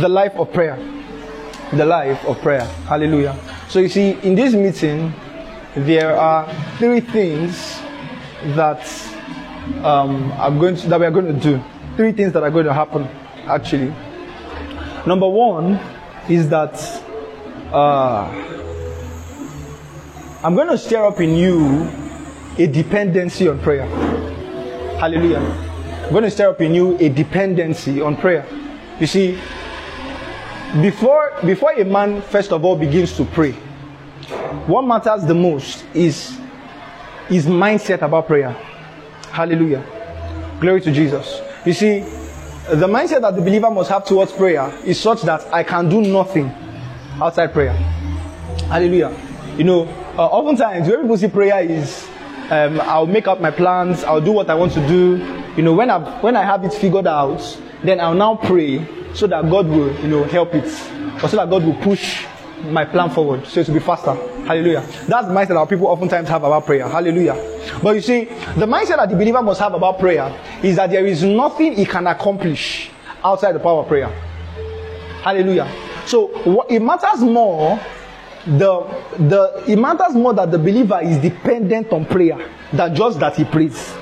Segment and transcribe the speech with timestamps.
[0.00, 0.76] the life of prayer.
[1.72, 2.64] The life of prayer.
[2.88, 3.36] Hallelujah.
[3.68, 5.12] So you see, in this meeting,
[5.76, 7.80] there are three things
[8.56, 8.82] that
[9.84, 11.62] um, I'm going to, that we are going to do.
[11.96, 13.04] Three things that are going to happen,
[13.46, 13.94] actually.
[15.06, 15.78] Number one
[16.28, 16.74] is that
[17.72, 18.28] uh,
[20.42, 21.88] I'm going to stir up in you
[22.58, 23.86] a dependency on prayer.
[24.98, 25.38] Hallelujah.
[25.38, 28.46] I'm going to stir up in you a dependency on prayer.
[28.98, 29.38] You see,
[30.80, 33.52] before before a man first of all begins to pray,
[34.66, 36.38] what matters the most is
[37.28, 38.50] his mindset about prayer.
[39.32, 39.84] Hallelujah.
[40.60, 41.40] Glory to Jesus.
[41.64, 45.62] You see, the mindset that the believer must have towards prayer is such that I
[45.62, 46.46] can do nothing
[47.20, 47.72] outside prayer.
[48.68, 49.16] Hallelujah.
[49.56, 49.82] You know,
[50.16, 52.06] uh, oftentimes when people see prayer is
[52.50, 55.16] um, I'll make up my plans, I'll do what I want to do.
[55.56, 57.40] You know, when I when I have it figured out,
[57.82, 60.64] then I'll now pray so that God will, you know, help it,
[61.22, 62.24] or so that God will push
[62.64, 64.14] my plan forward, so it will be faster.
[64.44, 64.80] Hallelujah.
[65.06, 66.88] That's the mindset that people oftentimes have about prayer.
[66.88, 67.34] Hallelujah.
[67.82, 71.06] But you see, the mindset that the believer must have about prayer is that there
[71.06, 72.90] is nothing he can accomplish
[73.24, 74.08] outside the power of prayer.
[75.22, 75.70] Hallelujah.
[76.06, 77.78] So it matters more
[78.46, 78.80] the
[79.18, 83.44] the it matters more that the believer is dependent on prayer than just that he
[83.44, 83.94] prays.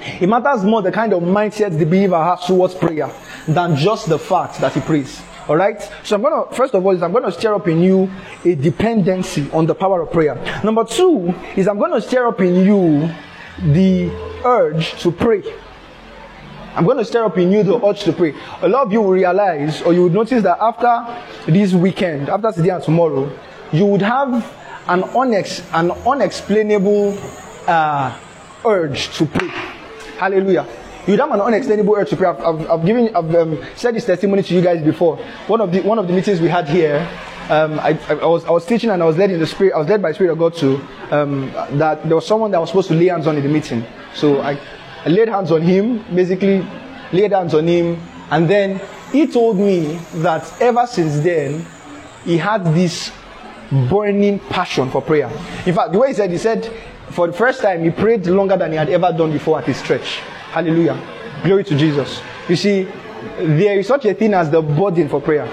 [0.00, 3.10] It matters more the kind of mindset the believer has towards prayer
[3.46, 5.22] than just the fact that he prays.
[5.48, 5.80] All right.
[6.04, 8.10] So I'm gonna first of all is I'm gonna stir up in you
[8.44, 10.34] a dependency on the power of prayer.
[10.62, 13.10] Number two is I'm gonna stir up in you
[13.72, 14.10] the
[14.44, 15.42] urge to pray.
[16.74, 18.34] I'm going to stir up in you the urge to pray.
[18.62, 22.52] A lot of you will realize, or you would notice that after this weekend, after
[22.52, 23.28] today and tomorrow,
[23.72, 24.32] you would have
[24.86, 27.18] an, unex- an unexplainable
[27.66, 28.16] uh,
[28.64, 29.50] urge to pray.
[30.18, 30.66] Hallelujah.
[31.06, 32.28] You'd have an unexplainable urge to pray.
[32.28, 35.16] I've, I've, I've given, I've um, said this testimony to you guys before.
[35.46, 37.08] One of the one of the meetings we had here,
[37.48, 39.74] um, I, I, was I was teaching and I was led in the spirit.
[39.74, 40.76] I was led by the spirit of God to
[41.10, 43.84] um, that there was someone that was supposed to lay hands on in the meeting.
[44.12, 44.58] So I
[45.04, 46.66] I laid hands on him, basically
[47.12, 47.98] laid hands on him,
[48.30, 48.80] and then
[49.12, 51.64] he told me that ever since then,
[52.24, 53.12] he had this
[53.88, 55.30] burning passion for prayer.
[55.64, 56.70] In fact, the way he said, he said,
[57.18, 59.82] for the first time, he prayed longer than he had ever done before at his
[59.82, 60.18] church.
[60.52, 60.96] Hallelujah.
[61.42, 62.22] Glory to Jesus.
[62.48, 62.86] You see,
[63.40, 65.46] there is such a thing as the burden for prayer.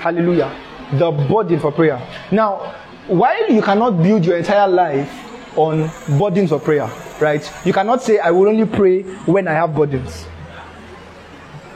[0.00, 0.54] Hallelujah.
[0.98, 1.98] The burden for prayer.
[2.30, 2.74] Now,
[3.06, 5.10] while you cannot build your entire life
[5.56, 6.90] on burdens of prayer,
[7.22, 7.50] right?
[7.64, 10.26] You cannot say, I will only pray when I have burdens.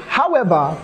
[0.09, 0.77] However,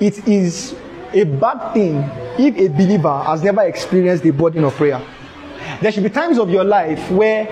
[0.00, 0.74] it is
[1.12, 1.96] a bad thing
[2.38, 5.02] if a believer has never experienced the burden of prayer.
[5.80, 7.48] There should be times of your life where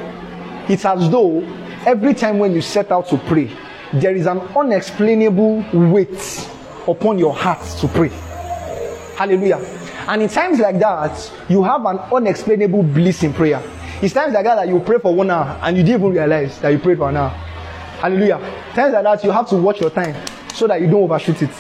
[0.69, 1.41] it's as though
[1.87, 3.51] every time when you set out to pray,
[3.95, 6.49] there is an unexplainable weight
[6.87, 8.11] upon your heart to pray.
[9.17, 9.57] Hallelujah.
[10.09, 13.63] And in times like that, you have an unexplainable bliss in prayer.
[14.03, 16.59] It's times like that that you pray for one hour and you didn't even realize
[16.61, 17.31] that you prayed for an hour.
[17.31, 18.39] Hallelujah.
[18.75, 20.15] Times like that you have to watch your time
[20.55, 21.51] so that you don't overshoot it.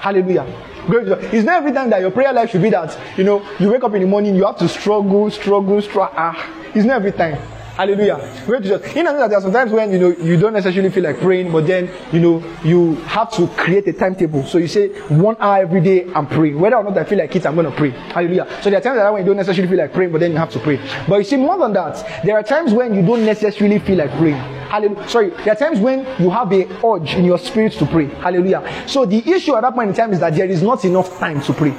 [0.00, 0.44] Hallelujah.
[0.92, 3.84] It's not every time that your prayer life should be that, you know, you wake
[3.84, 6.14] up in the morning, you have to struggle, struggle, struggle.
[6.16, 7.59] Ah, it's not every time.
[7.76, 8.42] Hallelujah.
[8.46, 8.94] Great Jesus.
[8.94, 11.90] In there are sometimes when you know you don't necessarily feel like praying, but then
[12.12, 14.44] you know you have to create a timetable.
[14.44, 16.60] So you say one hour every day I'm praying.
[16.60, 17.90] Whether or not I feel like it, I'm gonna pray.
[17.90, 18.46] Hallelujah.
[18.62, 20.36] So there are times that when you don't necessarily feel like praying, but then you
[20.36, 20.78] have to pray.
[21.08, 24.10] But you see, more than that, there are times when you don't necessarily feel like
[24.18, 24.36] praying.
[24.70, 25.08] Hallelujah.
[25.08, 28.06] Sorry, there are times when you have a urge in your spirit to pray.
[28.06, 28.84] Hallelujah.
[28.86, 31.40] So the issue at that point in time is that there is not enough time
[31.42, 31.74] to pray.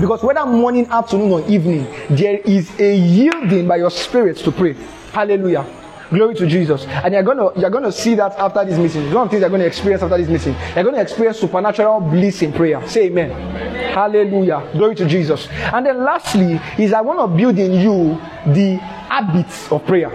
[0.00, 4.76] Because whether morning, afternoon, or evening, there is a yielding by your spirit to pray.
[5.12, 5.66] Hallelujah.
[6.10, 6.84] Glory to Jesus.
[6.86, 9.12] And you're gonna you're gonna see that after this meeting.
[9.12, 10.54] One of the things you're gonna experience after this meeting.
[10.74, 12.86] You're gonna experience supernatural bliss in prayer.
[12.86, 13.30] Say amen.
[13.30, 13.94] amen.
[13.94, 14.68] Hallelujah.
[14.72, 15.48] Glory to Jesus.
[15.50, 18.18] And then lastly is I want to build in you
[18.52, 20.10] the habits of prayer.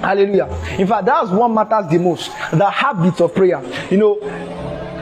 [0.00, 0.46] Hallelujah.
[0.78, 2.30] In fact, that's what matters the most.
[2.52, 3.62] The habit of prayer.
[3.90, 4.20] You know,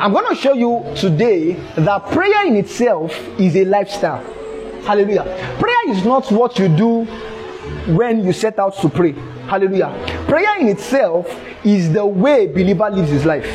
[0.00, 4.22] I'm to show you today that prayer in itself is a lifestyle.
[4.84, 5.24] Hallelujah.
[5.60, 7.06] Prayer is not what you do
[7.88, 9.12] when you set out to pray.
[9.46, 9.92] Hallelujah.
[10.28, 11.26] Prayer in itself
[11.64, 13.46] is the way believer lives his life.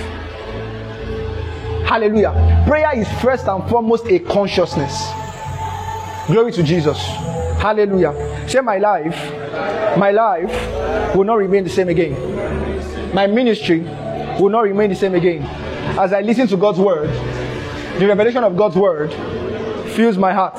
[1.85, 2.63] Hallelujah.
[2.67, 5.07] Prayer is first and foremost a consciousness.
[6.27, 6.97] Glory to Jesus.
[7.61, 8.49] Hallelujah.
[8.49, 13.13] Say my life, my life will not remain the same again.
[13.13, 13.81] My ministry
[14.39, 15.43] will not remain the same again.
[15.99, 17.09] As I listen to God's word,
[17.99, 19.13] the revelation of God's word
[19.93, 20.57] fills my heart.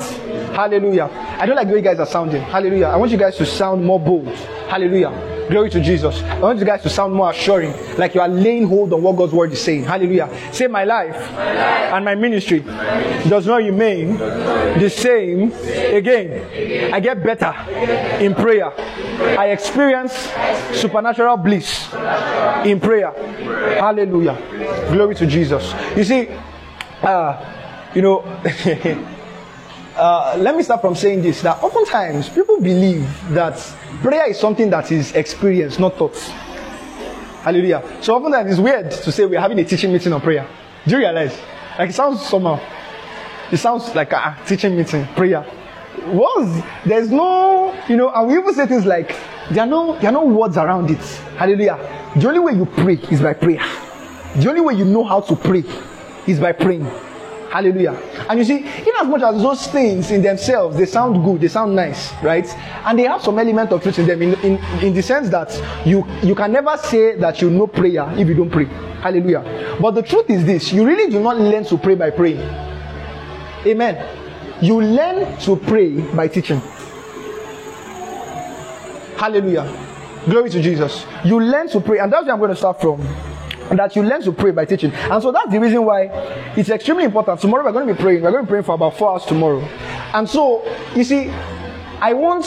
[0.55, 1.09] Hallelujah.
[1.37, 2.41] I don't like the way you guys are sounding.
[2.41, 2.87] Hallelujah.
[2.87, 4.27] I want you guys to sound more bold.
[4.69, 5.11] Hallelujah.
[5.49, 6.23] Glory to Jesus.
[6.23, 9.15] I want you guys to sound more assuring, like you are laying hold on what
[9.15, 9.83] God's word is saying.
[9.83, 10.29] Hallelujah.
[10.51, 16.93] Say, My life, My life and my ministry does not remain the same again.
[16.93, 17.53] I get better
[18.23, 18.71] in prayer.
[19.37, 20.13] I experience
[20.73, 21.93] supernatural bliss
[22.65, 23.11] in prayer.
[23.79, 24.37] Hallelujah.
[24.91, 25.73] Glory to Jesus.
[25.95, 26.27] You see,
[27.03, 28.23] uh, you know,
[29.95, 33.57] uh, let me start from saying this that oftentimes people believe that
[34.01, 36.15] prayer is something that is experienced, not taught.
[37.43, 37.83] Hallelujah.
[38.01, 40.47] So oftentimes it's weird to say we're having a teaching meeting on prayer.
[40.85, 41.39] Do you realize?
[41.77, 42.59] Like it sounds somehow.
[43.51, 45.45] It sounds like a teaching meeting, prayer.
[46.07, 49.15] Was there's no, you know, and we even say things like
[49.51, 51.03] there are no there are no words around it.
[51.37, 51.77] Hallelujah.
[52.15, 53.63] The only way you pray is by prayer.
[54.35, 55.63] The only way you know how to pray
[56.27, 56.85] is by praying.
[57.55, 57.97] Hallelujah.
[58.29, 61.47] And you see, in as much as those things in themselves, they sound good, they
[61.47, 62.45] sound nice, right?
[62.85, 65.55] And they have some element of truth in them in, in, in the sense that
[65.87, 68.65] you, you can never say that you know prayer if you don't pray.
[68.65, 69.77] Hallelujah.
[69.79, 72.41] But the truth is this you really do not learn to pray by praying.
[73.65, 74.05] Amen.
[74.61, 76.59] You learn to pray by teaching.
[79.15, 79.63] Hallelujah.
[80.25, 81.05] Glory to Jesus.
[81.23, 82.99] You learn to pray, and that's where I'm going to start from
[83.77, 84.91] that you learn to pray by teaching.
[84.93, 86.03] And so that's the reason why
[86.55, 87.39] it's extremely important.
[87.39, 88.21] Tomorrow we're going to be praying.
[88.21, 89.61] We're going to be praying for about four hours tomorrow.
[90.13, 90.63] And so,
[90.95, 92.45] you see, I want,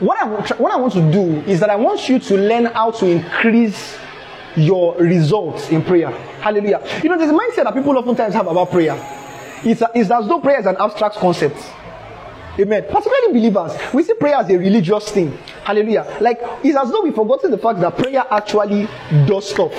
[0.00, 0.26] what I,
[0.56, 3.96] what I want to do is that I want you to learn how to increase
[4.56, 6.10] your results in prayer.
[6.40, 6.82] Hallelujah.
[7.02, 8.96] You know, there's a mindset that people oftentimes have about prayer.
[9.64, 11.56] It's, it's as though prayer is an abstract concept.
[12.58, 12.82] Amen.
[12.90, 15.30] Particularly believers, we see prayer as a religious thing.
[15.62, 16.16] Hallelujah.
[16.20, 18.88] Like, it's as though we've forgotten the fact that prayer actually
[19.26, 19.72] does stuff.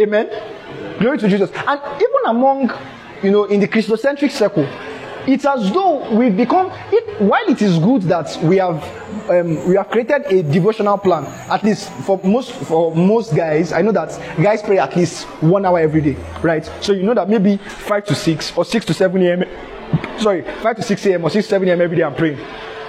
[0.00, 0.98] Amen.
[0.98, 1.50] Glory to Jesus.
[1.66, 2.72] And even among,
[3.22, 4.66] you know, in the Christocentric circle,
[5.26, 6.70] it's as though we've become.
[6.90, 8.82] It, while it is good that we have
[9.30, 13.82] um, we have created a devotional plan, at least for most for most guys, I
[13.82, 14.10] know that
[14.42, 16.68] guys pray at least one hour every day, right?
[16.80, 19.44] So you know that maybe five to six or six to seven a.m.
[20.18, 21.22] Sorry, five to six a.m.
[21.24, 21.80] or six to seven a.m.
[21.80, 22.38] every day I'm praying.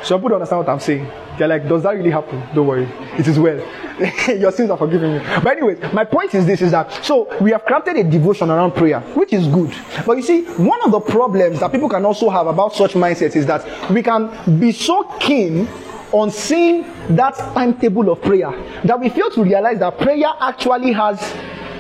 [0.04, 1.10] Some people don't understand what I'm saying.
[1.38, 2.44] They're like, does that really happen?
[2.54, 2.84] Don't worry.
[3.18, 3.58] It is well.
[4.38, 5.20] Your sins are forgiven you.
[5.42, 8.74] But anyways, my point is this is that so we have crafted a devotion around
[8.74, 9.74] prayer, which is good.
[10.06, 13.38] But you see, one of the problems that people can also have about such mindsets
[13.38, 15.70] is that we can be so keen
[16.12, 16.82] on seeing
[17.16, 18.52] that timetable of prayer
[18.84, 21.34] that we fail to realize that prayer actually has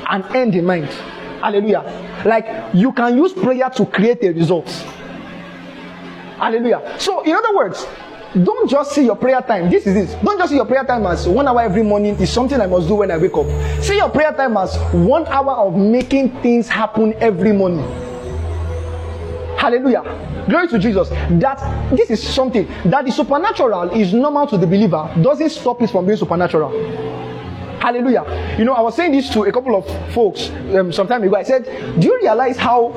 [0.09, 0.87] an end in mind.
[1.41, 2.21] Hallelujah.
[2.25, 4.69] Like you can use prayer to create a result.
[6.37, 6.95] Hallelujah.
[6.99, 7.85] So, in other words,
[8.41, 9.69] don't just see your prayer time.
[9.69, 10.23] This is this.
[10.23, 12.87] Don't just see your prayer time as one hour every morning is something I must
[12.87, 13.45] do when I wake up.
[13.83, 17.85] See your prayer time as one hour of making things happen every morning.
[19.57, 20.01] Hallelujah.
[20.49, 21.09] Glory to Jesus.
[21.09, 25.89] That this is something that the supernatural is normal to the believer, doesn't stop it
[25.91, 26.71] from being supernatural.
[27.79, 28.55] Hallelujah.
[28.57, 31.35] You know, I was saying this to a couple of folks um, some time ago.
[31.35, 31.65] I said,
[31.99, 32.91] Do you realize how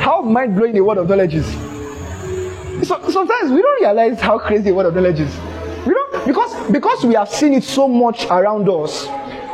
[0.00, 1.79] how mind blowing the word of knowledge is?
[2.82, 5.36] So, sometimes we don't realize how crazy the word of knowledge is.
[5.86, 9.06] We don't because because we have seen it so much around us.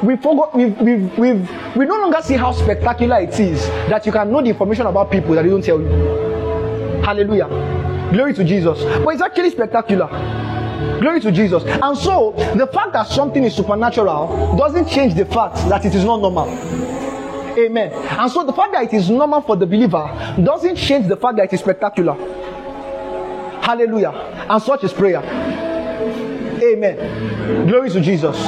[0.03, 4.13] We forgot we've, we've, we've, we no longer see how spectacular it is that you
[4.13, 5.89] can know the information about people that they don't tell you.
[7.03, 7.49] Hallelujah.
[8.13, 8.83] Glory to Jesus.
[9.03, 10.07] But it's actually spectacular.
[11.01, 11.65] Glory to Jesus.
[11.65, 16.05] And so the fact that something is supernatural doesn't change the fact that it is
[16.05, 16.49] not normal.
[17.59, 17.91] Amen.
[17.93, 20.07] And so the fact that it is normal for the believer
[20.45, 22.15] doesn't change the fact that it is spectacular.
[23.67, 24.11] Hallelujah.
[24.49, 25.21] And such is prayer.
[26.63, 27.67] Amen.
[27.67, 28.41] Glory to Jesus.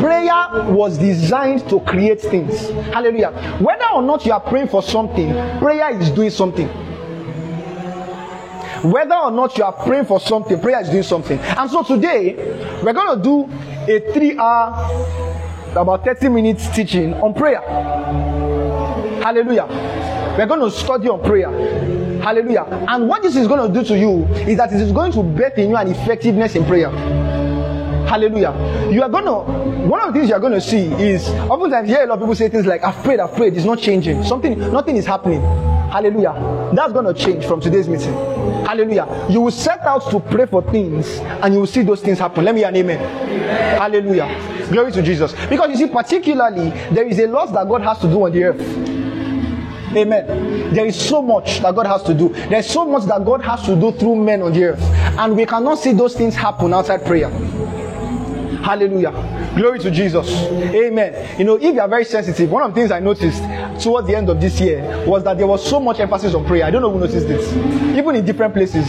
[0.00, 2.68] Prayer was designed to create things.
[2.92, 3.30] Hallelujah.
[3.58, 6.68] Whether or not you are praying for something, prayer is doing something.
[8.82, 11.38] Whether or not you are praying for something, prayer is doing something.
[11.38, 12.34] And so today,
[12.82, 13.50] we're going to do
[13.90, 14.74] a three hour,
[15.74, 18.65] about 30 minutes teaching on prayer.
[19.22, 19.66] Hallelujah.
[20.38, 21.50] We're going to study on prayer.
[22.20, 22.64] Hallelujah.
[22.88, 25.22] And what this is going to do to you is that it is going to
[25.22, 26.90] birth in you an effectiveness in prayer.
[28.06, 28.90] Hallelujah.
[28.90, 29.32] You are to,
[29.86, 32.20] one of the things you are to see is, oftentimes you hear a lot of
[32.20, 34.22] people say things like, I've prayed, I've prayed, it's not changing.
[34.22, 35.40] Something, nothing is happening.
[35.90, 36.72] Hallelujah.
[36.74, 38.12] That's to change from today's meeting.
[38.64, 39.26] Hallelujah.
[39.30, 42.44] You will set out to pray for things and you will see those things happen.
[42.44, 42.98] Let me hear an amen.
[43.00, 43.80] amen.
[43.80, 44.55] Hallelujah.
[44.70, 45.32] Glory to Jesus.
[45.48, 48.44] Because you see, particularly, there is a lot that God has to do on the
[48.44, 48.60] earth.
[49.96, 50.74] Amen.
[50.74, 52.28] There is so much that God has to do.
[52.28, 54.82] There's so much that God has to do through men on the earth.
[55.18, 57.30] And we cannot see those things happen outside prayer.
[58.66, 59.12] Hallelujah.
[59.56, 60.28] Glory to Jesus.
[60.28, 61.38] Amen.
[61.38, 63.42] You know, if you are very sensitive, one of the things I noticed
[63.82, 66.64] towards the end of this year was that there was so much emphasis on prayer.
[66.64, 67.50] I don't know who noticed this.
[67.96, 68.86] Even in different places.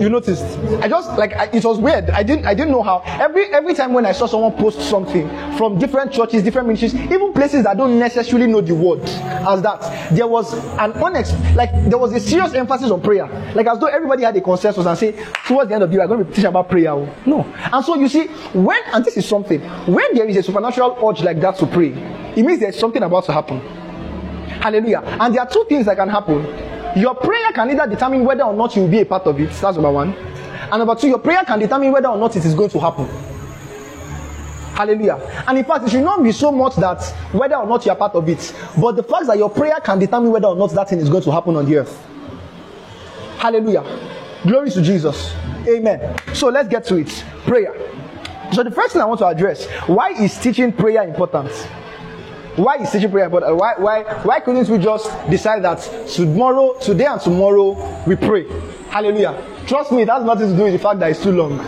[0.00, 0.44] You noticed.
[0.82, 2.10] I just like I, it was weird.
[2.10, 3.02] I didn't I didn't know how.
[3.04, 7.32] Every every time when I saw someone post something from different churches, different ministries, even
[7.32, 9.80] places that don't necessarily know the word as that,
[10.12, 13.26] there was an unex like there was a serious emphasis on prayer.
[13.54, 15.12] Like as though everybody had a consensus and say
[15.46, 16.94] towards the end of the year, we're going to be teaching about prayer.
[17.26, 17.42] No.
[17.72, 21.22] And so you see, when and this is something, when there is a supernatural urge
[21.22, 21.92] like that to pray,
[22.36, 23.60] it means there's something about to happen.
[24.60, 25.00] Hallelujah.
[25.04, 26.69] And there are two things that can happen.
[26.96, 29.50] Your prayer can either determine whether or not you will be a part of it.
[29.50, 30.12] That's number one.
[30.12, 33.06] And number two, your prayer can determine whether or not it is going to happen.
[34.74, 35.44] Hallelujah.
[35.46, 37.96] And in fact, it should not be so much that whether or not you are
[37.96, 40.88] part of it, but the fact that your prayer can determine whether or not that
[40.88, 42.06] thing is going to happen on the earth.
[43.38, 43.84] Hallelujah.
[44.42, 45.34] Glory to Jesus.
[45.68, 46.16] Amen.
[46.34, 47.24] So let's get to it.
[47.44, 47.74] Prayer.
[48.52, 51.50] So the first thing I want to address, why is teaching prayer important?
[52.56, 53.56] Why is teaching prayer important?
[53.56, 55.78] Why, why, why couldn't we just decide that
[56.08, 58.46] tomorrow, today and tomorrow, we pray?
[58.88, 59.40] Hallelujah.
[59.66, 61.60] Trust me, it has nothing to do with the fact that it's too long.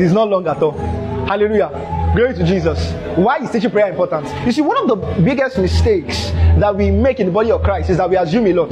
[0.00, 0.72] It's not long at all.
[1.26, 2.12] Hallelujah.
[2.14, 2.92] Glory to Jesus.
[3.18, 4.28] Why is teaching prayer important?
[4.46, 7.90] You see, one of the biggest mistakes that we make in the body of Christ
[7.90, 8.70] is that we assume a lot.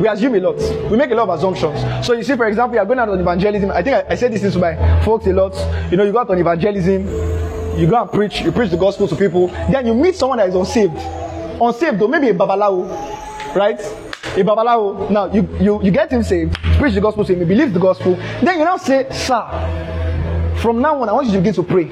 [0.00, 0.90] We assume a lot.
[0.90, 2.06] We make a lot of assumptions.
[2.06, 3.70] So you see, for example, you are going out on evangelism.
[3.72, 5.54] I think I, I said this to my folks a lot.
[5.90, 7.06] You know, you go out on evangelism
[7.76, 10.48] you go and preach, you preach the gospel to people, then you meet someone that
[10.48, 10.96] is unsaved.
[11.60, 13.80] Unsaved though, maybe a babalawo, right?
[13.80, 15.10] A babalawo.
[15.10, 17.80] Now you, you, you get him saved, preach the gospel to him, he believes the
[17.80, 18.16] gospel.
[18.42, 19.42] Then you now say, Sir,
[20.60, 21.90] from now on I want you to begin to pray.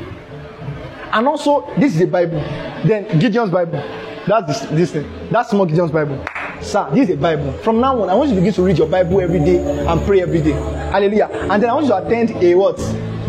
[1.13, 2.41] And also, this is a Bible.
[2.85, 3.83] Then Gideon's Bible.
[4.27, 5.29] That's this, this thing.
[5.31, 6.25] That's small Gideon's Bible.
[6.61, 7.53] Sir, this is a Bible.
[7.59, 10.01] From now on, I want you to begin to read your Bible every day and
[10.07, 10.53] pray every day.
[10.53, 11.29] Hallelujah.
[11.33, 12.79] And then I want you to attend a what?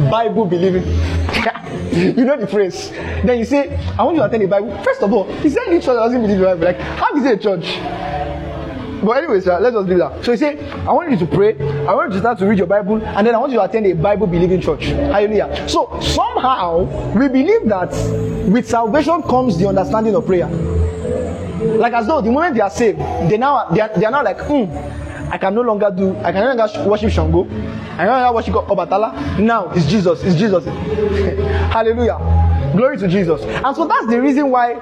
[0.09, 0.83] Bible believing.
[2.17, 2.89] you know the phrase.
[3.23, 4.75] Then you say, I want you to attend the Bible.
[4.83, 6.65] First of all, is there any church that doesn't believe the Bible?
[6.65, 7.79] Like, how is it a church?
[9.03, 10.25] But anyways, uh, let's just do that.
[10.25, 12.57] So you say, I want you to pray, I want you to start to read
[12.57, 14.85] your Bible, and then I want you to attend a Bible believing church.
[14.85, 15.69] Hallelujah.
[15.69, 16.83] So somehow
[17.13, 17.91] we believe that
[18.49, 20.47] with salvation comes the understanding of prayer.
[20.47, 24.23] Like as though the moment they are saved, they now they are, they are now
[24.23, 24.65] like, hmm,
[25.31, 27.45] I can no longer do, I can no longer worship Shango.
[27.45, 29.39] I can no longer worship Obatala.
[29.39, 30.23] Now it's Jesus.
[30.23, 30.65] It's Jesus.
[31.71, 32.17] Hallelujah.
[32.75, 33.41] Glory to Jesus.
[33.41, 34.73] And so that's the reason why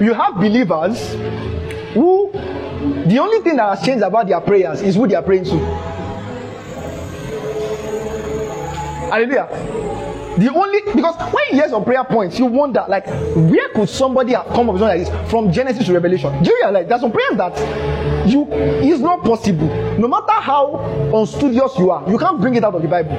[0.00, 1.12] you have believers
[1.94, 2.30] who
[3.06, 5.58] the only thing that has changed about their prayers is who they are praying to.
[9.10, 10.01] Hallelujah.
[10.38, 14.32] The only because when you hear some prayer points, you wonder like where could somebody
[14.32, 16.42] have come up with something like this from Genesis to Revelation?
[16.42, 17.56] Do you realize there's some prayers that
[18.26, 19.66] you is not possible.
[19.98, 20.76] No matter how
[21.14, 23.12] unstudious you are, you can't bring it out of the Bible.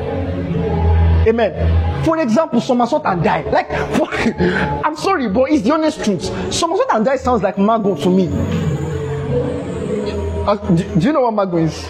[1.28, 2.04] Amen.
[2.04, 3.44] For example, somersault and die.
[3.44, 4.08] Like, for,
[4.86, 6.24] I'm sorry, but it's the honest truth.
[6.54, 8.28] Somersault and die sounds like mago to me.
[10.46, 11.88] Uh, do, do, you know what mago is?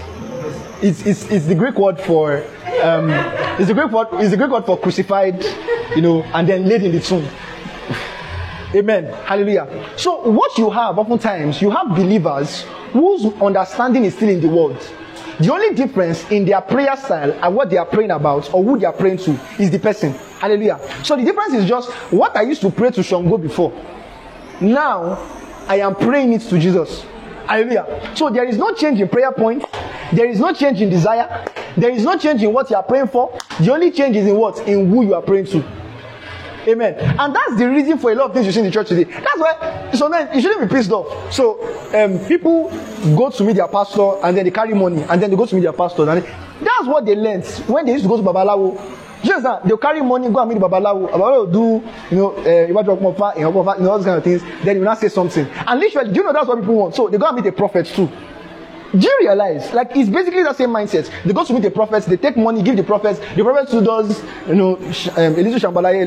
[0.82, 2.44] It's, it's, it's the Greek word for
[2.84, 3.10] um,
[3.60, 4.08] it's a great word.
[4.14, 5.44] It's a great word for crucified,
[5.96, 7.26] you know, and then laid in the tomb.
[8.76, 9.06] Amen.
[9.26, 9.94] Hallelujah.
[9.98, 14.78] So what you have oftentimes, you have believers whose understanding is still in the world.
[15.40, 18.78] The only difference in their prayer style and what they are praying about or who
[18.78, 20.14] they are praying to is the person.
[20.40, 20.80] Hallelujah.
[21.04, 23.72] So the difference is just what I used to pray to Shango before.
[24.62, 25.18] Now
[25.68, 27.06] I am praying it to Jesus.
[27.48, 28.12] Hallelujah.
[28.16, 29.66] So there is no change in prayer point.
[30.12, 31.46] There is no change in desire.
[31.76, 33.38] There is no change in what you are praying for.
[33.60, 34.60] The only change is in what?
[34.68, 35.64] In who you are praying to.
[36.68, 36.96] Amen.
[37.20, 39.04] And that's the reason for a lot of things you see in the church today.
[39.04, 41.32] That's why so then you shouldn't be pissed off.
[41.34, 41.60] So
[41.94, 42.70] um, people
[43.16, 45.56] go to meet their pastor and then they carry money and then they go to
[45.56, 46.30] meet their pastor and they,
[46.62, 49.02] that's what they learned when they used to go to Babalawo.
[49.24, 51.10] Just that they'll carry money, go and meet Babalawo.
[51.10, 54.24] Babalawo do, you know, uh, you want to offer, you know, all those kind of
[54.24, 54.42] things.
[54.64, 55.46] Then you will not say something.
[55.46, 56.96] And literally, do you know that's what people want?
[56.96, 58.10] So they go and meet the prophets too.
[58.92, 59.74] Do you realize?
[59.74, 61.10] Like it's basically the same mindset.
[61.24, 63.20] They go to meet the prophets, they take money, give the prophets.
[63.36, 66.06] The prophets who does, you know, um, Elijah Shambalaye,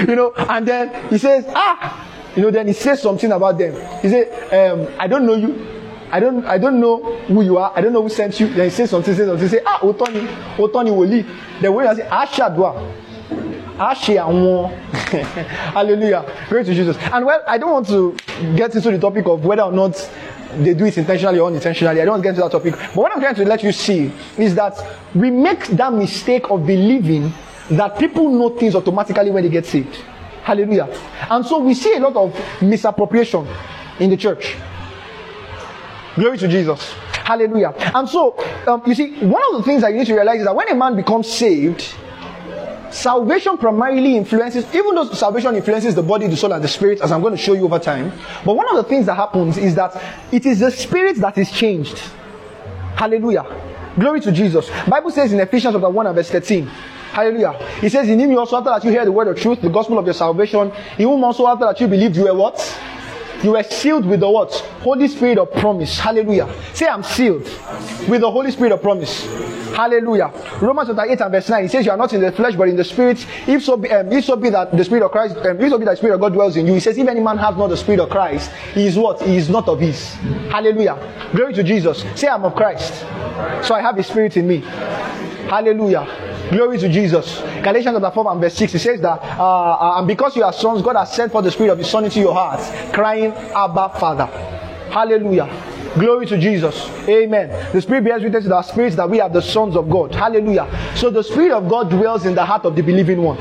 [0.08, 3.72] you know, and then he says, ah, you know, then he says something about them.
[4.02, 5.75] He says, um, I don't know you.
[6.10, 7.72] I don't, I don't know who you are.
[7.74, 8.48] I don't know who sent you.
[8.48, 9.48] Then he says something, says something.
[9.48, 11.26] Say, ah, Otoni, Otoni Woli.
[11.60, 13.04] Then when I say, Ashadwa.
[13.78, 14.70] Ashe àwọn
[15.74, 18.16] hallelujah praise to Jesus and well I don't want to
[18.56, 19.92] get into the topic of whether or not
[20.58, 22.00] they do it intentionally or unintentionally.
[22.00, 22.72] I don't want to get into that topic.
[22.74, 24.74] But what I'm trying to let you see is that
[25.14, 27.32] we make that mistake of believing
[27.70, 29.94] that people know things automatically when they get saved.
[30.42, 30.88] Hallelujah.
[31.28, 33.46] And so we see a lot of misappropriation
[33.98, 34.56] in the church.
[36.16, 36.92] Glory to Jesus.
[37.12, 37.74] Hallelujah.
[37.94, 40.46] And so, um, you see, one of the things that you need to realize is
[40.46, 41.94] that when a man becomes saved,
[42.90, 47.12] salvation primarily influences, even though salvation influences the body, the soul, and the spirit, as
[47.12, 48.12] I'm going to show you over time.
[48.44, 51.50] But one of the things that happens is that it is the spirit that is
[51.50, 51.98] changed.
[52.96, 53.44] Hallelujah.
[53.98, 54.70] Glory to Jesus.
[54.88, 56.66] Bible says in Ephesians chapter 1 and verse 13.
[56.66, 57.52] Hallelujah.
[57.80, 59.70] He says, In him you also after that you hear the word of truth, the
[59.70, 62.58] gospel of your salvation, in whom also after that you believed you were what?
[63.42, 64.52] You were sealed with the what?
[64.82, 65.98] Holy Spirit of promise.
[65.98, 66.48] Hallelujah.
[66.72, 67.42] Say, I'm sealed
[68.08, 69.24] with the Holy Spirit of promise.
[69.74, 70.32] Hallelujah.
[70.60, 71.64] Romans chapter 8 and verse 9.
[71.64, 73.26] It says, You are not in the flesh, but in the spirit.
[73.46, 75.78] If so be, um, if so be that the Spirit of Christ, um, if so
[75.78, 76.74] be that the Spirit of God dwells in you.
[76.74, 79.20] He says, If any man has not the Spirit of Christ, he is what?
[79.20, 80.14] He is not of his.
[80.50, 80.96] Hallelujah.
[81.34, 82.04] Glory to Jesus.
[82.14, 83.00] Say, I'm of Christ.
[83.66, 84.60] So I have his spirit in me.
[85.48, 86.06] Hallelujah.
[86.50, 87.40] Glory to Jesus.
[87.62, 90.52] Galatians chapter 4 and verse 6, it says that, uh, uh, and because you are
[90.52, 93.98] sons, God has sent for the Spirit of His Son into your hearts, crying, Abba,
[93.98, 94.26] Father.
[94.90, 95.48] Hallelujah.
[95.98, 96.88] Glory to Jesus.
[97.08, 97.48] Amen.
[97.72, 100.14] The Spirit bears witness to our spirits that we are the sons of God.
[100.14, 100.68] Hallelujah.
[100.94, 103.38] So the Spirit of God dwells in the heart of the believing one.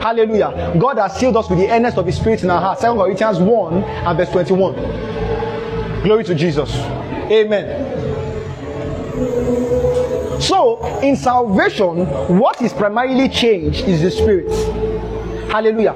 [0.00, 0.74] Hallelujah.
[0.78, 2.80] God has sealed us with the earnest of His Spirit in our hearts.
[2.82, 4.74] 2 Corinthians 1 and verse 21.
[6.02, 6.74] Glory to Jesus.
[7.30, 8.08] Amen.
[10.40, 12.06] So, in salvation,
[12.38, 14.50] what is primarily changed is the spirit.
[15.50, 15.94] Hallelujah.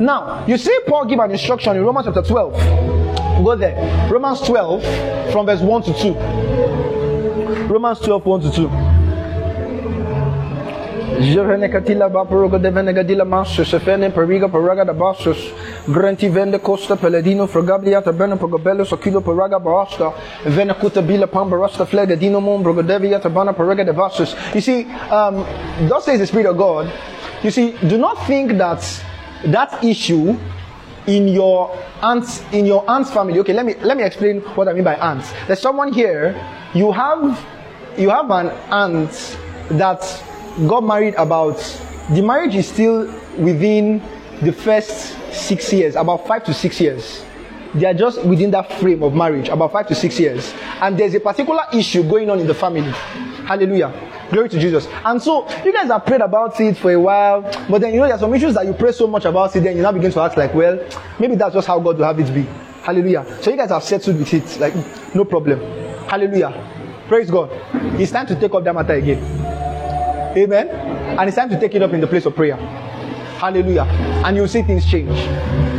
[0.00, 2.52] Now, you see Paul give an instruction in Romans chapter 12.
[3.44, 4.10] Go there.
[4.10, 4.82] Romans 12
[5.32, 6.14] from verse 1 to 2.
[7.66, 8.83] Romans 12, 1 to 2.
[11.14, 12.08] Katila
[12.92, 13.24] gadila
[14.12, 15.52] periga da basus.
[15.86, 17.72] Vende costa peledino basta
[20.50, 21.26] vene bila
[21.86, 23.92] flega dino paraga de
[24.54, 25.44] you see um
[25.88, 26.90] thus says the spirit of god
[27.42, 28.80] you see do not think that
[29.46, 30.36] that issue
[31.06, 31.70] in your
[32.02, 34.96] aunt's in your aunt's family okay let me let me explain what i mean by
[34.96, 36.34] aunts there's someone here
[36.74, 37.38] you have
[37.96, 39.38] you have an aunt
[39.70, 40.02] that
[40.66, 41.58] got married about
[42.10, 43.06] the marriage is still
[43.38, 44.02] within
[44.42, 47.24] the first six years about five to six years.
[47.74, 50.54] They are just within that frame of marriage about five to six years.
[50.80, 52.92] And there's a particular issue going on in the family.
[53.46, 53.92] Hallelujah.
[54.30, 54.86] Glory to jesus.
[55.04, 58.06] And so you guys have prayed about it for a while but then you know
[58.06, 60.10] there are some issues that you pray so much about it then you now begin
[60.12, 60.78] to act like well
[61.18, 62.42] maybe that's just how god will have it be.
[62.82, 63.24] Hallelujah.
[63.42, 64.74] So you guys have settled with it like
[65.14, 65.58] no problem.
[66.06, 66.52] Hallelujah.
[67.08, 67.50] Praise god.
[68.00, 69.43] It's time to take up that matter again
[70.36, 70.68] Amen.
[70.68, 72.56] And it's time to take it up in the place of prayer.
[72.56, 73.82] Hallelujah.
[74.24, 75.16] And you'll see things change.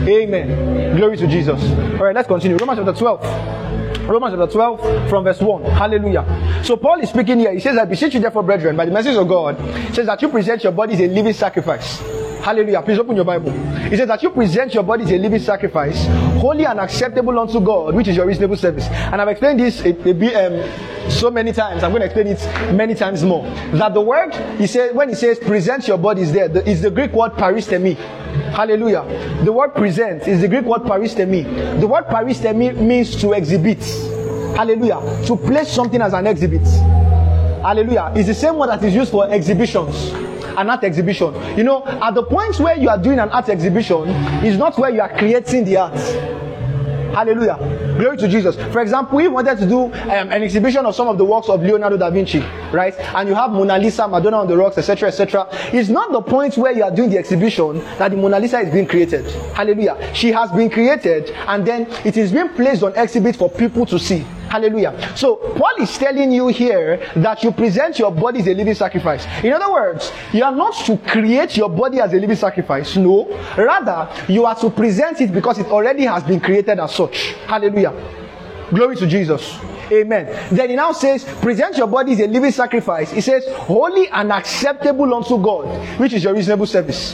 [0.08, 0.98] Amen.
[0.98, 1.62] Glory to Jesus.
[2.00, 2.58] All right, let's continue.
[2.58, 4.08] Romans chapter 12.
[4.08, 5.64] Romans chapter 12 from verse 1.
[5.64, 6.62] Hallelujah.
[6.64, 7.54] So Paul is speaking here.
[7.54, 9.58] He says, I beseech you therefore, brethren, by the message of God,
[9.94, 12.02] says that you present your bodies a living sacrifice.
[12.46, 12.84] Hallelujah.
[12.84, 13.50] Please open your Bible.
[13.90, 16.06] He says that you present your body as a living sacrifice,
[16.40, 18.86] holy and acceptable unto God, which is your reasonable service.
[18.86, 21.82] And I've explained this a, a, um, so many times.
[21.82, 23.42] I'm going to explain it many times more.
[23.74, 26.84] That the word, he says, when he says present your body is there, the, is
[26.84, 27.96] the Greek word paristemi.
[28.54, 29.42] Hallelujah.
[29.44, 31.80] The word present is the Greek word paristemi.
[31.82, 33.84] The word paristemi means to exhibit.
[34.56, 35.02] Hallelujah.
[35.26, 36.68] To place something as an exhibit.
[37.64, 38.14] Hallelujah.
[38.16, 40.14] It's the same word that is used for exhibitions
[40.58, 41.34] an art exhibition.
[41.58, 44.10] You know, at the point where you are doing an art exhibition
[44.44, 46.46] is not where you are creating the art.
[47.16, 47.58] Hallelujah.
[47.98, 48.58] Glory to Jesus.
[48.74, 49.94] For example, we wanted to do um,
[50.34, 52.40] an exhibition of some of the works of Leonardo da Vinci,
[52.74, 52.94] right?
[53.16, 55.48] And you have Mona Lisa, Madonna on the rocks, etc., etc.
[55.72, 58.74] It's not the point where you are doing the exhibition that the Mona Lisa is
[58.74, 59.26] being created.
[59.56, 60.14] Hallelujah.
[60.14, 63.98] She has been created and then it is being placed on exhibit for people to
[63.98, 64.26] see.
[64.56, 65.12] Hallelujah.
[65.18, 69.26] So Paul is telling you here that you present your body as a living sacrifice.
[69.44, 72.96] In other words, you are not to create your body as a living sacrifice.
[72.96, 73.28] No.
[73.58, 77.34] Rather, you are to present it because it already has been created as such.
[77.48, 77.92] Hallelujah.
[78.70, 79.60] Glory to Jesus.
[79.92, 80.26] Amen.
[80.50, 83.12] Then he now says, present your body as a living sacrifice.
[83.12, 87.14] He says, holy and acceptable unto God, which is your reasonable service.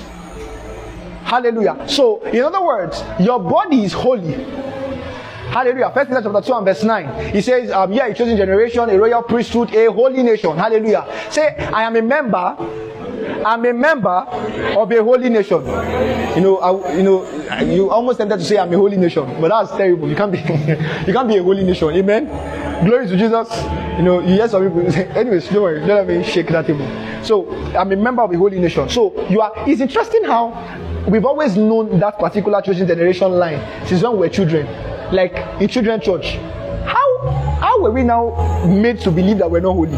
[1.24, 1.86] Hallelujah.
[1.88, 4.36] So, in other words, your body is holy.
[5.52, 5.92] Hallelujah.
[5.94, 7.34] First Peter chapter 2 and verse 9.
[7.34, 10.56] He says, um, yeah, a chosen generation, a royal priesthood, a holy nation.
[10.56, 11.06] Hallelujah.
[11.30, 12.56] Say, I am a member.
[13.46, 15.60] I'm a member of a holy nation.
[16.36, 19.50] You know, I, you know, you almost tempted to say I'm a holy nation, but
[19.50, 20.08] that's terrible.
[20.08, 20.38] You can't be,
[21.06, 21.90] you can't be a holy nation.
[21.90, 22.86] Amen.
[22.86, 23.52] Glory to Jesus.
[23.98, 26.66] You know, you hear some people say, anyways, don't worry, don't let me shake that
[26.66, 26.88] table.
[27.26, 28.88] So, I'm a member of a holy nation.
[28.88, 30.54] So, you are, it's interesting how
[31.10, 34.66] we've always known that particular chosen generation line since when we were children
[35.12, 36.36] like in children's church.
[36.86, 39.92] How how were we now made to believe that we're not holy?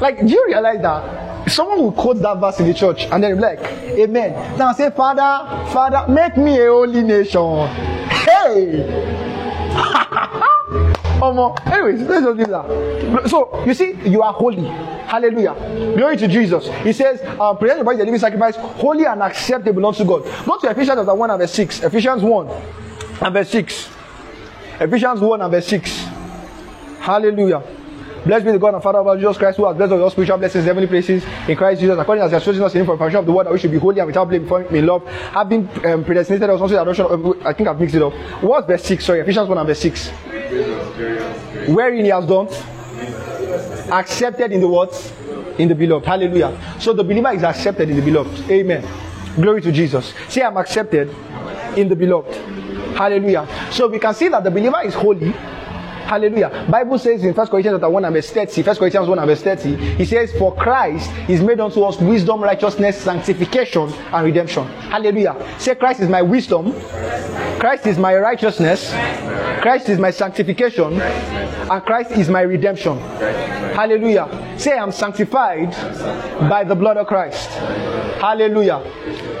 [0.00, 3.36] Like, do you realize that someone will quote that verse in the church and then
[3.36, 4.58] be like, Amen.
[4.58, 7.68] Now say, Father, Father, make me a holy nation.
[8.08, 9.20] Hey!
[11.22, 13.28] Um, anyways, let's just leave that.
[13.30, 14.66] So you see, you are holy.
[14.66, 15.54] Hallelujah.
[15.96, 16.68] Glory to Jesus.
[16.82, 20.24] He says, uh, present your body the living sacrifice, holy and acceptable unto God.
[20.44, 21.84] Go to Ephesians chapter 1 and verse 6.
[21.84, 22.83] Ephesians 1
[23.20, 23.90] and verse 6.
[24.80, 25.90] Ephesians 1 and verse 6.
[27.00, 27.62] Hallelujah.
[28.24, 30.02] Blessed be the God and Father of our Jesus Christ, who has blessed us with
[30.02, 32.74] all spiritual blessings in heavenly places in Christ Jesus, according as He has chosen us
[32.74, 34.26] in Him for the foundation of the world, that we should be holy and without
[34.26, 37.04] blame before Him in love, having um, predestinated the adoption.
[37.04, 38.14] Of, I think I've mixed it up.
[38.42, 39.04] What's verse six?
[39.04, 40.08] Sorry, Ephesians one and verse six.
[41.68, 42.48] Wherein He has done
[43.92, 45.12] accepted in the what?
[45.58, 46.06] In the beloved.
[46.06, 46.58] Hallelujah.
[46.80, 48.50] So the believer is accepted in the beloved.
[48.50, 48.86] Amen.
[49.36, 50.14] Glory to Jesus.
[50.28, 51.14] Say, I'm accepted
[51.76, 52.63] in the beloved.
[52.94, 53.46] Hallelujah.
[53.70, 55.34] So we can see that the believer is holy.
[56.04, 56.66] Hallelujah.
[56.70, 59.42] Bible says in 1 Corinthians chapter 1 and verse 30, 1 Corinthians 1 and verse
[59.42, 64.66] 30, he says, For Christ is made unto us wisdom, righteousness, sanctification, and redemption.
[64.66, 65.34] Hallelujah.
[65.58, 66.72] Say, Christ is my wisdom,
[67.58, 68.90] Christ is my righteousness,
[69.62, 72.98] Christ is my sanctification, and Christ is my redemption.
[73.74, 74.56] Hallelujah.
[74.58, 75.70] Say, I'm sanctified
[76.48, 77.48] by the blood of Christ.
[78.20, 78.82] Hallelujah.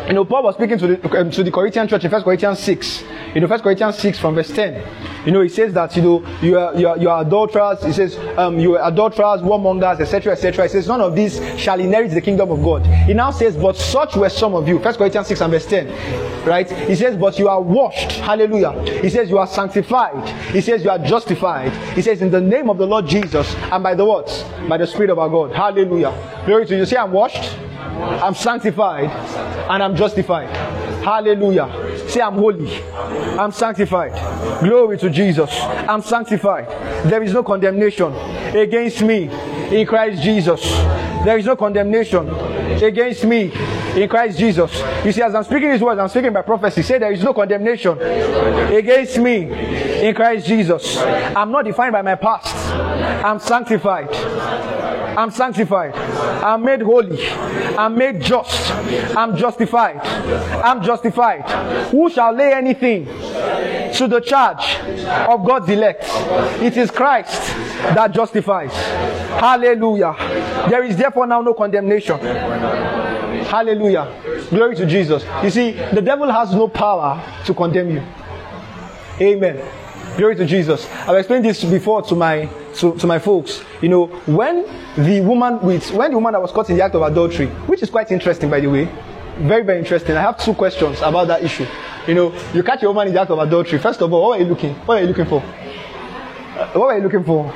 [0.06, 2.58] You know, Paul was speaking to the, um, to the Corinthian church in 1 Corinthians
[2.58, 3.04] 6.
[3.34, 5.26] You know, 1 Corinthians 6 from verse 10.
[5.26, 7.82] You know, he says that, you know, you are, you are, you are adulterers.
[7.84, 10.64] He says, um, you are adulterers, warmongers, etc., etc.
[10.64, 12.86] He says, none of these shall inherit the kingdom of God.
[13.06, 14.78] He now says, but such were some of you.
[14.78, 16.46] 1 Corinthians 6 and verse 10.
[16.46, 16.70] Right?
[16.70, 18.12] He says, but you are washed.
[18.12, 18.72] Hallelujah.
[19.00, 20.28] He says, you are sanctified.
[20.50, 21.72] He says, you are justified.
[21.94, 24.26] He says, in the name of the Lord Jesus and by the what?
[24.68, 25.52] By the Spirit of our God.
[25.52, 26.12] Hallelujah.
[26.46, 26.86] Glory to you.
[26.86, 27.56] Say, I'm washed.
[27.94, 29.10] I'm sanctified
[29.70, 30.48] and I'm justified.
[31.04, 32.08] Hallelujah.
[32.08, 32.82] Say, I'm holy.
[33.38, 34.12] I'm sanctified.
[34.60, 35.50] Glory to Jesus.
[35.60, 36.66] I'm sanctified.
[37.10, 38.12] There is no condemnation
[38.56, 39.28] against me
[39.70, 40.62] in Christ Jesus.
[41.24, 42.26] There is no condemnation
[42.82, 43.52] against me
[43.94, 44.72] in Christ Jesus.
[45.04, 46.82] You see, as I'm speaking these words, I'm speaking by prophecy.
[46.82, 49.42] Say, there is no condemnation against me
[50.06, 50.96] in Christ Jesus.
[50.98, 52.54] I'm not defined by my past.
[53.24, 54.08] I'm sanctified.
[55.16, 55.94] I'm sanctified.
[55.94, 57.26] I'm made holy.
[57.76, 58.70] I'm made just.
[59.16, 60.00] I'm justified.
[60.00, 61.42] I'm justified.
[61.90, 64.76] Who shall lay anything to the charge
[65.28, 66.04] of God's elect?
[66.60, 67.40] It is Christ
[67.94, 68.72] that justifies.
[68.72, 70.16] Hallelujah.
[70.68, 72.18] There is therefore now no condemnation.
[73.44, 74.08] Hallelujah.
[74.50, 75.24] Glory to Jesus.
[75.42, 78.02] You see, the devil has no power to condemn you.
[79.20, 79.64] Amen.
[80.16, 80.88] Glory to Jesus.
[81.06, 83.62] I've explained this before to my to, to my folks.
[83.82, 84.64] You know, when
[84.96, 87.82] the woman with when the woman that was caught in the act of adultery, which
[87.82, 88.88] is quite interesting by the way,
[89.38, 90.16] very, very interesting.
[90.16, 91.66] I have two questions about that issue.
[92.06, 93.78] You know, you catch a woman in the act of adultery.
[93.78, 94.74] First of all, what are you looking?
[94.86, 95.42] What are you looking for?
[95.42, 97.52] Uh, what are you looking for?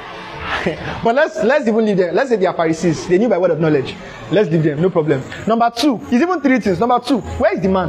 [1.05, 2.15] but let's let's even leave them.
[2.15, 3.07] Let's say they are Pharisees.
[3.07, 3.95] They knew by word of knowledge.
[4.31, 4.81] Let's leave them.
[4.81, 5.23] No problem.
[5.47, 6.81] Number two, it's even three things.
[6.81, 7.89] Number two, where is the man?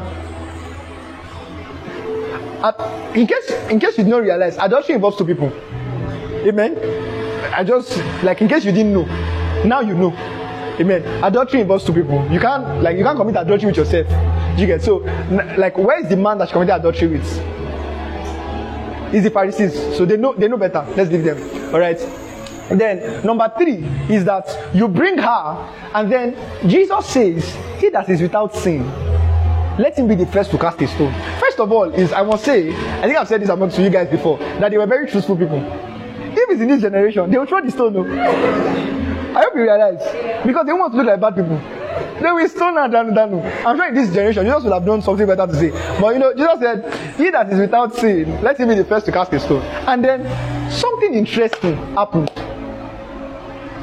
[2.61, 5.47] Uh, in case in case you did not realize, adultery involves two people.
[6.45, 6.77] Amen.
[7.53, 9.05] I just like in case you didn't know,
[9.63, 10.11] now you know.
[10.79, 11.03] Amen.
[11.23, 12.25] Adultery involves two people.
[12.31, 14.07] You can't like you can't commit adultery with yourself.
[14.59, 14.97] You get so
[15.57, 17.25] like where is the man that committed adultery with?
[19.13, 19.73] Is the Pharisees.
[19.97, 20.85] So they know they know better.
[20.95, 21.73] Let's leave them.
[21.73, 21.99] All right.
[22.69, 26.35] Then number three is that you bring her, and then
[26.67, 28.85] Jesus says, "He that is without sin,
[29.79, 32.45] let him be the first to cast a stone." First of all, is I must
[32.45, 35.07] say, I think I've said this among to you guys before that they were very
[35.07, 35.59] truthful people.
[36.31, 37.93] If it's in this generation, they will throw the stone.
[37.93, 38.03] No.
[38.03, 41.59] I hope you realize because they want to look like bad people.
[42.21, 43.41] They will stone her down, down.
[43.65, 45.71] I'm sure in this generation, Jesus would have done something better to say.
[45.99, 49.05] But you know, Jesus said, He that is without sin, let him be the first
[49.07, 49.61] to cast a stone.
[49.61, 52.29] And then something interesting happened.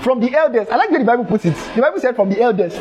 [0.07, 1.57] From the eldest, I like the way the Bible puts it.
[1.75, 2.77] The Bible said, from the eldest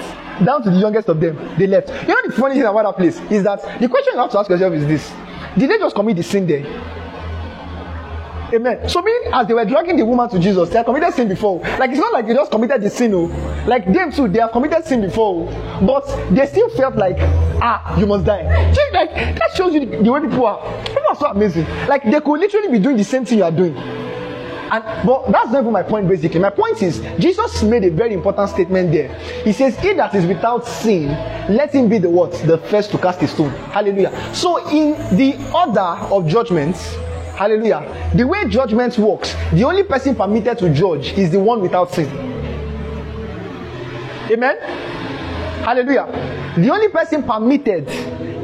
[0.45, 1.89] down to the youngest of them, they left.
[1.89, 4.37] You know, the funny thing about that place is that the question you have to
[4.37, 5.11] ask yourself is this
[5.57, 6.63] Did they just commit the sin there?
[8.53, 8.87] Amen.
[8.87, 11.61] So meaning as they were dragging the woman to Jesus, they had committed sin before.
[11.79, 13.25] Like it's not like they just committed the sin, oh.
[13.65, 15.83] Like them too, they have committed sin before, oh.
[15.83, 17.17] but they still felt like,
[17.59, 18.43] ah, you must die.
[18.93, 20.61] Like that shows you the, the way people are.
[20.85, 21.65] People are so amazing.
[21.87, 23.73] Like they could literally be doing the same thing you are doing.
[24.71, 26.39] And but that's not even my point basically.
[26.39, 29.13] My point is Jesus made a very important statement there.
[29.43, 31.07] He says, He that is without sin,
[31.55, 32.31] let him be the what?
[32.45, 33.51] The first to cast a stone.
[33.71, 34.11] Hallelujah.
[34.33, 35.79] So in the order
[36.13, 36.95] of judgments,
[37.37, 41.91] hallelujah, the way judgment works, the only person permitted to judge is the one without
[41.91, 42.07] sin.
[44.31, 44.57] Amen.
[45.63, 46.53] Hallelujah.
[46.57, 47.87] The only person permitted,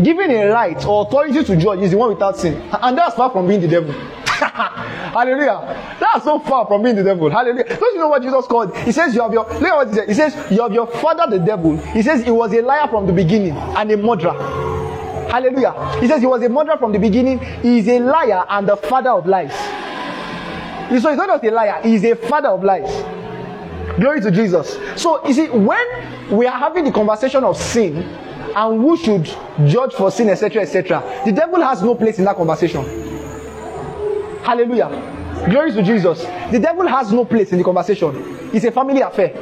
[0.03, 2.61] given a right or authority to judge is the one without sin.
[2.71, 3.93] And that's far from being the devil.
[5.13, 5.97] Hallelujah.
[5.99, 7.29] That's so far from being the devil.
[7.29, 7.65] Hallelujah.
[7.65, 8.75] Don't you know what Jesus called?
[8.77, 10.07] He says, You have your look at what he said.
[10.07, 11.77] He says, You have your father the devil.
[11.77, 14.33] He says he was a liar from the beginning and a murderer.
[15.29, 15.99] Hallelujah.
[15.99, 17.39] He says he was a murderer from the beginning.
[17.61, 19.53] He is a liar and the father of lies.
[21.01, 22.91] So he's not just a liar, he's a father of lies.
[23.97, 24.77] Glory to Jesus.
[24.95, 25.85] So you see, when
[26.31, 29.25] we are having the conversation of sin and who should
[29.67, 33.10] judge for sin, etc., etc., the devil has no place in that conversation.
[34.43, 34.89] Hallelujah.
[35.49, 36.23] Glory to Jesus.
[36.51, 38.13] The devil has no place in the conversation.
[38.53, 39.33] It's a family affair.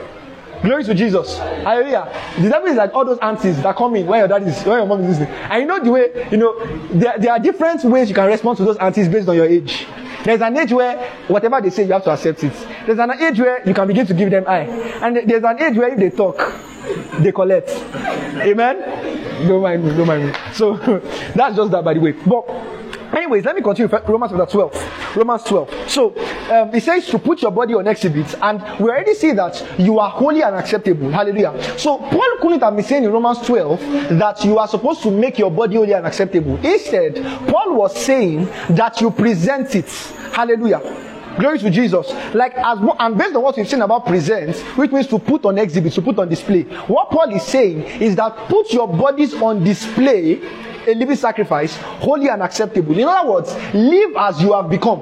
[0.62, 1.38] Glory to Jesus.
[1.38, 2.12] Hallelujah.
[2.38, 4.77] The devil is like all those aunties that come in when your dad is, when
[4.77, 5.29] your mom is listening.
[5.29, 8.57] And you know the way, you know, there, there are different ways you can respond
[8.57, 9.88] to those aunties based on your age.
[10.23, 12.53] There's an age where whatever they say, you have to accept it.
[12.85, 14.65] There's an age where you can begin to give them eye.
[15.01, 16.38] And there's an age where if they talk,
[17.19, 17.69] they collect.
[17.69, 19.47] Amen?
[19.47, 20.33] Don't mind me, don't mind me.
[20.53, 20.75] So
[21.35, 22.12] that's just that by the way.
[22.12, 22.45] But
[23.15, 23.89] Anyways, let me continue.
[24.08, 25.15] Romans chapter 12.
[25.15, 25.89] Romans 12.
[25.89, 26.10] So,
[26.52, 30.00] um, it says to put your body on exhibit, and we already see that you
[30.00, 31.10] are holy and acceptable.
[31.10, 31.78] Hallelujah.
[31.78, 33.80] So, Paul couldn't have been saying in Romans 12
[34.19, 36.58] that you are supposed to make your body holy and acceptable.
[36.65, 37.15] Instead,
[37.48, 39.89] Paul was saying that you present it.
[40.32, 40.82] Hallelujah.
[41.39, 42.12] Glory to Jesus.
[42.34, 45.58] Like as and based on what we've seen about present, which means to put on
[45.58, 46.63] exhibit, to put on display.
[46.63, 50.41] What Paul is saying is that put your bodies on display
[50.89, 52.97] a living sacrifice, holy and acceptable.
[52.97, 55.02] In other words, live as you have become.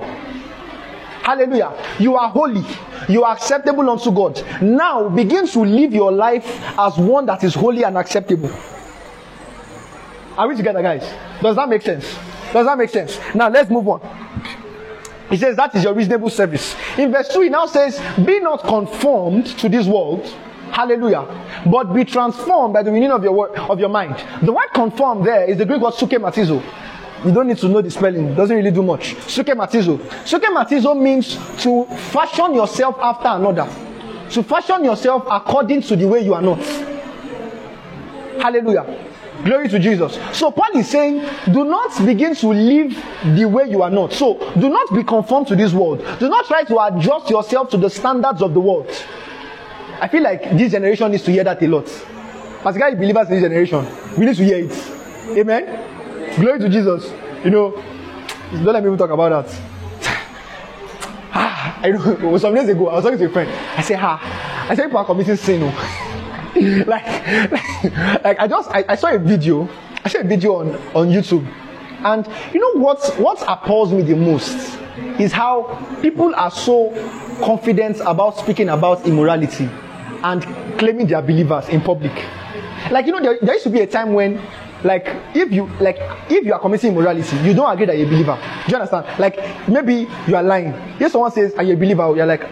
[1.23, 1.73] Hallelujah.
[2.00, 2.63] You are holy.
[3.10, 4.41] You are acceptable unto God.
[4.62, 6.45] Now begin to live your life
[6.80, 8.50] as one that is holy and acceptable.
[10.38, 11.02] Are we together, guys?
[11.41, 12.06] Does that make sense?
[12.54, 13.19] Does that make sense?
[13.36, 14.02] Now let's move on.
[15.30, 16.76] He says that is your reasonable service.
[16.97, 20.34] In verse 2, he now says, Be not conformed to this world
[20.71, 21.63] Hallelujah.
[21.65, 24.23] But be transformed by the renewing of your word, of your mind.
[24.41, 26.63] The word conform there is the Greek word sukematizo.
[27.25, 28.27] You don't need to know the spelling.
[28.27, 29.15] It doesn't really do much.
[29.15, 29.97] Sukematizo.
[30.23, 33.67] Sukematizo means to fashion yourself after another.
[34.32, 36.60] To fashion yourself according to the way you are not.
[38.39, 38.86] Hallelujah.
[39.43, 40.17] Glory to Jesus.
[40.32, 42.95] So Paul is saying, do not begin to live
[43.36, 44.13] the way you are not.
[44.13, 46.03] So do not be conformed to this world.
[46.19, 48.89] Do not try to adjust yourself to the standards of the world.
[49.99, 51.86] I feel like this generation needs to hear that a lot.
[52.62, 53.86] Particularly believers in this generation,
[54.17, 55.38] we need to hear it.
[55.38, 56.36] Amen.
[56.39, 57.12] Glory to Jesus.
[57.43, 57.71] You know,
[58.51, 59.62] don't let me even talk about that.
[61.33, 62.38] ah, I know.
[62.38, 63.49] Some days ago, I was talking to a friend.
[63.75, 66.53] I said, "Ha!" I said, "People are committing sin." Oh.
[66.88, 67.05] like,
[67.51, 67.83] like,
[68.23, 69.67] like, I just I, I saw a video.
[70.05, 71.45] I saw a video on on YouTube,
[72.05, 73.03] and you know what?
[73.17, 74.77] What appalls me the most
[75.19, 76.91] is how people are so
[77.43, 79.69] confident about speaking about immorality
[80.23, 80.43] and
[80.77, 82.13] claiming they are believers in public.
[82.91, 84.41] Like you know, there, there used to be a time when
[84.84, 85.97] like if you like
[86.30, 88.38] if you are committing immorality you don't agree that you're a believer.
[88.65, 89.19] Do you understand?
[89.19, 90.73] Like maybe you are lying.
[90.99, 92.15] If someone says are you a believer?
[92.15, 92.47] you're like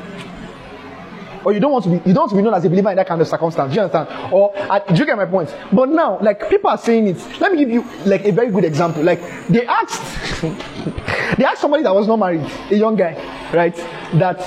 [1.46, 2.90] or you don't want to be you don't want to be known as a believer
[2.90, 3.72] in that kind of circumstance.
[3.72, 4.34] Do you understand?
[4.34, 5.56] Or uh, do you get my point?
[5.72, 7.40] But now like people are saying it.
[7.40, 9.04] Let me give you like a very good example.
[9.04, 10.42] Like they asked
[11.38, 13.14] they asked somebody that was not married a young guy
[13.54, 13.76] right
[14.16, 14.40] that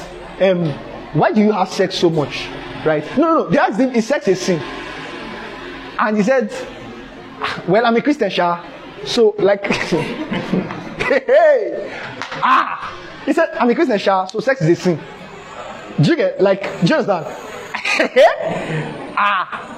[0.42, 0.66] um
[1.14, 2.48] why do you have sex so much
[2.84, 3.04] Right?
[3.18, 3.50] No, no, no.
[3.50, 4.60] They asked him, is sex a sin?
[5.98, 6.52] And he said,
[7.66, 8.64] Well, I'm a Christian, Sha.
[9.04, 11.90] So, like, hey,
[12.42, 12.94] ah.
[13.24, 14.26] He said, I'm a Christian, Sha.
[14.26, 15.00] So, sex is a sin.
[16.00, 17.26] Do you get, like, you understand?
[19.18, 19.74] ah.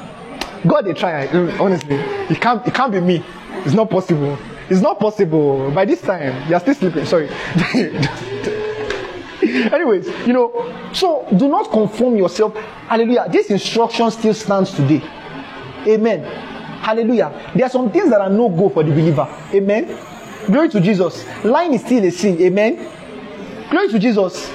[0.67, 1.27] God, they try.
[1.59, 3.25] Honestly, it can't, it can't be me.
[3.65, 4.37] It's not possible.
[4.69, 5.71] It's not possible.
[5.71, 7.07] By this time, you're still sleeping.
[7.07, 7.29] Sorry.
[9.73, 12.55] Anyways, you know, so do not conform yourself.
[12.55, 13.27] Hallelujah.
[13.31, 15.03] This instruction still stands today.
[15.87, 16.23] Amen.
[16.83, 17.53] Hallelujah.
[17.55, 19.27] There are some things that are no go for the believer.
[19.53, 19.99] Amen.
[20.47, 21.25] Glory to Jesus.
[21.45, 22.41] Lying is still a sin.
[22.41, 22.89] Amen.
[23.71, 24.51] Glory to Jesus.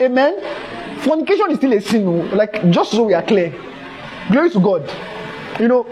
[0.00, 1.00] Amen.
[1.00, 2.30] Fornication is still a sin.
[2.30, 3.54] Like, just so we are clear.
[4.30, 4.90] Glory to God.
[5.58, 5.86] You know,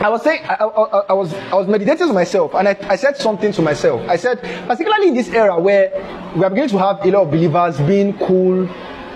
[0.00, 2.96] I was saying, I, I, I, was, I was meditating to myself, and I, I
[2.96, 4.00] said something to myself.
[4.08, 5.90] I said, particularly in this era where
[6.36, 8.68] we are beginning to have a lot of believers being cool,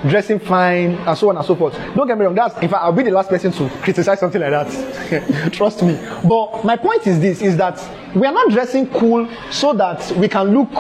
[0.09, 1.75] dressing fine, and so on and so forth.
[1.95, 2.35] Don't get me wrong.
[2.35, 5.51] That's in fact, I'll be the last person to criticize something like that.
[5.53, 5.99] Trust me.
[6.29, 7.83] But my point is this: is that
[8.15, 10.71] we are not dressing cool so that we can look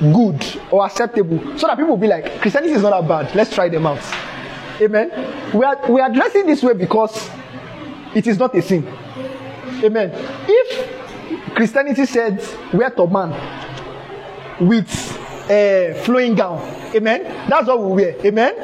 [0.00, 3.34] good or acceptable, so that people will be like, Christianity is not that bad.
[3.34, 4.02] Let's try them out.
[4.80, 5.10] Amen.
[5.52, 7.28] We are we are dressing this way because
[8.14, 8.86] it is not a sin.
[9.82, 10.10] Amen.
[10.48, 12.42] If Christianity said
[12.72, 13.30] wear turban
[14.60, 14.88] with
[15.50, 16.60] a flowing gown,
[16.94, 18.26] amen, that's what we wear.
[18.26, 18.56] Amen.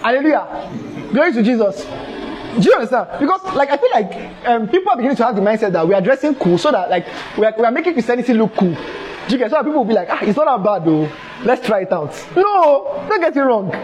[0.00, 0.70] Hallelujah.
[1.12, 1.84] Glory to Jesus.
[1.84, 3.08] Do you understand?
[3.18, 5.94] Because like I feel like um, people are beginning to have the mindset that we
[5.94, 7.06] are dressing cool so that like
[7.36, 8.74] we are, we are making Christianity look cool.
[8.74, 11.10] Do you get so people will be like, ah, it's not that bad though.
[11.44, 12.14] Let's try it out.
[12.36, 13.74] No, don't get it wrong.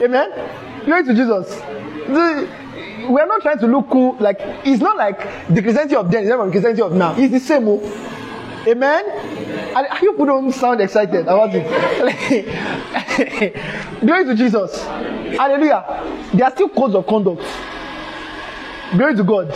[0.00, 0.30] Amen.
[0.84, 1.48] Glory to Jesus.
[2.06, 2.48] The,
[3.08, 4.16] we are not trying to look cool.
[4.18, 7.14] Like it's not like the Christianity of then is the Christianity of now.
[7.16, 7.68] It's the same.
[7.68, 7.80] Oh.
[8.66, 9.04] Amen.
[9.76, 11.64] And you don't sound excited about it.
[14.00, 14.82] Glory to Jesus.
[14.84, 16.28] Hallelujah.
[16.32, 17.42] There are still codes of conduct.
[18.96, 19.50] Glory to God.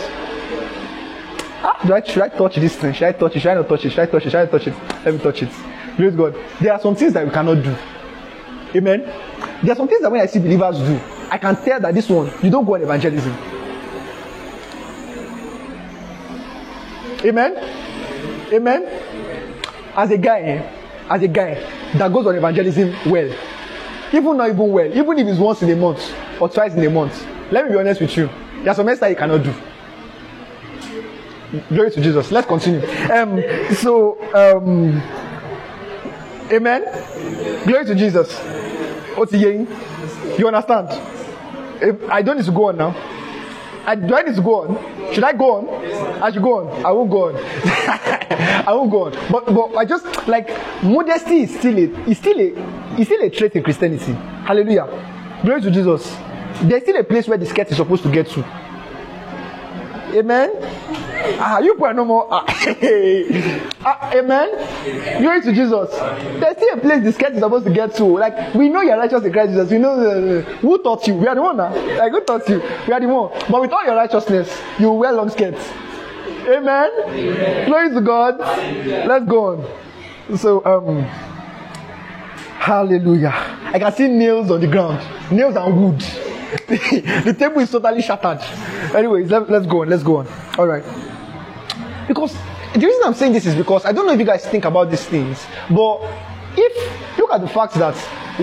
[1.59, 2.93] Ah, do I, should I touch this thing?
[2.93, 3.39] Should I touch it?
[3.39, 3.89] Should I not touch it?
[3.91, 4.29] Should I touch it?
[4.31, 4.73] Should I touch it?
[5.05, 5.49] Let me touch it.
[5.95, 6.35] Glory to God.
[6.59, 7.75] There are some things that we cannot do.
[8.75, 9.01] Amen.
[9.63, 12.09] There are some things that when I see believers do, I can tell that this
[12.09, 13.33] one, you don't go on evangelism.
[17.25, 17.57] Amen.
[18.53, 18.85] Amen.
[19.95, 20.71] As a guy, eh,
[21.09, 21.55] as a guy
[21.97, 23.33] that goes on evangelism well,
[24.13, 26.89] even not even well, even if it's once in a month or twice in a
[26.89, 28.29] month, let me be honest with you,
[28.63, 29.53] there's some things that you cannot do.
[31.69, 32.31] Glory to Jesus.
[32.31, 32.85] Let's continue.
[33.11, 33.41] Um,
[33.75, 35.01] so, um,
[36.51, 36.83] amen.
[37.65, 38.37] Glory to Jesus.
[39.15, 39.39] What's he
[40.37, 41.16] You understand?
[41.81, 42.95] If I don't need to go on now.
[43.85, 45.13] I, do I need to go on?
[45.13, 46.21] Should I go on?
[46.21, 46.85] I should go on.
[46.85, 47.35] I won't go on.
[48.67, 49.11] I won't go on.
[49.31, 50.49] But but I just like
[50.83, 54.11] modesty is still a is still a is still a trait in Christianity.
[54.45, 54.87] Hallelujah.
[55.43, 56.13] Glory to Jesus.
[56.63, 58.43] There's still a place where the skirt is supposed to get to.
[60.13, 60.51] Amen.
[61.39, 62.27] Ah, you put no more.
[62.31, 62.45] Ah,
[63.85, 64.49] ah, amen.
[65.21, 65.89] Glory to Jesus.
[66.39, 68.05] There's still a place the skirt is supposed to get to.
[68.05, 69.69] Like we know you're righteous in Christ Jesus.
[69.71, 71.15] We know uh, who taught you.
[71.15, 71.73] We are the one now.
[71.97, 72.61] Like who taught you?
[72.87, 73.31] We are the one.
[73.49, 74.49] But with all your righteousness,
[74.79, 75.61] you wear long skirts.
[76.47, 76.89] Amen.
[77.07, 77.65] Amen.
[77.67, 78.39] Glory to God.
[79.07, 80.37] Let's go on.
[80.37, 81.26] So um.
[82.59, 83.33] Hallelujah.
[83.73, 84.99] I can see nails on the ground.
[85.31, 85.99] Nails and wood.
[86.67, 88.41] the table is totally shattered.
[88.95, 89.89] Anyways, let, let's go on.
[89.89, 90.27] Let's go on.
[90.57, 90.83] All right.
[92.07, 92.35] Because
[92.73, 94.89] the reason I'm saying this is because I don't know if you guys think about
[94.89, 96.01] these things, but
[96.57, 97.95] if look at the fact that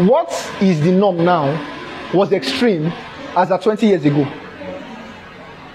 [0.07, 1.53] what is the norm now
[2.13, 2.93] was extreme
[3.37, 4.25] as at 20 years ago.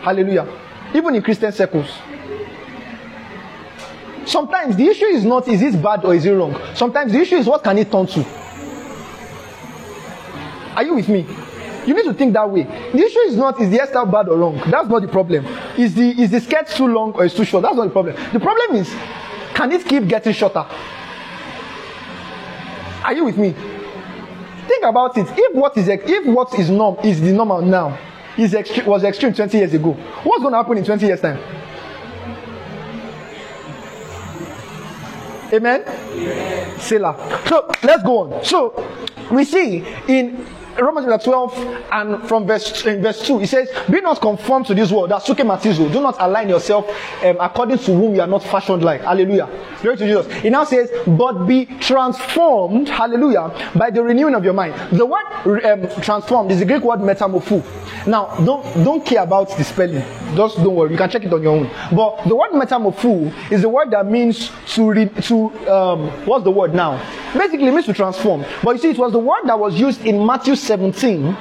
[0.02, 0.48] Hallelujah.
[0.94, 1.90] Even in Christian circles.
[4.30, 6.56] Sometimes the issue is not is this bad or is it wrong.
[6.76, 8.24] Sometimes the issue is what can it turn to.
[10.76, 11.26] Are you with me?
[11.88, 12.64] You need to think that way.
[12.64, 14.62] The issue is not is the hairstyle bad or wrong.
[14.70, 15.48] That's not the problem.
[15.80, 17.64] Is the is the skirt too long or is too short?
[17.64, 18.16] That's not the problem.
[18.32, 18.94] The problem is
[19.56, 20.66] can it keep getting shorter?
[23.04, 23.56] Are you with me?
[24.68, 25.28] Think about it.
[25.32, 27.98] If what is if what is norm is the normal now
[28.38, 31.40] is extreme, was extreme 20 years ago, what's going to happen in 20 years time?
[35.52, 35.82] Amen.
[35.82, 36.80] Amen.
[36.80, 37.16] Selah.
[37.48, 38.44] So let's go on.
[38.46, 38.74] So
[39.32, 40.46] we see in
[40.82, 44.74] Romans chapter 12 and from verse in verse 2, it says, Be not conformed to
[44.74, 45.12] this world.
[45.12, 45.92] That's suke matizo.
[45.92, 46.88] Do not align yourself
[47.24, 49.02] um, according to whom you are not fashioned like.
[49.02, 49.50] Hallelujah.
[49.82, 50.44] Glory to Jesus.
[50.44, 54.74] It now says, But be transformed, hallelujah, by the renewing of your mind.
[54.98, 57.64] The word um, transformed is the Greek word metamorpho.
[58.08, 60.04] Now, don't don't care about the spelling.
[60.36, 60.92] Just don't worry.
[60.92, 61.70] You can check it on your own.
[61.92, 66.52] But the word metamorpho is the word that means to re, to um, what's the
[66.52, 66.98] word now?
[67.34, 68.46] Basically, means to transform.
[68.64, 71.36] But you see, it was the word that was used in Matthew 17.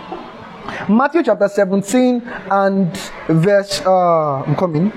[0.89, 2.97] Matthew chapter 17 and
[3.29, 4.91] verse uh I'm coming.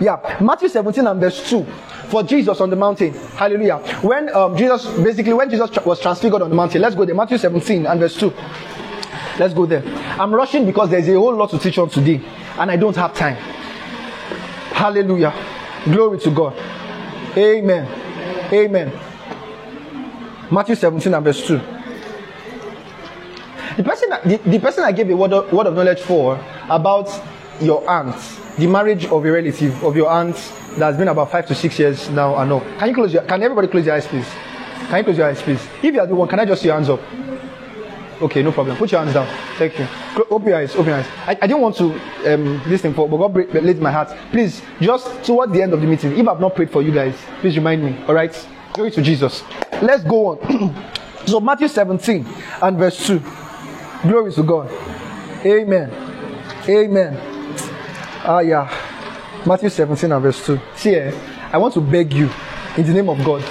[0.00, 1.64] Yeah, Matthew 17 and verse 2
[2.08, 3.12] for Jesus on the mountain.
[3.12, 3.78] Hallelujah.
[4.02, 7.16] When um, Jesus basically when Jesus was transfigured on the mountain, let's go there.
[7.16, 8.32] Matthew 17 and verse 2.
[9.40, 9.82] Let's go there.
[10.16, 12.20] I'm rushing because there's a whole lot to teach on today,
[12.58, 13.36] and I don't have time.
[14.70, 15.34] Hallelujah.
[15.84, 16.54] Glory to God.
[17.36, 17.88] Amen.
[18.52, 18.92] Amen.
[20.52, 21.79] Matthew 17 and verse 2.
[23.80, 26.34] The person, the, the person I gave a word of, word of knowledge for
[26.68, 27.08] about
[27.62, 28.14] your aunt,
[28.58, 30.36] the marriage of a relative of your aunt
[30.76, 32.34] that's been about five to six years now.
[32.34, 32.60] I know.
[32.78, 33.22] Can you close your?
[33.22, 34.28] Can everybody close your eyes, please?
[34.88, 35.66] Can you close your eyes, please?
[35.82, 37.00] If you are the one, can I just see your hands up?
[38.20, 38.76] Okay, no problem.
[38.76, 39.26] Put your hands down.
[39.56, 39.88] Thank you.
[40.28, 40.74] Open your eyes.
[40.74, 41.06] Open your eyes.
[41.26, 44.14] I, I didn't want to um, listen for, but God laid my heart.
[44.30, 47.14] Please, just toward the end of the meeting, if I've not prayed for you guys,
[47.40, 47.96] please remind me.
[48.06, 48.46] All right.
[48.74, 49.42] Glory to Jesus.
[49.80, 50.76] Let's go on.
[51.26, 52.28] so Matthew 17
[52.60, 53.22] and verse 2.
[54.02, 54.70] Glory to God.
[55.44, 55.90] Amen.
[56.68, 57.16] Amen.
[58.24, 58.68] Ah yeah.
[59.46, 60.60] Matthew 17 and verse 2.
[60.76, 61.14] See here,
[61.52, 62.30] I want to beg you
[62.76, 63.44] in the name of God.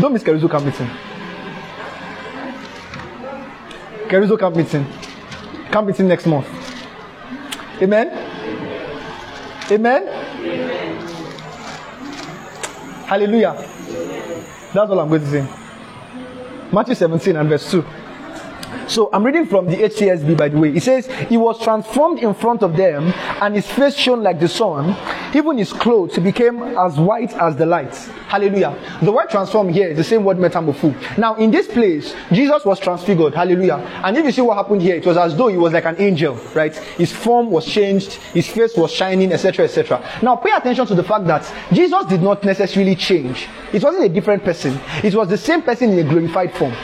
[0.00, 0.90] Don't miss Kerizo meeting.
[4.08, 4.86] Kerizo camp meeting.
[5.70, 6.46] Camp meeting next month.
[7.82, 8.08] Amen.
[9.70, 10.06] Amen.
[13.06, 13.54] Hallelujah.
[14.72, 15.48] That's all I'm going to say.
[16.72, 17.84] Matthew 17 and verse 2.
[18.88, 20.70] So I'm reading from the HCSB, by the way.
[20.70, 24.48] It says, He was transformed in front of them, and his face shone like the
[24.48, 24.96] sun.
[25.34, 27.94] Even his clothes became as white as the light.
[28.28, 28.76] Hallelujah.
[29.02, 31.18] The word transform here is the same word metamorpho.
[31.18, 33.34] Now, in this place, Jesus was transfigured.
[33.34, 33.76] Hallelujah.
[34.04, 35.96] And if you see what happened here, it was as though he was like an
[36.00, 36.74] angel, right?
[36.74, 40.18] His form was changed, his face was shining, etc., etc.
[40.22, 43.48] Now, pay attention to the fact that Jesus did not necessarily change.
[43.72, 44.78] It wasn't a different person.
[45.02, 46.74] It was the same person in a glorified form.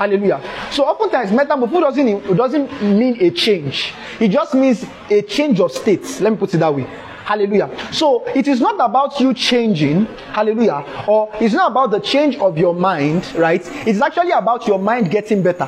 [0.00, 0.40] Hallelujah.
[0.72, 3.92] So oftentimes metamorpho doesn't, doesn't mean a change.
[4.18, 6.20] It just means a change of state.
[6.22, 6.84] Let me put it that way.
[7.26, 7.68] Hallelujah.
[7.92, 12.56] So it is not about you changing, hallelujah, or it's not about the change of
[12.56, 13.60] your mind, right?
[13.86, 15.66] It's actually about your mind getting better.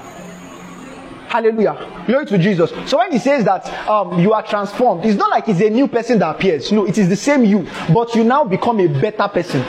[1.29, 2.05] Hallelujah.
[2.07, 2.73] Glory to Jesus.
[2.87, 5.89] So when he says that um, you are transformed, it's not like it's a new
[5.89, 6.73] person that appears.
[6.73, 9.63] No, it is the same you, but you now become a better person.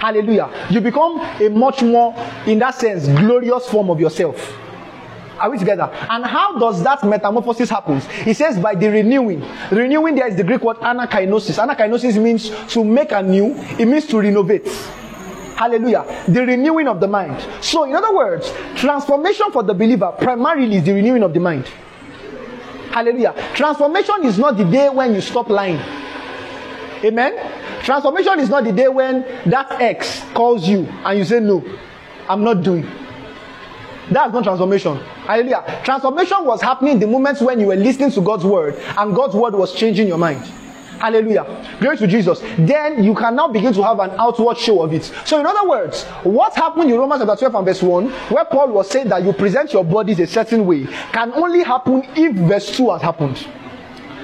[0.00, 0.68] Hallelujah.
[0.70, 2.14] You become a much more,
[2.46, 4.56] in that sense, glorious form of yourself.
[5.38, 5.90] Are we together?
[6.10, 8.00] And how does that metamorphosis happen?
[8.00, 9.44] He says by the renewing.
[9.70, 11.64] Renewing there is the Greek word anakainosis.
[11.64, 13.54] Anakainosis means to make anew.
[13.78, 14.66] It means to renovate.
[15.56, 16.24] Hallelujah.
[16.28, 17.44] The renewing of the mind.
[17.64, 21.66] So, in other words, transformation for the believer primarily is the renewing of the mind.
[22.90, 23.34] Hallelujah.
[23.54, 25.80] Transformation is not the day when you stop lying.
[27.04, 27.34] Amen.
[27.88, 31.64] Transformation is not the day when that ex calls you and you say, No,
[32.28, 32.86] I'm not doing.
[34.10, 34.98] That's not transformation.
[35.24, 35.80] Hallelujah.
[35.84, 39.34] Transformation was happening in the moments when you were listening to God's word and God's
[39.34, 40.44] word was changing your mind.
[41.00, 41.46] Hallelujah.
[41.80, 42.40] Glory to Jesus.
[42.58, 45.04] Then you can now begin to have an outward show of it.
[45.24, 48.68] So, in other words, what happened in Romans chapter 12 and verse 1, where Paul
[48.68, 52.76] was saying that you present your bodies a certain way, can only happen if verse
[52.76, 53.48] 2 has happened.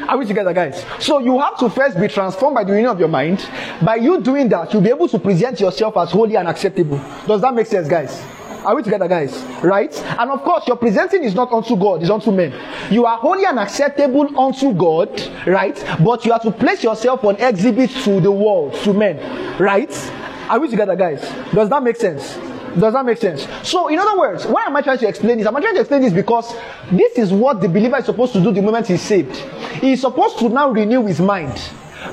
[0.08, 0.84] Are we together, guys?
[0.98, 3.48] So you have to first be transformed by the union of your mind.
[3.82, 6.98] By you doing that, you'll be able to present yourself as holy and acceptable.
[7.26, 8.22] Does that make sense, guys?
[8.64, 9.42] Are we together, guys?
[9.62, 9.94] Right?
[10.18, 12.52] And of course, your presenting is not unto God, it's unto men.
[12.90, 15.08] You are holy and acceptable unto God,
[15.46, 15.76] right?
[16.02, 19.92] But you have to place yourself on exhibit to the world, to men, right?
[20.48, 21.20] Are we together, guys?
[21.52, 22.38] Does that make sense?
[22.78, 23.46] Does that make sense?
[23.62, 25.46] So, in other words, why am I trying to explain this?
[25.46, 26.54] Am I'm trying to explain this because
[26.90, 29.36] this is what the believer is supposed to do the moment he's saved.
[29.80, 31.58] He is supposed to now renew his mind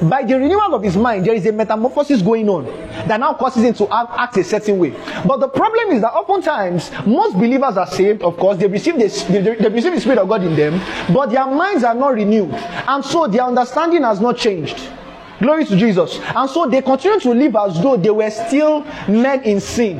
[0.01, 2.65] by the renewal of his mind, there is a metamorphosis going on
[3.07, 4.91] that now causes him to act a certain way.
[5.25, 9.07] But the problem is that oftentimes most believers are saved, of course, they receive the,
[9.29, 10.79] they, they receive the Spirit of God in them,
[11.13, 14.89] but their minds are not renewed, and so their understanding has not changed.
[15.39, 16.19] Glory to Jesus.
[16.35, 19.97] And so they continue to live as though they were still men in sin.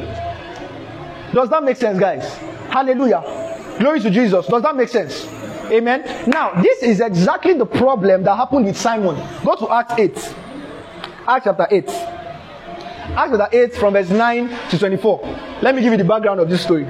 [1.33, 2.35] Does that make sense, guys?
[2.69, 3.75] Hallelujah.
[3.79, 4.47] Glory to Jesus.
[4.47, 5.27] Does that make sense?
[5.71, 6.29] Amen.
[6.29, 9.15] Now, this is exactly the problem that happened with Simon.
[9.45, 10.35] Go to Acts 8.
[11.27, 11.89] Acts chapter 8.
[11.89, 15.21] Acts chapter 8 from verse 9 to 24.
[15.61, 16.85] Let me give you the background of this story.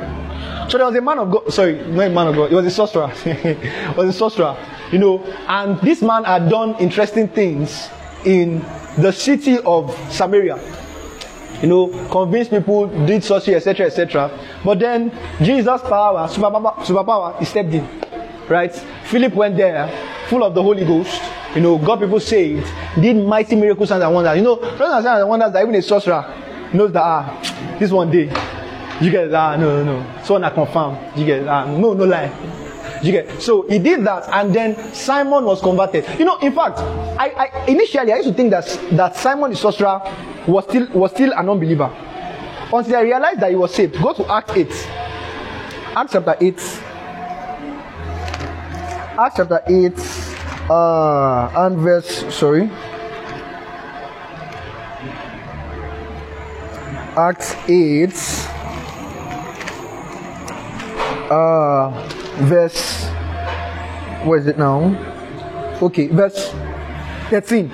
[0.69, 2.65] So there was a man of God, sorry, not a man of God, it was
[2.65, 3.11] a sorcerer.
[3.25, 4.57] it was a sorcerer,
[4.91, 7.89] you know, and this man had done interesting things
[8.25, 8.59] in
[8.97, 10.55] the city of Samaria.
[11.61, 14.31] You know, convinced people, did sorcery, etc., etc.
[14.65, 17.87] But then Jesus' power, superpower, superpower, he stepped in
[18.51, 18.75] right?
[19.05, 19.87] Philip went there,
[20.27, 21.19] full of the Holy Ghost.
[21.55, 22.67] You know, got people saved,
[22.99, 24.37] did mighty miracles and wonders.
[24.37, 26.23] You know, miracles and wonders that even a sorcerer
[26.73, 28.31] knows that ah, this one day,
[29.01, 30.97] you get ah no no no, so I confirm.
[31.15, 32.31] You get ah no no lie.
[33.03, 36.05] You get so he did that, and then Simon was converted.
[36.19, 36.79] You know, in fact,
[37.19, 40.01] I, I initially I used to think that that Simon the sorcerer
[40.47, 41.91] was still was still an unbeliever
[42.73, 44.01] until I realized that he was saved.
[44.01, 44.67] Go to Act 8.
[45.95, 46.53] Acts chapter 8.
[49.17, 52.69] Acts chapter 8 uh, and verse, sorry.
[57.17, 58.09] Acts 8
[61.29, 63.05] uh, verse,
[64.23, 64.95] where is it now?
[65.81, 66.51] Okay, verse
[67.29, 67.71] 13.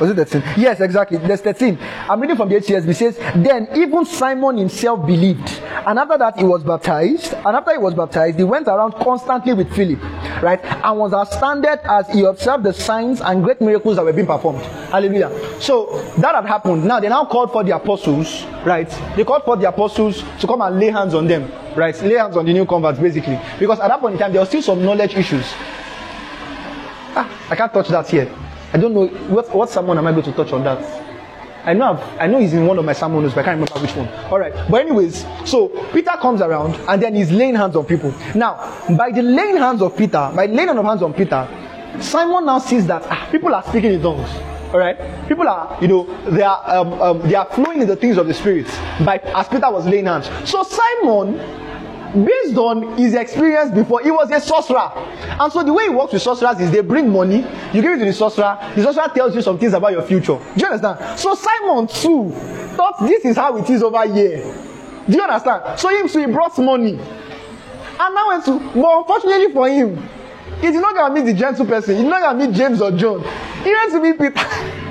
[0.00, 0.42] Was it 13?
[0.56, 1.18] Yes, exactly.
[1.18, 1.78] Verse 13.
[2.08, 2.94] I'm reading from the HCSB.
[2.94, 5.60] Says, Then even Simon himself believed.
[5.86, 7.34] And after that, he was baptized.
[7.34, 10.02] And after he was baptized, he went around constantly with Philip,
[10.42, 10.58] right?
[10.64, 14.62] And was astounded as he observed the signs and great miracles that were being performed.
[14.90, 15.30] Hallelujah.
[15.60, 16.84] So that had happened.
[16.86, 18.88] Now they now called for the apostles, right?
[19.16, 22.00] They called for the apostles to come and lay hands on them, right?
[22.02, 23.38] Lay hands on the new converts, basically.
[23.58, 25.44] Because at that point in time, there was still some knowledge issues.
[27.12, 28.32] Ah, I can't touch that here.
[28.72, 31.10] I don't know what, what sermon am I going to touch on that.
[31.64, 33.86] I know I've, i know he's in one of my sermons, but I can't remember
[33.86, 34.08] which one.
[34.30, 38.14] All right, but anyways, so Peter comes around and then he's laying hands on people.
[38.34, 38.54] Now,
[38.96, 41.46] by the laying hands of Peter, by laying of hands on Peter,
[42.00, 44.30] Simon now sees that ah, people are speaking in tongues.
[44.72, 44.96] All right,
[45.28, 48.26] people are, you know, they are um, um, they are flowing in the things of
[48.26, 48.66] the spirit.
[49.04, 51.38] By as Peter was laying hands, so Simon
[52.14, 54.90] based on his experience before, he was a sorcerer.
[54.94, 57.38] And so the way he works with sorcerers is they bring money,
[57.72, 60.38] you give it to the sorcerer, the sorcerer tells you some things about your future.
[60.38, 61.18] Do you understand?
[61.18, 62.30] So Simon too
[62.76, 64.42] thought this is how it is over here.
[65.08, 65.78] Do you understand?
[65.78, 66.98] So him so he brought money.
[66.98, 69.96] And now went to, but unfortunately for him,
[70.60, 71.96] he did not to meet the gentle person.
[71.96, 73.22] He did not to meet James or John.
[73.62, 74.86] He went to meet Peter.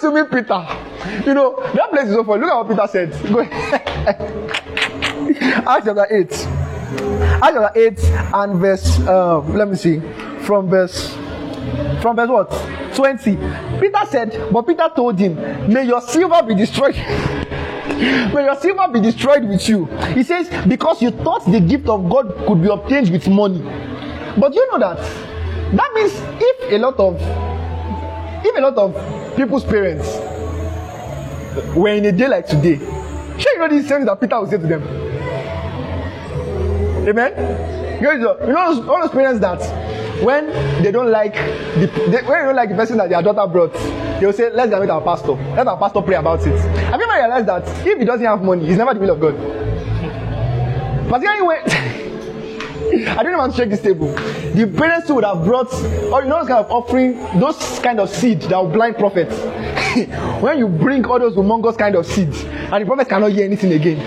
[0.00, 0.66] to meet Peter.
[1.26, 2.40] You know, that place is funny.
[2.42, 3.10] Look at what Peter said.
[3.32, 3.40] Go.
[5.66, 6.32] Acts chapter 8.
[7.42, 10.00] Acts chapter 8 and verse, uh, let me see,
[10.42, 11.14] from verse
[12.00, 12.50] from verse what
[12.94, 13.36] 20
[13.80, 15.34] peter said but peter told him
[15.72, 16.94] may your silver be destroyed
[18.34, 22.08] may your silver be destroyed with you he says because you thought the gift of
[22.08, 23.60] god could be obtained with money
[24.38, 24.96] but you know that
[25.74, 27.16] that means if a lot of
[28.44, 30.06] if a lot of people's parents.
[31.74, 32.78] Were in a day like today.
[33.38, 34.82] Sure you know these things that peter will say to them.
[37.08, 38.02] Amen?
[38.02, 39.60] You know, you all those parents that
[40.22, 40.46] when
[40.82, 43.72] they don't like the they, when they don't like the person that their daughter brought
[44.20, 45.32] they will say let's go meet our pastor.
[45.32, 46.58] Let our pastor pray about it.
[46.58, 49.20] Have you ever realized that if he doesn't have money he's never the will of
[49.20, 49.36] god?
[51.08, 52.05] Particularly when
[52.92, 54.08] I don't want to check this table.
[54.54, 58.42] The parents would have brought, or you know, kind of offering, those kind of seed
[58.42, 59.34] that will blind prophets.
[60.42, 63.72] when you bring all those humongous kind of seeds, and the prophet cannot hear anything
[63.72, 63.98] again.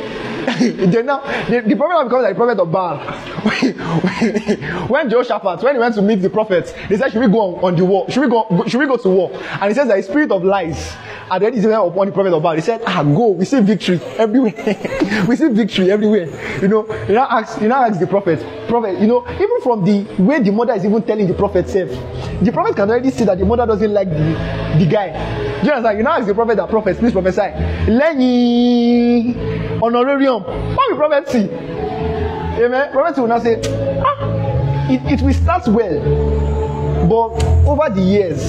[0.59, 1.19] then now,
[1.49, 2.97] the, the prophet becomes like the prophet of Baal.
[4.87, 7.63] when Jehoshaphat, when he went to meet the prophets, they said, "Should we go on,
[7.63, 8.09] on the war?
[8.09, 8.63] Should we go?
[8.67, 10.95] Should we go to war?" And he says that a spirit of lies
[11.31, 12.55] at the end upon the prophet of Baal.
[12.55, 13.29] He said, "Ah, go.
[13.29, 14.53] We see victory everywhere.
[15.27, 16.27] we see victory everywhere."
[16.61, 18.99] You know, you now ask, you now ask the prophet, prophet.
[18.99, 21.89] You know, even from the way the mother is even telling the prophet self,
[22.41, 24.33] the prophet can already see that the mother doesn't like the
[24.79, 25.07] the guy.
[25.63, 25.97] You understand?
[25.97, 27.41] You now ask the prophet, that prophet, please prophesy.
[27.91, 31.49] Lẹ́yìn honorarium, what will prophet see?
[32.63, 32.91] Amen.
[32.91, 33.55] Prophet will now say,
[34.03, 35.99] ah, it, it will start well,
[37.07, 38.41] but over the years,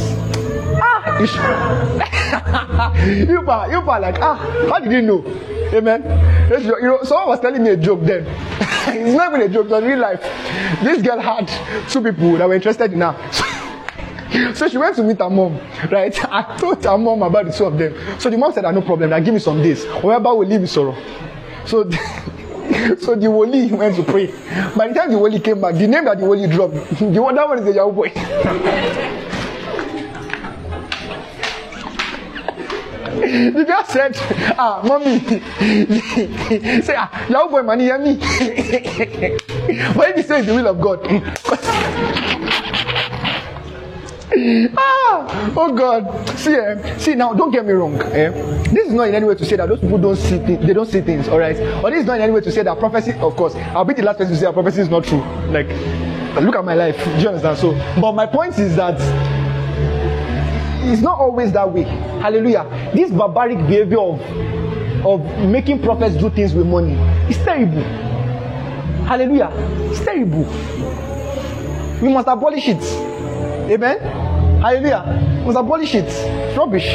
[0.77, 1.19] ah,
[3.05, 4.37] you, you are, you are like, ah,
[4.69, 5.25] how did you know?
[5.73, 6.03] Amen.
[6.51, 8.27] You know, someone was telling me a joke then.
[8.89, 10.21] it's not even a joke, it's real life.
[10.83, 11.47] This girl had
[11.89, 13.17] two people that were interested in her.
[14.55, 15.59] So she went to meet her mom,
[15.91, 16.17] right?
[16.33, 17.97] I told her mom about the two of them.
[18.21, 19.85] So the mom said, ah, no problem, now give me some days.
[19.85, 20.97] Whoever will leave me sorrow.
[21.67, 21.83] So
[23.01, 24.27] so the woli went to pray.
[24.77, 27.49] By the time the woli came back, the name that the woli dropped, the that
[27.49, 29.30] one is a Yahoo
[33.31, 34.17] the girl said,
[34.59, 35.19] ah, mommy,
[36.83, 38.17] say, ah, Yahoo boy, money, me.
[39.95, 41.01] but if you say the will of God,
[44.77, 46.29] ah, oh God.
[46.39, 48.01] See, eh, see now, don't get me wrong.
[48.01, 48.31] Eh?
[48.73, 50.73] This is not in any way to say that those people don't see things, they
[50.73, 51.57] don't see things, all right?
[51.83, 53.95] Or this is not in any way to say that prophecy, of course, I'll be
[53.95, 55.21] the last person to say that prophecy is not true.
[55.51, 55.69] Like,
[56.43, 57.03] look at my life.
[57.05, 57.59] Do you understand?
[57.59, 58.99] So, but my point is that
[60.91, 61.83] it's not always that way.
[61.85, 62.65] Hallelujah.
[62.95, 64.21] This barbaric behavior of
[65.05, 66.93] of making prophets do things with money
[67.31, 67.83] is terrible.
[69.07, 69.51] Hallelujah.
[69.91, 70.45] It's terrible.
[72.03, 72.83] We must abolish it.
[73.71, 73.99] Amen.
[74.61, 75.41] Hallelujah.
[75.41, 76.57] We must abolish it.
[76.57, 76.87] Rubbish.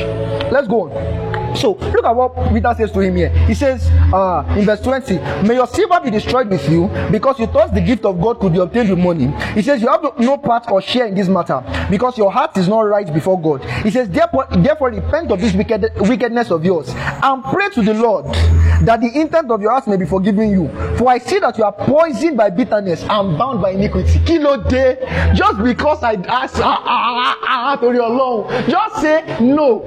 [0.51, 1.34] Let's go on.
[1.55, 3.29] So look at what Peter says to him here.
[3.47, 7.47] He says uh, in verse 20, May your silver be destroyed with you, because you
[7.47, 9.27] thought the gift of God could be obtained with money.
[9.53, 12.67] He says, You have no part or share in this matter, because your heart is
[12.67, 13.63] not right before God.
[13.83, 17.93] He says, Therefore, therefore repent of this wicked, wickedness of yours, and pray to the
[17.93, 18.25] Lord
[18.85, 20.67] that the intent of your heart may be forgiven you.
[20.97, 24.19] For I see that you are poisoned by bitterness and bound by iniquity.
[24.25, 24.97] Kilo day,
[25.33, 29.83] just because I asked, ah, ah, ah, ah, to your Lord, just say no.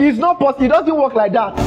[0.00, 0.64] It's not possible.
[0.64, 1.58] It doesn't work like that.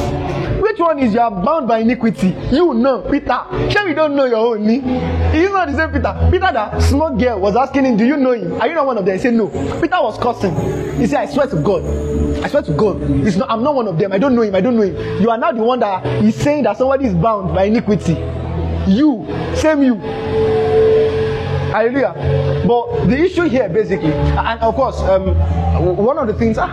[0.60, 2.28] Which one is you are bound by iniquity?
[2.50, 3.38] You know, Peter.
[3.70, 4.66] Sure, you don't know your own.
[4.68, 6.28] He's not the same Peter.
[6.30, 8.60] Peter, that small girl, was asking him, Do you know him?
[8.60, 9.14] Are you not one of them?
[9.14, 9.48] He said, No.
[9.80, 10.54] Peter was cursing.
[10.98, 11.84] He said, I swear to God.
[12.42, 13.02] I swear to God.
[13.26, 14.12] It's not, I'm not one of them.
[14.12, 14.54] I don't know him.
[14.54, 15.22] I don't know him.
[15.22, 18.14] You are now the one that is saying that somebody is bound by iniquity.
[18.86, 20.53] You, same you.
[21.74, 22.62] Hallelujah.
[22.68, 25.34] But the issue here, basically, and of course, um,
[25.96, 26.70] one of the things, ah,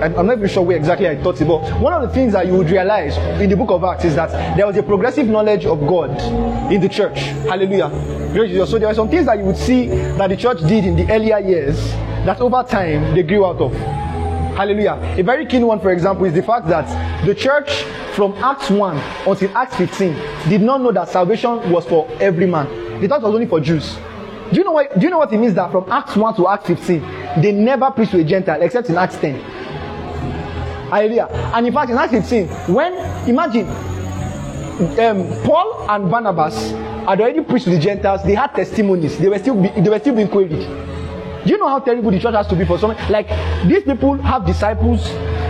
[0.00, 2.46] I'm not even sure where exactly I thought it, but one of the things that
[2.46, 5.66] you would realize in the book of Acts is that there was a progressive knowledge
[5.66, 6.18] of God
[6.72, 7.18] in the church.
[7.44, 8.66] Hallelujah.
[8.66, 11.12] So there are some things that you would see that the church did in the
[11.12, 11.76] earlier years
[12.24, 14.05] that over time they grew out of.
[14.56, 14.98] Hallelujah.
[15.18, 16.86] A very keen one, for example, is the fact that
[17.26, 17.82] the church
[18.14, 18.96] from Acts 1
[19.28, 20.14] until Acts 15
[20.48, 22.66] did not know that salvation was for every man.
[22.98, 23.96] They thought it was only for Jews.
[24.50, 26.48] Do you know what do you know what it means that from Acts 1 to
[26.48, 27.00] Acts 15
[27.42, 29.34] they never preached to a Gentile except in Acts 10?
[30.88, 31.26] Hallelujah.
[31.54, 32.94] And in fact, in Acts 15, when
[33.28, 39.28] imagine um, Paul and Barnabas had already preached to the Gentiles, they had testimonies, they
[39.28, 40.66] were still be, they were still being queried.
[41.46, 42.98] Do you know how terrible the church has to be for someone?
[43.08, 43.28] Like
[43.68, 45.04] these people have disciples,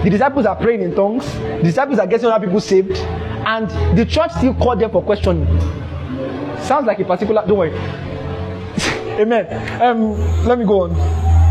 [0.04, 4.04] the disciples are praying in tongues, the disciples are getting other people saved, and the
[4.04, 5.46] church still called them for questioning.
[6.60, 7.72] Sounds like a particular don't worry.
[9.18, 9.80] Amen.
[9.80, 10.94] Um, let me go on.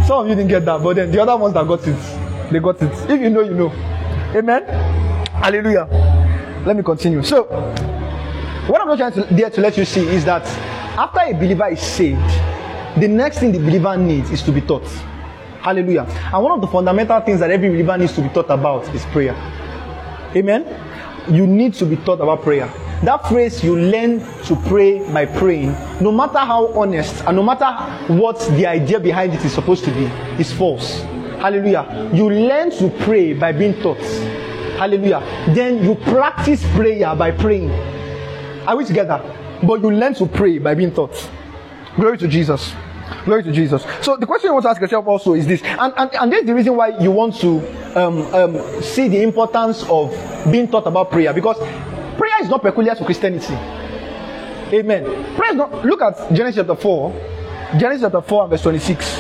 [0.06, 2.52] Some of you didn't get that, but then the other ones that got it.
[2.52, 3.10] They got it.
[3.10, 3.72] If you know, you know.
[4.36, 4.64] Amen.
[5.32, 5.88] Hallelujah.
[6.68, 7.24] Let me continue.
[7.24, 7.46] So,
[8.68, 10.46] what I'm not trying to there to let you see is that
[10.98, 12.20] after a believer is saved,
[12.98, 14.88] the next thing the believer needs is to be taught.
[15.62, 16.04] Hallelujah.
[16.34, 19.04] And one of the fundamental things that every believer needs to be taught about is
[19.06, 19.34] prayer.
[20.36, 20.66] Amen.
[21.30, 22.72] You need to be taught about prayer.
[23.04, 25.72] That phrase, you learn to pray by praying,
[26.02, 27.72] no matter how honest and no matter
[28.14, 30.06] what the idea behind it is supposed to be,
[30.40, 31.02] is false.
[31.40, 32.10] Hallelujah.
[32.14, 34.00] You learn to pray by being taught.
[34.78, 35.20] Hallelujah.
[35.54, 37.72] Then you practice prayer by praying.
[38.68, 39.20] Are we together?
[39.64, 41.30] But you learn to pray by being taught.
[41.96, 42.74] Glory to Jesus.
[43.24, 43.86] Glory to Jesus.
[44.02, 46.42] So the question you want to ask yourself also is this, and, and, and this
[46.42, 47.60] is the reason why you want to
[48.00, 50.12] um, um, see the importance of
[50.52, 51.58] being taught about prayer because
[52.18, 53.54] prayer is not peculiar to Christianity.
[54.74, 55.04] Amen.
[55.36, 55.86] Prayer is not.
[55.86, 57.12] Look at Genesis chapter four,
[57.78, 59.20] Genesis chapter four and verse twenty-six.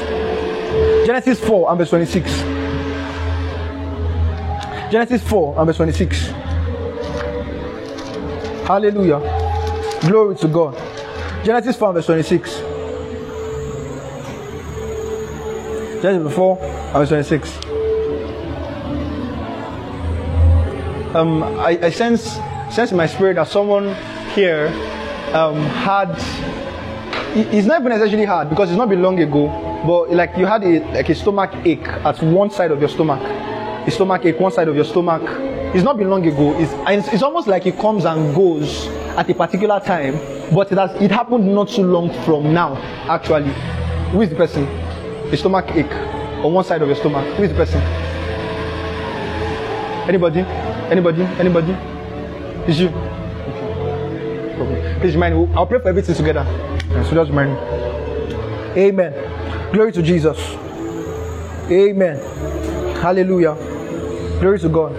[1.05, 2.31] Genesis four and verse twenty-six.
[4.91, 6.27] Genesis four and verse twenty-six.
[8.67, 9.19] Hallelujah.
[10.01, 10.75] Glory to God.
[11.45, 12.74] Genesis 4 verse 26.
[16.05, 16.55] Genesis 4
[16.93, 17.57] verse 26.
[21.15, 22.39] Um, I, I sense
[22.69, 23.95] sense in my spirit that someone
[24.35, 24.67] here
[25.33, 26.11] um, had
[27.35, 29.47] it's not even necessarily hard because it's not been long ago,
[29.87, 33.21] but like you had a like a stomach ache at one side of your stomach,
[33.87, 35.23] a stomach ache one side of your stomach.
[35.73, 36.55] It's not been long ago.
[36.59, 38.85] It's it's, it's almost like it comes and goes
[39.17, 40.19] at a particular time,
[40.53, 42.75] but it has it happened not too long from now.
[43.09, 43.51] Actually,
[44.11, 44.84] who is the person?
[45.33, 45.91] Stomach ache
[46.43, 47.25] on one side of your stomach.
[47.35, 47.81] Who is the person?
[50.07, 50.41] Anybody?
[50.91, 51.23] Anybody?
[51.23, 51.71] Anybody?
[52.69, 52.89] Is you?
[54.57, 54.97] Okay.
[55.01, 55.53] Please remind me.
[55.55, 56.45] I'll pray for everything together.
[57.09, 57.59] So just remind me.
[58.81, 59.13] Amen.
[59.73, 60.37] Glory to Jesus.
[61.69, 62.17] Amen.
[63.01, 63.55] Hallelujah.
[64.39, 64.93] Glory to God.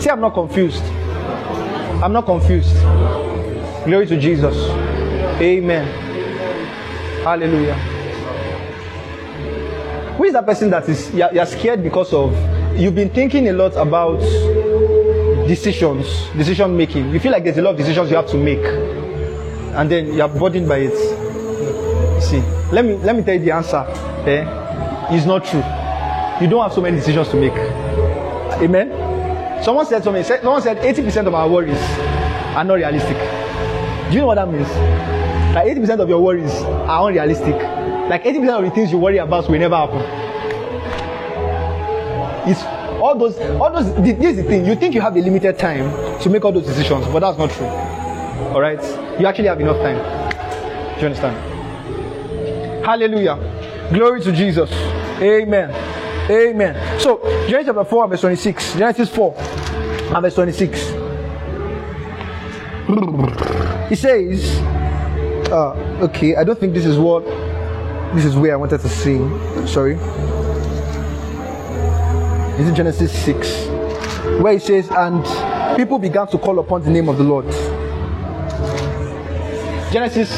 [0.00, 0.84] See, I'm not confused.
[2.02, 2.74] I'm not confused.
[3.84, 4.56] Glory to Jesus.
[5.40, 5.86] Amen.
[7.24, 7.93] Hallelujah.
[10.16, 12.32] Who is that person that is you're, you're scared because of
[12.78, 14.20] you've been thinking a lot about
[15.48, 16.06] decisions,
[16.36, 17.10] decision making.
[17.10, 20.28] You feel like there's a lot of decisions you have to make, and then you're
[20.28, 22.22] burdened by it.
[22.22, 22.40] See,
[22.72, 23.84] let me let me tell you the answer.
[24.26, 24.44] Eh?
[25.10, 25.62] It's not true.
[26.40, 27.52] You don't have so many decisions to make.
[28.62, 29.62] Amen.
[29.62, 30.24] Someone said something.
[30.24, 31.80] Someone said 80% of our worries
[32.56, 33.16] are not realistic.
[34.08, 34.68] Do you know what that means?
[35.54, 37.73] Like 80% of your worries are unrealistic.
[38.08, 40.00] Like 80% of the things you worry about will never happen.
[42.50, 42.62] It's
[43.00, 43.94] all those, all those.
[43.96, 44.66] This is the thing.
[44.66, 47.50] You think you have a limited time to make all those decisions, but that's not
[47.50, 47.66] true.
[47.66, 48.80] All right,
[49.18, 49.96] you actually have enough time.
[50.94, 52.84] Do you understand?
[52.84, 53.38] Hallelujah.
[53.92, 54.70] Glory to Jesus.
[55.20, 55.70] Amen.
[56.30, 57.00] Amen.
[57.00, 58.74] So, Genesis chapter 4 verse 26.
[58.74, 60.80] Genesis 4 and verse 26.
[63.88, 64.58] He says,
[65.50, 67.24] uh, okay, I don't think this is what,
[68.14, 69.18] this is where I wanted to see.
[69.66, 69.94] Sorry.
[72.56, 73.66] This Is Genesis 6?
[74.40, 75.24] Where it says, and
[75.76, 77.46] people began to call upon the name of the Lord.
[79.92, 80.30] Genesis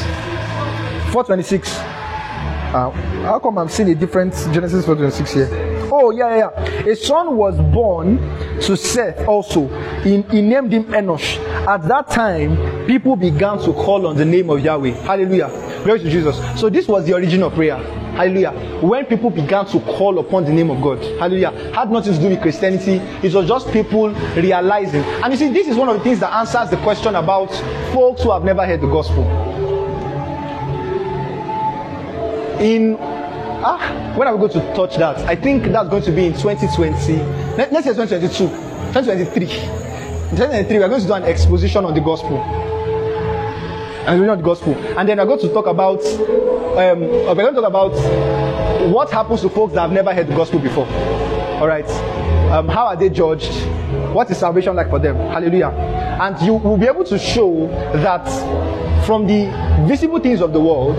[1.13, 1.77] 426.
[1.77, 2.89] Uh,
[3.23, 5.49] how come I'm seeing a different Genesis 426 here?
[5.91, 6.91] Oh, yeah, yeah, yeah.
[6.91, 8.17] A son was born
[8.61, 9.67] to Seth also.
[10.01, 11.37] He, he named him Enosh.
[11.67, 14.91] At that time, people began to call on the name of Yahweh.
[14.91, 15.66] Hallelujah.
[15.83, 16.37] Glory to Jesus.
[16.59, 17.77] So, this was the origin of prayer.
[18.17, 18.51] Hallelujah.
[18.81, 20.99] When people began to call upon the name of God.
[21.19, 21.51] Hallelujah.
[21.73, 22.95] Had nothing to do with Christianity.
[23.25, 25.03] It was just people realizing.
[25.03, 27.51] And you see, this is one of the things that answers the question about
[27.93, 29.23] folks who have never heard the gospel.
[32.59, 35.17] In ah, when are we going to touch that?
[35.29, 37.17] I think that's going to be in 2020.
[37.57, 38.47] Next year say 2022,
[38.93, 39.43] 2023.
[40.27, 42.37] In 2023, we're going to do an exposition on the gospel.
[44.07, 44.73] And we're not gospel.
[44.97, 47.91] And then we're going to talk about um, we're going to talk about
[48.89, 50.85] what happens to folks that have never heard the gospel before.
[50.85, 51.89] All right.
[52.51, 53.51] Um, how are they judged?
[54.13, 55.17] What is salvation like for them?
[55.17, 55.67] Hallelujah.
[55.67, 58.25] And you will be able to show that
[59.05, 59.47] from the
[59.85, 60.95] visible things of the world,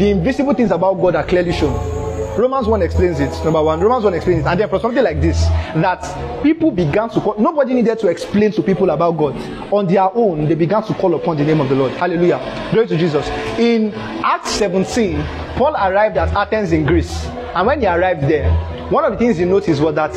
[0.00, 2.01] the invisible things about God are clearly shown.
[2.36, 3.30] Romans 1 explains it.
[3.44, 4.46] Number one, Romans 1 explains it.
[4.48, 5.42] And then for something like this,
[5.74, 9.36] that people began to call, nobody needed to explain to people about God.
[9.70, 11.92] On their own, they began to call upon the name of the Lord.
[11.92, 12.70] Hallelujah.
[12.72, 13.28] Glory to Jesus.
[13.58, 13.92] In
[14.24, 15.16] Acts 17,
[15.56, 17.26] Paul arrived at Athens in Greece.
[17.54, 18.50] And when he arrived there,
[18.90, 20.12] one of the things he noticed was that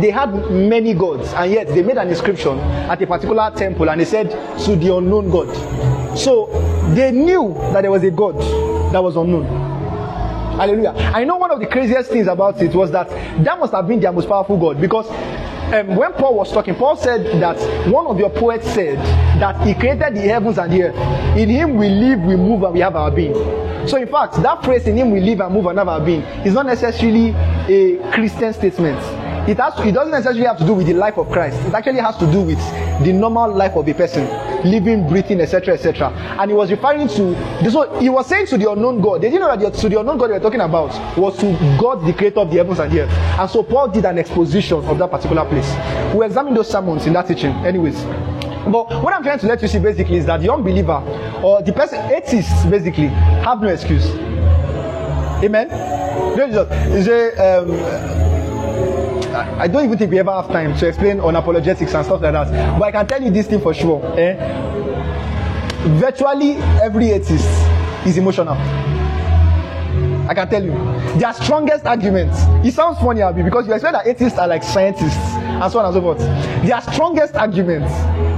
[0.00, 4.00] they had many gods, and yet they made an inscription at a particular temple and
[4.00, 4.30] they said,
[4.64, 5.48] To the unknown God.
[6.16, 6.46] So
[6.94, 8.36] they knew that there was a God
[8.92, 9.67] that was unknown.
[10.58, 10.90] Hallelujah.
[11.14, 13.08] I know one of the craziest things about it was that
[13.44, 15.08] that must have been their most powerful God because
[15.72, 17.56] um, when Paul was talking, Paul said that
[17.88, 18.98] one of your poets said
[19.40, 21.38] that he created the heavens and the earth.
[21.38, 23.34] In him we live, we move, and we have our being.
[23.86, 26.22] So, in fact, that phrase in him we live and move and have our being
[26.44, 27.30] is not necessarily
[27.68, 28.98] a Christian statement.
[29.48, 31.58] It has it doesn't necessarily have to do with the life of Christ.
[31.66, 32.58] It actually has to do with
[33.02, 34.26] the normal life of a person,
[34.70, 36.10] living, breathing, etc., etc.
[36.38, 39.22] And he was referring to so he was saying to the unknown God.
[39.22, 41.52] They didn't know that the, to the unknown God they were talking about was to
[41.80, 43.10] God, the creator of the heavens and the earth.
[43.10, 45.74] And so Paul did an exposition of that particular place.
[46.14, 48.04] We examined those sermons in that teaching, anyways.
[48.70, 51.02] But what I'm trying to let you see basically is that the unbeliever
[51.42, 54.10] or the person atheists basically have no excuse.
[55.42, 55.70] Amen.
[56.38, 58.27] Is a um,
[59.38, 62.32] I don't even think we ever have time to explain on apologetics and stuff like
[62.32, 62.78] that.
[62.78, 64.02] But I can tell you this thing for sure.
[64.18, 64.34] Eh?
[65.98, 67.48] Virtually every atheist
[68.06, 68.56] is emotional.
[70.28, 70.72] I can tell you.
[71.18, 72.38] Their strongest arguments.
[72.66, 75.86] It sounds funny, Abby, because you expect that atheists are like scientists and so on
[75.86, 76.18] and so forth.
[76.66, 77.90] Their strongest arguments,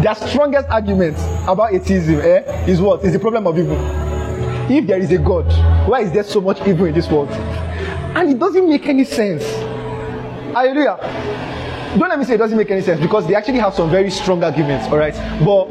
[0.03, 3.03] their strongest arguments about atheism eh, is what?
[3.05, 3.77] Is the problem of evil.
[4.71, 5.47] If there is a God,
[5.89, 7.31] why is there so much evil in this world?
[7.31, 9.43] And it doesn't make any sense.
[10.53, 10.99] Hallelujah.
[11.99, 14.11] Don't let me say it doesn't make any sense because they actually have some very
[14.11, 15.15] strong arguments, all right?
[15.45, 15.71] But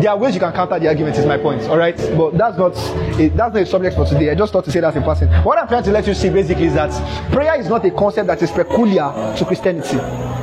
[0.00, 1.96] there are ways you can counter the arguments, is my point, all right?
[2.16, 2.74] But that's not
[3.18, 4.30] that's not a subject for today.
[4.30, 5.28] I just thought to say that in passing.
[5.42, 6.92] What I'm trying to let you see basically is that
[7.32, 9.96] prayer is not a concept that is peculiar to Christianity.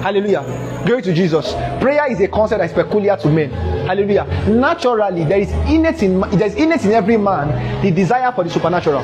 [0.04, 0.44] Hallelujah.
[0.86, 1.54] Glory to Jesus.
[1.80, 3.50] Prayer is a concept that is peculiar to men.
[3.88, 4.26] Hallelujah.
[4.50, 8.50] Naturally, there is innate in there is innate in every man the desire for the
[8.50, 9.02] supernatural.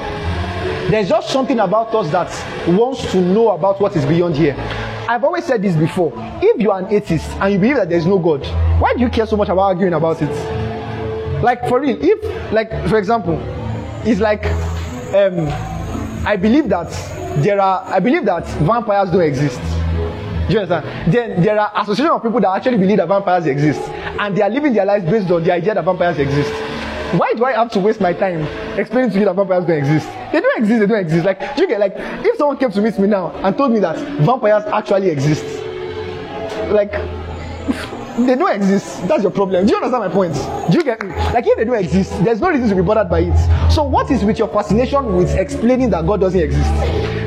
[0.89, 4.55] There's just something about us that wants to know about what is beyond here.
[5.07, 6.11] I've always said this before.
[6.41, 8.43] If you are an atheist and you believe that there's no God,
[8.81, 10.31] why do you care so much about arguing about it?
[11.43, 13.39] Like for real, if like for example,
[14.03, 14.45] it's like
[15.13, 15.47] um,
[16.25, 16.89] I believe that
[17.43, 19.61] there are I believe that vampires don't exist.
[20.47, 21.13] Do you understand?
[21.13, 24.49] Then there are association of people that actually believe that vampires exist and they are
[24.49, 26.51] living their lives based on the idea that vampires exist.
[27.17, 28.43] Why do I have to waste my time
[28.77, 30.07] explaining to you that vampires don't exist?
[30.31, 31.25] They don't exist, they don't exist.
[31.25, 33.97] Like, you get like if someone came to meet me now and told me that
[34.19, 35.43] vampires actually exist,
[36.69, 36.93] like
[38.25, 39.07] they don't exist.
[39.07, 39.65] That's your problem.
[39.65, 40.33] Do you understand my point?
[40.71, 41.09] Do you get me?
[41.09, 43.71] Like if they don't exist, there's no reason to be bothered by it.
[43.71, 46.69] So what is with your fascination with explaining that God doesn't exist?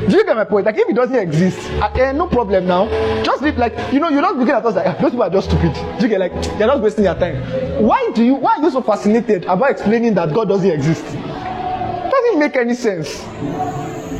[0.09, 0.65] Do you get my point?
[0.65, 2.87] Like if it doesn't exist, eh, no problem now.
[3.23, 5.49] Just live like you know, you're not looking at us like those people are just
[5.49, 5.73] stupid.
[5.73, 7.41] Do you get like they're not wasting their time?
[7.83, 11.05] Why do you why are you so fascinated about explaining that God doesn't exist?
[11.05, 13.23] Doesn't make any sense.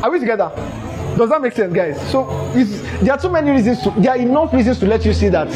[0.02, 0.50] Are we together?
[1.16, 2.10] Does that make sense, guys?
[2.10, 2.24] So
[3.02, 5.48] there are too many reasons to there are enough reasons to let you see that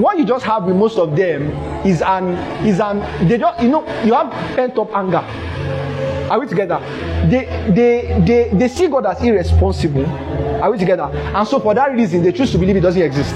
[0.00, 1.50] what you just have with most of them
[1.86, 2.34] is an
[2.66, 5.24] is an they just you know you have pent up anger.
[6.30, 6.78] Are we together?
[7.28, 10.06] They they they they see God as irresponsible.
[10.62, 11.04] Are we together?
[11.04, 13.34] And so for that reason they choose to believe it doesn't exist.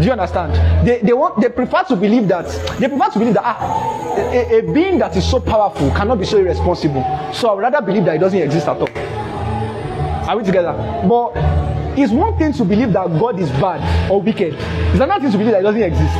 [0.00, 0.86] Do you understand?
[0.86, 2.46] They, they want they prefer to believe that
[2.78, 6.24] they prefer to believe that ah a, a being that is so powerful cannot be
[6.24, 7.02] so irresponsible.
[7.32, 8.88] So I would rather believe that it doesn't exist at all.
[10.28, 10.72] Are we together?
[11.08, 11.34] But
[11.96, 14.54] it's one thing to believe that God is bad or wicked.
[14.54, 16.16] It's another thing to believe that He doesn't exist.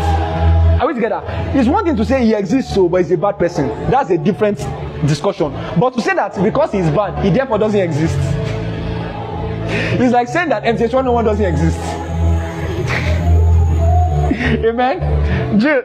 [0.81, 1.23] Are we together?
[1.55, 3.69] It's one thing to say He exists, so but He's a bad person.
[3.91, 4.59] That's a different
[5.07, 5.53] discussion.
[5.79, 8.17] But to say that because He's bad, He therefore doesn't exist.
[10.01, 11.79] It's like saying that MTH 101 doesn't exist.
[14.65, 15.59] Amen.
[15.59, 15.83] Do you?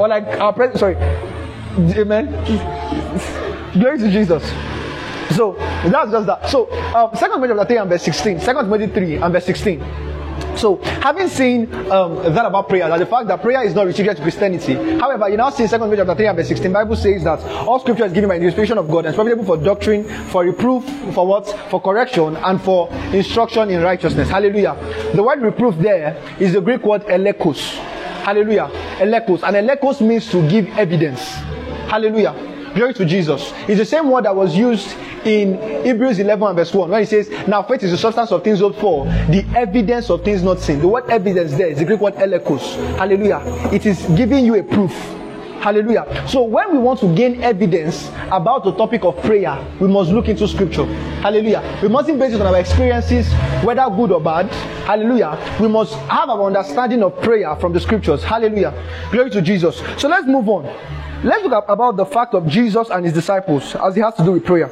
[0.00, 0.96] Or like our president, sorry.
[1.98, 2.26] Amen.
[3.74, 4.42] Glory to Jesus.
[5.36, 6.48] So that's just that.
[6.48, 8.40] So um, Second Timothy chapter three and verse sixteen.
[8.40, 9.80] Second Timothy three and verse sixteen.
[10.56, 14.16] So, having seen um, that about prayer, that the fact that prayer is not restricted
[14.16, 14.74] to Christianity.
[14.98, 17.78] However, you now see Second Timothy chapter 3 and verse 16, Bible says that all
[17.78, 20.84] scripture is given by the inspiration of God and is profitable for doctrine, for reproof,
[21.14, 21.48] for what?
[21.70, 24.28] For correction, and for instruction in righteousness.
[24.28, 24.74] Hallelujah.
[25.14, 27.76] The word reproof there is the Greek word elekos.
[28.24, 28.68] Hallelujah.
[28.98, 29.42] Elekos.
[29.42, 31.22] And elekos means to give evidence.
[31.88, 32.34] Hallelujah.
[32.74, 33.52] Glory to Jesus.
[33.68, 34.94] It's the same word that was used
[35.24, 38.44] in Hebrews 11 and verse 1 when he says, Now faith is the substance of
[38.44, 40.78] things hoped for, the evidence of things not seen.
[40.80, 42.76] The word evidence there is the Greek word elekos.
[42.96, 43.42] Hallelujah.
[43.72, 44.92] It is giving you a proof.
[45.60, 46.24] Hallelujah.
[46.26, 50.28] So when we want to gain evidence about the topic of prayer, we must look
[50.28, 50.86] into scripture.
[51.20, 51.78] Hallelujah.
[51.82, 53.30] We mustn't base it on our experiences,
[53.62, 54.46] whether good or bad.
[54.86, 55.38] Hallelujah.
[55.60, 58.24] We must have our understanding of prayer from the scriptures.
[58.24, 58.72] Hallelujah.
[59.12, 59.82] Glory to Jesus.
[59.98, 60.99] So let's move on.
[61.22, 64.32] Let's look about the fact of Jesus and his disciples as it has to do
[64.32, 64.70] with prayer.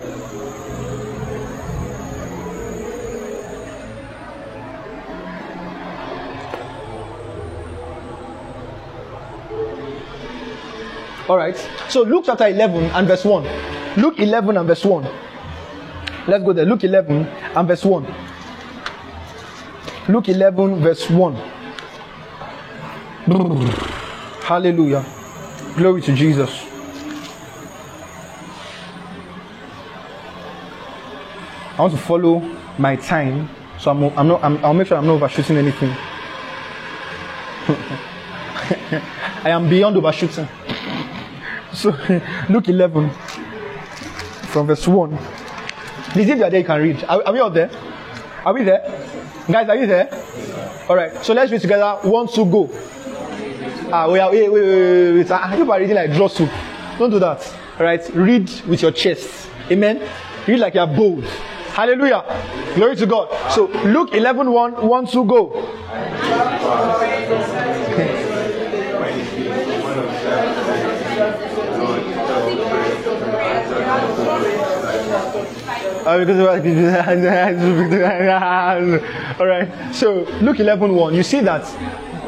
[11.29, 11.57] All right.
[11.91, 13.99] So Luke chapter 11 and verse 1.
[13.99, 15.07] Luke 11 and verse 1.
[16.27, 16.65] Let's go there.
[16.65, 18.07] Luke 11 and verse 1.
[20.09, 21.35] Luke 11, verse 1.
[24.43, 25.18] Hallelujah.
[25.77, 26.65] Glory to Jesus.
[31.77, 32.41] I want to follow
[32.79, 33.49] my time,
[33.79, 34.43] so I'm, I'm not.
[34.43, 35.91] I'm, I'll make sure I'm not overshooting anything.
[39.45, 40.49] I am beyond overshooting.
[41.73, 41.91] So,
[42.49, 43.11] Luke 11,
[44.49, 45.17] from verse 1.
[46.15, 47.05] This you are there, you can read.
[47.05, 47.71] Are, are we all there?
[48.45, 48.81] Are we there?
[49.49, 50.09] Guys, are you there?
[50.89, 51.15] All right.
[51.25, 51.99] So let's read together.
[52.03, 52.67] One, two, go.
[53.91, 55.31] Ah, wait, wait, wait, wait, wait.
[55.31, 56.51] Ah, you are reading like draw soup.
[56.99, 57.55] Don't do that.
[57.79, 58.07] Right.
[58.15, 59.49] Read with your chest.
[59.71, 60.07] Amen.
[60.47, 61.25] Read like you are bold.
[61.73, 62.23] Hallelujah.
[62.75, 63.31] Glory to God.
[63.53, 65.49] So Luke 11, 1, 1, 2, go.
[79.39, 79.95] All right.
[79.95, 81.65] So Luke 11 1, you see that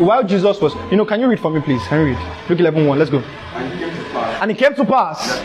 [0.00, 1.82] while Jesus was, you know, can you read for me, please?
[1.86, 2.48] Can you read?
[2.48, 3.18] Luke 11 1, let's go.
[3.18, 5.40] And it came to pass.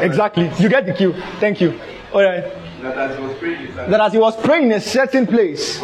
[0.00, 0.50] Exactly.
[0.58, 1.14] You get the cue.
[1.40, 1.78] Thank you.
[2.12, 2.44] All right.
[2.82, 2.96] That
[4.00, 5.80] as he was praying in a certain place,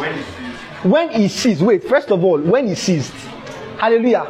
[0.83, 3.13] when he ceased, wait, first of all, when he ceased,
[3.79, 4.27] hallelujah,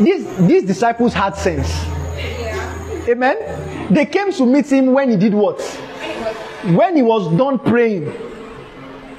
[0.00, 1.72] these, these disciples had sense.
[3.08, 3.92] Amen.
[3.92, 5.60] They came to meet him when he did what?
[6.72, 8.12] when he was done praying.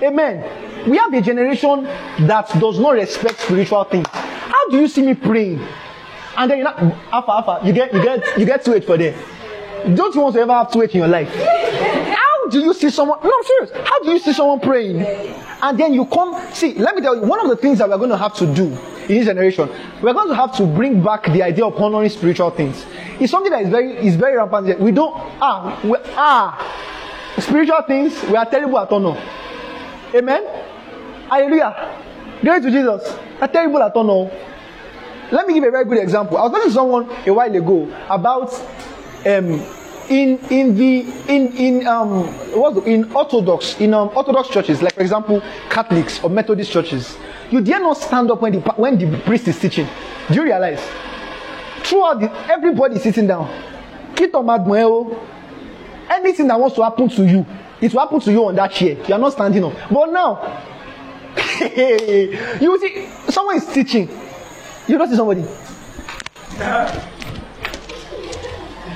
[0.01, 0.43] Amen.
[0.87, 1.83] We have a generation
[2.27, 4.07] that does not respect spiritual things.
[4.09, 5.65] How do you see me praying?
[6.37, 8.97] And then you know, alpha, alpha, you get, you get, you get to it for
[8.97, 9.17] there.
[9.95, 11.29] Don't you want to ever have to wait in your life?
[11.29, 13.19] How do you see someone?
[13.23, 13.71] No, I'm serious.
[13.87, 15.01] How do you see someone praying?
[15.01, 16.39] And then you come.
[16.53, 18.53] See, let me tell you, one of the things that we're going to have to
[18.53, 19.69] do in this generation,
[20.01, 22.85] we're going to have to bring back the idea of honoring spiritual things.
[23.19, 24.79] It's something that is very, is very rampant.
[24.79, 26.83] We don't ah, we, ah
[27.39, 29.21] spiritual things, we are terrible at honor.
[30.13, 30.43] Amen.
[31.29, 32.01] Hallelujah.
[32.41, 33.17] Glory to Jesus.
[33.41, 34.31] Are terrible at honor.
[35.31, 36.37] Let me give a very good example.
[36.37, 38.53] I was talking to someone a while ago about
[39.25, 39.59] um,
[40.09, 45.01] in in the in in um what in Orthodox in um Orthodox churches, like for
[45.01, 47.17] example Catholics or Methodist churches,
[47.49, 49.87] you dare not stand up when the when the priest is teaching.
[50.29, 50.81] Do you realize?
[51.83, 53.49] Throughout the everybody sitting down.
[56.07, 57.45] Anything that wants to happen to you
[57.81, 60.61] it will happen to you on that chair you are not standing up but now
[62.61, 64.09] you see someone is teaching
[64.87, 65.43] you don't see somebody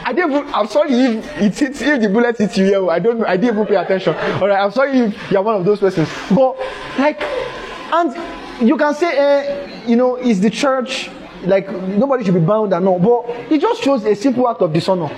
[0.06, 2.90] I didn't even, I'm sorry if it hits if the bullet hits you here.
[2.90, 4.16] I don't I didn't even pay attention.
[4.16, 6.10] Alright, I'm sorry if you're one of those persons.
[6.34, 6.58] But
[6.98, 11.12] like and you can say eh, you know, is the church
[11.44, 14.74] like nobody should be bound and all, but it just shows a simple act of
[14.74, 15.10] dishonor.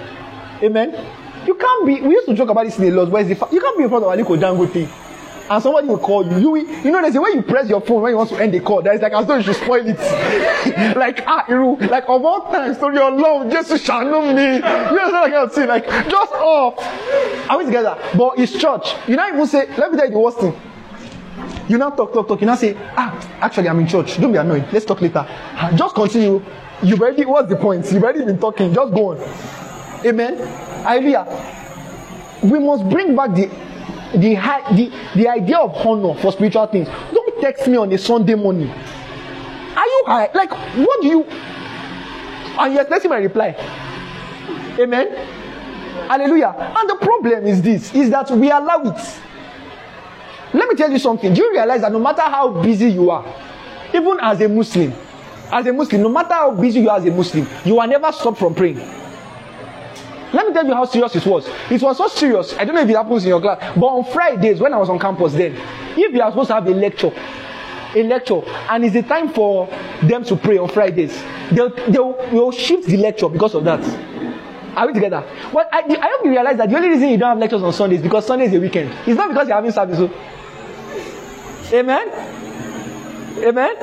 [0.62, 0.92] Amen.
[1.46, 2.02] You can't be.
[2.02, 3.10] We used to joke about this in the laws.
[3.10, 3.36] Where's the?
[3.52, 4.88] You can't be in front of Aliko Dangote,
[5.50, 6.56] and somebody will call you.
[6.56, 8.54] You, you know, there's a way you press your phone when you want to end
[8.54, 8.82] the call.
[8.82, 9.98] That is like as though you should spoil it.
[10.98, 14.56] like ah, you like of all times, to your love, just shall know me.
[14.56, 15.66] You know what I can say?
[15.66, 16.76] Like just off.
[17.50, 17.98] Are we together?
[18.18, 18.96] But it's church.
[19.08, 19.68] You not even say.
[19.78, 20.56] Let me tell you the worst thing.
[21.68, 22.42] You now talk, talk, talk.
[22.42, 24.20] You now say, ah, actually, I'm in church.
[24.20, 24.68] Don't be annoyed.
[24.72, 25.26] Let's talk later.
[25.28, 26.44] Ah, just continue.
[26.84, 27.26] You've already.
[27.26, 27.90] What's the point?
[27.92, 28.74] You've already been talking.
[28.74, 29.18] Just go on.
[30.06, 30.38] Amen.
[30.84, 31.28] Hallelujah.
[32.44, 33.50] We must bring back the
[34.16, 36.88] the, high, the the idea of honor for spiritual things.
[36.88, 38.70] Don't text me on a Sunday morning.
[38.70, 40.30] Are you high?
[40.34, 41.24] Like, what do you?
[41.24, 43.56] And let's see my reply.
[44.80, 45.16] Amen.
[46.08, 46.74] Hallelujah.
[46.78, 49.20] And the problem is this: is that we allow it.
[50.54, 51.34] Let me tell you something.
[51.34, 53.26] Do you realize that no matter how busy you are,
[53.94, 54.94] even as a Muslim,
[55.52, 58.12] as a Muslim, no matter how busy you are as a Muslim, you are never
[58.12, 58.80] stop from praying.
[60.34, 61.48] Let me tell you how serious it was.
[61.70, 62.54] It was so serious.
[62.58, 64.90] I don't know if it happens in your class, but on Fridays when I was
[64.90, 65.56] on campus then,
[65.98, 67.12] if you are supposed to have a lecture,
[67.96, 69.68] a lecture, and it's the time for
[70.04, 71.22] them to pray on Fridays,
[71.52, 73.82] they'll they'll, they'll shift the lecture because of that.
[74.76, 75.22] Are we together?
[75.52, 77.74] Well, I, I hope you realize that the only reason you don't have lectures on
[77.74, 78.90] Sundays because Sunday is a weekend.
[79.06, 79.98] It's not because you're having service.
[80.00, 80.10] Oh.
[81.74, 82.08] Amen.
[83.44, 83.76] Amen.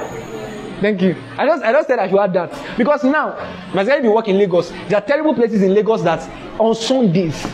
[0.80, 1.16] Thank you.
[1.36, 3.34] I just I just said I should add that because now,
[3.74, 6.20] myself, you work in Lagos, there are terrible places in Lagos that
[6.60, 7.44] on Sundays.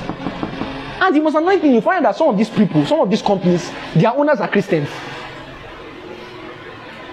[1.00, 3.22] And the most annoying thing, you find that some of these people, some of these
[3.22, 4.88] companies, their owners are Christians.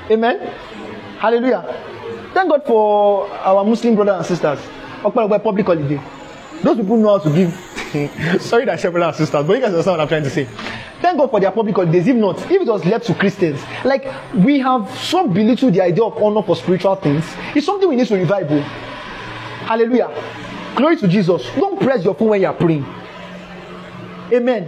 [0.10, 0.40] Amen.
[1.20, 1.64] Hallelujah.
[2.34, 4.60] Thank God for our Muslim brothers and sisters.
[5.02, 6.02] Public holiday.
[6.62, 7.71] Those people know how to give.
[8.40, 10.46] Sorry that brothers and sisters, but you guys understand what I'm trying to say.
[11.02, 12.08] Thank God for their public holidays.
[12.08, 16.04] If not, if it was left to Christians, like we have so belittled the idea
[16.04, 18.48] of honor for spiritual things, it's something we need to revive.
[18.50, 18.60] Oh.
[19.68, 20.10] Hallelujah.
[20.76, 21.44] Glory to Jesus.
[21.56, 22.86] Don't press your phone when you are praying.
[24.32, 24.66] Amen.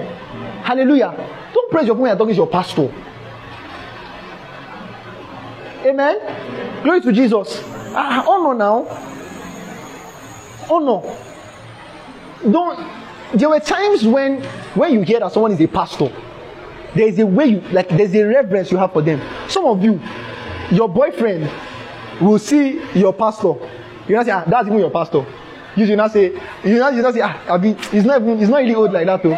[0.64, 1.16] Hallelujah.
[1.54, 2.94] Don't press your phone when you're talking to your pastor.
[5.86, 6.84] Amen.
[6.84, 7.62] Glory to Jesus.
[7.96, 8.86] Ah, honor now.
[10.70, 11.02] Honor.
[12.52, 13.03] Don't.
[13.34, 14.44] There were times when
[14.76, 16.12] when you hear that someone is a pastor,
[16.94, 17.90] there is a way you like.
[17.90, 19.22] There's a reverence you have for them.
[19.50, 20.00] Some of you,
[20.72, 21.50] your boyfriend
[22.22, 23.54] will see your pastor.
[24.08, 25.26] You know, say, ah, that's even your pastor.
[25.76, 27.58] You should not say, you know, you not say, ah, I
[27.92, 29.36] he's not even, he's not really old like that, though.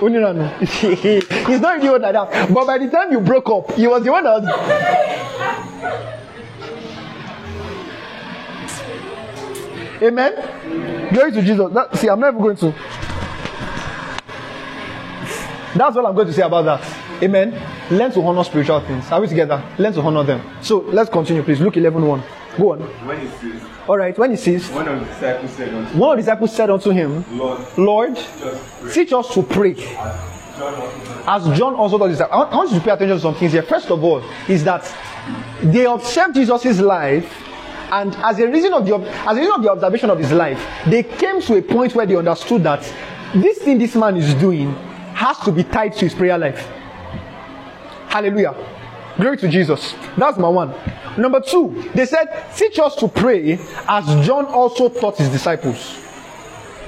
[0.02, 0.48] Only no.
[0.58, 2.52] he's not really old like that.
[2.52, 6.12] But by the time you broke up, he was the one that was.
[10.02, 10.34] Amen.
[11.14, 11.72] Glory to Jesus.
[11.72, 12.74] That, see, I'm never going to.
[15.74, 17.22] That's all I'm going to say about that.
[17.22, 17.52] Amen.
[17.90, 19.10] Learn to honor spiritual things.
[19.10, 19.62] Are we together?
[19.78, 20.42] Learn to honor them.
[20.60, 21.60] So let's continue, please.
[21.60, 22.22] Luke 11 1.
[22.58, 22.80] Go on.
[22.80, 24.16] When he sees, All right.
[24.18, 26.90] When he sees, one of the disciples said unto one of the disciples said unto
[26.90, 28.18] him, Lord, Lord,
[28.92, 29.74] teach us to pray.
[31.26, 32.20] As John also does this.
[32.20, 33.62] I want you to pay attention to some things here.
[33.62, 34.84] First of all, is that
[35.62, 37.32] they observed Jesus' life,
[37.90, 40.62] and as a reason of the as a reason of the observation of his life,
[40.86, 42.80] they came to a point where they understood that
[43.34, 44.76] this thing this man is doing
[45.14, 46.66] has to be tied to his prayer life.
[48.08, 48.54] Hallelujah.
[49.16, 49.94] Glory to Jesus.
[50.16, 50.74] That's my one.
[51.18, 53.58] Number two, they said, teach us to pray
[53.88, 55.98] as John also taught his disciples.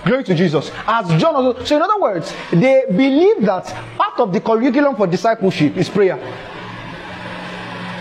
[0.05, 0.71] Glory to Jesus.
[0.87, 1.65] As John also.
[1.65, 3.67] So, in other words, they believe that
[3.97, 6.17] part of the curriculum for discipleship is prayer.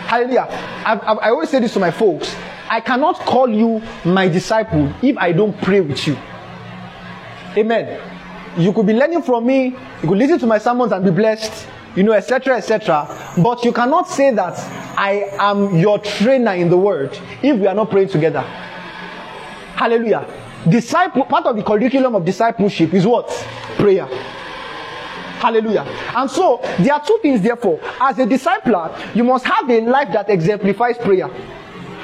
[0.08, 0.48] Hallelujah.
[0.86, 2.36] I, I, I always say this to my folks.
[2.70, 6.18] I cannot call you my disciple if I don't pray with you.
[7.58, 8.13] Amen.
[8.58, 11.68] You could be learning from me, you could listen to my sermons and be blessed,
[11.96, 13.08] you know, etc., etc.
[13.42, 14.58] But you cannot say that
[14.98, 18.42] I am your trainer in the word if we are not praying together.
[19.76, 20.28] Hallelujah.
[20.70, 23.28] Disciple part of the curriculum of discipleship is what?
[23.78, 24.06] Prayer.
[25.44, 25.84] Hallelujah.
[26.16, 27.80] And so there are two things, therefore.
[28.00, 31.28] As a discipler, you must have a life that exemplifies prayer.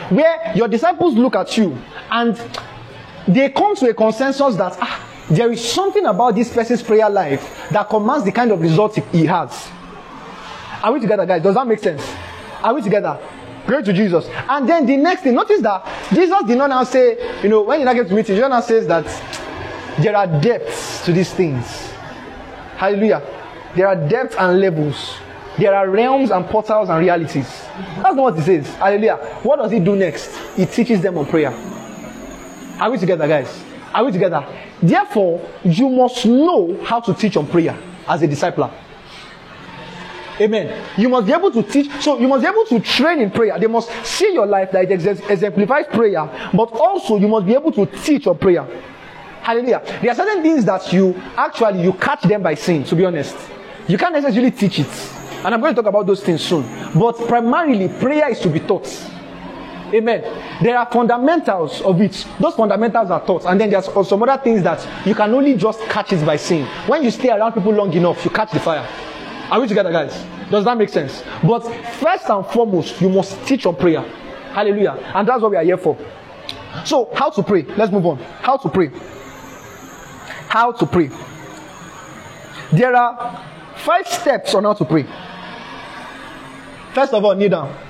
[0.10, 1.78] Where your disciples look at you
[2.12, 2.36] and
[3.28, 7.70] they come to a consensus that ah, there is something about this person's prayer life
[7.70, 9.70] that commands the kind of results he- has.
[10.84, 11.44] Are we together, guys?
[11.44, 12.02] Does that make sense?
[12.64, 13.20] Are we together?
[13.68, 14.28] Glory to Jesus.
[14.50, 17.80] And then the next thing, notice that Jesus did not now say, you know, when
[17.80, 19.06] you now get to meeting, Jesus now says that
[20.00, 21.66] there are depths to these things.
[22.78, 23.22] Hallelujah.
[23.76, 25.18] There are depths and levels.
[25.58, 27.48] There are realms and portals and realities.
[27.98, 28.68] That's not what he says.
[28.76, 29.18] Hallelujah.
[29.44, 30.36] What does he do next?
[30.56, 31.52] He teaches them on prayer.
[32.80, 33.68] Are we together, guys?
[33.94, 34.46] Are we together?
[34.82, 37.78] Therefore, you must know how to teach on prayer
[38.08, 38.72] as a discipler.
[40.42, 40.86] Amen.
[40.98, 43.60] You must be able to teach, so you must be able to train in prayer.
[43.60, 47.54] They must see your life that it ex- exemplifies prayer, but also you must be
[47.54, 48.66] able to teach on prayer.
[49.42, 49.82] Hallelujah.
[50.02, 53.36] There are certain things that you actually you catch them by seeing, to be honest.
[53.88, 55.12] You can't necessarily teach it.
[55.44, 56.64] And I'm going to talk about those things soon.
[56.94, 58.88] But primarily, prayer is to be taught.
[59.94, 60.22] Amen.
[60.62, 62.26] There are fundamentals of it.
[62.40, 63.46] Those fundamentals are taught.
[63.46, 66.66] And then there's some other things that you can only just catch it by seeing.
[66.88, 68.88] When you stay around people long enough, you catch the fire.
[69.50, 70.26] Are we together, guys?
[70.52, 71.24] Does that make sense?
[71.44, 71.62] But
[71.96, 74.02] first and foremost, you must teach on prayer.
[74.54, 74.94] Hallelujah.
[75.16, 75.98] And that's what we are here for.
[76.86, 77.64] So, how to pray?
[77.64, 78.18] Let's move on.
[78.42, 78.92] How to pray?
[80.50, 81.10] How to pray?
[82.72, 83.44] There are
[83.78, 85.06] five steps on how to pray.
[86.94, 87.89] First of all, kneel down.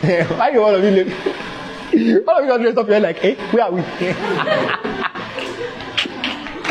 [0.02, 2.26] Why you all of you look?
[2.28, 3.82] All of you are dressed up here like, eh, where are we?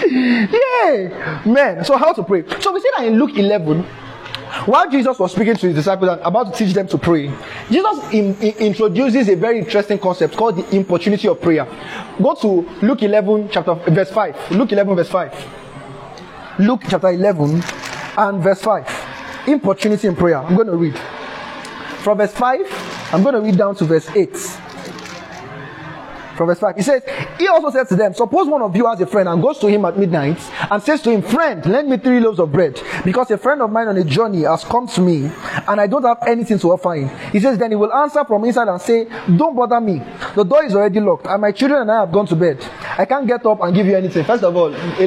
[0.09, 1.85] yeah, man.
[1.85, 2.43] So how to pray?
[2.59, 3.83] So we see that in Luke 11,
[4.65, 7.31] while Jesus was speaking to his disciples and about to teach them to pray,
[7.69, 11.67] Jesus in, in- introduces a very interesting concept called the importunity of prayer.
[12.19, 14.51] Go to Luke 11, chapter verse 5.
[14.51, 16.59] Luke 11, verse 5.
[16.59, 17.61] Luke chapter 11
[18.17, 19.45] and verse 5.
[19.47, 20.39] Importunity in prayer.
[20.39, 20.99] I'm going to read.
[22.03, 24.33] From verse 5, I'm going to read down to verse 8.
[26.37, 27.03] From verse 5, he says,
[27.37, 29.67] He also said to them, Suppose one of you has a friend and goes to
[29.67, 30.39] him at midnight
[30.71, 33.69] and says to him, Friend, lend me three loaves of bread, because a friend of
[33.69, 35.29] mine on a journey has come to me,
[35.67, 37.09] and I don't have anything to offer him.
[37.31, 40.01] He says, Then he will answer from inside and say, Don't bother me.
[40.35, 42.65] The door is already locked, and my children and I have gone to bed.
[42.97, 44.23] I can't get up and give you anything.
[44.23, 44.99] First of all, I'm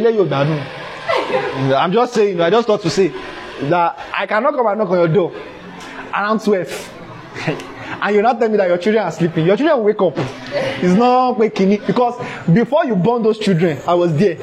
[1.92, 5.08] just saying, I just thought to say that I cannot come and knock on your
[5.08, 5.32] door
[6.12, 6.98] around 12.
[8.02, 9.46] and you're not telling me that your children are sleeping.
[9.46, 10.14] Your children wake up.
[10.16, 12.18] It's not waking because
[12.52, 14.36] before you born those children, I was there.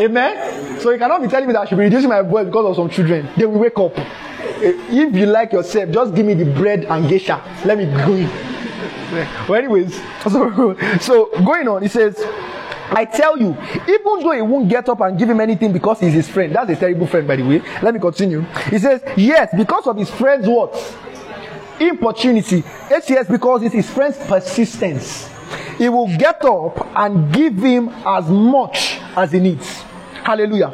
[0.00, 0.80] Amen.
[0.80, 2.76] So you cannot be telling me that I should be reducing my voice because of
[2.76, 3.28] some children.
[3.36, 3.98] They will wake up.
[3.98, 7.42] Eh, if you like yourself, just give me the bread and geisha.
[7.64, 8.30] Let me go in.
[9.48, 9.98] Well, anyways,
[10.30, 12.22] so, so going on, he says,
[12.90, 13.56] I tell you,
[13.88, 16.70] even though he won't get up and give him anything because he's his friend, that's
[16.70, 17.62] a terrible friend, by the way.
[17.82, 18.42] Let me continue.
[18.70, 20.74] He says, Yes, because of his friend's what?
[21.80, 22.64] importunity.
[22.90, 25.28] yes because it his friend's persistence.
[25.78, 29.82] He will get up and give him as much as he needs.
[30.24, 30.72] Hallelujah.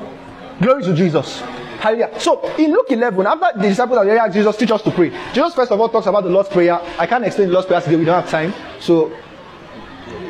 [0.60, 1.40] Glory to Jesus.
[1.40, 2.18] Hallelujah.
[2.18, 5.10] So in Luke 11, after the disciples have asked Jesus, teach us to pray.
[5.34, 6.80] Jesus first of all talks about the Lord's Prayer.
[6.98, 8.54] I can't explain the Lord's Prayer today, we don't have time.
[8.80, 9.12] So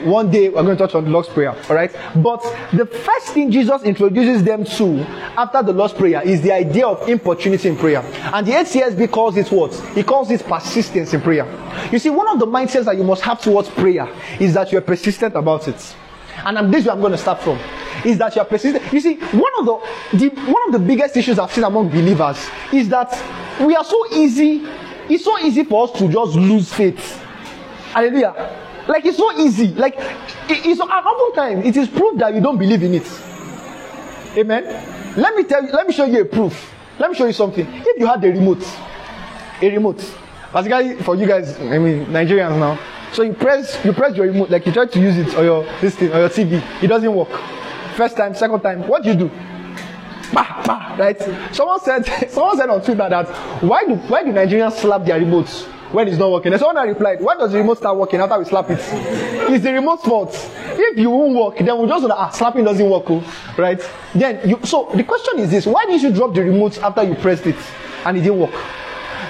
[0.05, 1.95] one day we're going to touch on the Lord's Prayer, all right?
[2.17, 2.43] But
[2.73, 5.01] the first thing Jesus introduces them to
[5.37, 8.01] after the Lord's Prayer is the idea of importunity in prayer.
[8.01, 9.75] And the HCSB calls it what?
[9.95, 11.47] He calls it persistence in prayer.
[11.91, 14.09] You see, one of the mindsets that you must have towards prayer
[14.41, 15.97] is that you're persistent about it.
[16.45, 17.59] And I'm, this is where I'm going to start from.
[18.05, 18.93] Is that you're persistent.
[18.93, 22.45] You see, one of the, the one of the biggest issues I've seen among believers
[22.73, 23.11] is that
[23.61, 24.67] we are so easy.
[25.09, 27.23] It's so easy for us to just lose faith.
[27.93, 28.64] Hallelujah.
[28.89, 29.69] Like it's so easy.
[29.69, 33.07] Like it, it's often time it is proof that you don't believe in it.
[34.37, 34.65] Amen.
[35.17, 36.73] Let me tell you, let me show you a proof.
[36.99, 37.67] Let me show you something.
[37.67, 38.63] If you had a remote,
[39.63, 39.99] a remote,
[40.53, 42.79] basically for you guys, I mean Nigerians now.
[43.13, 45.65] So you press you press your remote, like you try to use it or your
[45.81, 47.31] this thing or your TV, it doesn't work.
[47.97, 49.31] First time, second time, what do you do?
[50.33, 51.21] Bah, bah, right?
[51.55, 53.29] Someone said someone said on Twitter that
[53.63, 56.53] why do why do Nigerians slap their remotes when it's not working?
[56.53, 58.81] And someone replied, Why does the remote start working after we slap it?
[58.81, 60.35] It's the remote's fault.
[60.77, 63.81] If you won't work, then we'll just ah, slapping doesn't work, oh, right?
[64.15, 67.15] Then you so the question is this why didn't you drop the remote after you
[67.15, 67.57] pressed it
[68.05, 68.55] and it didn't work?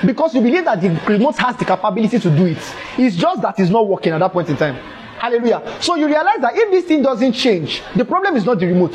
[0.04, 2.74] Because you believe that the remote has the capability to do it.
[2.98, 4.74] It's just that it's not working at that point in time.
[5.18, 5.78] Hallelujah.
[5.80, 8.94] So you realize that if this thing doesn't change, the problem is not the remote.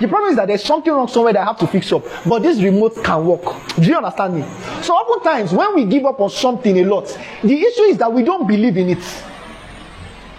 [0.00, 2.04] The problem is that there's something wrong somewhere that I have to fix up.
[2.26, 3.42] But this remote can work.
[3.76, 4.42] Do you understand me?
[4.82, 7.06] So oftentimes when we give up on something a lot,
[7.42, 9.24] the issue is that we don't believe in it.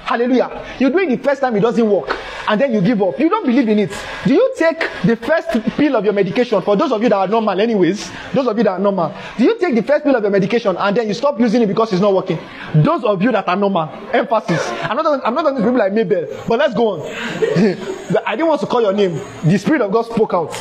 [0.05, 0.63] Hallelujah.
[0.79, 2.15] You do it the first time, it doesn't work,
[2.47, 3.19] and then you give up.
[3.19, 3.91] You don't believe in it.
[4.23, 6.61] Do you take the first pill of your medication?
[6.61, 9.43] For those of you that are normal, anyways, those of you that are normal, do
[9.43, 11.91] you take the first pill of your medication and then you stop using it because
[11.91, 12.37] it's not working?
[12.75, 14.61] Those of you that are normal, emphasis.
[14.83, 17.01] I'm not, I'm not to people like Mabel, but let's go on.
[18.27, 19.19] I didn't want to call your name.
[19.43, 20.53] The Spirit of God spoke out.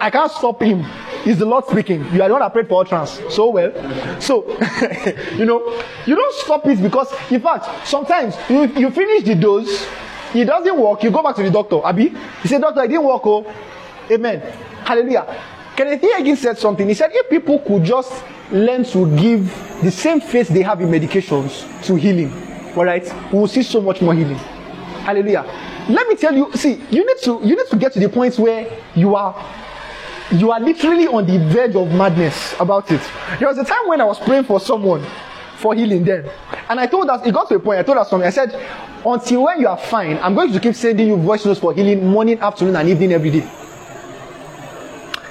[0.00, 0.86] I can't stop him.
[1.24, 2.04] It's the Lord speaking.
[2.12, 3.72] You are the one that prayed for utterance so well.
[4.20, 4.48] So,
[5.36, 9.86] you know, you don't stop it because, in fact, sometimes you, you finish the dose,
[10.34, 11.84] it doesn't work, you go back to the doctor.
[11.84, 12.08] Abi,
[12.42, 13.22] he said, Doctor, it didn't work.
[13.24, 13.46] Oh,
[14.10, 14.40] amen.
[14.84, 15.26] Hallelujah.
[15.76, 16.88] Kenneth Hagin said something.
[16.88, 18.12] He said, if people could just
[18.50, 19.46] learn to give
[19.82, 22.32] the same faith they have in medications to healing,
[22.76, 24.38] all right, we will see so much more healing.
[25.04, 25.44] Hallelujah.
[25.88, 28.38] Let me tell you, see, you need to you need to get to the point
[28.38, 29.34] where you are
[30.32, 33.00] you are literally on the verge of madness about it.
[33.38, 35.04] There was a time when I was praying for someone
[35.58, 36.28] for healing then.
[36.68, 38.26] And I told us, it got to a point, I told us something.
[38.26, 38.54] I said,
[39.04, 42.06] until when you are fine, I'm going to keep sending you voice notes for healing
[42.06, 43.48] morning, afternoon, and evening every day.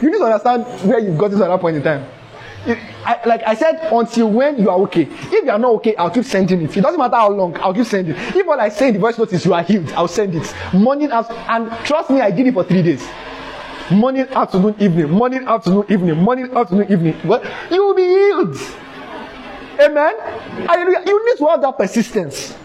[0.02, 2.10] You need to understand where you've got to at that point in time.
[3.04, 5.08] I, like I said, until when you are okay.
[5.10, 6.78] If you are not okay, I'll keep sending it.
[6.78, 8.16] It doesn't matter how long, I'll keep sending.
[8.16, 10.54] If all I say in the voice note is you are healed, I'll send it.
[10.74, 13.08] Morning, after, and trust me, I did it for three days
[13.92, 17.16] morning, afternoon, evening, morning, afternoon, evening, morning, afternoon, evening.
[17.26, 18.58] Well, you will be healed.
[19.80, 20.16] Amen.
[20.68, 21.04] Hallelujah.
[21.06, 22.56] You need to have that persistence.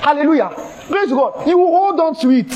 [0.00, 0.50] Hallelujah.
[0.88, 1.46] Praise God.
[1.46, 2.50] You will hold on to it.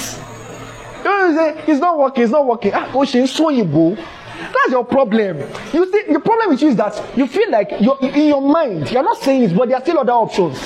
[1.05, 2.73] You say, it's not working, it's not working.
[2.75, 3.65] Ah, Oshin, so you
[3.95, 5.39] That's your problem.
[5.73, 8.91] You see, the problem with you is that you feel like you're in your mind,
[8.91, 10.59] you're not saying it, but there are still other options.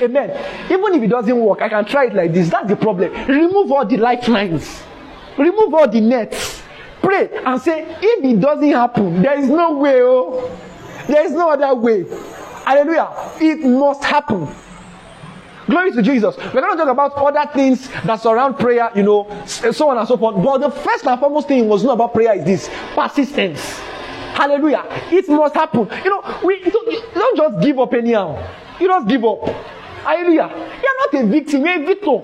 [0.00, 0.30] Amen.
[0.70, 2.48] Even if it doesn't work, I can try it like this.
[2.50, 3.12] That's the problem.
[3.28, 4.82] Remove all the lifelines,
[5.36, 6.63] remove all the nets.
[7.04, 10.00] Pray and say, if it doesn't happen, there is no way.
[10.02, 10.50] Oh,
[11.06, 12.04] there is no other way.
[12.64, 13.10] Hallelujah.
[13.40, 14.48] It must happen.
[15.66, 16.34] Glory to Jesus.
[16.36, 20.08] We're going to talk about other things that surround prayer, you know, so on and
[20.08, 20.42] so forth.
[20.42, 23.78] But the first and foremost thing was not about prayer is this persistence.
[24.34, 24.84] Hallelujah.
[25.12, 25.88] It must happen.
[26.04, 28.36] You know, we don't, don't just give up anyhow.
[28.80, 29.46] You don't give up.
[30.04, 30.48] Hallelujah.
[30.82, 32.20] You're not a victim, you're a victor.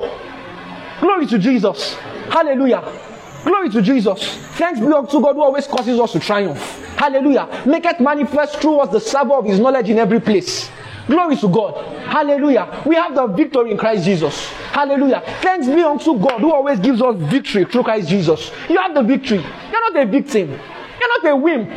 [1.00, 1.94] Glory to Jesus.
[2.30, 3.09] Hallelujah.
[3.44, 4.36] Glory to Jesus.
[4.56, 6.60] Thanks be unto God who always causes us to triumph.
[6.96, 7.62] Hallelujah.
[7.66, 10.70] Make it manifest through us the savor of his knowledge in every place.
[11.06, 11.84] Glory to God.
[12.06, 12.82] Hallelujah.
[12.86, 14.48] We have the victory in Christ Jesus.
[14.72, 15.22] Hallelujah.
[15.40, 18.50] Thanks be unto God who always gives us victory through Christ Jesus.
[18.68, 19.38] You have the victory.
[19.38, 20.50] You're not a victim.
[20.50, 21.68] You're not a wimp.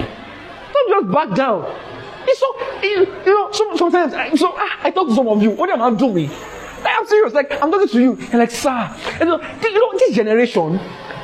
[0.73, 1.65] Don't just back down.
[2.27, 5.51] It's so, you, know, sometimes, so ah, I talk to some of you.
[5.51, 6.29] What am I doing?
[6.85, 7.33] I'm serious.
[7.33, 8.13] Like, I'm talking to you.
[8.13, 10.79] And like, sir, you know this generation,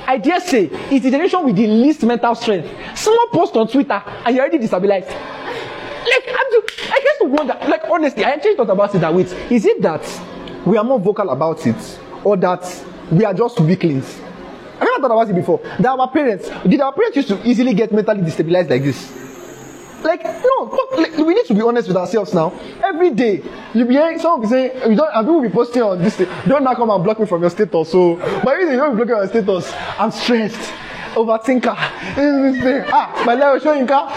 [0.10, 2.68] I dare say, it's the generation with the least mental strength.
[2.98, 5.06] Someone post on Twitter and you're already destabilized.
[5.06, 9.22] Like, I'm just, I to wonder, like, honestly, I actually thought about it that way.
[9.52, 10.02] Is it that
[10.66, 14.20] we are more vocal about it or that we are just weaklings?
[14.82, 15.60] I never thought about it before.
[15.80, 19.29] That our parents, did our parents used to easily get mentally destabilized like this?
[20.04, 20.78] Like, no,
[21.26, 22.54] we need to be honest with ourselves now.
[22.84, 23.44] Every day,
[23.74, 26.28] you be hearing someone be saying, you don't, and people be posting on this thing,
[26.48, 27.92] don't now come and block me from your status.
[27.92, 30.74] So, my reason you don't be blocking my status, I'm stressed.
[31.16, 31.76] Overthinker.
[32.92, 34.10] ah, my level showing car.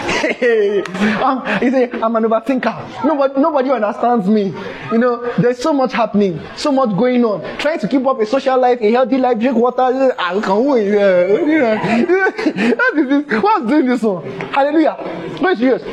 [1.23, 3.05] um, he say, I'm an overthinker.
[3.05, 4.53] Nobody, nobody understands me.
[4.91, 7.41] You know, there's so much happening, so much going on.
[7.57, 10.13] Trying to keep up a social life, a healthy life, drink water.
[10.17, 10.89] Ah, can wait.
[10.91, 13.43] That is this.
[13.43, 14.23] What's doing this one?
[14.51, 14.97] Hallelujah.
[15.41, 15.83] No, serious.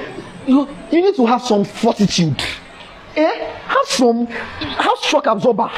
[0.46, 2.40] You, you need to have some fortitude.
[3.16, 3.52] Eh?
[3.66, 5.70] Have some, have shock absorber.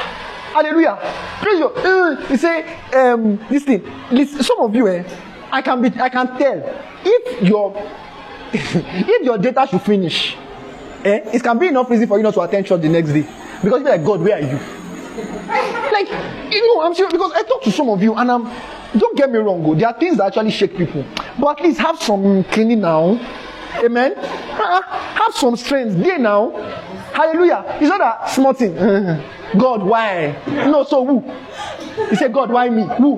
[0.53, 0.99] Hallelujah.
[1.41, 1.67] Praise you.
[1.67, 3.83] Uh, you say, um, thing.
[4.11, 5.03] Listen, some of you, eh,
[5.51, 6.61] I can be, I can tell
[7.03, 7.73] if your,
[8.53, 10.35] if your data should finish,
[11.03, 13.21] eh, it can be enough reason for you not to attend church the next day
[13.63, 14.59] because you're like, God, where are you?
[15.91, 16.09] Like,
[16.53, 18.43] you know, I'm serious because I talk to some of you and I'm.
[18.95, 19.73] Don't get me wrong, go.
[19.73, 21.03] There are things that actually shake people,
[21.39, 23.19] but at least have some cleaning now.
[23.83, 24.13] Amen.
[24.15, 26.51] Uh, have some strength there now.
[27.13, 27.77] Hallelujah.
[27.79, 28.73] It's not a small thing.
[29.57, 30.35] God, why?
[30.47, 31.19] No, so who?
[32.09, 32.83] He said, God, why me?
[32.97, 33.17] Who?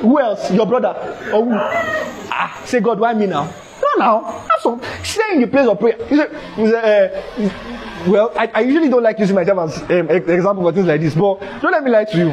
[0.00, 0.50] Who else?
[0.52, 0.94] Your brother?
[1.32, 1.52] Or who?
[1.52, 3.44] Ah, say, God, why me now?
[3.44, 4.22] No, now.
[4.22, 4.80] Have some.
[5.02, 5.96] Stay in the place of prayer.
[6.06, 10.10] He said, he said uh, well, I, I usually don't like using myself as um,
[10.10, 12.30] example for things like this, but don't let me lie to you.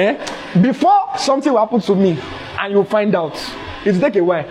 [0.00, 0.60] Eh?
[0.60, 2.18] Before something will happen to me
[2.58, 3.34] and you find out,
[3.84, 4.44] it will take a while.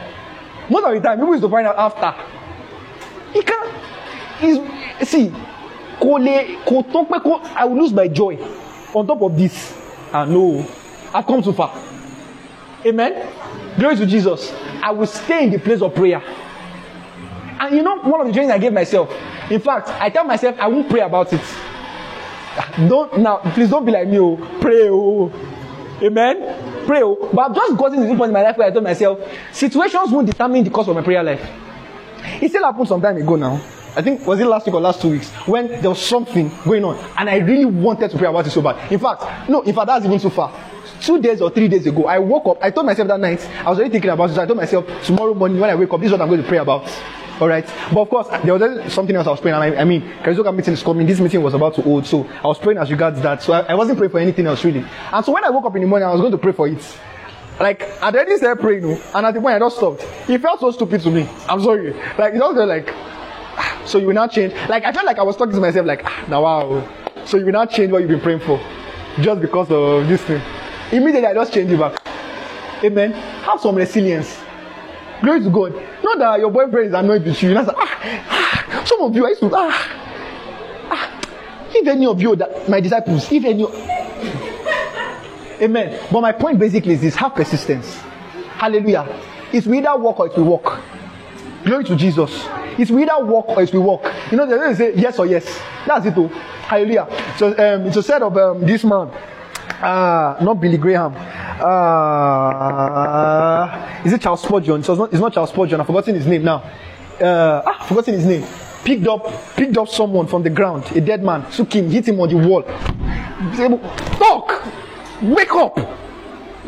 [0.69, 2.13] Most of the time, people used to find out after.
[3.33, 3.73] He can't.
[4.39, 5.33] He's, see,
[5.99, 6.17] kò
[6.65, 8.37] kò tó pé kó I will lose my joy
[8.93, 9.73] on top of this.
[10.13, 10.65] Ah no,
[11.13, 11.71] I've come too far.
[12.85, 13.13] Amen.
[13.77, 14.51] Glory to Jesus.
[14.81, 16.21] I will stay in the place of prayer.
[17.59, 19.13] And you know, one of the trainings I gave myself.
[19.51, 21.41] In fact, I tell myself I won't pray about it.
[22.87, 24.19] Don't now, please don't be like me.
[24.19, 24.89] Oh, pray.
[24.89, 25.31] Oh,
[26.01, 26.85] amen.
[26.85, 27.03] Pray.
[27.03, 29.19] Oh, but I've just gotten to this point in my life where I told myself,
[29.51, 31.45] situations won't determine the course of my prayer life.
[32.41, 33.61] It still happened some time ago now.
[33.99, 36.85] I think was it last week or last two weeks when there was something going
[36.85, 38.89] on and I really wanted to pray about it so bad.
[38.89, 40.57] In fact, no, in fact that's even too far.
[41.01, 42.63] Two days or three days ago, I woke up.
[42.63, 44.35] I told myself that night I was already thinking about it.
[44.35, 46.41] So I told myself tomorrow morning when I wake up, this is what I'm going
[46.41, 46.89] to pray about.
[47.41, 49.61] All right, but of course there was something else I was praying.
[49.61, 51.05] And I, I mean, Karizoka meeting is coming.
[51.05, 53.43] This meeting was about to hold, so I was praying as regards that.
[53.43, 54.85] So I, I wasn't praying for anything else really.
[55.11, 56.69] And so when I woke up in the morning, I was going to pray for
[56.69, 56.81] it.
[57.59, 60.07] Like I already started praying, and at the point I just stopped.
[60.29, 61.27] It felt so stupid to me.
[61.49, 61.91] I'm sorry.
[62.17, 62.95] Like it just like
[63.59, 64.53] "Ah, so you will not change.
[64.69, 66.87] Like I felt like I was talking to myself, like ah, now wow.
[67.25, 68.59] So you will not change what you've been praying for,
[69.19, 70.41] just because of this thing.
[70.91, 72.01] Immediately I just changed it back.
[72.83, 73.11] Amen.
[73.43, 74.39] Have some resilience.
[75.21, 75.73] Glory to God.
[76.01, 77.53] Not that your boyfriend is annoyed with you.
[77.53, 77.99] That's like, ah,
[78.29, 79.71] ah, some of you I used to ah,
[80.91, 81.21] ah.
[81.75, 83.65] If any of you that my disciples, if any
[85.61, 85.99] Amen.
[86.09, 87.95] But my point basically is this have persistence.
[88.57, 89.05] Hallelujah.
[89.51, 90.79] It's we either walk or it will walk.
[91.63, 92.47] Glory to Jesus.
[92.77, 94.05] It's we either walk or it's will walk.
[94.31, 95.45] You know, they say yes or yes.
[95.85, 96.13] That's it.
[96.15, 96.27] Oh.
[96.27, 97.07] Hallelujah.
[97.37, 99.09] So um, it's a set of um, this man.
[99.81, 101.13] Uh, not Billy Graham.
[101.15, 101.69] Uh,
[104.05, 104.83] is it Charles Spurgeon?
[104.83, 105.79] So it's not, it's not Charles Spurgeon.
[105.81, 106.63] I've forgotten his name now.
[107.19, 108.45] Uh, ah, forgotten his name.
[108.83, 109.25] Picked up,
[109.55, 112.37] picked up someone from the ground, a dead man, took him, hit him on the
[112.37, 112.63] wall.
[114.17, 114.63] Talk,
[115.21, 115.77] wake up.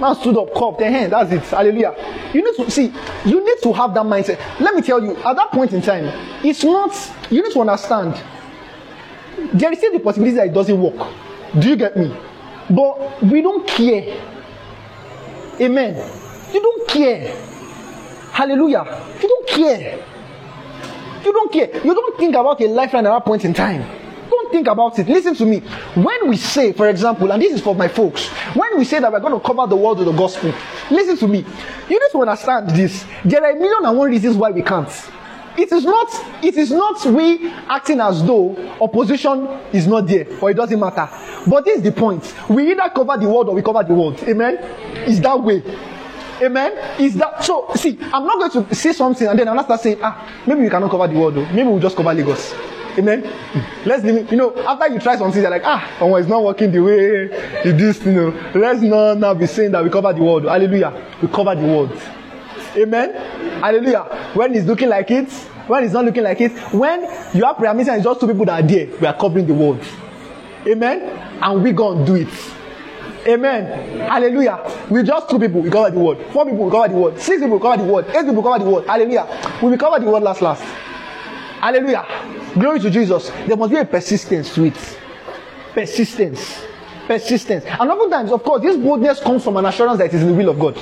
[0.02, 1.14] Man stood up, cupped their hand.
[1.14, 1.44] That's it.
[1.44, 1.94] Hallelujah.
[2.34, 2.92] You need to see.
[3.24, 4.60] You need to have that mindset.
[4.60, 5.16] Let me tell you.
[5.18, 6.06] At that point in time,
[6.44, 6.92] it's not.
[7.30, 8.20] You need to understand.
[9.54, 11.08] There is still the possibility that it doesn't work.
[11.60, 12.18] Do you get me?
[12.72, 14.20] But we don't care.
[15.60, 15.96] Amen.
[16.52, 17.36] You don't care.
[18.32, 18.84] Hallelujah.
[19.22, 20.04] You don't care.
[21.24, 21.86] You don't care.
[21.86, 24.01] You don't think about a lifeline at that point in time.
[24.52, 25.08] Think about it.
[25.08, 25.60] Listen to me.
[25.96, 29.12] When we say, for example, and this is for my folks, when we say that
[29.12, 30.54] we're going to cover the world with the gospel,
[30.90, 31.40] listen to me.
[31.90, 33.06] You need to understand this.
[33.24, 34.90] There are a million and one reasons why we can't.
[35.58, 36.44] It is not.
[36.44, 41.10] It is not we acting as though opposition is not there or it doesn't matter.
[41.50, 42.34] But this is the point.
[42.50, 44.22] We either cover the world or we cover the world.
[44.24, 44.58] Amen.
[45.08, 45.62] It's that way.
[46.42, 47.00] Amen.
[47.00, 47.70] Is that so?
[47.76, 50.70] See, I'm not going to say something and then not start saying, ah, maybe we
[50.70, 51.46] cannot cover the world though.
[51.48, 52.54] Maybe we'll just cover Lagos.
[52.98, 53.24] Amen.
[53.86, 54.04] Let's.
[54.04, 57.26] You know, after you try something, you're like, ah, oh, it's not working the way
[57.64, 58.06] it is.
[58.06, 60.46] You know, let's not now be saying that we cover the world.
[60.46, 60.94] Hallelujah.
[61.22, 62.02] We cover the world.
[62.76, 63.14] Amen.
[63.62, 64.32] Hallelujah.
[64.34, 65.32] When it's looking like it,
[65.68, 67.02] when it's not looking like it, when
[67.34, 69.54] you have prayer meeting it's just two people that are there, we are covering the
[69.54, 69.84] world.
[70.68, 71.02] Amen.
[71.42, 72.30] And we gonna do it.
[73.28, 74.00] Amen.
[74.00, 74.60] Hallelujah.
[74.90, 76.26] We just two people, we cover the world.
[76.32, 77.20] Four people, we cover the world.
[77.20, 78.06] Six people, we cover the world.
[78.10, 78.86] Eight people, we cover the world.
[78.88, 79.60] Hallelujah.
[79.62, 80.64] We will cover the world last, last.
[81.62, 82.06] Hallelujah.
[82.56, 83.30] Glory to Jesus.
[83.46, 84.98] There must be a persistence to it.
[85.74, 86.66] Persistence.
[87.06, 87.66] Persistence.
[87.66, 90.34] And oftentimes, of course, this boldness comes from an assurance that it is in the
[90.34, 90.76] will of God.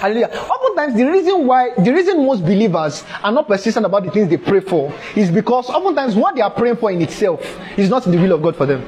[0.00, 0.28] Hallelujah.
[0.28, 4.38] Oftentimes, the reason why, the reason most believers are not persistent about the things they
[4.38, 7.42] pray for is because oftentimes what they are praying for in itself
[7.76, 8.80] is not in the will of God for them.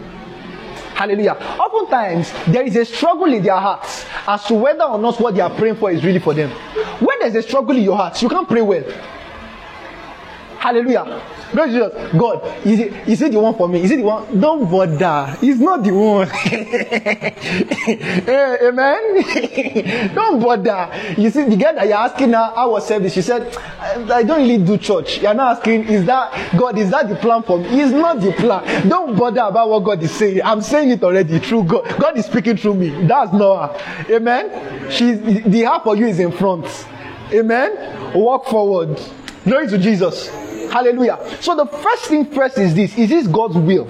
[0.95, 1.33] Hallelujah.
[1.59, 5.41] Oftentimes, there is a struggle in their hearts as to whether or not what they
[5.43, 6.51] are praying for is really for them.
[7.01, 8.85] When there's a struggle in your heart, you can't pray well.
[10.61, 11.23] Hallelujah.
[11.55, 13.81] God, Jesus, God, is it, is it the one for me?
[13.83, 14.39] Is it the one?
[14.39, 15.35] Don't bother.
[15.41, 16.29] He's not the one.
[17.91, 20.15] Eh, Amen.
[20.15, 20.91] don't bother.
[21.17, 24.43] You see, the girl that you're asking now, I was service, she said, I, don't
[24.43, 25.23] really do church.
[25.23, 27.81] You're not asking, is that, God, is that the plan for me?
[27.81, 28.87] It's not the plan.
[28.87, 30.43] Don't bother about what God is saying.
[30.45, 31.89] I'm saying it already through God.
[31.99, 33.07] God is speaking through me.
[33.07, 33.81] That's Noah.
[34.11, 34.91] Amen.
[34.91, 36.67] She's, the half for you is in front.
[37.33, 38.13] Amen.
[38.13, 39.01] Walk forward.
[39.45, 40.50] Glory to Jesus.
[40.71, 41.19] Hallelujah.
[41.41, 43.89] So the first thing first is this: is this God's will?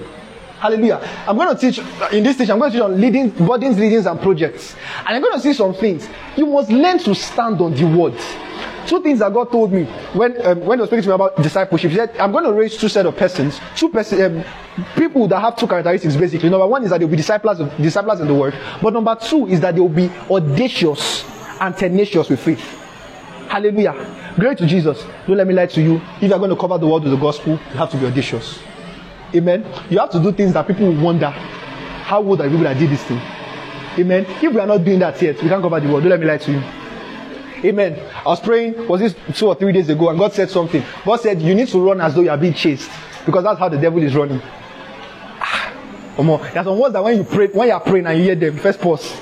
[0.61, 0.99] Hallelujah.
[1.27, 1.79] I'm going to teach
[2.13, 2.51] in this teaching.
[2.51, 4.75] I'm going to teach on leading, burdens, leadings, and projects.
[4.99, 6.07] And I'm going to see some things.
[6.37, 8.13] You must learn to stand on the word.
[8.85, 11.35] Two things that God told me when um, when He was speaking to me about
[11.37, 11.91] discipleship.
[11.91, 15.39] He said, "I'm going to raise two set of persons, two person, um, people that
[15.39, 16.15] have two characteristics.
[16.15, 18.55] Basically, number one is that they'll be disciples, of, disciples in the word.
[18.81, 21.23] But number two is that they'll be audacious
[21.59, 22.61] and tenacious with faith.
[23.49, 24.20] Hallelujah.
[24.37, 25.03] Glory to Jesus.
[25.27, 26.01] Don't let me lie to you.
[26.21, 28.59] If you're going to cover the world with the gospel, you have to be audacious.
[29.35, 29.65] Amen.
[29.89, 31.29] You have to do things that people will wonder.
[31.29, 33.21] How old are people that did this thing?
[33.97, 34.25] Amen.
[34.41, 36.03] If we are not doing that yet, we can't cover the world.
[36.03, 36.63] Don't let me lie to you.
[37.63, 37.99] Amen.
[38.25, 40.83] I was praying, was this two or three days ago, and God said something.
[41.05, 42.89] God said, You need to run as though you are being chased.
[43.25, 44.41] Because that's how the devil is running.
[44.43, 45.73] Ah,
[46.17, 46.25] on.
[46.53, 48.57] There's some words that when you pray, when you are praying and you hear them,
[48.57, 49.15] first pause.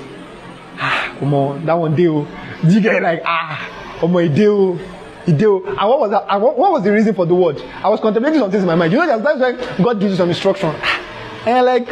[0.78, 2.26] Ah, on, that one deal.
[2.66, 4.78] Do you get like ah, come on, deal.
[5.26, 5.66] Deal.
[5.66, 6.26] And what was that?
[6.28, 7.60] And what, was the reason for the word?
[7.82, 8.92] I was contemplating some things in my mind.
[8.92, 11.86] You know, there's times when God gives you some instruction, and you're like,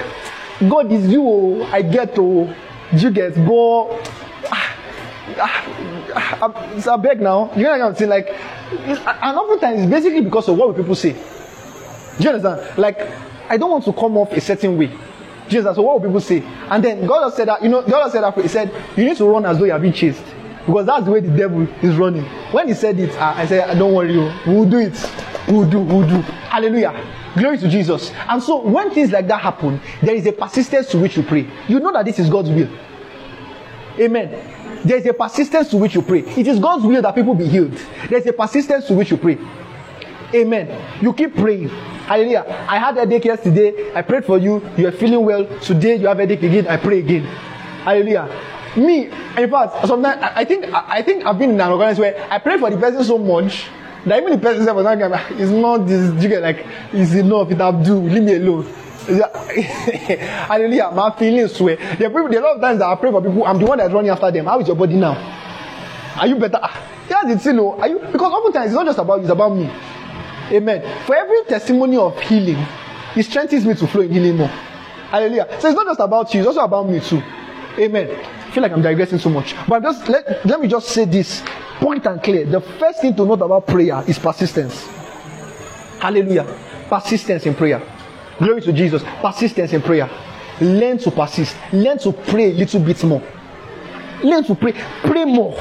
[0.69, 1.23] God is you.
[1.23, 2.55] oh, I get to.
[2.95, 3.35] Do you get?
[3.35, 3.89] But
[4.51, 4.77] ah,
[5.39, 7.53] ah, ah, it's a beg now.
[7.55, 8.11] You know what I'm saying?
[8.11, 11.13] Like, and oftentimes it's basically because of what people say.
[11.13, 12.79] Do you understand?
[12.79, 12.99] Like,
[13.49, 14.91] I don't want to come off a certain way.
[15.49, 16.43] Jesus, so what will people say?
[16.69, 19.05] And then God has said that, you know, God has said that, He said, you
[19.05, 20.23] need to run as though you are being chased.
[20.69, 22.25] Because that's the way the devil is running.
[22.53, 24.31] When he said it, I I said, don't worry, you.
[24.47, 25.11] we'll do it.
[25.49, 26.21] We'll do, we'll do.
[26.51, 26.93] Hallelujah.
[27.39, 28.13] Glory to Jesus.
[28.29, 31.49] And so when things like that happen, there is a persistence to which you pray.
[31.69, 32.69] You know that this is God's will.
[33.99, 34.83] Amen.
[34.85, 36.21] There's a persistence to which you pray.
[36.21, 37.73] It is God's will that people be healed.
[38.11, 39.39] There's a persistence to which you pray.
[40.35, 40.69] Amen.
[41.01, 41.71] You keep praying.
[41.71, 42.45] Hallelujah.
[42.69, 43.91] I had a headache yesterday.
[43.95, 44.63] I prayed for you.
[44.77, 45.47] You are feeling well.
[45.61, 46.67] Today you have a headache again.
[46.67, 47.25] I pray again.
[47.85, 48.29] Hallelujah.
[48.79, 49.07] Me,
[49.37, 52.29] in fact, sometimes I I think I I think I've been in an organization where
[52.31, 53.67] I pray for the person so much
[54.07, 57.51] that even the person said, "Was not it's not this." You get like it's enough.
[57.51, 57.97] It have do.
[57.99, 58.65] Leave me alone.
[59.09, 60.91] Hallelujah.
[60.95, 61.77] My feelings swear.
[61.99, 63.45] There are a lot of times that I pray for people.
[63.45, 64.45] I'm the one that's running after them.
[64.47, 65.17] How is your body now?
[66.17, 66.59] Are you better?
[66.63, 67.81] Ah, it's thing, oh.
[67.81, 69.71] Are you because oftentimes it's not just about you, it's about me.
[70.53, 71.05] Amen.
[71.05, 72.65] For every testimony of healing,
[73.17, 74.49] it strengthens me to flow in healing more.
[75.11, 75.47] Hallelujah.
[75.61, 77.23] So it's not just about you, it's also about me too.
[77.79, 78.38] Amen.
[78.59, 79.55] Feel like I'm digressing so much.
[79.69, 81.45] But just let, let me just say this
[81.79, 82.45] point and clear.
[82.45, 84.85] The first thing to note about prayer is persistence.
[86.01, 86.45] Hallelujah.
[86.89, 87.81] Persistence in prayer.
[88.37, 89.05] Glory to Jesus.
[89.21, 90.11] Persistence in prayer.
[90.61, 91.55] Learn to persist.
[91.73, 93.23] Learn to pray a little bit more.
[94.25, 94.73] Learn to pray.
[95.05, 95.57] Pray more.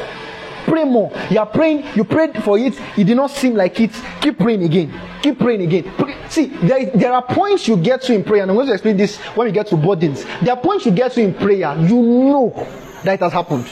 [0.65, 1.11] Pray more.
[1.29, 3.91] You are praying, you prayed for it, it did not seem like it.
[4.19, 4.91] Keep praying again.
[5.21, 5.93] Keep praying again.
[5.97, 8.73] Pray- See, there, there are points you get to in prayer, and I'm going to
[8.73, 10.25] explain this when we get to burdens.
[10.41, 13.65] There are points you get to in prayer, you know that has happened.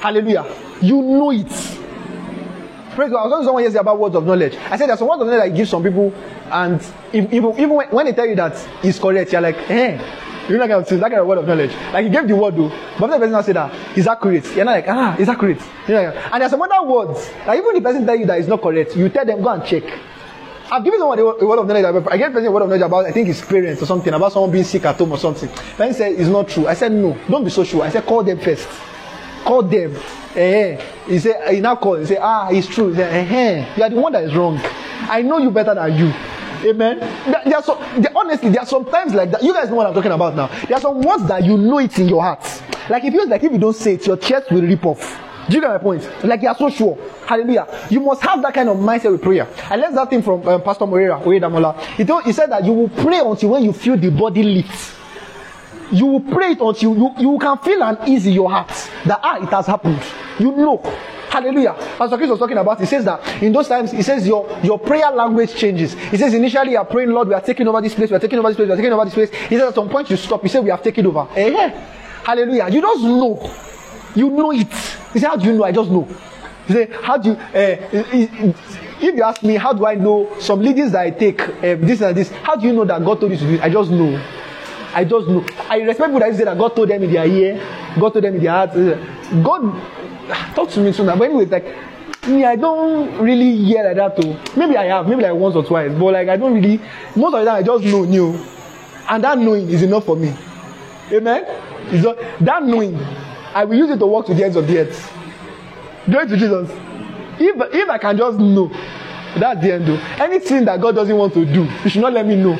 [0.00, 0.44] Hallelujah.
[0.80, 1.46] You know it.
[2.94, 3.18] Praise God.
[3.18, 4.54] I was talking to someone yesterday about words of knowledge.
[4.70, 6.12] I said there's some words of knowledge that give some people,
[6.46, 6.80] and
[7.12, 10.20] if, even, even when, when they tell you that it's correct, you're like, eh.
[10.48, 11.72] You know, that kind of thing, that kind of word of knowledge.
[11.90, 12.68] Like you gave the word though,
[13.00, 14.44] but the person now say that is accurate.
[14.54, 15.60] You're not like, ah, is accurate.
[15.88, 17.30] You know, and there's some other words.
[17.46, 19.64] Like even the person tell you that it's not correct, you tell them go and
[19.64, 19.84] check.
[20.70, 22.06] I've given someone a word of knowledge.
[22.08, 24.32] I gave person a word of knowledge about I think his parents or something about
[24.32, 25.48] someone being sick at home or something.
[25.48, 26.66] Person said it's not true.
[26.66, 27.82] I said no, don't be so sure.
[27.82, 28.68] I said call them first
[29.44, 29.96] call them.
[30.34, 32.00] Eh, he said, he now called.
[32.00, 32.88] He said, ah, it's true.
[32.88, 34.58] He said, eh, you are the one that is wrong.
[34.62, 36.12] I know you better than you.
[36.68, 36.98] Amen.
[37.44, 39.42] There, are so, there, honestly, there are some times like that.
[39.42, 40.46] You guys know what I'm talking about now.
[40.66, 42.42] There are some words that you know it in your heart.
[42.88, 45.23] Like it feels like if you don't say it, your chest will rip off.
[45.48, 46.08] Do you get my point?
[46.24, 46.98] Like you are so sure.
[47.26, 47.66] Hallelujah.
[47.90, 49.46] You must have that kind of mindset with prayer.
[49.70, 51.78] I learned that thing from um, Pastor Moreira, Oyedamola.
[51.96, 54.96] He, told, he said that you will pray until when you feel the body lift.
[55.92, 58.68] You will pray it until you, you can feel an ease your heart
[59.04, 60.02] that ah it has happened.
[60.38, 60.80] You know.
[61.28, 61.74] Hallelujah.
[61.98, 64.78] Pastor chris was talking about he says that in those times he says your your
[64.78, 65.94] prayer language changes.
[65.94, 68.20] He says initially you are praying lord we are taking over this place we are
[68.20, 69.30] taking over this place we are taking over this place.
[69.30, 70.42] He says at some point you stop.
[70.42, 71.26] He said we have taken over.
[71.34, 71.70] Eh?
[72.24, 72.68] Hallelujah.
[72.70, 73.34] You just know
[74.14, 74.68] you know it
[75.12, 75.64] He said, How do you know?
[75.64, 76.08] I just know.
[76.66, 78.54] He said, How do you, uh,
[79.00, 82.00] if you ask me, how do I know some leadings that I take, um, this
[82.00, 83.60] and this, how do you know that God told you to do it?
[83.62, 84.22] I just know.
[84.94, 85.44] I just know.
[85.68, 87.60] I respect people that say that God told them in their ear,
[87.98, 88.72] God told them in their heart.
[89.42, 91.16] God, talk to me sooner.
[91.16, 91.64] But anyway, like,
[92.28, 94.36] me, I don't really hear like that too.
[94.58, 96.80] Maybe I have, maybe like once or twice, but like I don't really.
[97.16, 98.34] Most of the time, I just know new,
[99.10, 100.34] and that knowing is enough for me.
[101.12, 101.44] Amen.
[101.88, 102.94] It's not, that knowing,
[103.54, 105.12] I will use it to walk to the ends of the earth.
[106.06, 106.70] Glory to Jesus.
[107.38, 108.68] If if I can just know,
[109.38, 109.86] that's the end.
[109.86, 110.00] Though.
[110.22, 112.58] Anything that God doesn't want to do, you should not let me know,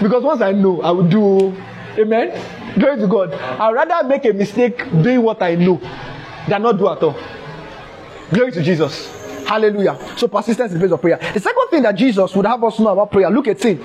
[0.00, 1.20] because once I know, I will do.
[1.22, 1.66] Oh.
[1.98, 2.78] Amen.
[2.78, 3.32] Glory to God.
[3.34, 5.80] I'd rather make a mistake doing what I know
[6.48, 7.16] than not do at all.
[8.32, 9.44] Glory to Jesus.
[9.44, 9.98] Hallelujah.
[10.16, 11.18] So persistence is based on prayer.
[11.34, 13.84] The second thing that Jesus would have us know about prayer, look at 18.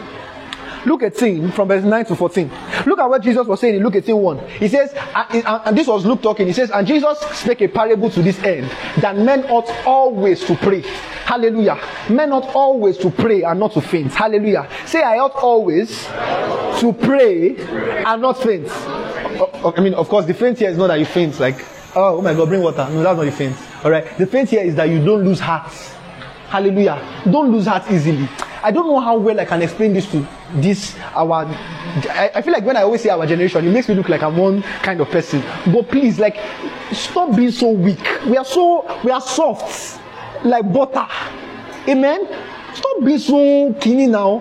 [0.85, 2.51] Luke 18 from verse 9 to 14.
[2.85, 4.47] Look at what Jesus was saying in Luke 18 1.
[4.59, 8.09] He says, and, and this was Luke talking, he says, And Jesus spake a parable
[8.11, 8.69] to this end,
[9.01, 10.81] that men ought always to pray.
[10.81, 11.79] Hallelujah.
[12.09, 14.13] Men ought always to pray and not to faint.
[14.13, 14.69] Hallelujah.
[14.85, 18.69] Say, I ought always to pray and not faint.
[18.69, 21.59] I mean, of course, the faint here is not that you faint, like,
[21.95, 22.87] oh, oh my God, bring water.
[22.91, 23.55] No, that's not the faint.
[23.83, 24.05] All right.
[24.17, 25.71] The faint here is that you don't lose heart.
[26.55, 27.01] Hallelujah.
[27.29, 28.29] Don't lose heart easily.
[28.63, 31.43] I don't know how well I can explain this to this our.
[31.43, 34.23] I, I, feel like when I always say our generation, it makes me look like
[34.23, 35.43] I'm one kind of person.
[35.65, 36.37] But please, like,
[36.93, 37.99] stop being so weak.
[38.25, 39.99] We are so we are soft,
[40.45, 41.05] like butter.
[41.89, 42.25] Amen.
[42.73, 44.39] Stop being so keen now.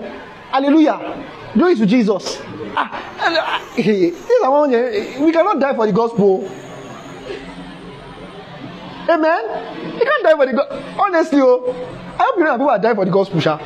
[0.53, 1.21] Hallelujah.
[1.55, 2.41] Glory to Jesus.
[2.77, 4.71] Ah, ah, one.
[4.71, 6.49] We cannot die for the gospel.
[9.09, 9.99] Amen.
[9.99, 10.85] You can't die for the gospel.
[10.99, 11.71] Honestly, oh,
[12.19, 13.41] I hope you know that people are dying for the gospel.
[13.41, 13.59] Sha.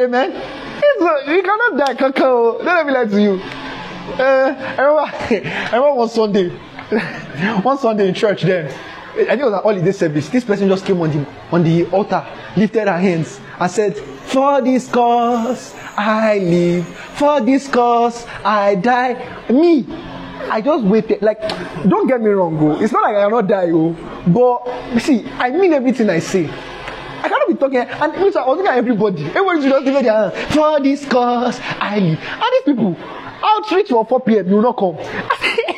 [0.00, 0.32] Amen.
[0.82, 2.58] It's, you cannot die, Kakao.
[2.58, 3.40] Don't let me lie to you.
[4.18, 5.00] Uh, I remember,
[5.48, 6.48] I remember one Sunday,
[7.62, 8.66] one Sunday in church then.
[9.12, 10.28] I think it was an holiday service.
[10.30, 12.26] This person just came on the on the altar,
[12.56, 19.44] lifted her hands, and said, For this cause I live, for this cause I die.
[19.50, 19.82] Me,
[20.50, 21.22] I just waited.
[21.22, 21.40] Like,
[21.88, 22.80] don't get me wrong, go.
[22.80, 23.92] It's not like I am not die, oh.
[24.26, 26.48] But see, I mean everything I say.
[26.48, 27.78] I cannot be talking.
[27.78, 29.24] And which I was looking at everybody.
[29.26, 30.52] Everybody should just give their hand.
[30.52, 32.18] For this cause I live.
[32.18, 32.96] And these people,
[33.42, 34.48] outreach for 4 p.m.
[34.48, 34.96] You will not come.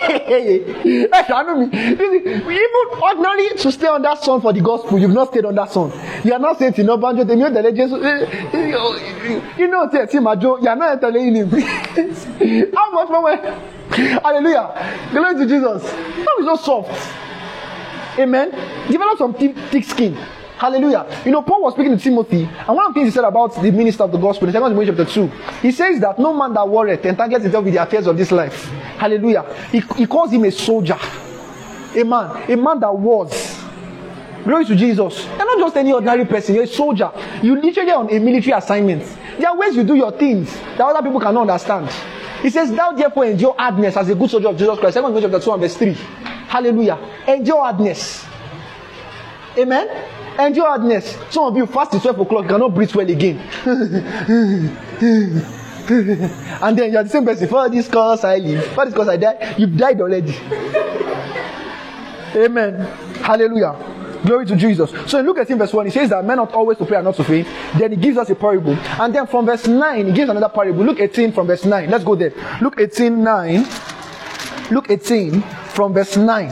[0.07, 1.67] I know me.
[1.67, 5.71] Even ordinarily to stay on that sun for the gospel, you've not stayed on that
[5.73, 5.93] sun.
[6.25, 7.93] You are not saying no banjo, they know the legends.
[9.59, 11.51] You know, say, Majo, you are not telling him.
[11.51, 13.37] How much more?
[14.21, 15.09] Hallelujah.
[15.13, 15.83] Glory to Jesus.
[15.83, 17.15] That is so soft.
[18.19, 18.51] Amen.
[18.91, 20.17] Develop some thick skin.
[20.65, 21.05] Hallelujah.
[21.27, 23.55] You know, Paul was speaking to Timothy, and one of the things he said about
[23.55, 25.27] the minister of the gospel in 2 Timothy chapter 2,
[25.61, 28.65] he says that no man that worrieth entangles himself with the affairs of this life.
[28.97, 29.43] Hallelujah.
[29.71, 30.97] He, he calls him a soldier,
[31.95, 33.61] a man, a man that was.
[34.43, 35.27] Glory to Jesus.
[35.27, 37.13] You're not just any ordinary person, you're a soldier.
[37.43, 39.03] You literally on a military assignment.
[39.39, 41.91] There are ways you do your things that other people cannot understand.
[42.41, 44.97] He says, Thou therefore endure hardness as a good soldier of Jesus Christ.
[44.97, 45.93] 2 Timothy chapter 2 and verse 3.
[46.49, 46.99] Hallelujah.
[47.29, 48.25] Endure hardness.
[49.59, 50.24] Amen.
[50.39, 51.17] Endure hardness.
[51.31, 53.39] Some of you fast till 12 o'clock, you cannot breathe well again.
[55.89, 57.47] and then you're the same person.
[57.49, 58.65] For this cause I live.
[58.67, 59.55] For this cause I die.
[59.59, 60.33] You've died already.
[62.37, 62.81] Amen.
[63.23, 63.77] Hallelujah.
[64.25, 64.91] Glory to Jesus.
[65.07, 67.05] So in Luke 18, verse 1, he says that men ought always to pray and
[67.05, 67.47] not to faint.
[67.79, 68.75] Then he gives us a parable.
[68.75, 70.83] And then from verse 9, he gives another parable.
[70.83, 71.91] Luke 18 from verse 9.
[71.91, 72.33] Let's go there.
[72.63, 73.67] Luke 18, 9.
[74.71, 76.49] Luke 18 from verse 9.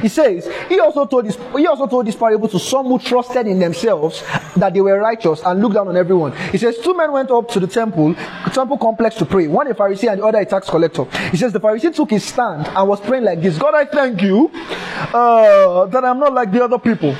[0.00, 3.46] He says, he also told this, he also told this parable to some who trusted
[3.46, 4.22] in themselves
[4.56, 6.32] that they were righteous and looked down on everyone.
[6.50, 8.14] He says, two men went up to the temple,
[8.52, 9.46] temple complex to pray.
[9.48, 11.04] One a Pharisee and the other a tax collector.
[11.30, 13.58] He says, the Pharisee took his stand and was praying like this.
[13.58, 17.14] God, I thank you, uh, that I'm not like the other people.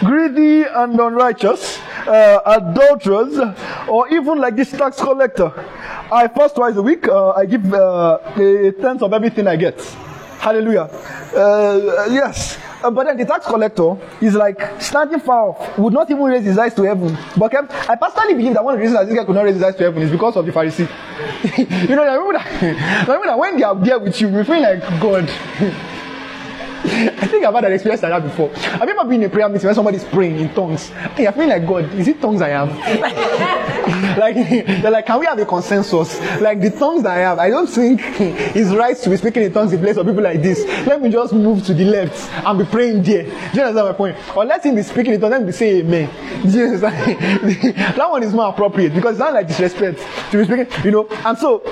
[0.00, 3.38] Greedy and unrighteous, uh, adulterers,
[3.88, 5.52] or even like this tax collector.
[6.12, 7.06] I fast twice a week.
[7.06, 9.78] Uh, I give uh, a tenth of everything I get.
[10.40, 10.88] Hallelujah.
[11.36, 12.58] Uh, yes.
[12.82, 16.44] Uh, but then the tax collector is like standing far off, would not even raise
[16.44, 17.16] his eyes to heaven.
[17.36, 19.42] But kept, I personally believe that one of the reasons that this guy could not
[19.42, 20.88] raise his eyes to heaven is because of the Pharisee.
[21.88, 24.44] you know, I remember that, I remember that when they are there with you, you
[24.44, 25.28] feel like God.
[27.22, 28.48] I think I've had an experience like that before.
[28.54, 30.88] Have you ever been in a prayer meeting when somebody's praying in tongues?
[30.88, 32.68] Hey, I feel like God, is it tongues I have?
[34.18, 34.34] like
[34.82, 36.20] they're like, can we have a consensus?
[36.40, 39.52] Like the tongues that I have, I don't think it's right to be speaking in
[39.52, 40.62] tongues in place of people like this.
[40.86, 43.24] Let me just move to the left and be praying there.
[43.24, 44.16] Do you understand my point?
[44.36, 46.10] Or let him be speaking in tongues, let me say amen.
[46.42, 47.96] Do you understand?
[47.96, 50.00] that one is more appropriate because it's not like disrespect
[50.32, 51.08] to be speaking, you know.
[51.24, 51.62] And so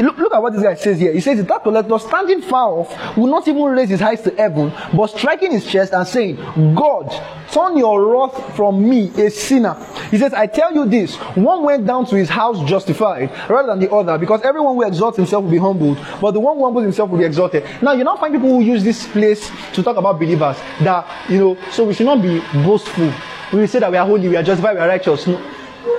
[0.00, 1.12] Look, look at what this guy says here.
[1.12, 4.34] He says, The tax collector standing far off will not even raise his eyes to
[4.34, 6.36] heaven, but striking his chest and saying,
[6.74, 7.10] God,
[7.52, 9.74] turn your wrath from me, a sinner.
[10.10, 13.80] He says, I tell you this one went down to his house justified rather than
[13.80, 16.84] the other, because everyone who exalts himself will be humbled, but the one who humbles
[16.84, 17.64] himself will be exalted.
[17.82, 21.38] Now, you now find people who use this place to talk about believers that, you
[21.38, 23.12] know, so we should not be boastful.
[23.52, 25.26] We say that we are holy, we are justified, we are righteous.
[25.26, 25.38] No.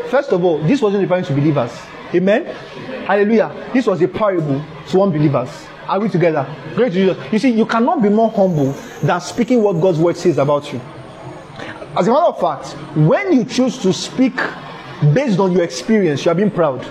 [0.10, 1.72] First of all, this wasn't referring to believers.
[2.14, 2.46] Amen?
[3.06, 3.70] Hallelujah.
[3.74, 5.50] This was a parable to unbelievers.
[5.88, 6.48] Are we together?
[6.76, 7.18] Great Jesus.
[7.32, 8.72] You see, you cannot be more humble
[9.04, 10.80] than speaking what God's word says about you.
[11.98, 14.36] As a matter of fact, when you choose to speak
[15.14, 16.84] based on your experience, you are being proud.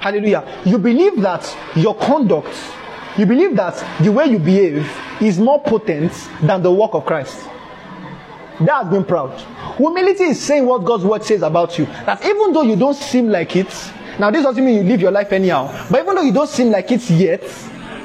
[0.00, 0.62] Hallelujah.
[0.64, 2.56] You believe that your conduct,
[3.18, 4.90] you believe that the way you behave
[5.20, 7.46] is more potent than the work of Christ.
[8.60, 9.38] That has been proud.
[9.76, 11.84] Humility is saying what God's word says about you.
[11.84, 13.68] That even though you don't seem like it,
[14.20, 16.70] now this doesn't mean you live your life anyhow, but even though you don't seem
[16.70, 17.42] like it yet,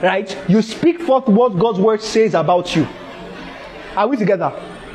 [0.01, 2.87] right, you speak forth what God's word says about you.
[3.95, 4.51] Are we together?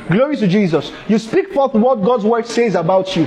[0.09, 0.91] Glory to Jesus.
[1.07, 3.25] You speak forth what God's word says about you.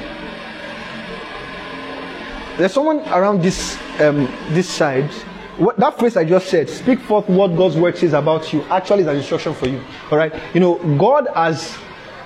[2.56, 5.10] There's someone around this um, this side.
[5.56, 9.02] What, that phrase I just said, speak forth what God's word says about you, actually
[9.02, 9.80] is an instruction for you.
[10.10, 10.32] All right.
[10.52, 11.76] You know, God has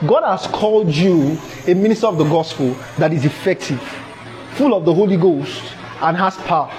[0.06, 3.82] God has called you a minister of the gospel that is effective,
[4.58, 5.62] full of the Holy Ghost,
[6.02, 6.70] and has power.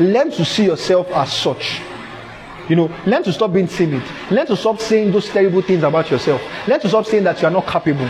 [0.00, 1.80] Learn to see yourself as such.
[2.68, 4.02] You know, learn to stop being timid.
[4.30, 6.42] Learn to stop saying those terrible things about yourself.
[6.66, 8.08] Learn to stop saying that you are not capable.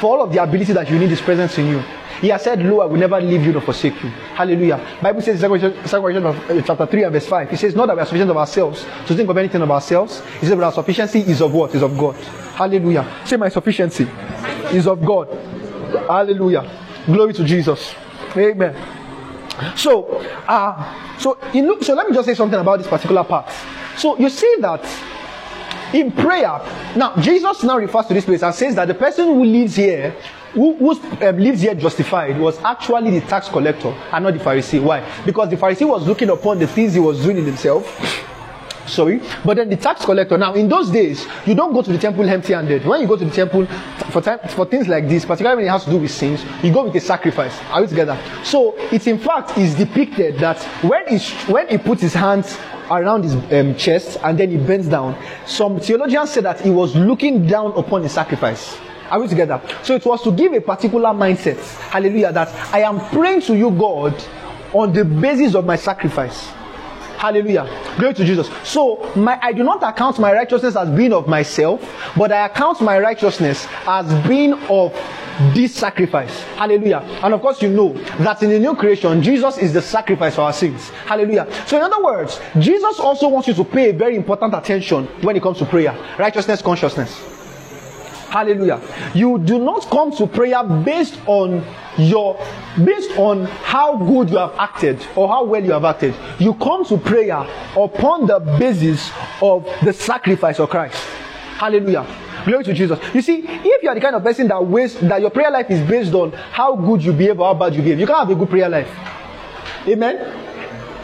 [0.00, 1.82] For all of the ability that you need is present in you.
[2.20, 4.08] He has said, Lo, I will never leave you nor forsake you.
[4.08, 4.80] Hallelujah.
[5.02, 7.50] Bible says in 2 Corinthians uh, chapter 3 and verse 5.
[7.50, 10.22] He says, Not that we are sufficient of ourselves to think of anything of ourselves.
[10.40, 11.74] He says, But our sufficiency is of what?
[11.74, 12.16] Is of God.
[12.54, 13.06] Hallelujah.
[13.26, 14.06] Say, My sufficiency
[14.72, 15.28] is of God.
[16.08, 16.70] Hallelujah.
[17.06, 17.94] Glory to Jesus.
[18.36, 18.74] Amen.
[19.76, 23.50] So, uh, so, in, look- so let me just say something about this particular part.
[23.96, 24.84] So you see that
[25.94, 26.60] in prayer,
[26.94, 30.10] now Jesus now refers to this place and says that the person who lives here,
[30.52, 30.90] who, who
[31.26, 34.82] um, lives here justified, was actually the tax collector and not the Pharisee.
[34.82, 35.02] Why?
[35.24, 37.86] Because the Pharisee was looking upon the things he was doing in himself.
[38.86, 40.38] Sorry, but then the tax collector.
[40.38, 42.86] Now, in those days, you don't go to the temple empty-handed.
[42.86, 43.66] When you go to the temple
[44.10, 46.72] for time, for things like this, particularly when it has to do with sins, you
[46.72, 47.58] go with a sacrifice.
[47.70, 48.18] Are we together?
[48.44, 51.18] So, it in fact is depicted that when he
[51.52, 52.56] when he puts his hands
[52.90, 56.94] around his um, chest and then he bends down, some theologians say that he was
[56.94, 58.76] looking down upon the sacrifice.
[59.10, 59.60] Are we together?
[59.82, 61.58] So it was to give a particular mindset.
[61.90, 62.32] Hallelujah.
[62.32, 64.14] That I am praying to you, God,
[64.72, 66.48] on the basis of my sacrifice.
[67.18, 67.66] Hallelujah.
[67.98, 68.50] Glory to Jesus.
[68.62, 71.80] So my I do not account my righteousness as being of myself,
[72.16, 74.92] but I account my righteousness as being of
[75.54, 76.42] this sacrifice.
[76.56, 77.00] Hallelujah.
[77.22, 80.42] And of course, you know that in the new creation, Jesus is the sacrifice for
[80.42, 80.88] our sins.
[81.06, 81.46] Hallelujah.
[81.66, 85.42] So, in other words, Jesus also wants you to pay very important attention when it
[85.42, 87.45] comes to prayer, righteousness, consciousness.
[88.28, 88.80] Hallelujah.
[89.14, 91.64] You do not come to prayer based on
[91.96, 92.38] your
[92.84, 96.14] based on how good you have acted or how well you have acted.
[96.38, 97.46] You come to prayer
[97.76, 100.96] upon the basis of the sacrifice of Christ.
[101.56, 102.06] Hallelujah.
[102.44, 102.98] Glory to Jesus.
[103.14, 105.70] You see, if you are the kind of person that waste that your prayer life
[105.70, 108.30] is based on how good you behave or how bad you behave, you can't have
[108.30, 108.90] a good prayer life.
[109.88, 110.42] Amen.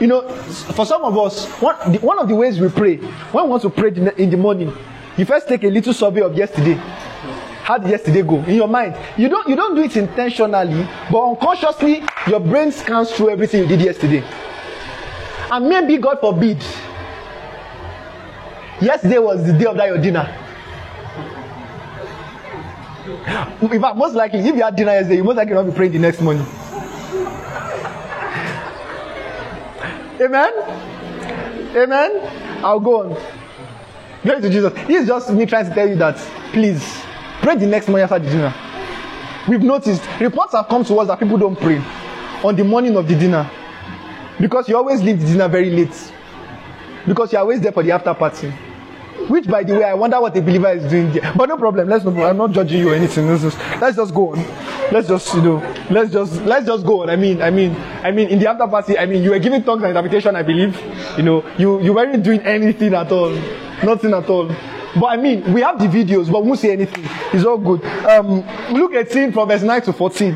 [0.01, 3.45] You know, for some of us, one, the, one of the ways we pray, when
[3.45, 4.73] we want to pray in the, in the morning,
[5.17, 6.81] you first take a little survey of yesterday.
[7.63, 8.43] How did yesterday go?
[8.45, 13.13] In your mind, you don't you don't do it intentionally, but unconsciously, your brain scans
[13.13, 14.25] through everything you did yesterday.
[15.51, 16.61] And maybe, God forbid,
[18.81, 20.39] yesterday was the day of that your dinner.
[23.61, 25.93] In fact, most likely, if you had dinner yesterday, you most likely not be praying
[25.93, 26.47] the next morning.
[30.21, 30.53] Amen.
[31.77, 32.65] Amen.
[32.65, 33.23] I'll go on.
[34.23, 34.73] Glory to Jesus.
[34.87, 36.17] This is just me trying to tell you that,
[36.53, 37.03] please,
[37.43, 38.55] pray the next morning after the dinner.
[39.49, 41.83] We've noticed reports have come to us that people don't pray
[42.45, 43.51] on the morning of the dinner
[44.41, 46.13] because you always leave the dinner very late
[47.07, 48.53] because you're always there for the after party.
[49.29, 51.33] Which, by the way, I wonder what a believer is doing there.
[51.37, 51.89] But no problem.
[51.89, 52.17] Let's not.
[52.19, 53.29] I'm not judging you or anything.
[53.29, 54.39] Let's just, let's just go on.
[54.91, 57.11] Let's just, you know, let's just, let's just go on.
[57.11, 59.63] I mean, I mean, I mean, in the after party, I mean, you were giving
[59.63, 60.35] tongues and interpretation.
[60.35, 60.79] I believe,
[61.17, 63.31] you know, you you weren't doing anything at all,
[63.85, 64.51] nothing at all.
[64.95, 67.05] But I mean, we have the videos, but we won't say anything.
[67.33, 67.85] It's all good.
[68.07, 70.35] Um, Luke 18 from verse 9 to 14.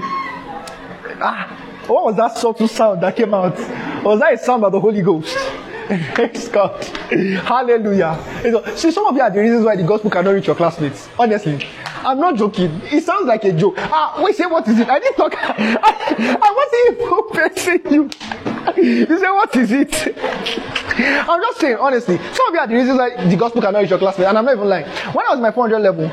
[1.18, 3.54] Ah, what was that subtle sound that came out?
[4.02, 5.36] Was that a sound of the Holy Ghost?
[6.14, 6.82] Praise God.
[7.44, 8.18] Hallelujah.
[8.76, 11.08] See, some of you are the reasons why the gospel cannot reach your classmates.
[11.18, 11.64] Honestly.
[12.06, 12.80] I'm not joking.
[12.84, 13.74] It sounds like a joke.
[13.78, 14.88] Ah, wait, say what is it?
[14.88, 15.34] I didn't talk.
[15.36, 15.54] I,
[16.42, 18.10] I wasn't even pressing you.
[19.08, 20.16] you say, what is it?
[21.28, 23.90] I'm just saying, honestly, some of you are the reasons why the gospel cannot reach
[23.90, 24.86] your classmates, and I'm not even lying.
[24.86, 26.12] When I was my 400 level,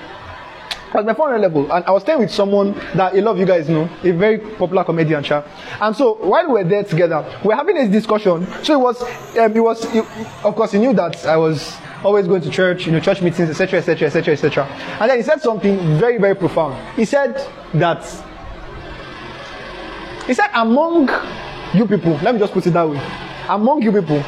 [0.95, 3.45] I my 400 level, and I was staying with someone that a lot of you
[3.45, 5.43] guys know, a very popular comedian, Cha.
[5.81, 8.45] And so while we were there together, we were having this discussion.
[8.63, 9.01] So it was,
[9.37, 10.05] um, it was, it,
[10.43, 13.49] of course, he knew that I was always going to church, you know, church meetings,
[13.49, 14.65] etc., etc., etc., etc.
[14.99, 16.75] And then he said something very, very profound.
[16.95, 17.35] He said
[17.73, 18.03] that,
[20.27, 21.09] he said, among
[21.73, 23.01] you people, let me just put it that way,
[23.49, 24.21] among you people,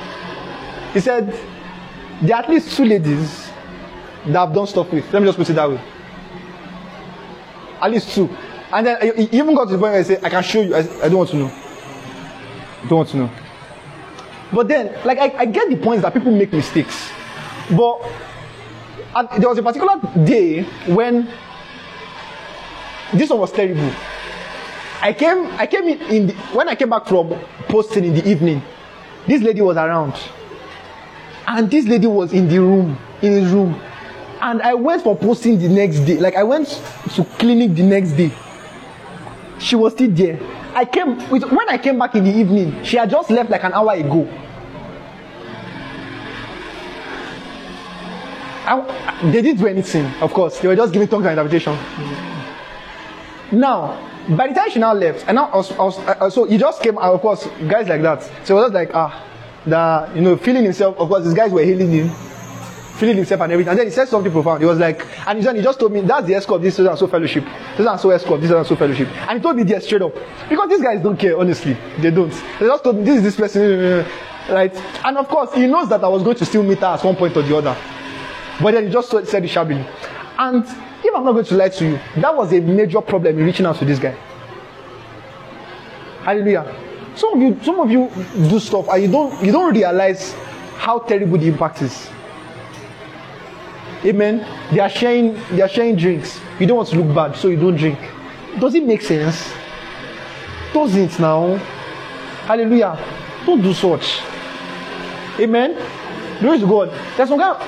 [0.93, 1.31] he said,
[2.21, 3.51] there are at least two ladies
[4.25, 5.11] that I've done stuff with.
[5.13, 5.79] Let me just put it that way.
[7.81, 8.29] At least two.
[8.71, 10.75] And then he even got to the point where he said, I can show you.
[10.75, 11.51] I, I don't want to know.
[12.89, 13.29] Don't want to know.
[14.53, 17.09] But then, like, I, I get the point that people make mistakes.
[17.69, 18.01] But
[19.15, 21.27] at, there was a particular day when
[23.13, 23.91] this one was terrible.
[25.01, 27.29] I came, I came in, in the, when I came back from
[27.67, 28.61] posting in the evening.
[29.27, 30.13] This lady was around,
[31.47, 33.79] and this lady was in the room, in his room,
[34.45, 36.19] and I went for posting the next day.
[36.19, 36.67] Like I went
[37.15, 38.31] to clinic the next day.
[39.57, 40.39] She was still there.
[40.75, 42.83] I came with, when I came back in the evening.
[42.83, 44.27] She had just left like an hour ago.
[48.67, 50.59] I, they didn't do anything, of course.
[50.59, 51.75] They were just giving tongues and interpretation.
[53.51, 53.97] Now,
[54.29, 56.57] by the time she now left, and now I was, I was, uh, so he
[56.57, 58.21] just came, of course, guys like that.
[58.43, 59.23] So it was just like, ah,
[59.65, 60.97] the, you know, feeling himself.
[60.97, 62.11] Of course, these guys were healing him,
[62.95, 63.71] feeling himself and everything.
[63.71, 64.61] And then he said something profound.
[64.61, 66.97] He was like, and he, just told me, that's the escort of this so and
[66.97, 67.43] so fellowship.
[67.77, 69.07] This and so escort, this and so fellowship.
[69.27, 70.13] And he told me this straight up.
[70.49, 71.77] Because these guys don't care, honestly.
[71.99, 72.31] They don't.
[72.59, 74.07] They just told me, this is this person, uh,
[74.49, 74.75] right?
[75.05, 77.15] And of course, he knows that I was going to still meet her at one
[77.15, 77.77] point or the other.
[78.61, 79.85] But then he just said it shabbily.
[80.37, 83.45] And if I'm not going to lie to you, that was a major problem in
[83.45, 84.15] reaching out to this guy.
[86.23, 86.75] Hallelujah.
[87.15, 88.09] Some of you, some of you
[88.49, 90.33] do stuff and you don't you don't realize
[90.77, 92.09] how terrible the impact is.
[94.03, 94.45] Amen.
[94.71, 96.39] They are sharing they are sharing drinks.
[96.59, 97.99] You don't want to look bad, so you don't drink.
[98.59, 99.53] Does it make sense?
[100.73, 101.55] Doesn't now.
[102.47, 102.97] Hallelujah.
[103.45, 104.21] Don't do such.
[105.39, 105.75] Amen.
[106.39, 106.89] Glory to God.
[107.17, 107.59] There's some of,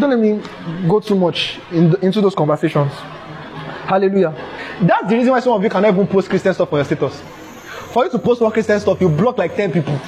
[0.00, 0.40] don't let me
[0.88, 2.92] go too much in the, into those conversations.
[3.86, 4.34] Hallelujah.
[4.82, 7.20] That's the reason why some of you cannot even post Christian stuff on your status.
[7.92, 10.00] For you to post one Christian stuff, you block like 10 people.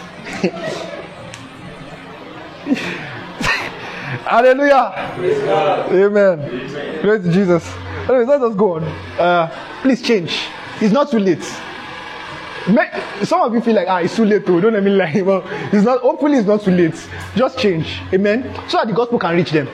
[4.25, 4.93] Hallelujah.
[5.91, 7.01] Amen.
[7.01, 7.71] Praise to Jesus.
[8.09, 8.85] Anyways, let us go on.
[9.19, 9.51] Uh,
[9.83, 10.47] please change.
[10.81, 11.43] It's not too late.
[13.23, 14.61] Some of you feel like ah it's too late too.
[14.61, 15.21] Don't let me lie.
[15.25, 15.43] Well,
[15.73, 16.01] it's not.
[16.01, 16.97] Hopefully it's not too late.
[17.37, 18.01] Just change.
[18.13, 18.43] Amen.
[18.69, 19.67] So that the gospel can reach them.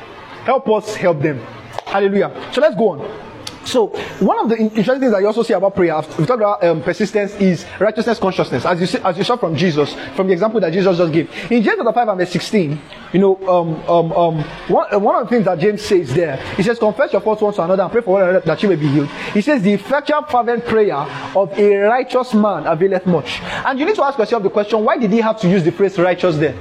[0.44, 1.39] Help us help them.
[1.86, 2.31] Hallelujah.
[2.52, 3.30] So let's go on.
[3.64, 3.88] So
[4.20, 6.82] one of the interesting things that you also see about prayer, we talked about um,
[6.82, 8.64] persistence, is righteousness consciousness.
[8.64, 11.30] As you see, as you saw from Jesus, from the example that Jesus just gave
[11.50, 12.80] in James chapter five and verse sixteen.
[13.12, 16.36] You know, um, um, um, one, uh, one of the things that James says there,
[16.56, 18.68] he says, "Confess your faults one to another and pray for one another that you
[18.68, 20.96] may be healed." He says, "The effectual fervent prayer
[21.36, 24.96] of a righteous man availeth much." And you need to ask yourself the question: Why
[24.96, 26.54] did he have to use the phrase "righteous" there?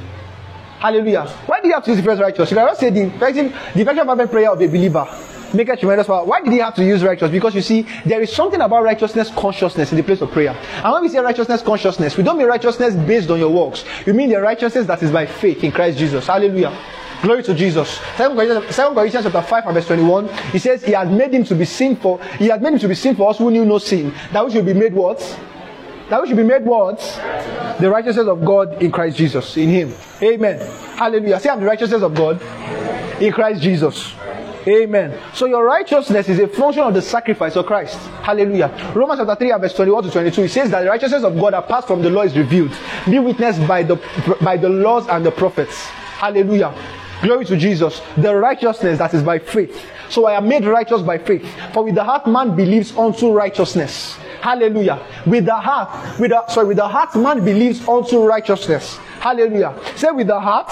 [0.80, 1.28] Hallelujah.
[1.46, 2.52] Why did he have to use the phrase righteous?
[2.52, 5.08] You can just say the effective, the effective fervent prayer of a believer.
[5.54, 6.26] Make a tremendous power.
[6.26, 7.32] Why did he have to use righteous?
[7.32, 10.52] Because you see, there is something about righteousness consciousness in the place of prayer.
[10.52, 13.84] And when we say righteousness consciousness, we don't mean righteousness based on your works.
[14.06, 16.28] We mean the righteousness that is by faith in Christ Jesus.
[16.28, 16.78] Hallelujah.
[17.22, 18.00] Glory to Jesus.
[18.16, 20.30] Second Corinthians, Corinthians chapter 5 and verse 21.
[20.52, 22.88] He says, He has made him to be sin for he has made him to
[22.88, 24.14] be sin for us who knew no sin.
[24.32, 25.20] That we should be made what?
[26.10, 27.00] That we should be made what?
[27.80, 29.58] The righteousness of God in Christ Jesus.
[29.58, 29.94] In Him.
[30.22, 30.60] Amen.
[30.98, 31.40] Hallelujah.
[31.40, 32.42] Say I'm the righteousness of God
[33.22, 34.14] in Christ Jesus.
[34.70, 35.20] Amen.
[35.34, 37.98] So your righteousness is a function of the sacrifice of Christ.
[38.22, 38.72] Hallelujah.
[38.96, 40.44] Romans chapter 3 verse 21 to 22.
[40.44, 42.72] It says that the righteousness of God apart from the law is revealed,
[43.10, 43.96] be witnessed by the
[44.42, 45.76] by the laws and the prophets.
[46.20, 46.74] Hallelujah.
[47.24, 48.02] Glory to Jesus.
[48.18, 49.86] The righteousness that is by faith.
[50.10, 51.46] So I am made righteous by faith.
[51.74, 54.18] For with the heart man believes unto righteousness.
[54.42, 55.06] Hallelujah.
[55.26, 58.98] With the heart, with the sorry, with the heart man believes unto righteousness.
[59.20, 59.76] Hallelujah.
[59.98, 60.72] Say with the heart,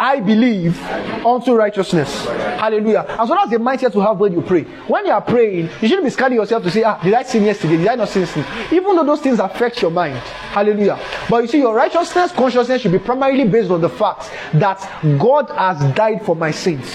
[0.00, 0.80] I believe
[1.26, 2.26] unto righteousness.
[2.26, 3.04] Hallelujah.
[3.08, 4.62] And so that's the mindset to have when you pray.
[4.62, 7.42] When you are praying, you shouldn't be scanning yourself to say, ah, did I sin
[7.42, 7.78] yesterday?
[7.78, 8.22] Did I not sin?
[8.70, 10.16] Even though those things affect your mind.
[10.16, 10.98] Hallelujah.
[11.28, 14.78] But you see, your righteousness, consciousness should be primarily based on the fact that
[15.18, 16.86] God has died for my sins.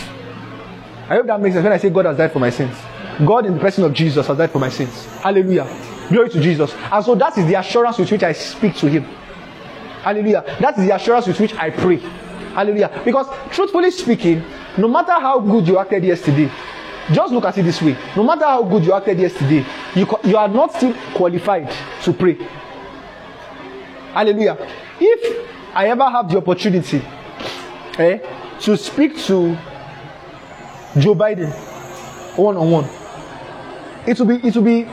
[1.10, 2.78] I hope that makes sense when I say God has died for my sins.
[3.26, 5.06] God in the person of Jesus has died for my sins.
[5.22, 5.65] Hallelujah.
[6.10, 6.73] Glory to Jesus.
[6.91, 9.03] And so that is the assurance with which I speak to Him.
[10.03, 10.44] Hallelujah.
[10.60, 11.98] That is the assurance with which I pray.
[11.98, 13.02] Hallelujah.
[13.03, 14.44] Because truthfully speaking,
[14.77, 16.52] no matter how good you acted yesterday,
[17.11, 17.98] just look at it this way.
[18.15, 19.65] No matter how good you acted yesterday,
[19.95, 21.72] you, you are not still qualified
[22.03, 22.35] to pray.
[24.14, 24.57] Hallelujah.
[24.99, 27.02] If I ever have the opportunity
[27.98, 28.19] eh,
[28.61, 29.56] to speak to
[30.98, 31.52] Joe Biden
[32.38, 32.89] one on one,
[34.08, 34.88] it will be it will be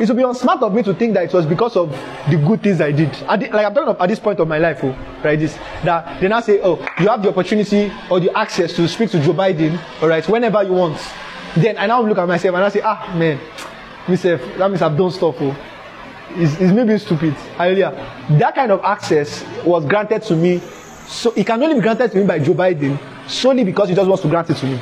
[0.00, 1.90] it will be unsmart of me to think that it was because of
[2.30, 3.14] the good things I did.
[3.28, 5.38] I did like I'm talking of at this point of my life, oh, right?
[5.38, 9.10] This that they now say, oh, you have the opportunity or the access to speak
[9.10, 10.98] to Joe Biden, all right, whenever you want.
[11.56, 13.38] Then I now look at myself and I say, ah, man,
[14.08, 15.56] myself, that means I've done stuff, oh.
[16.32, 17.34] It's, it's maybe stupid.
[17.58, 17.90] Hallelujah.
[18.38, 20.60] That kind of access was granted to me.
[21.08, 24.08] So it can only be granted to me by Joe Biden solely because he just
[24.08, 24.80] wants to grant it to me.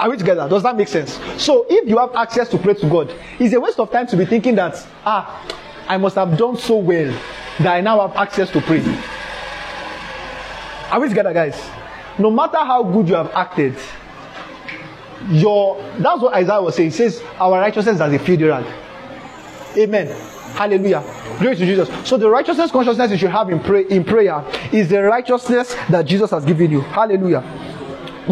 [0.00, 0.48] Are we together?
[0.48, 1.20] Does that make sense?
[1.36, 4.16] So if you have access to pray to God, it's a waste of time to
[4.16, 4.74] be thinking that,
[5.04, 5.46] ah,
[5.86, 7.14] I must have done so well
[7.58, 8.80] that I now have access to pray.
[10.90, 11.62] Are we together, guys?
[12.18, 13.76] No matter how good you have acted,
[15.28, 16.90] your that's what Isaiah was saying.
[16.92, 18.64] He says, Our righteousness is as a field.
[19.76, 20.06] Amen.
[20.54, 21.04] Hallelujah.
[21.38, 22.08] Glory to Jesus.
[22.08, 26.06] So the righteousness consciousness you should have in, pray, in prayer is the righteousness that
[26.06, 26.80] Jesus has given you.
[26.80, 27.44] Hallelujah.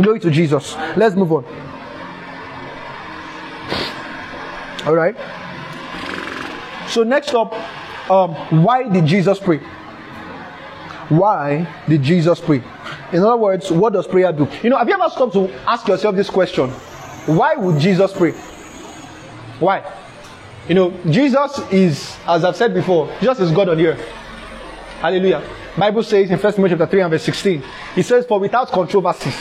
[0.02, 0.76] Glory to Jesus.
[0.96, 1.44] Let's move on.
[4.86, 5.16] All right.
[6.88, 7.52] So next up,
[8.10, 9.58] um, why did Jesus pray?
[11.08, 12.62] Why did Jesus pray?
[13.12, 14.48] In other words, what does prayer do?
[14.62, 16.70] You know, have you ever stopped to ask yourself this question?
[17.26, 18.32] Why would Jesus pray?
[19.58, 19.90] Why?
[20.68, 24.00] You know, Jesus is, as I've said before, Jesus is God on earth.
[25.00, 25.42] Hallelujah.
[25.76, 27.64] Bible says in First Timothy chapter 3 and verse 16,
[27.96, 29.32] it says, For without controversy,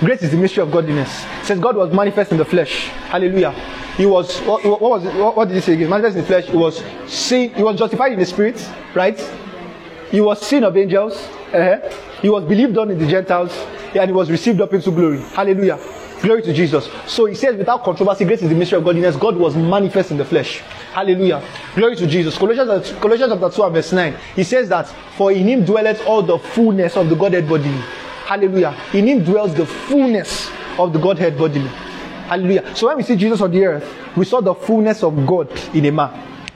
[0.00, 1.24] great is the mystery of godliness.
[1.42, 2.86] Says God was manifest in the flesh.
[3.10, 3.52] Hallelujah.
[3.96, 5.14] He was what, what was it?
[5.14, 5.88] What, what did he say again?
[5.90, 6.46] Manifest in the flesh.
[6.46, 9.18] He was seen, he was justified in the spirit, right?
[10.10, 11.14] He was seen of angels.
[11.52, 11.78] uh
[12.20, 13.52] He was believed on in the Gentiles,
[13.94, 15.20] and he was received up into glory.
[15.20, 15.78] Hallelujah.
[16.22, 16.88] Glory to Jesus.
[17.06, 19.14] So he says, without controversy, grace is the mystery of godliness.
[19.14, 20.60] God was manifest in the flesh.
[20.94, 21.46] Hallelujah.
[21.74, 22.38] Glory to Jesus.
[22.38, 24.16] Colossians, Colossians chapter 2 and verse 9.
[24.34, 24.88] He says that,
[25.18, 27.78] For in him dwelleth all the fullness of the Godhead bodily.
[28.24, 28.74] Hallelujah.
[28.92, 31.68] In him dwells the fullness of the Godhead bodily.
[31.68, 32.74] Hallelujah.
[32.74, 35.84] So when we see Jesus on the earth, we saw the fullness of God in
[35.84, 36.08] a man.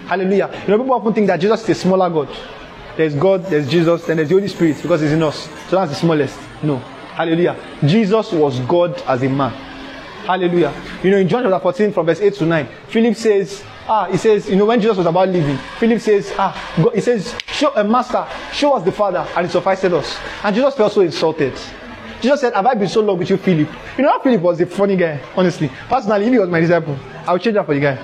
[0.06, 0.50] Hallelujah.
[0.62, 2.34] You know, people often think that Jesus is a smaller God.
[2.96, 5.48] There's God, there's Jesus, then there's the Holy Spirit because He's in us.
[5.68, 6.38] So that's the smallest.
[6.62, 6.78] No.
[6.78, 7.56] Hallelujah.
[7.84, 9.50] Jesus was God as a man.
[10.24, 10.72] Hallelujah.
[11.02, 14.18] You know, in John chapter 14, from verse 8 to 9, Philip says, Ah, he
[14.18, 16.52] says, you know, when Jesus was about leaving, Philip says, Ah,
[16.82, 20.18] God, he says, Show a master, show us the Father, and it sufficed us.
[20.44, 21.58] And Jesus felt so insulted.
[22.20, 23.66] Jesus said, Have I been so long with you, Philip?
[23.96, 25.70] You know, Philip was a funny guy, honestly.
[25.88, 27.98] Personally, if he was my disciple, I would change that for the guy.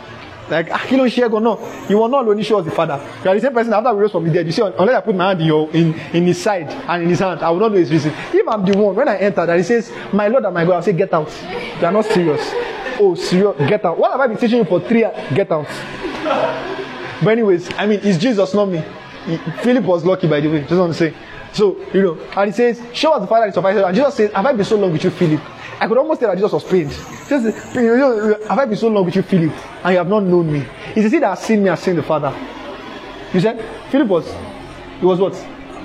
[0.49, 1.59] Like, ah, you know, share go no.
[1.89, 2.99] You will not only show us the father.
[3.23, 4.47] You are the same person after we rose from the dead.
[4.47, 7.09] You see, unless I put my hand in your in, in his side and in
[7.11, 8.13] his hand, I will not know his reason.
[8.33, 10.77] If I'm the one, when I enter, that he says, My Lord and my God,
[10.77, 11.31] I'll say, Get out.
[11.81, 12.53] You are not serious.
[13.01, 13.99] Oh, serious, get out.
[13.99, 15.15] What have I been teaching you for three years?
[15.35, 15.67] Get out.
[17.23, 18.85] But anyways, I mean, it's Jesus, not me.
[19.63, 20.61] Philip was lucky, by the way.
[20.61, 21.15] Just want to say.
[21.53, 23.83] So, you know, and he says, Show us the Father and suffices.
[23.83, 25.41] And Jesus says, Have I been so long with you, Philip?
[25.81, 26.93] I could almost tell that Jesus was pained.
[26.93, 29.53] Says, "You know, Have I been so long with you, Philip?
[29.83, 30.67] And you have not known me.
[30.95, 32.35] It's he that has seen me has seen the Father.
[33.33, 34.33] You said, Philip was,
[35.01, 35.35] he was what?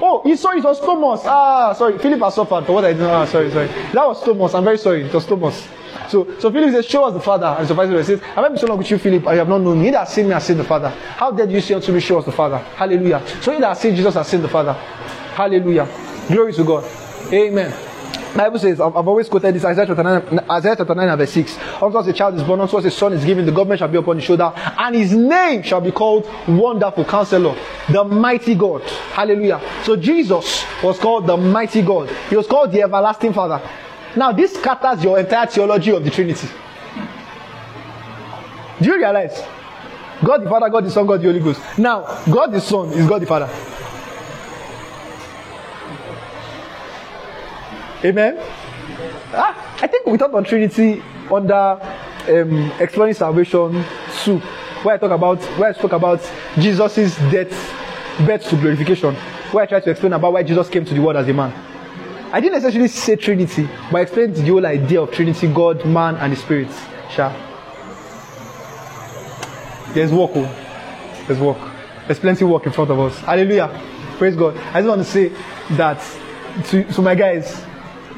[0.01, 1.21] Oh, he saw it was Thomas.
[1.25, 1.97] Ah, sorry.
[1.97, 3.01] Philip has suffered for what I did.
[3.03, 3.67] Ah, sorry, sorry.
[3.67, 4.53] That was Thomas.
[4.53, 5.03] I'm very sorry.
[5.05, 5.67] It was Thomas.
[6.07, 7.47] So, so Philip says, Show us the Father.
[7.57, 9.23] And so He says, I Have I been so long with you, Philip?
[9.23, 9.83] You have not known.
[9.83, 10.89] He that has seen me has seen the Father.
[10.89, 12.57] How dare you say unto me, Show us the Father?
[12.57, 13.23] Hallelujah.
[13.41, 14.73] So he that has seen Jesus has seen the Father.
[14.73, 15.87] Hallelujah.
[16.27, 16.85] Glory to God.
[17.33, 17.89] Amen.
[18.35, 21.57] Bible says, I've, I've always quoted this Isaiah chapter 9, Isaiah chapter 9 verse 6.
[21.81, 23.87] Unto us a child is born, unto us a son is given, the government shall
[23.87, 27.55] be upon his shoulder, and his name shall be called Wonderful Counselor,
[27.91, 28.83] the Mighty God.
[28.83, 29.59] Hallelujah.
[29.83, 32.09] So Jesus was called the Mighty God.
[32.29, 33.61] He was called the Everlasting Father.
[34.15, 36.47] Now, this scatters your entire theology of the Trinity.
[38.81, 39.43] Do you realize?
[40.23, 41.61] God the Father, God the Son, God the Holy Ghost.
[41.77, 43.49] Now, God the Son is God the Father.
[48.03, 48.37] Amen.
[49.33, 51.77] Ah, I think we talked on Trinity under
[52.29, 53.83] um, exploring salvation
[54.23, 54.39] two,
[54.83, 56.19] where I talk about where I talk about
[56.57, 57.51] Jesus' death,
[58.25, 59.15] birth to glorification,
[59.51, 61.53] where I try to explain about why Jesus came to the world as a man.
[62.31, 66.15] I didn't necessarily say Trinity, but I explained the whole idea of Trinity, God, man,
[66.17, 66.69] and the Spirit.
[67.09, 67.33] Sure.
[69.93, 71.23] There's work, oh.
[71.27, 71.57] There's work.
[72.05, 73.17] There's plenty of work in front of us.
[73.19, 73.69] Hallelujah.
[74.17, 74.55] Praise God.
[74.57, 75.29] I just want to say
[75.71, 76.03] that
[76.65, 77.55] to, to my guys,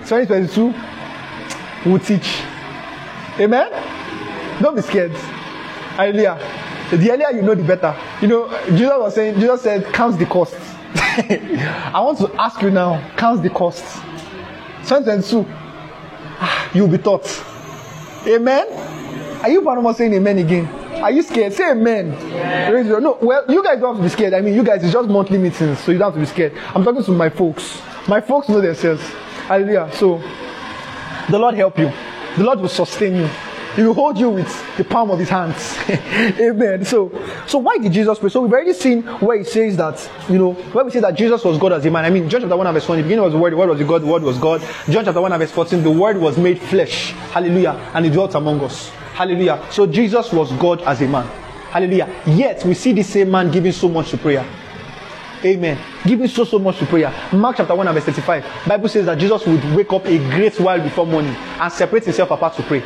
[0.08, 2.42] 2022 will teach.
[3.40, 3.72] Amen?
[4.62, 5.12] Don't be scared.
[5.12, 6.38] Hallelujah.
[6.92, 7.98] The earlier you know, the better.
[8.22, 10.56] You know, Jesus was saying, Jesus said, counts the cost.
[11.94, 13.84] I want to ask you now, count the cost.
[14.88, 17.28] 2022, ah, you'll be taught.
[18.28, 18.68] Amen?
[19.42, 20.68] Are you Panama saying amen again?
[21.02, 21.54] Are you scared?
[21.54, 22.12] Say amen.
[22.72, 24.34] Raise your- No, well, you guys don't have to be scared.
[24.34, 26.54] I mean, you guys, it's just monthly meetings, so you don't have to be scared.
[26.76, 27.82] I'm talking to my folks.
[28.08, 29.02] My folks know themselves.
[29.48, 29.90] Hallelujah.
[29.94, 30.22] So,
[31.30, 31.92] the Lord help you.
[32.38, 33.30] The Lord will sustain you.
[33.76, 35.78] He will hold you with the palm of his hands.
[36.40, 36.84] Amen.
[36.84, 37.10] So,
[37.48, 38.30] so why did Jesus pray?
[38.30, 41.44] So we've already seen where he says that, you know, where we say that Jesus
[41.44, 42.04] was God as a man.
[42.04, 43.70] I mean, John chapter 1 and verse 1, the beginning was the word, the word
[43.70, 44.62] was the God, the word was God.
[44.90, 47.12] John chapter 1 verse 14, the word was made flesh.
[47.32, 47.72] Hallelujah.
[47.94, 48.90] And he dwelt among us.
[49.14, 49.66] Hallelujah.
[49.72, 51.26] So Jesus was God as a man.
[51.70, 52.14] Hallelujah.
[52.26, 54.46] Yet we see the same man giving so much to prayer.
[55.46, 55.80] Amen.
[56.06, 57.14] Giving so so much to prayer.
[57.32, 58.68] Mark chapter 1 and verse 35.
[58.68, 62.32] Bible says that Jesus would wake up a great while before morning and separate himself
[62.32, 62.84] apart to pray.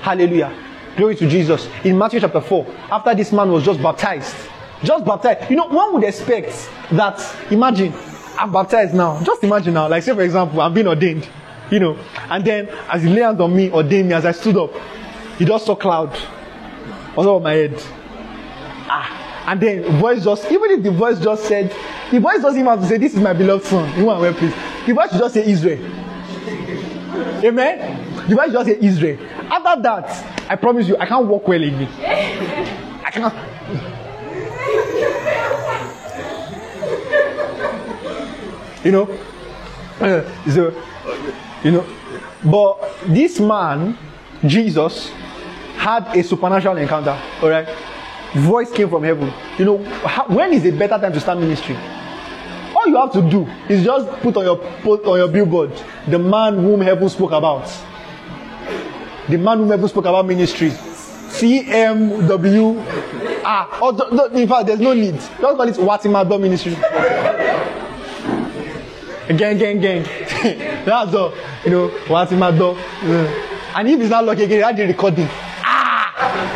[0.00, 0.54] Hallelujah.
[0.96, 1.68] Glory to Jesus.
[1.84, 4.34] In Matthew chapter 4, after this man was just baptized,
[4.82, 5.50] just baptized.
[5.50, 7.20] You know, one would expect that,
[7.50, 7.92] imagine,
[8.38, 9.22] I'm baptized now.
[9.22, 11.28] Just imagine now, like say for example, I'm being ordained,
[11.70, 11.98] you know,
[12.30, 14.70] and then as he lay on me, ordained me as I stood up,
[15.38, 16.10] he just saw cloud
[17.16, 17.82] on top of my head.
[18.90, 21.74] Ah, and then voice just, even if the voice just said,
[22.10, 23.98] the voice doesn't even have to say, This is my beloved son.
[23.98, 24.54] You want where please?
[24.86, 25.78] The voice should just say Israel.
[27.44, 28.28] Amen.
[28.28, 29.18] The voice just say Israel.
[29.50, 31.88] After that, I promise you, I can't walk well again.
[33.04, 33.34] I cannot.
[38.84, 39.10] You know,
[40.00, 40.72] uh, so,
[41.64, 41.84] you know,
[42.44, 43.98] but this man,
[44.46, 45.10] Jesus,
[45.76, 47.20] had a supernatural encounter.
[47.42, 47.68] All right,
[48.34, 49.32] voice came from heaven.
[49.58, 51.76] You know, how, when is a better time to start ministry?
[52.76, 55.72] All you have to do is just put on your put on your billboard
[56.06, 57.66] the man whom heaven spoke about.
[59.28, 60.70] The man whom heaven spoke about ministry.
[61.28, 62.82] CMW.
[63.44, 65.14] Ah, or, no, in fact, there's no need.
[65.14, 66.74] Just call it Watimado Ministry.
[69.36, 70.02] gang, gang, gang.
[70.84, 71.34] That's all.
[71.64, 72.76] You know, Watimado.
[73.02, 73.44] Yeah.
[73.76, 75.28] And if it's not lucky again, that's the recording.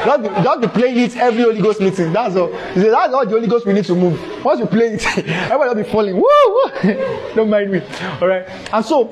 [0.05, 2.13] Just be, just be playing it every Holy Ghost meeting.
[2.13, 2.49] That's all.
[2.75, 4.21] Say, That's all the Holy Ghost we need to move.
[4.45, 6.17] Once you play it, everybody will be falling.
[6.17, 6.23] Woo!
[6.23, 6.71] woo.
[7.35, 7.81] Don't mind me.
[8.21, 8.47] All right.
[8.73, 9.05] And so,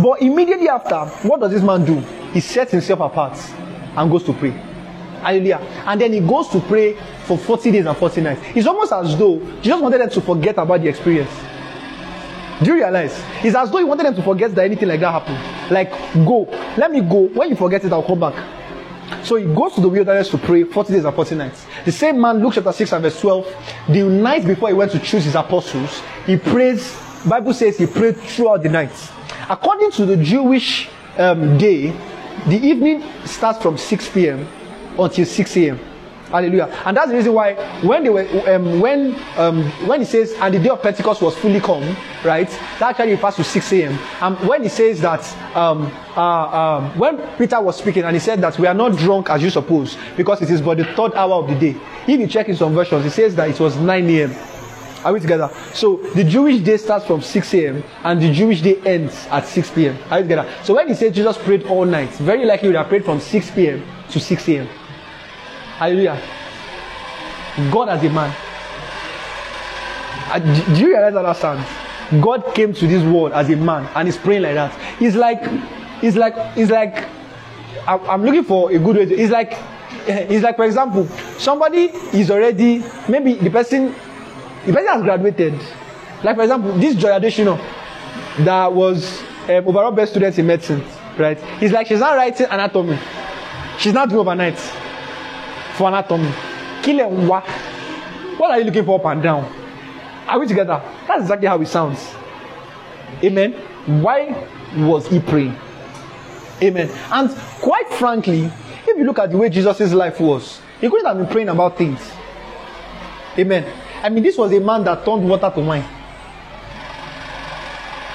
[0.00, 1.98] but immediately after, what does this man do?
[2.32, 3.38] He sets himself apart
[3.96, 4.50] and goes to pray.
[4.50, 5.58] Hallelujah.
[5.86, 8.40] And then he goes to pray for 40 days and 40 nights.
[8.54, 11.30] It's almost as though Jesus wanted them to forget about the experience.
[12.62, 13.12] Do you realize?
[13.42, 15.72] It's as though he wanted them to forget that anything like that happened.
[15.72, 15.90] Like,
[16.24, 16.44] go.
[16.78, 17.26] Let me go.
[17.28, 18.34] When you forget it, I'll come back.
[19.22, 21.66] So he goes to the wilderness to pray 40 days and 40 nights.
[21.84, 23.54] The same man, Luke chapter 6 and verse 12,
[23.88, 26.96] the night before he went to choose his apostles, he prays,
[27.26, 28.92] Bible says he prayed throughout the night.
[29.48, 30.88] According to the Jewish
[31.18, 31.90] um, day,
[32.46, 34.46] the evening starts from 6 p.m.
[34.98, 35.80] until 6 a.m.
[36.30, 36.66] Hallelujah.
[36.84, 40.52] And that's the reason why when they were um, when um, when he says and
[40.52, 42.48] the day of Pentecost was fully come, right?
[42.80, 43.98] That actually refers to 6 a.m.
[44.20, 45.24] And when he says that
[45.54, 45.86] um,
[46.16, 49.40] uh, um, when Peter was speaking and he said that we are not drunk as
[49.42, 51.80] you suppose because it is but the third hour of the day.
[52.08, 54.34] If you check in some versions, it says that it was 9 a.m.
[55.04, 55.48] Are we together?
[55.72, 57.84] So the Jewish day starts from 6 a.m.
[58.02, 59.96] and the Jewish day ends at 6 p.m.
[60.10, 60.52] Are we together?
[60.64, 63.20] So when he says Jesus prayed all night, very likely he would have prayed from
[63.20, 63.84] 6 p.m.
[64.10, 64.68] to 6 a.m.
[65.76, 66.20] Hallelujah.
[67.70, 68.34] God as a man.
[70.30, 71.66] Uh, do- you realize how that sounds?
[72.22, 74.72] God came to this world as a man and he's praying like that.
[74.98, 75.42] He's like,
[76.00, 77.06] he's like, he's like,
[77.86, 79.52] I'm looking for a good way it's like,
[80.06, 81.06] it's like, for example,
[81.38, 83.94] somebody is already, maybe the person,
[84.66, 85.54] the person has graduated.
[86.24, 87.58] Like, for example, this Joy Adeshino
[88.44, 90.82] that was um, overall best student in medicine,
[91.18, 91.38] right?
[91.62, 92.98] It's like she's not writing anatomy.
[93.78, 94.58] She's not doing overnight
[95.76, 96.32] for anatomy.
[96.86, 97.44] And what?
[98.38, 99.44] What are you looking for up and down?
[100.26, 100.80] Are we together?
[101.06, 102.14] That's exactly how it sounds.
[103.22, 103.52] Amen.
[104.02, 105.56] Why was he praying?
[106.62, 106.90] Amen.
[107.10, 107.30] And
[107.60, 108.44] quite frankly,
[108.86, 111.76] if you look at the way Jesus' life was, he couldn't have been praying about
[111.76, 112.00] things.
[113.38, 113.64] Amen.
[114.02, 115.84] I mean, this was a man that turned water to wine.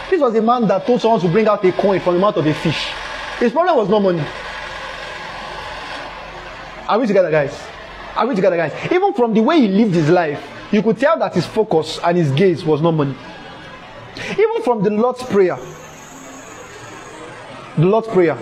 [0.10, 2.38] This was a man that told someone to bring out a coin from the mouth
[2.38, 2.88] of a fish.
[3.40, 4.24] His problem was no money.
[6.92, 7.58] Are we together, guys?
[8.18, 8.74] Are we together, guys?
[8.92, 12.18] Even from the way he lived his life, you could tell that his focus and
[12.18, 13.16] his gaze was not money.
[14.32, 15.56] Even from the Lord's Prayer,
[17.78, 18.38] the Lord's Prayer.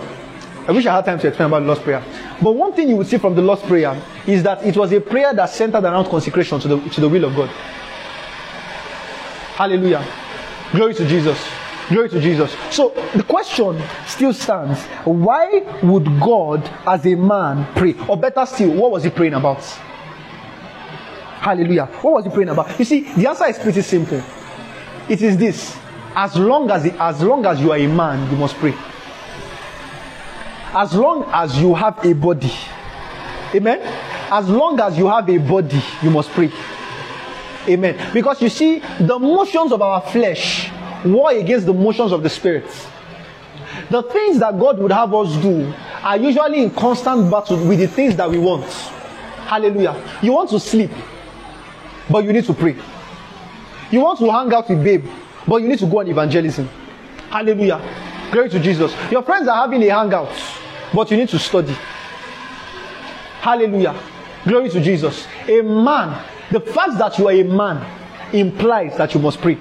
[0.67, 2.03] I wish I had time to explain about the Lord's Prayer.
[2.41, 4.99] But one thing you would see from the Lord's Prayer is that it was a
[4.99, 7.49] prayer that centered around consecration to the, to the will of God.
[9.53, 10.03] Hallelujah.
[10.71, 11.37] Glory to Jesus.
[11.89, 12.55] Glory to Jesus.
[12.69, 17.95] So the question still stands why would God, as a man, pray?
[18.07, 19.61] Or better still, what was he praying about?
[21.41, 21.87] Hallelujah.
[22.01, 22.77] What was he praying about?
[22.77, 24.21] You see, the answer is pretty simple.
[25.09, 25.77] It is this
[26.15, 28.75] as long as, as long as you are a man, you must pray.
[30.71, 32.53] As long as you have a body.
[33.55, 33.79] Amen.
[34.31, 36.51] as long as you have a body, you must pray.
[37.67, 38.13] Amen.
[38.13, 40.69] Because you see, the motions of our flesh
[41.05, 42.65] war against the motions of the spirit.
[43.89, 45.73] The things that God would have us do
[46.03, 48.65] are usually in constant battle with the things that we want.
[48.65, 50.19] Hallelujah.
[50.21, 50.91] You want to sleep,
[52.09, 52.75] but you need to pray.
[53.91, 55.05] You want to hang out with babe,
[55.47, 56.67] but you need to go on evangelism.
[57.29, 57.81] Hallelujah.
[58.31, 58.93] Glory to Jesus.
[59.11, 60.31] Your friends are having a hangout,
[60.93, 61.75] but you need to study.
[63.41, 63.95] Hallelujah.
[64.45, 65.27] Glory to Jesus.
[65.47, 67.85] A man, the fact that you are a man
[68.33, 69.57] implies that you must pray.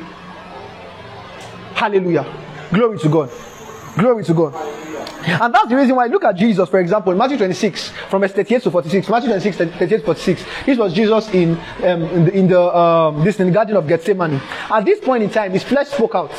[1.78, 2.26] Hallelujah.
[2.72, 3.30] Glory to God.
[3.96, 4.52] Glory to God.
[5.28, 8.32] And that's the reason why look at Jesus, for example, in Matthew 26, from verse
[8.32, 9.08] 38 to 46.
[9.08, 10.44] Matthew 26, 38 to 46.
[10.66, 13.86] This was Jesus in um, in the, in the um, this in the Garden of
[13.86, 14.40] Gethsemane.
[14.68, 16.32] At this point in time, his flesh spoke out.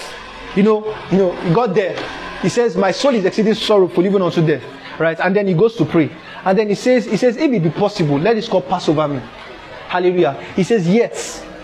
[0.57, 1.95] You know, you know, he got there.
[2.41, 4.63] He says, My soul is exceeding sorrowful, even unto death.
[4.99, 5.17] Right?
[5.21, 6.11] And then he goes to pray.
[6.43, 9.07] And then he says, He says, If it be possible, let this cup pass over
[9.07, 9.21] me.
[9.87, 10.33] Hallelujah.
[10.57, 11.15] He says, Yet,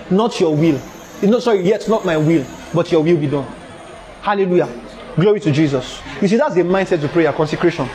[0.09, 0.79] not your will.
[1.23, 3.64] No, sorry, yet not my will, but your will be done.
[4.25, 4.67] Hallelujah.
[5.15, 6.01] Glory to Jesus.
[6.19, 7.87] You see, that's the mindset to prayer, consecration.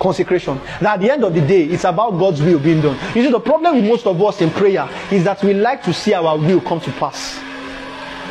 [0.00, 0.58] Consecration.
[0.80, 2.96] That at the end of the day, it's about God's will being done.
[3.14, 5.92] You see, the problem with most of us in prayer is that we like to
[5.92, 7.38] see our will come to pass.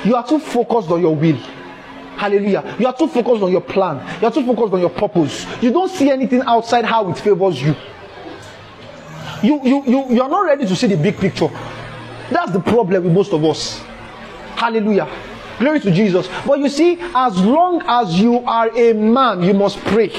[0.03, 1.35] You are too focused on your will.
[2.17, 2.77] Hallelujah.
[2.79, 4.19] You are too focused on your plan.
[4.19, 5.45] You are too focused on your purpose.
[5.61, 7.75] You don't see anything outside how it favors you.
[9.43, 11.49] You, you, you, you are not ready to see the big picture.
[12.31, 13.83] That's the problem with most of us.
[14.55, 15.07] Hallelujah.
[15.59, 16.27] Glory to Jesus.
[16.45, 20.09] But you see, as long as you are a man, you must pray.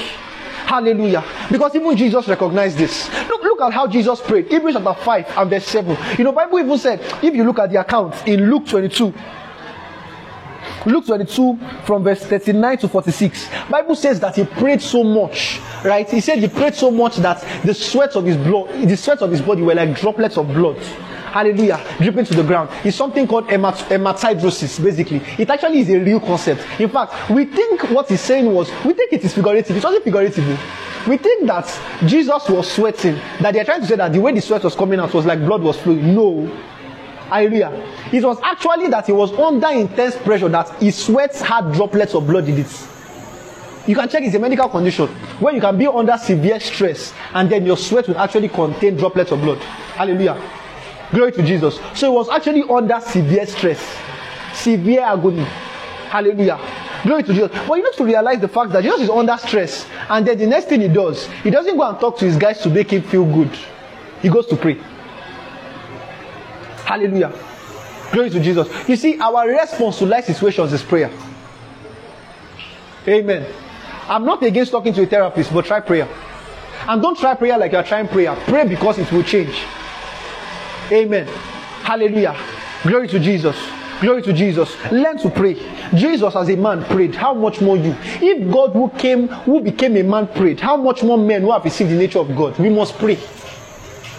[0.65, 1.23] Hallelujah.
[1.51, 3.07] Because even Jesus recognized this.
[3.29, 4.47] Look, look at how Jesus prayed.
[4.47, 5.97] Hebrews chapter 5 and verse 7.
[6.17, 9.13] You know, Bible even said, if you look at the account in Luke 22,
[10.85, 13.49] Luke 22 from verse 39 to 46.
[13.69, 16.09] Bible says that he prayed so much, right?
[16.09, 19.31] He said he prayed so much that the sweat of his blood, the sweat of
[19.31, 20.77] his body were like droplets of blood.
[21.35, 22.69] Hallelujah, dripping to the ground.
[22.85, 25.21] It's something called hemat- hematidrosis, basically.
[25.37, 26.61] It actually is a real concept.
[26.79, 29.75] In fact, we think what he's saying was, we think it is figurative.
[29.75, 30.45] It wasn't figurative.
[31.07, 31.67] We think that
[32.05, 34.97] Jesus was sweating, that they're trying to say that the way the sweat was coming
[34.99, 36.15] out was like blood was flowing.
[36.15, 36.49] No.
[37.29, 37.71] Hallelujah.
[38.13, 42.27] It was actually that he was under intense pressure that his sweat had droplets of
[42.27, 42.87] blood in it.
[43.87, 45.07] You can check it's a medical condition
[45.39, 49.31] where you can be under severe stress and then your sweat will actually contain droplets
[49.31, 49.59] of blood.
[49.59, 50.41] Hallelujah.
[51.11, 51.79] Glory to Jesus.
[51.93, 53.79] So he was actually under severe stress,
[54.53, 55.43] severe agony.
[56.09, 56.59] Hallelujah.
[57.03, 57.51] Glory to Jesus.
[57.67, 60.47] But you need to realize the fact that Jesus is under stress, and then the
[60.47, 63.03] next thing he does, he doesn't go and talk to his guys to make him
[63.03, 63.51] feel good.
[64.21, 64.79] He goes to pray.
[66.85, 67.33] Hallelujah.
[68.11, 68.67] Glory to Jesus.
[68.87, 71.11] You see, our response to life situations is prayer.
[73.07, 73.45] Amen.
[74.07, 76.07] I'm not against talking to a therapist, but try prayer.
[76.87, 78.35] And don't try prayer like you're trying prayer.
[78.45, 79.63] Pray because it will change.
[80.91, 81.27] Amen.
[81.81, 82.37] Hallelujah.
[82.83, 83.57] Glory to Jesus.
[83.99, 84.75] Glory to Jesus.
[84.91, 85.55] Learn to pray.
[85.95, 87.15] Jesus as a man prayed.
[87.15, 87.95] How much more you?
[88.21, 91.63] If God who came, who became a man prayed, how much more men who have
[91.63, 92.57] received the nature of God?
[92.59, 93.17] We must pray.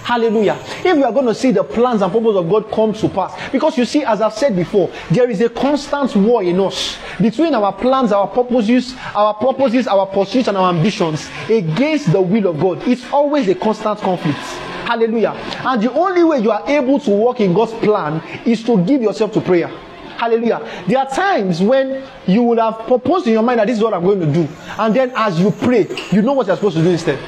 [0.07, 0.57] Hallelujah.
[0.85, 3.51] If we are going to see the plans and purpose of God come to pass,
[3.51, 7.53] because you see, as I've said before, there is a constant war in us between
[7.57, 12.61] our plans, our purposes, our purposes, our pursuits, and our ambitions against the will of
[12.61, 12.87] God.
[12.87, 14.39] It's always a constant conflict.
[14.87, 15.33] Hallelujah.
[15.65, 19.03] And the only way you are able to walk in God's plan is to give
[19.03, 19.67] yourself to prayer.
[19.67, 20.85] Hallelujah.
[20.87, 23.93] There are times when you would have proposed in your mind that this is what
[23.93, 24.49] I'm going to do.
[24.79, 27.19] And then as you pray, you know what you're supposed to do instead.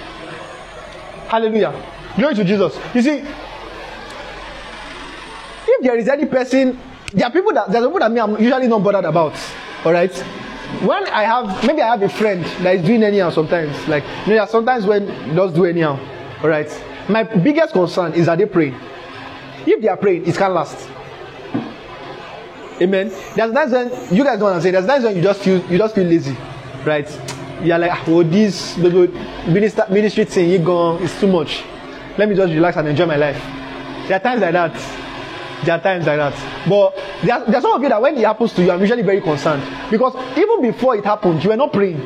[1.27, 1.97] Hallelujah.
[2.19, 2.77] Glory to Jesus.
[2.95, 3.25] You see,
[5.69, 6.77] if there is any person,
[7.13, 9.35] there are people that there's people that me I'm usually not bothered about.
[9.85, 10.13] All right.
[10.83, 13.87] When I have maybe I have a friend that is doing anyhow sometimes.
[13.87, 15.97] Like you know, sometimes when he does do anyhow.
[16.43, 16.69] All right.
[17.09, 18.75] My biggest concern is that they pray.
[19.65, 20.89] If they are praying, it can last.
[22.81, 23.13] Amen.
[23.37, 24.73] There's times when you guys don't say.
[24.73, 26.37] There's times when you just feel you just feel lazy,
[26.85, 27.09] right?
[27.63, 31.63] You're like, ah, oh, this minister ministry thing, you gone, it's too much.
[32.19, 33.37] Let me just relax and enjoy my life.
[34.09, 34.75] There are times like that.
[35.65, 36.69] There are times like that.
[36.69, 38.81] But there are, there are some of you that when it happens to you, I'm
[38.81, 42.05] usually very concerned because even before it happened, you were not praying.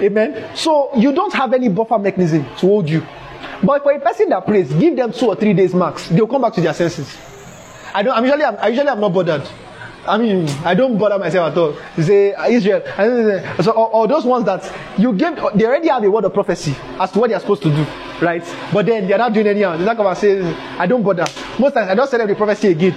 [0.00, 0.56] Amen.
[0.56, 3.04] So you don't have any buffer mechanism to hold you.
[3.62, 6.08] But for a person that prays, give them two or three days max.
[6.08, 7.16] They'll come back to their senses.
[7.94, 8.16] I don't.
[8.16, 8.44] I'm usually.
[8.44, 9.48] I'm, usually am not bothered.
[10.06, 11.76] I mean, I don't bother myself at all.
[11.96, 12.82] You say uh, Israel,
[13.62, 16.74] so, or, or those ones that you give, they already have a word of prophecy
[16.98, 17.86] as to what they are supposed to do,
[18.20, 18.42] right?
[18.72, 19.76] But then they are not doing anyhow.
[19.76, 20.42] They not come say,
[20.76, 21.24] I don't bother.
[21.58, 22.94] Most times I don't send them the prophecy again.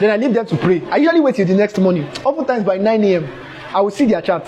[0.00, 0.82] Then I leave them to pray.
[0.90, 2.08] I usually wait till the next morning.
[2.24, 3.30] Oftentimes by 9 a.m.,
[3.72, 4.46] I will see their chat.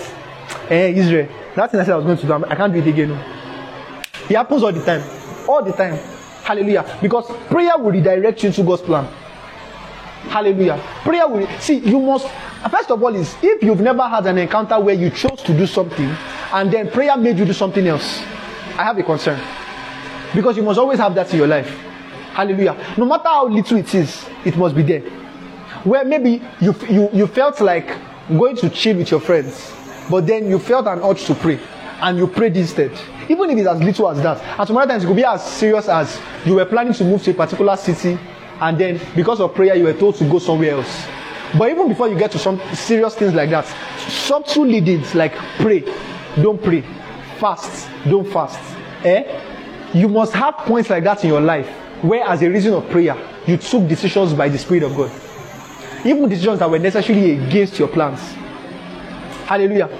[0.68, 2.86] Eh, Israel, that thing I said I was going to do, I can't do it
[2.88, 3.10] again.
[4.28, 5.02] It happens all the time.
[5.48, 5.94] All the time.
[6.42, 6.98] Hallelujah.
[7.00, 9.06] Because prayer will redirect you into God's plan.
[10.28, 10.80] Hallelujah.
[11.02, 12.26] Prayer will see you must
[12.70, 15.66] first of all is if you've never had an encounter where you chose to do
[15.66, 16.08] something
[16.52, 18.20] and then prayer made you do something else,
[18.78, 19.40] I have a concern.
[20.34, 21.68] Because you must always have that in your life.
[22.32, 22.94] Hallelujah.
[22.96, 25.00] No matter how little it is, it must be there.
[25.84, 27.94] Where maybe you you, you felt like
[28.28, 29.72] going to chill with your friends,
[30.08, 31.58] but then you felt an urge to pray
[32.00, 32.92] and you prayed instead.
[33.28, 34.40] Even if it's as little as that.
[34.58, 37.22] And some other times it could be as serious as you were planning to move
[37.24, 38.18] to a particular city
[38.62, 41.06] and then because of prayer you were told to go somewhere else.
[41.58, 43.66] But even before you get to some serious things like that,
[44.08, 45.80] subtle leadings like pray,
[46.36, 46.82] don't pray,
[47.38, 48.58] fast, don't fast.
[49.04, 49.90] Eh?
[49.92, 51.68] You must have points like that in your life
[52.02, 53.16] where, as a reason of prayer,
[53.46, 55.10] you took decisions by the Spirit of God.
[56.06, 58.20] Even decisions that were necessarily against your plans.
[59.46, 59.90] Hallelujah.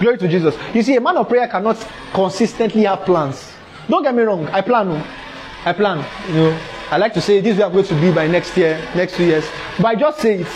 [0.00, 0.56] Glory to Jesus.
[0.74, 1.76] You see, a man of prayer cannot
[2.12, 3.52] consistently have plans.
[3.88, 4.88] Don't get me wrong, I plan.
[4.88, 5.16] oh.
[5.64, 6.04] I plan.
[6.28, 6.60] You know,
[6.90, 9.14] I like to say this is where I'm going to be by next year, next
[9.16, 9.48] two years.
[9.76, 10.46] But I just say it.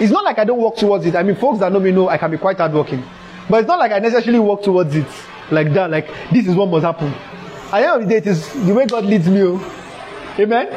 [0.00, 1.14] It's not like I don't work towards it.
[1.14, 3.04] I mean, folks that know me know I can be quite hardworking.
[3.48, 5.06] But it's not like I necessarily work towards it
[5.50, 5.90] like that.
[5.90, 7.08] Like this is what must happen.
[7.08, 9.42] At the end of the day, it is the way God leads me.
[9.42, 10.34] oh.
[10.38, 10.68] Amen.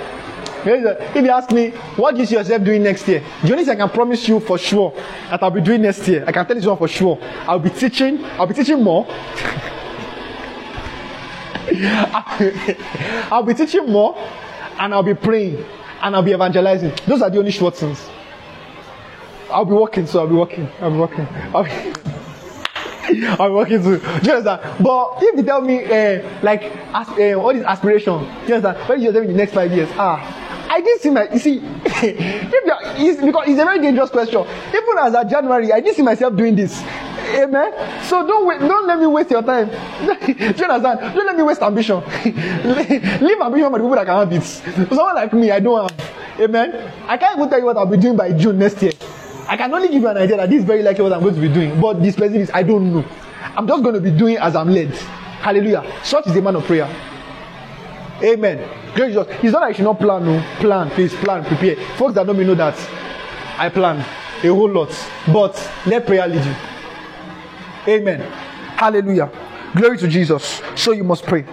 [0.66, 3.24] If you ask me, what do you see yourself doing next year?
[3.44, 4.92] The only thing I can promise you for sure
[5.30, 7.18] that I'll be doing next year, I can tell you one for sure.
[7.48, 8.26] I'll be teaching.
[8.26, 9.08] I'll be teaching more.
[13.32, 14.18] I'll be teaching more,
[14.80, 15.64] and I'll be praying,
[16.02, 16.94] and I'll be evangelizing.
[17.06, 18.08] Those are the only short things.
[19.50, 20.70] I'll be working, so I'll be working.
[20.82, 21.28] I'll be working.
[21.54, 21.70] I'll be,
[23.14, 24.00] be working too.
[24.24, 24.84] You understand?
[24.84, 26.64] But if you tell me, uh, like,
[26.94, 28.20] as, uh, what is aspiration?
[28.20, 28.90] Do you understand?
[28.90, 29.90] What is your in the next five years?
[29.94, 31.30] Ah, I didn't see my.
[31.32, 34.42] You see, it's, because it's a very dangerous question.
[34.70, 36.82] Even as at January, I didn't see myself doing this.
[37.36, 38.04] Amen.
[38.06, 39.68] So don't wait, don't let me waste your time.
[40.26, 41.16] Do you understand?
[41.16, 42.02] Don't let me waste ambition.
[42.26, 44.44] Leave ambition for the people that can have it.
[44.44, 46.40] Someone like me, I don't have.
[46.40, 46.94] Amen.
[47.08, 48.92] I can't even tell you what I'll be doing by June next year.
[49.48, 51.36] I can only give you an idea that this is very likely what I'm going
[51.36, 51.80] to be doing.
[51.82, 53.06] But the specifics, I don't know.
[53.56, 54.94] I'm just going to be doing as I'm led.
[55.42, 55.84] Hallelujah.
[56.04, 56.88] Such is the man of prayer.
[58.24, 58.58] Amen.
[58.96, 59.28] To Jesus.
[59.44, 60.44] It's not like should not plan, no.
[60.60, 61.76] Plan, please, plan, prepare.
[61.98, 62.76] Folks that know me know that
[63.58, 64.00] I plan
[64.44, 64.90] a whole lot.
[65.32, 66.56] But let prayer lead you.
[67.88, 68.22] Amen.
[68.76, 69.32] Hallelujah.
[69.76, 70.62] Glory to Jesus.
[70.76, 71.46] So you must pray.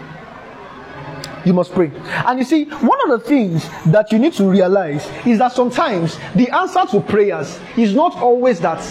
[1.45, 1.91] You must pray.
[2.27, 6.19] And you see, one of the things that you need to realize is that sometimes
[6.35, 8.83] the answer to prayers is not always that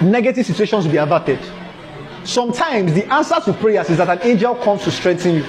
[0.00, 1.38] negative situations be averted.
[2.24, 5.44] Sometimes the answer to prayers is that an angel comes to strengthen you.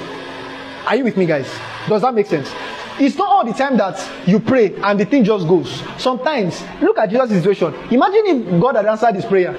[0.86, 1.48] Are you with me, guys?
[1.88, 2.52] Does that make sense?
[3.00, 5.82] It's not all the time that you pray and the thing just goes.
[5.98, 7.74] Sometimes, look at Jesus' situation.
[7.92, 9.56] Imagine if God had answered his prayer.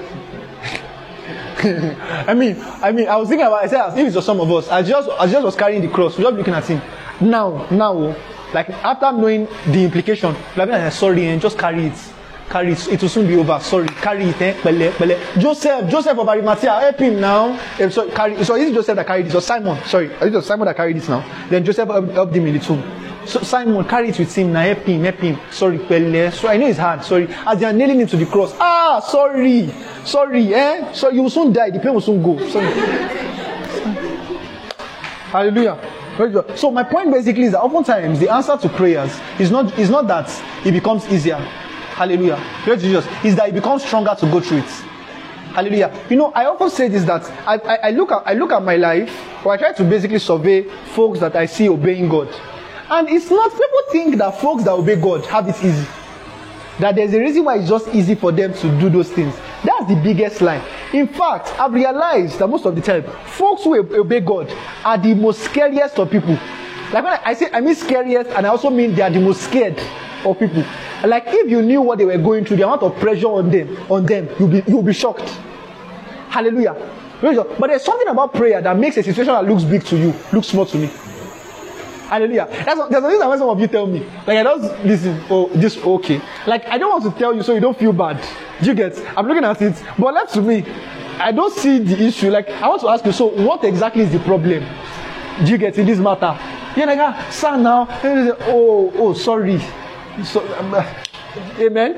[2.27, 3.63] I mean, I mean, I was thinking about.
[3.63, 5.87] I said, if it's for some of us, I just, I just was carrying the
[5.87, 6.81] cross, just looking at him.
[7.19, 8.15] Now, now,
[8.53, 12.13] like after knowing the implication, like, like sorry, and just carry it,
[12.49, 12.87] carry it.
[12.87, 13.59] It will soon be over.
[13.59, 14.41] Sorry, carry it.
[14.41, 14.61] Eh?
[14.61, 15.19] Pele, pele.
[15.39, 17.59] Joseph, Joseph of Arimathea, help him now.
[17.79, 18.43] Eh, so carry.
[18.43, 19.31] So is it Joseph that carried it?
[19.31, 21.23] So Simon, sorry, it was Simon that carried it now.
[21.49, 22.83] Then Joseph helped him in the tomb.
[23.25, 24.61] So Simon, carry it with him now.
[24.61, 25.39] Help him, help him.
[25.51, 26.31] Sorry, pele.
[26.31, 27.03] So I know it's hard.
[27.03, 28.53] Sorry, as they are nailing him to the cross.
[28.59, 29.73] Ah, sorry,
[30.03, 30.53] sorry.
[30.53, 30.91] Eh?
[30.93, 31.71] So you will soon die.
[31.71, 32.37] The pain will soon go.
[32.49, 32.65] Sorry.
[35.31, 35.77] Hallelujah.
[36.55, 40.07] So my point basically is that oftentimes the answer to prayers is not is not
[40.07, 40.29] that
[40.65, 41.35] it becomes easier.
[41.95, 42.35] Hallelujah.
[42.63, 43.07] Praise Jesus.
[43.23, 44.69] Is that it becomes stronger to go through it.
[45.55, 45.97] Hallelujah.
[46.09, 48.61] You know, I often say this that I, I, I look at I look at
[48.61, 49.09] my life,
[49.45, 50.63] or I try to basically survey
[50.93, 52.27] folks that I see obeying God.
[52.89, 55.87] And it's not people think that folks that obey God have it easy.
[56.79, 59.33] That there's a reason why it's just easy for them to do those things.
[59.63, 60.61] That's the biggest lie.
[60.91, 64.53] In fact, I've realized that most of the time, folks who obey God
[64.83, 66.37] are the most scariest of people.
[66.91, 69.43] Like when I say I mean scariest, and I also mean they are the most
[69.43, 69.81] scared
[70.25, 70.63] of people.
[71.05, 73.77] Like if you knew what they were going through, the amount of pressure on them,
[73.89, 75.29] on them, you'll be you'll be shocked.
[76.29, 76.75] Hallelujah.
[77.21, 80.43] But there's something about prayer that makes a situation that looks big to you look
[80.43, 80.87] small to me.
[82.07, 82.47] Hallelujah.
[82.49, 83.99] That's there's a reason why some of you tell me.
[84.27, 85.23] Like I don't listen.
[85.29, 86.21] Oh, this okay.
[86.45, 88.23] Like I don't want to tell you so you don't feel bad.
[88.61, 89.01] Do you get?
[89.17, 90.65] I'm looking at it, but left to me,
[91.19, 92.29] I don't see the issue.
[92.29, 93.11] Like I want to ask you.
[93.11, 94.63] So what exactly is the problem?
[95.43, 96.37] Do you get in this matter?
[96.75, 97.87] You're like, ah, sir, now.
[98.47, 99.61] Oh, oh, sorry.
[100.23, 100.85] So, um, uh,
[101.59, 101.97] amen.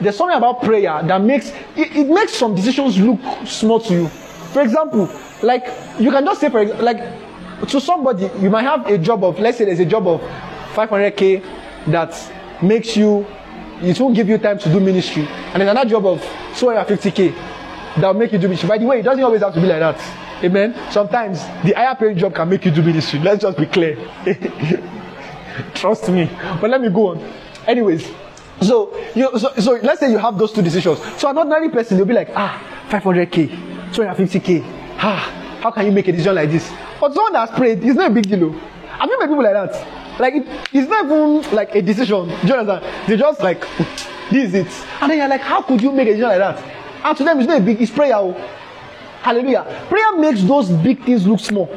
[0.00, 4.08] There's something about prayer that makes it, it makes some decisions look small to you.
[4.08, 5.08] For example,
[5.42, 5.66] like
[5.98, 6.98] you can just say, for like
[7.68, 10.20] to somebody, you might have a job of, let's say there's a job of
[10.74, 11.44] 500k
[11.88, 13.26] that makes you,
[13.80, 15.26] it won't give you time to do ministry.
[15.26, 16.20] And there's another job of
[16.54, 17.34] 250k
[17.96, 18.68] that will make you do ministry.
[18.68, 20.44] By the way, it doesn't always have to be like that.
[20.44, 20.74] Amen.
[20.90, 23.20] Sometimes the higher paying job can make you do ministry.
[23.20, 23.96] Let's just be clear.
[25.74, 26.28] Trust me.
[26.60, 27.32] But let me go on.
[27.66, 28.10] Anyways,
[28.60, 30.98] so you so, so let's say you have those two decisions.
[31.20, 34.62] So an ordinary person will be like, ah, 500k, 250k.
[34.98, 36.70] Ah, how can you make a decision like this?
[37.00, 38.44] But someone that's prayed, it's not a big deal.
[38.44, 38.50] oh.
[38.98, 40.20] Have you met people like that?
[40.20, 42.28] Like it, it's not even like a decision.
[42.28, 43.08] Do you understand?
[43.08, 43.66] They just like
[44.30, 44.86] this is it.
[45.00, 46.62] And then you're like, how could you make a decision like that?
[47.04, 48.14] And to them it's not a big, it's prayer.
[48.16, 48.32] oh.
[49.22, 49.64] Hallelujah.
[49.88, 51.68] Prayer makes those big things look small.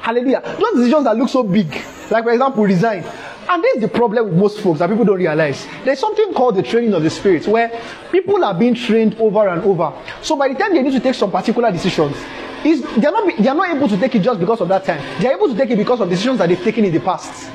[0.00, 0.40] Hallelujah.
[0.58, 1.70] Those decisions that look so big,
[2.10, 3.04] like for example, resign.
[3.48, 5.66] And this is the problem with most folks that people don't realize.
[5.84, 7.70] There's something called the training of the spirit where
[8.12, 9.92] people are being trained over and over.
[10.22, 12.16] So by the time they need to take some particular decisions,
[12.64, 15.00] is they're not they're not able to take it just because of that time.
[15.20, 17.50] They're able to take it because of decisions that they've taken in the past.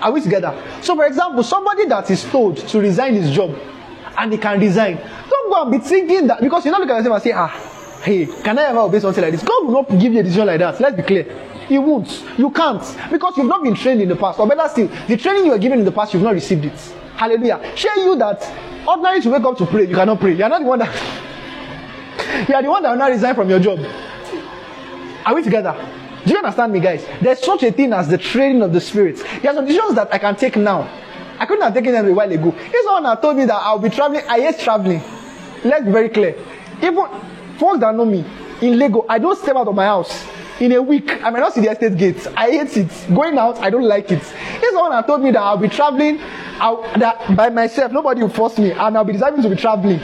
[0.00, 0.54] Are we together?
[0.82, 3.56] So for example, somebody that is told to resign his job
[4.18, 6.96] and he can resign, don't go and be thinking that because you not look at
[6.98, 9.42] yourself and say, ah, hey, can I ever obey something like this?
[9.42, 10.80] God will not give you a decision like that.
[10.80, 11.55] Let's be clear.
[11.68, 12.24] He won't.
[12.38, 12.82] You can't.
[13.10, 14.38] Because you've not been trained in the past.
[14.38, 16.78] Or better still, the training you were given in the past, you've not received it.
[17.16, 17.72] Hallelujah.
[17.76, 18.42] Share you that
[18.86, 20.34] ordinary to wake up to pray, you cannot pray.
[20.34, 23.50] You are not the one that you are the one that will not resign from
[23.50, 23.80] your job.
[25.24, 25.74] Are we together?
[26.24, 27.06] Do you understand me, guys?
[27.20, 29.16] There's such a thing as the training of the spirit.
[29.42, 30.88] There are some decisions that I can take now.
[31.38, 32.54] I couldn't have taken them a while ago.
[32.56, 35.02] If someone had told me that I'll be traveling, I hate traveling.
[35.64, 36.36] Let's be very clear.
[36.82, 37.06] Even
[37.58, 38.24] folks that know me
[38.60, 40.26] in Lagos, I don't step out of my house.
[40.60, 42.26] In a week, I may not see the estate gates.
[42.28, 43.14] I hate it.
[43.14, 44.22] Going out, I don't like it.
[44.22, 46.18] If someone had told me that I'll be traveling
[46.58, 50.00] I'll, that by myself, nobody will force me, and I'll be deciding to be traveling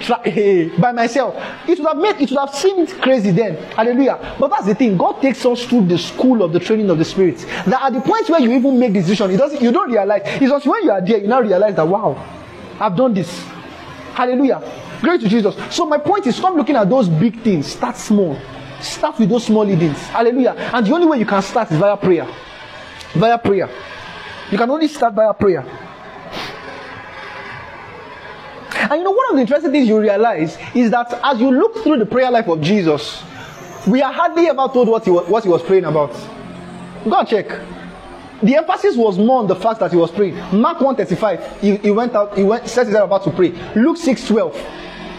[0.00, 0.20] tra-
[0.78, 1.34] by myself.
[1.66, 3.56] It would have made it would have seemed crazy then.
[3.72, 4.36] Hallelujah.
[4.38, 4.98] But that's the thing.
[4.98, 7.38] God takes us through the school of the training of the spirit.
[7.66, 10.22] That at the point where you even make decision, it doesn't you don't realize.
[10.24, 12.22] It's just when you are there, you now realize that wow,
[12.78, 13.30] I've done this.
[14.12, 14.62] Hallelujah.
[15.00, 15.56] Glory to Jesus.
[15.74, 17.66] So my point is stop looking at those big things.
[17.66, 18.38] Start small.
[18.84, 19.98] Start with those small leadings.
[20.08, 20.52] Hallelujah.
[20.52, 22.26] And the only way you can start is via prayer.
[23.14, 23.68] Via prayer.
[24.50, 25.64] You can only start via prayer.
[28.76, 31.82] And you know, one of the interesting things you realize is that as you look
[31.82, 33.22] through the prayer life of Jesus,
[33.86, 36.12] we are hardly ever told what he was, what he was praying about.
[37.04, 37.48] Go and check.
[38.42, 40.34] The emphasis was more on the fact that he was praying.
[40.52, 43.52] Mark 135, he, he went out, he went, set himself about to pray.
[43.74, 44.54] Luke 6 12,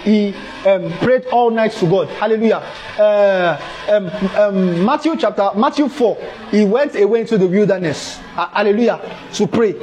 [0.06, 0.34] he
[0.65, 2.07] um, prayed all night to God.
[2.10, 2.57] Hallelujah.
[2.98, 3.60] Uh,
[3.90, 6.18] um, um, Matthew chapter, Matthew 4,
[6.52, 8.18] he went away into the wilderness.
[8.36, 9.02] Ha- Hallelujah.
[9.34, 9.76] To pray.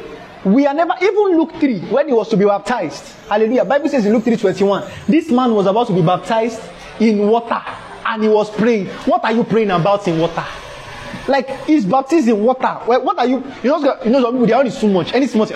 [0.44, 3.04] We are never, even Luke 3, when he was to be baptized.
[3.28, 3.64] Hallelujah.
[3.64, 6.60] Bible says in Luke 3 21, this man was about to be baptized
[7.00, 7.60] in water
[8.06, 8.86] and he was praying.
[9.06, 10.44] What are you praying about in water?
[11.28, 12.80] Like he's baptized in water.
[12.86, 13.44] Well, what are you?
[13.62, 15.12] You know, you know some people they are only too much.
[15.14, 15.46] Any small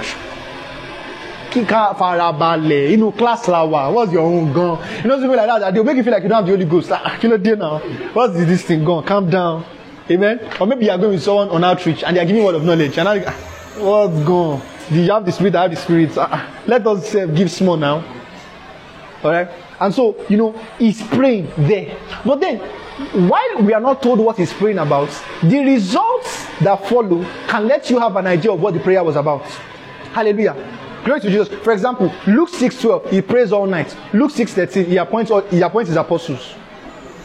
[1.56, 4.76] Kíká farabalẹ̀ inú class la what's your own gan?
[5.02, 6.52] You know something like that that dey make you feel like you don't have the
[6.52, 6.92] holy ghost.
[6.92, 7.80] Ah kí ló dé now
[8.12, 9.64] what's this thing gan calm down.
[10.10, 10.38] Amen?
[10.60, 12.62] Or maybe you are going with someone on outreach and they are giving word of
[12.62, 13.32] knowledge and you ah
[13.78, 14.60] what's gone?
[14.90, 15.54] Do you have the spirit?
[15.54, 16.10] I have the spirit.
[16.18, 18.04] Ah, let us uh, give small now.
[19.24, 19.48] Alright?
[19.80, 21.96] And so you know he's praying there.
[22.22, 22.58] But then
[23.30, 25.08] while we are not told what he's praying about
[25.42, 29.16] the results that follow can let you have an idea of what the prayer was
[29.16, 29.40] about.
[30.12, 31.48] Hallelujah glory to jesus.
[31.62, 33.96] For example luke 6 12 he prays all night.
[34.12, 36.54] Luke 6 13 he appoints all, he appoints his apostles.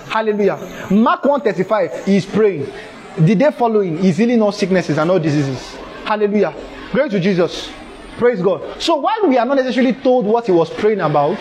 [0.07, 0.87] Hallelujah.
[0.91, 2.71] Mark 1 35 he is praying.
[3.17, 5.75] The day following he's healing all sicknesses and all diseases.
[6.05, 6.53] Hallelujah.
[6.93, 7.69] Glory to jesus.
[8.17, 8.79] Praise god.
[8.79, 11.39] So while we are not necessarily told what he was praying about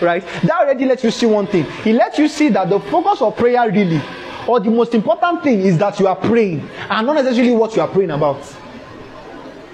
[0.00, 1.64] right that already lets you see one thing.
[1.84, 4.02] It lets you see that the focus of prayer really
[4.48, 7.82] or the most important thing is that you are praying and not necessarily what you
[7.82, 8.40] are praying about.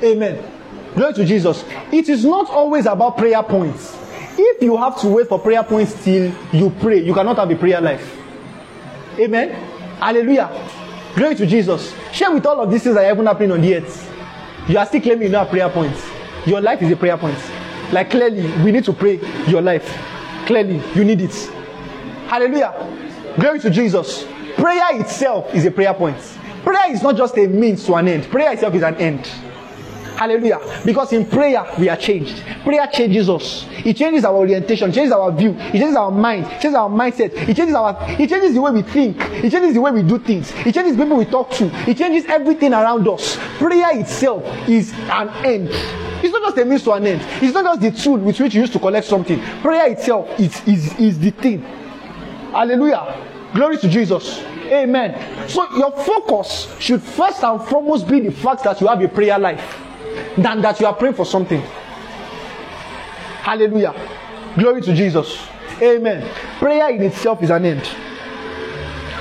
[0.02, 0.53] Amen
[0.94, 1.64] glory to jesus.
[1.92, 3.96] It is not always about prayer points.
[4.36, 7.56] If you have to wait for prayer points till you pray you cannot have a
[7.56, 8.18] prayer life.
[9.18, 9.50] Amen?
[9.98, 10.50] Hallelujah.
[11.14, 11.94] Glory to jesus.
[12.12, 14.12] Share with all of these things that are even happening on the earth.
[14.68, 16.04] You are still claiming you have prayer points.
[16.46, 17.38] Your life is a prayer point.
[17.92, 19.86] Like clearly we need to pray your life.
[20.46, 21.34] Clearly you need it.
[22.26, 22.72] Hallelujah.
[23.38, 24.26] Glory to jesus.
[24.56, 26.16] Prayer itself is a prayer point.
[26.62, 28.24] Prayer is not just a means to an end.
[28.24, 29.28] Prayer itself is an end
[30.16, 30.60] hallelujah.
[30.84, 32.42] Because in prayer we are changed.
[32.62, 33.66] Prayer changes us.
[33.84, 37.32] It changes our orientation changes our view it changes our mind it changes our mindset
[37.48, 40.18] it changes our it changes the way we think it changes the way we do
[40.18, 43.36] things it changes people we talk to it changes everything around us.
[43.58, 45.68] Prayer itself is an end.
[46.24, 47.20] It's not just a means to an end.
[47.42, 49.40] It's not just the tool with which you use to collect something.
[49.60, 51.60] Prayer itself is is is the thing.
[52.52, 53.50] Hallelujah.
[53.54, 54.42] Glory to jesus.
[54.66, 55.48] Amen.
[55.48, 59.38] So your focus should first and foremost be the fact that you have a prayer
[59.38, 59.83] life
[60.36, 61.60] than that you are praying for something
[63.42, 63.94] hallelujah
[64.56, 65.46] glory to jesus
[65.80, 66.28] amen
[66.58, 67.88] prayer in itself is an end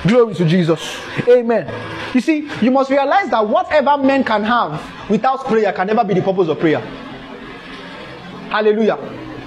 [0.06, 1.00] Glory to Jesus.
[1.30, 1.72] Amen.
[2.14, 6.14] You see, you must realize that whatever men can have without prayer can never be
[6.14, 6.80] the purpose of prayer.
[8.50, 8.98] Hallelujah.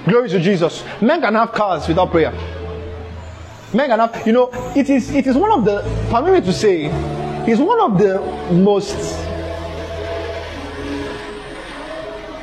[0.06, 0.82] Glory to Jesus.
[1.00, 2.32] Men can have cars without prayer.
[3.74, 6.52] Men can have, you know, it is it is one of the permit me to
[6.52, 6.86] say,
[7.46, 8.18] it's one of the
[8.52, 8.96] most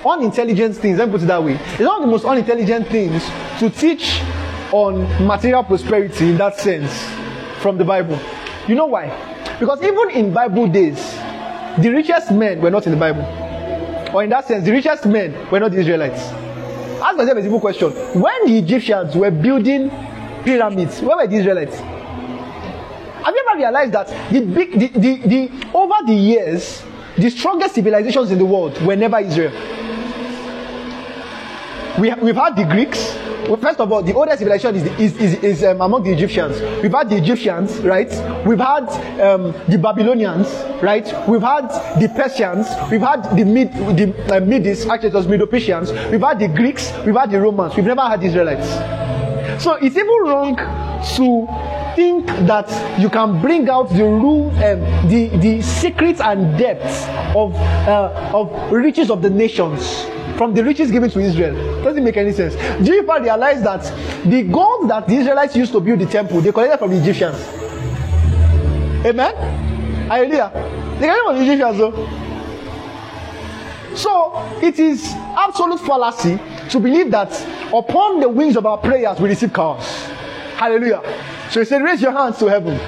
[0.06, 1.54] unintelligent things, let me put it that way.
[1.54, 3.24] It's one of the most unintelligent things
[3.60, 4.22] to teach
[4.72, 6.92] on material prosperity in that sense
[7.62, 8.20] from the Bible.
[8.68, 9.08] You know why?
[9.60, 10.98] Because even in Bible days,
[11.78, 13.24] the richest men were not in the Bible.
[14.14, 16.22] Or in that sense, the richest men were not the Israelites.
[17.02, 17.92] Ask myself a simple question.
[18.20, 19.90] When the Egyptians were building
[20.44, 21.78] pyramids, where were the Israelites?
[21.78, 26.84] Have you ever realized that the big the, the, the over the years,
[27.18, 29.52] the strongest civilizations in the world were never Israel?
[32.00, 33.16] We, we've had the Greeks.
[33.48, 36.60] Well, first of all, the oldest civilization is, is, is, is um, among the Egyptians.
[36.82, 38.10] We've had the Egyptians, right?
[38.48, 38.90] We've had
[39.22, 40.48] um, the Babylonians,
[40.82, 41.06] right?
[41.28, 41.68] We've had
[42.02, 42.68] the Persians.
[42.90, 45.92] We've had the Mid, the uh, Medes, actually it was Medo-Persians.
[46.10, 46.92] We've had the Greeks.
[47.06, 47.76] We've had the Romans.
[47.76, 48.70] We've never had the Israelites.
[49.64, 51.48] So it's even wrong to
[51.96, 57.04] think that you can bring out the rule, um, the the secrets and depths
[57.36, 60.08] of uh, of riches of the nations
[60.38, 61.84] from the riches given to Israel.
[61.84, 62.56] Doesn't make any sense.
[62.86, 63.84] Do you realize that
[64.26, 67.38] the gold that the Israelites used to build the temple, they collected from the Egyptians?
[69.06, 69.36] Amen?
[70.08, 70.52] Hallelujah.
[71.00, 72.24] They collected from the Egyptians, though.
[73.96, 76.40] So it is absolute fallacy
[76.70, 77.30] to believe that
[77.74, 79.86] upon the wings of our prayers we receive cars.
[80.56, 81.02] Hallelujah.
[81.52, 82.80] So he said, Raise your hands to heaven.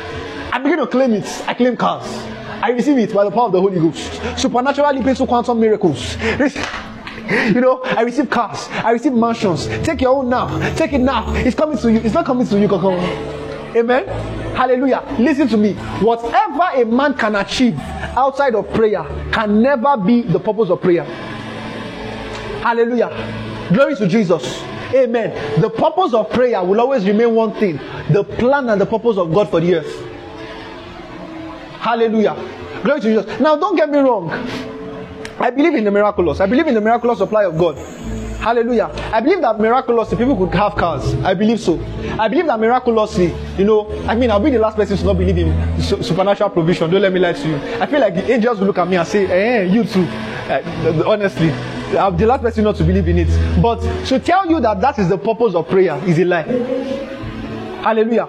[0.52, 1.44] I begin to claim it.
[1.48, 2.08] I claim cars.
[2.62, 4.40] I receive it by the power of the Holy Ghost.
[4.40, 6.16] Supernaturally brings to quantum miracles.
[7.30, 9.68] You know, I receive cars, I receive mansions.
[9.86, 10.48] Take your own now.
[10.76, 11.34] Take it now.
[11.36, 12.00] It's coming to you.
[12.00, 12.92] It's not coming to you, Koko.
[13.76, 14.08] Amen.
[14.56, 15.04] Hallelujah.
[15.20, 15.74] Listen to me.
[16.02, 17.78] Whatever a man can achieve
[18.16, 21.04] outside of prayer can never be the purpose of prayer.
[22.64, 23.10] Hallelujah.
[23.74, 24.64] Glory to Jesus.
[24.94, 25.62] Amen.
[25.62, 27.80] The purpose of prayer will always remain one thing
[28.12, 30.06] the plan and the purpose of God for the earth.
[31.80, 32.36] Hallelujah.
[32.84, 33.40] Glory to Jesus.
[33.40, 34.30] Now, don't get me wrong.
[35.40, 36.40] I believe in the miraculous.
[36.40, 37.78] I believe in the miraculous supply of God.
[38.40, 38.91] Hallelujah.
[39.12, 41.14] I believe that miraculously people could have cars.
[41.24, 41.80] I believe so.
[42.20, 45.18] I believe that miraculously, you know, I mean, I'll be the last person to not
[45.18, 46.90] believe in su- supernatural provision.
[46.91, 47.56] Don't let me lie to you.
[47.82, 50.03] I feel like the angels will look at me and say, eh, you too.
[50.03, 51.49] Uh, honestly,
[51.98, 53.62] I'm the last person not to believe in it.
[53.62, 56.44] But to tell you that that is the purpose of prayer is a lie.
[57.82, 58.28] Hallelujah.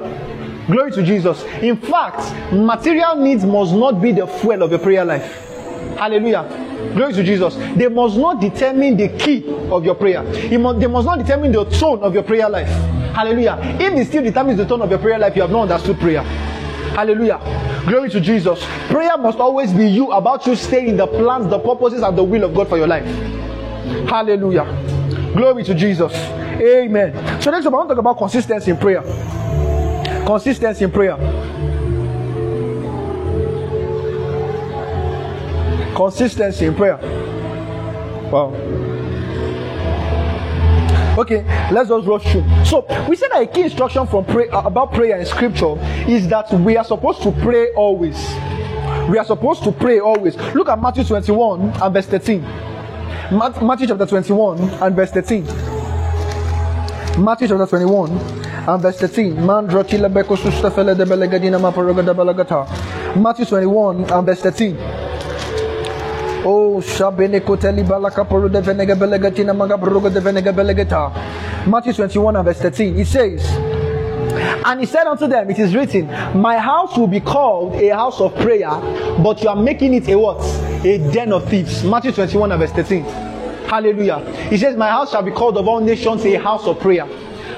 [0.66, 1.44] Glory to Jesus.
[1.60, 5.42] In fact, material needs must not be the fuel of your prayer life.
[5.98, 6.42] Hallelujah.
[6.94, 7.54] Glory to Jesus.
[7.76, 10.22] They must not determine the key of your prayer.
[10.58, 12.68] Must, they must not determine the tone of your prayer life.
[13.14, 13.58] Hallelujah.
[13.80, 16.22] If it still determines the tone of your prayer life, you have not understood prayer.
[16.22, 17.38] Hallelujah.
[17.86, 18.64] Glory to Jesus.
[18.88, 22.24] Prayer must always be you about you staying in the plans, the purposes, and the
[22.24, 23.04] will of God for your life.
[24.08, 24.64] Hallelujah.
[25.34, 26.12] Glory to Jesus.
[26.14, 27.42] Amen.
[27.42, 29.02] So next up, I want to talk about consistency in prayer.
[30.26, 31.16] Consistency in prayer.
[35.97, 36.98] Consistency in prayer.
[38.31, 38.52] Wow.
[41.18, 41.43] Okay,
[41.73, 42.44] let's just rush through.
[42.66, 46.28] So we said that a key instruction from pray uh, about prayer in scripture is
[46.28, 48.18] that we are supposed to pray always.
[49.09, 50.36] We are supposed to pray always.
[50.55, 52.43] Look at Matthew 21 and verse 13.
[52.43, 55.47] Mat- Matthew chapter 21 and verse 13.
[57.24, 59.47] Matthew chapter 21 and verse 13.
[59.47, 59.70] Matthew
[63.47, 65.05] 21 and verse 13.
[66.48, 71.66] Oh, Shabene Koteli Balakapuru de Venega Belegatina Magabruga de Venega Belegata.
[71.66, 73.01] Matthew 21 and verse 13.
[73.01, 73.44] It says,
[74.64, 76.06] And he said unto them, It is written,
[76.40, 78.70] My house will be called a house of prayer,
[79.24, 80.40] but you are making it a what?
[80.85, 81.82] A den of thieves.
[81.82, 83.02] Matthew 21 and verse 13.
[83.66, 84.20] Hallelujah.
[84.48, 87.06] He says, My house shall be called of all nations a house of prayer.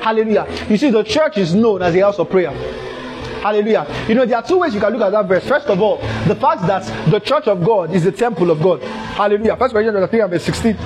[0.01, 0.47] Hallelujah.
[0.71, 2.53] You see, the church is known as a house of prayer.
[3.43, 3.87] Hallelujah.
[4.09, 5.47] You know, there are two ways you can look at that verse.
[5.47, 8.83] First of all, the fact that the church of God is the temple of God.
[8.83, 9.57] Hallelujah.
[9.57, 10.77] First Corinthians 3 and verse 16.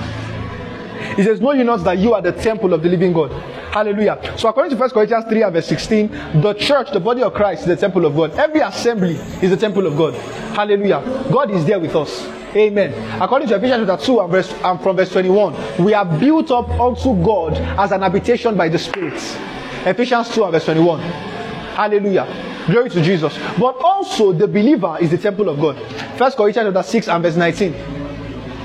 [1.16, 3.32] He says, Know you not that you are the temple of the living God.
[3.72, 4.34] Hallelujah.
[4.36, 6.08] So according to First Corinthians 3 and verse 16,
[6.40, 8.32] the church, the body of Christ, is the temple of God.
[8.32, 10.14] Every assembly is the temple of God.
[10.54, 11.02] Hallelujah.
[11.30, 12.26] God is there with us.
[12.54, 12.92] Amen.
[13.20, 16.68] According to Ephesians chapter 2 and, verse, and from verse 21, we are built up
[16.68, 19.14] unto God as an habitation by the Spirit.
[19.86, 21.00] Ephesians 2 and verse 21.
[21.74, 22.26] Hallelujah.
[22.66, 23.36] Glory to Jesus.
[23.58, 25.76] But also the believer is the temple of God.
[26.16, 27.72] First Corinthians chapter 6 and verse 19.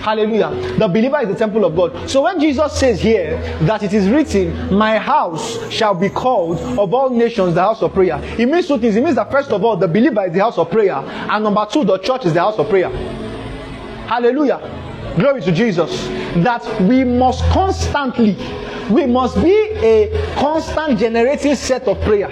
[0.07, 0.77] Hallelujah.
[0.77, 2.09] The believer is the temple of God.
[2.09, 6.93] So when Jesus says here that it is written, My house shall be called of
[6.93, 8.95] all nations the house of prayer, it means two things.
[8.95, 11.67] It means that first of all, the believer is the house of prayer, and number
[11.69, 12.89] two, the church is the house of prayer.
[14.07, 14.61] Hallelujah.
[15.17, 16.07] Glory to Jesus.
[16.37, 18.37] That we must constantly,
[18.89, 22.29] we must be a constant generating set of prayer.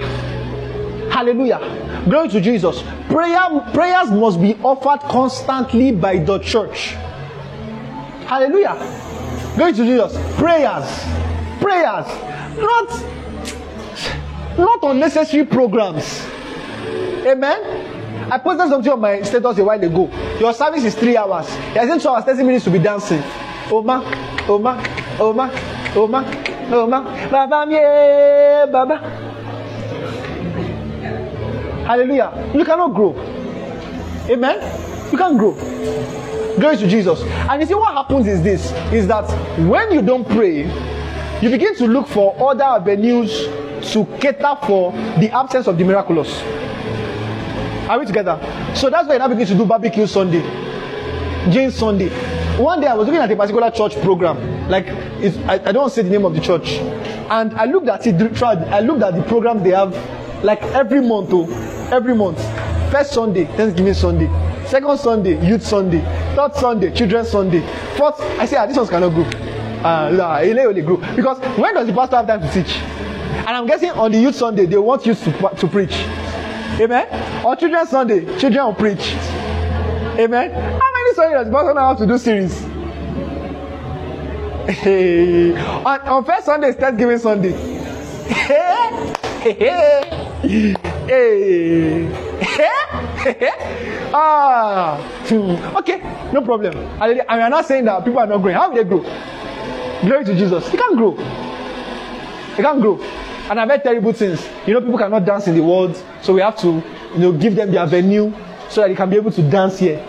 [1.16, 2.04] Hallelujah.
[2.10, 2.84] Glory to Jesus.
[3.08, 3.40] Prayer,
[3.74, 6.90] prayers must be offered constantly by the church.
[8.28, 8.76] Hallelujah.
[9.56, 10.12] Glory to Jesus.
[10.36, 10.84] Prayers.
[11.62, 12.06] Prayers.
[12.58, 12.90] Not,
[14.58, 16.28] not unnecessary programs.
[17.26, 18.30] Amen.
[18.30, 20.10] I posted something on my status a while ago.
[20.38, 21.48] Your service is three hours.
[21.74, 23.24] There's in two hours, 30 minutes to be dancing.
[23.72, 24.04] Oma,
[24.50, 24.84] Oma,
[25.18, 25.50] Oma,
[25.96, 26.26] Oma,
[26.74, 29.35] Oma, Baba, yeah, Baba.
[31.86, 32.52] Hallelujah.
[32.54, 33.14] You cannot grow.
[34.30, 35.12] Amen.
[35.12, 35.54] You can't grow.
[36.58, 37.22] Glory to Jesus.
[37.22, 39.30] And you see what happens is this is that
[39.68, 40.64] when you don't pray,
[41.42, 43.46] you begin to look for other avenues
[43.92, 46.42] to cater for the absence of the miraculous.
[47.88, 48.40] Are we together?
[48.74, 50.42] So that's why I now begin to do barbecue Sunday,
[51.52, 52.10] Jane Sunday.
[52.58, 56.02] One day I was looking at a particular church program, like I, I don't say
[56.02, 56.80] the name of the church,
[57.30, 58.16] and I looked at it.
[58.42, 59.94] I looked at the programs they have,
[60.46, 61.50] like every month, oh,
[61.92, 62.40] every month.
[62.92, 64.28] First Sunday, Thanksgiving Sunday.
[64.68, 66.02] Second Sunday, Youth Sunday.
[66.36, 67.62] Third Sunday, Children's Sunday.
[67.98, 69.12] Fourth, I say, ah, this one's cannot.
[69.84, 72.76] Ah, uh, it only grow because when does the pastor have time to teach?
[72.78, 75.94] And I'm guessing on the Youth Sunday they want you to to preach.
[76.80, 77.08] Amen.
[77.46, 79.14] On Children's Sunday, children will preach.
[80.18, 80.52] Amen.
[80.52, 82.60] How many Sundays does the pastor know how to do series?
[84.68, 85.56] Hey.
[85.56, 87.52] on, on first Sunday is Thanksgiving Sunday.
[88.28, 89.14] Hey.
[89.54, 90.05] Hey.
[94.14, 94.98] ah.
[95.26, 95.56] Hmm.
[95.78, 96.00] Okay,
[96.32, 96.78] no problem.
[97.02, 98.56] And we are not saying that people are not growing.
[98.56, 99.02] How will they grow?
[100.02, 100.72] Glory to Jesus.
[100.72, 101.18] You can't grow.
[102.58, 103.00] You can't grow.
[103.50, 104.48] And I've heard terrible things.
[104.68, 106.82] You know, people cannot dance in the world, so we have to,
[107.14, 108.32] you know, give them their venue
[108.70, 110.00] so that they can be able to dance here.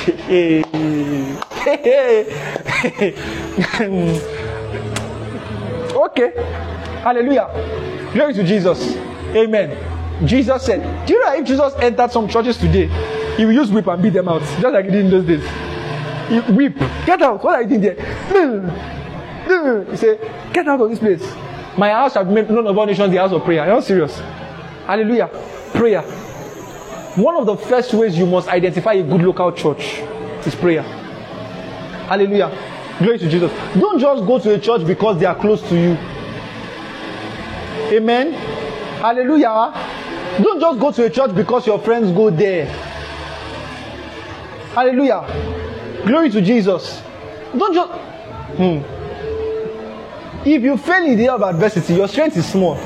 [5.94, 6.32] okay.
[7.02, 7.99] Hallelujah.
[8.12, 8.96] Glory to Jesus.
[9.34, 10.26] Amen.
[10.26, 12.88] Jesus said, Do you know if Jesus entered some churches today,
[13.36, 15.42] he will use whip and beat them out, just like he did in those days.
[16.28, 16.76] He whip,
[17.06, 17.42] get out.
[17.42, 17.96] What are you doing there?
[19.90, 21.22] He said, Get out of this place.
[21.78, 23.62] My house shall be made known of all nations the house of prayer.
[23.62, 24.18] Are you serious?
[24.86, 25.28] Hallelujah.
[25.72, 26.02] Prayer.
[27.16, 30.00] One of the first ways you must identify a good local church
[30.46, 30.82] is prayer.
[30.82, 32.50] Hallelujah.
[32.98, 33.50] Glory to Jesus.
[33.78, 35.96] Don't just go to a church because they are close to you.
[37.90, 38.32] Amen.
[39.00, 39.72] Hallelujah.
[40.42, 42.66] Don't just go to a church because your friends go there.
[44.74, 45.24] Hallelujah.
[46.06, 47.02] Glory to Jesus.
[47.56, 47.90] Don't just.
[48.56, 48.80] Hmm.
[50.48, 52.76] If you fail in the day of adversity, your strength is small.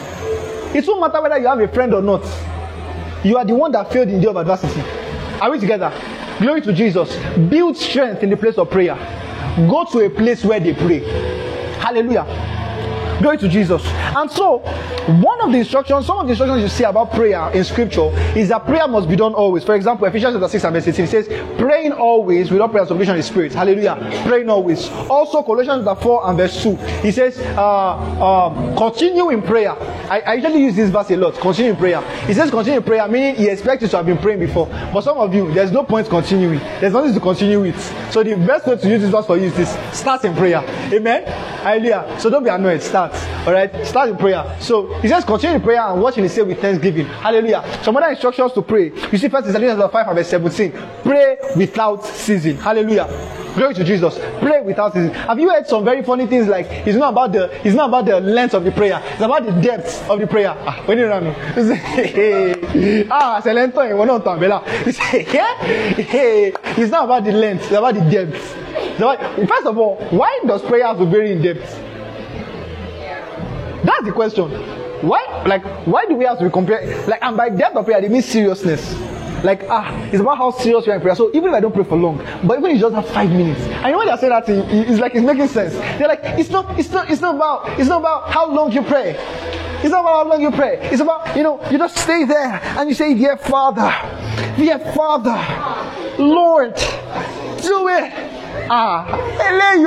[0.75, 2.25] It won't matter whether you have a friend or not.
[3.25, 4.81] You are the one that failed in the day of adversity.
[5.41, 5.93] Are we together?
[6.41, 7.15] Glory to Jesus.
[7.49, 8.97] Build strength in the place of prayer.
[9.69, 11.01] Go to a place where they pray.
[11.79, 12.25] Hallelujah.
[13.21, 13.83] Glory to Jesus.
[13.87, 14.59] And so,
[15.21, 18.49] one of the instructions, some of the instructions you see about prayer in scripture is
[18.49, 19.65] that prayer must be done always.
[19.65, 21.29] For example, Ephesians chapter 6 and verse 18 says,
[21.59, 23.53] praying always without prayer supplication in spirit.
[23.53, 23.97] Hallelujah.
[24.27, 24.89] Praying always.
[25.09, 29.73] Also, Colossians chapter 4 and verse 2, he says, uh, uh, continue in prayer.
[29.73, 31.35] I, I usually use this verse a lot.
[31.35, 32.01] Continue in prayer.
[32.27, 34.67] He says continue in prayer, meaning he expects you to have been praying before.
[34.67, 36.59] But some of you, there's no point continuing.
[36.81, 38.13] There's nothing to continue with.
[38.13, 39.77] So the best way to use this verse for you is this.
[39.97, 40.63] Start in prayer.
[40.93, 41.25] Amen.
[41.25, 42.17] Hallelujah.
[42.19, 42.83] So don't be annoyed.
[42.83, 43.04] Start.
[43.47, 43.71] All right.
[43.87, 44.57] Start in prayer.
[44.61, 47.07] So he says continue in prayer and watch in the same with thanksgiving.
[47.07, 47.63] Hallelujah.
[47.83, 48.93] Some other instructions to pray.
[49.13, 50.73] You see First Thessalonians 5 and verse 17.
[51.03, 52.57] Pray without ceasing.
[52.57, 53.09] Hallelujah.
[53.55, 54.19] Glory to Jesus.
[54.41, 55.15] Pray without ceasing.
[55.15, 58.07] Have you heard some very funny things like it's not about the it's not about
[58.07, 59.01] the length of the prayer.
[59.13, 60.55] It's about the depth of the prayer.
[60.67, 61.35] Ah, when you run.
[63.11, 64.63] Ah, c'est lento et on entend bella.
[66.77, 68.57] It's not about the length, it's about the depth.
[69.49, 71.84] First of all, why does prayer have to vary in depth?
[73.85, 74.51] That's the question.
[75.07, 77.07] Why, like, why do we have to be compared?
[77.07, 78.95] Like, and by depth of prayer, they mean seriousness.
[79.45, 81.15] Like, ah, it's about how serious you are in prayer.
[81.15, 83.31] So even if I don't pray for long, but even if you just have five
[83.31, 85.75] minutes, I know when they say that it's like it's making sense.
[85.99, 88.81] They're like, it's not, it's not, it's not about, it's not about how long you
[88.83, 89.17] pray.
[89.83, 90.79] It's not about how long you pray.
[90.91, 93.93] It's about, you know, you just stay there and you say, Dear Father,
[94.57, 95.37] Dear Father,
[96.23, 96.75] Lord,
[97.61, 98.13] do it.
[98.71, 99.05] Ah,
[99.39, 99.85] eléyìí.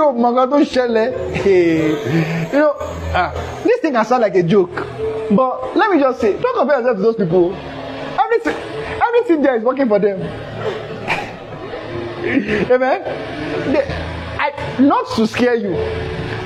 [2.54, 2.74] You know,
[3.14, 3.32] ah,
[3.64, 4.70] this thing can sound like a joke,
[5.32, 7.54] but let me just say, don't compare yourself to those people.
[8.20, 8.56] Everything,
[9.02, 10.22] everything there is working for them.
[12.72, 13.03] Amen.
[13.74, 13.86] They,
[14.40, 15.74] I, not to scare you,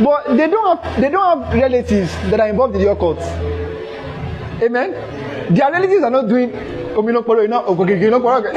[0.03, 3.19] but they don't have they don't have relatives that are involved in your occult.
[4.61, 4.93] Amen.
[5.53, 6.49] Their relatives are not doing
[6.95, 8.53] ominokporo ina okokeke inokporo.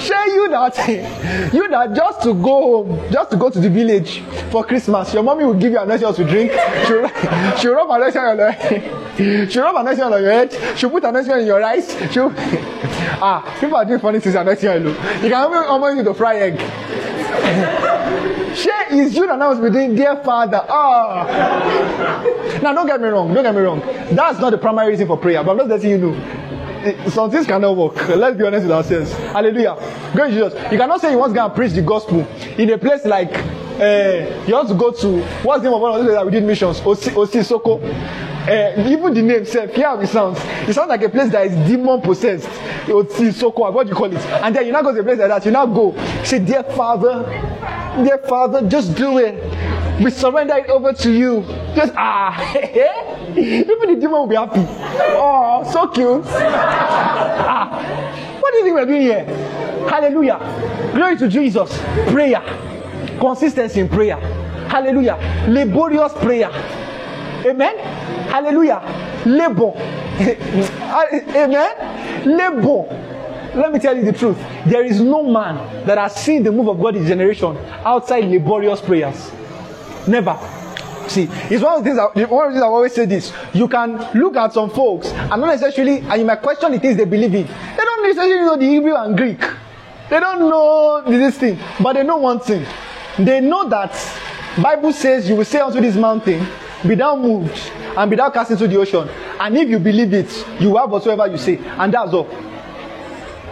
[0.00, 4.22] Share you that you that just to go home, just to go to the village
[4.50, 6.52] for Christmas, your mommy will give you an anointing to drink.
[6.86, 7.08] She'll,
[7.58, 8.94] she'll rub anointing on your head.
[9.50, 10.78] She'll rub anointing on your head.
[10.78, 11.90] She'll put anointing in your rice.
[12.12, 12.32] She'll
[13.20, 14.48] ah people are doing funny things oil.
[14.48, 18.34] You can even almost use to fry egg.
[18.58, 20.64] Share is you that now is between dear father.
[20.68, 22.22] Ah.
[22.62, 23.32] Now don't get me wrong.
[23.32, 23.80] Don't get me wrong.
[24.12, 25.42] That's not the primary reason for prayer.
[25.44, 26.14] But I'm just letting you know.
[26.84, 28.08] Eh, Some things cannot work.
[28.08, 29.12] Let's be honest with ourselves.
[29.12, 29.76] Hallelujah.
[30.12, 30.54] Great Jesus.
[30.72, 32.26] You cannot say you want to go and preach the gospel
[32.56, 33.32] in a place like
[33.78, 36.32] uh, you want to go to what's the name of one of those that we
[36.32, 36.80] did missions?
[36.80, 37.78] Osi, Osi Soko.
[37.78, 40.38] Uh, even the name self, here how it sounds.
[40.66, 42.48] It sounds like a place that is demon possessed.
[42.86, 44.24] Osi Soko, what do you call it?
[44.42, 45.44] And then you now go to a place like that.
[45.44, 45.94] You now go
[46.24, 47.24] say, Dear Father,
[48.02, 49.34] dear Father, just do it.
[50.02, 51.42] We surrender it over to you.
[51.74, 52.54] Just ah,
[53.36, 54.64] even the demon will be happy.
[55.16, 56.24] Oh, so cute.
[56.26, 59.24] Ah, what do you think we're doing here?
[59.88, 60.38] Hallelujah.
[60.94, 61.76] Glory to Jesus.
[62.10, 62.77] Prayer.
[63.18, 64.16] Consistency in prayer.
[64.68, 65.16] Hallelujah.
[65.48, 66.50] Laborious prayer.
[67.46, 67.78] Amen.
[68.28, 68.80] Hallelujah.
[69.26, 69.72] Labor.
[71.36, 72.26] Amen.
[72.36, 73.08] Labor.
[73.54, 74.36] Let me tell you the truth.
[74.66, 78.80] There is no man that has seen the move of God in generation outside laborious
[78.80, 79.30] prayers.
[80.06, 80.38] Never.
[81.08, 81.98] See, it's one of the things.
[81.98, 83.32] I, one of the things I always say this.
[83.54, 86.96] You can look at some folks and not necessarily, and you might question the things
[86.98, 87.46] they believe in.
[87.46, 89.40] They don't necessarily know the Hebrew and Greek.
[90.10, 92.66] They don't know this thing, but they know one thing.
[93.18, 93.92] They know that
[94.62, 96.46] Bible says you will say unto this mountain,
[96.86, 97.58] be thou moved
[97.96, 99.08] and be thou cast into the ocean.
[99.40, 102.24] And if you believe it, you have whatsoever you say, and that's all.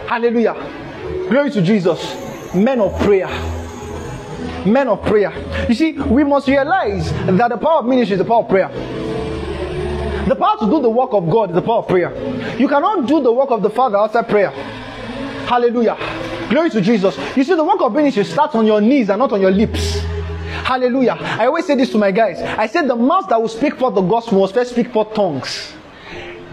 [0.07, 0.53] Hallelujah.
[1.29, 2.53] Glory to Jesus.
[2.55, 3.27] Men of prayer.
[4.65, 5.33] Men of prayer.
[5.67, 8.69] You see, we must realize that the power of ministry is the power of prayer.
[10.27, 12.57] The power to do the work of God is the power of prayer.
[12.57, 14.51] You cannot do the work of the Father outside prayer.
[15.47, 15.97] Hallelujah.
[16.49, 17.17] Glory to Jesus.
[17.35, 19.99] You see, the work of ministry starts on your knees and not on your lips.
[20.63, 21.17] Hallelujah.
[21.19, 22.41] I always say this to my guys.
[22.41, 25.73] I said the mouth that will speak forth the gospel must first speak forth tongues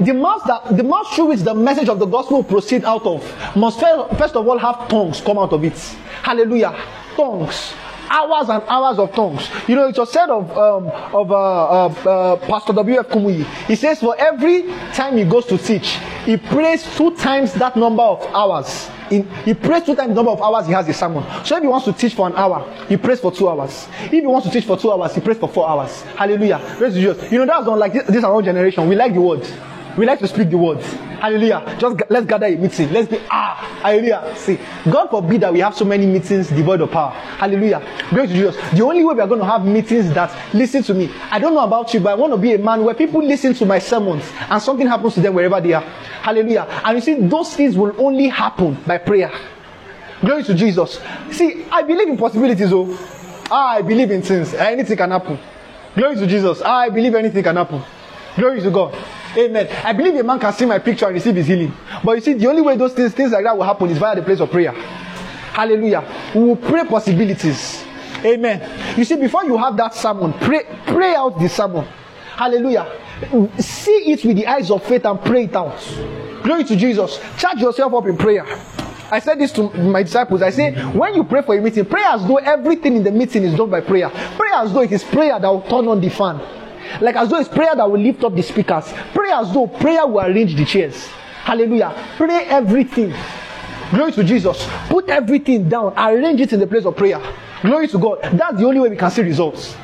[0.00, 3.22] the mouth that the mouth through which the message of the gospel proceed out of
[3.56, 5.76] must fir- first of all have tongues come out of it.
[6.22, 6.74] Hallelujah.
[7.16, 7.72] Tongues.
[8.08, 9.48] Hours and hours of tongues.
[9.68, 12.98] You know, it was said of um, of uh, uh, uh, Pastor W.
[12.98, 13.08] F.
[13.08, 13.44] Kumuyi.
[13.66, 14.62] He says for every
[14.92, 18.90] time he goes to teach, he prays two times that number of hours.
[19.10, 21.24] In, he prays two times the number of hours he has a sermon.
[21.44, 23.86] So if he wants to teach for an hour, he prays for two hours.
[24.04, 26.02] If he wants to teach for two hours, he prays for four hours.
[26.02, 26.60] Hallelujah.
[26.78, 27.30] Praise Jesus.
[27.30, 28.88] You know that's like this, this our own generation.
[28.88, 29.46] We like the word.
[29.96, 30.84] We like to speak the words.
[31.20, 31.76] Hallelujah.
[31.78, 32.92] Just let's gather a meeting.
[32.92, 33.54] Let's be ah.
[33.84, 34.34] Hallelujah.
[34.36, 34.58] See,
[34.90, 37.10] God forbid that we have so many meetings devoid of power.
[37.10, 37.82] Hallelujah.
[38.08, 38.56] Glory to Jesus.
[38.72, 41.10] The only way we are going to have meetings that listen to me.
[41.30, 43.52] I don't know about you, but I want to be a man where people listen
[43.54, 45.82] to my sermons and something happens to them wherever they are.
[45.82, 46.66] Hallelujah.
[46.82, 49.30] And you see, those things will only happen by prayer.
[50.22, 50.98] Glory to Jesus.
[51.30, 52.72] See, I believe in possibilities.
[52.72, 52.88] Oh,
[53.50, 54.54] ah, I believe in things.
[54.54, 55.38] Anything can happen.
[55.94, 56.62] Glory to Jesus.
[56.64, 57.82] Ah, I believe anything can happen.
[58.36, 58.96] Glory to God.
[59.36, 59.68] Amen.
[59.84, 61.72] I believe a man can see my picture and receive his healing.
[62.02, 64.14] But you see, the only way those things, things like that will happen is via
[64.14, 64.72] the place of prayer.
[64.72, 66.04] Hallelujah.
[66.34, 67.84] We will pray possibilities.
[68.24, 68.98] Amen.
[68.98, 71.84] You see, before you have that sermon, pray, pray out the sermon.
[72.36, 72.90] Hallelujah.
[73.58, 75.78] See it with the eyes of faith and pray it out.
[76.42, 77.20] Glory to Jesus.
[77.38, 78.44] Charge yourself up in prayer.
[79.10, 80.42] I said this to my disciples.
[80.42, 83.44] I say, when you pray for a meeting, pray as though everything in the meeting
[83.44, 84.10] is done by prayer.
[84.10, 86.40] Pray as though it is prayer that will turn on the fan.
[87.00, 88.92] Like as though it's prayer that will lift up the speakers.
[89.12, 91.06] Pray as though prayer will arrange the chairs.
[91.44, 91.94] Hallelujah.
[92.16, 93.14] Pray everything.
[93.90, 94.66] Glory to Jesus.
[94.88, 95.92] Put everything down.
[95.96, 97.20] Arrange it in the place of prayer.
[97.62, 98.20] Glory to God.
[98.32, 99.76] That's the only way we can see results.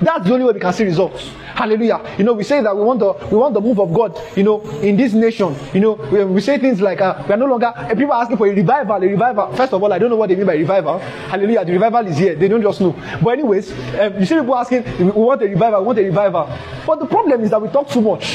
[0.00, 1.30] That's the only way we can see results.
[1.54, 2.16] Hallelujah.
[2.18, 4.20] You know, we say that we want the we want the move of God.
[4.36, 5.54] You know, in this nation.
[5.72, 7.66] You know, we, we say things like uh, we are no longer.
[7.74, 8.96] uh, people are asking for a revival.
[8.96, 9.52] A revival.
[9.54, 10.98] First of all, I don't know what they mean by revival.
[10.98, 11.64] Hallelujah.
[11.64, 12.34] The revival is here.
[12.34, 12.90] They don't just know.
[13.22, 15.80] But anyways, um, you see people asking, we want a revival.
[15.80, 16.58] We want a revival.
[16.84, 18.32] But the problem is that we talk too much.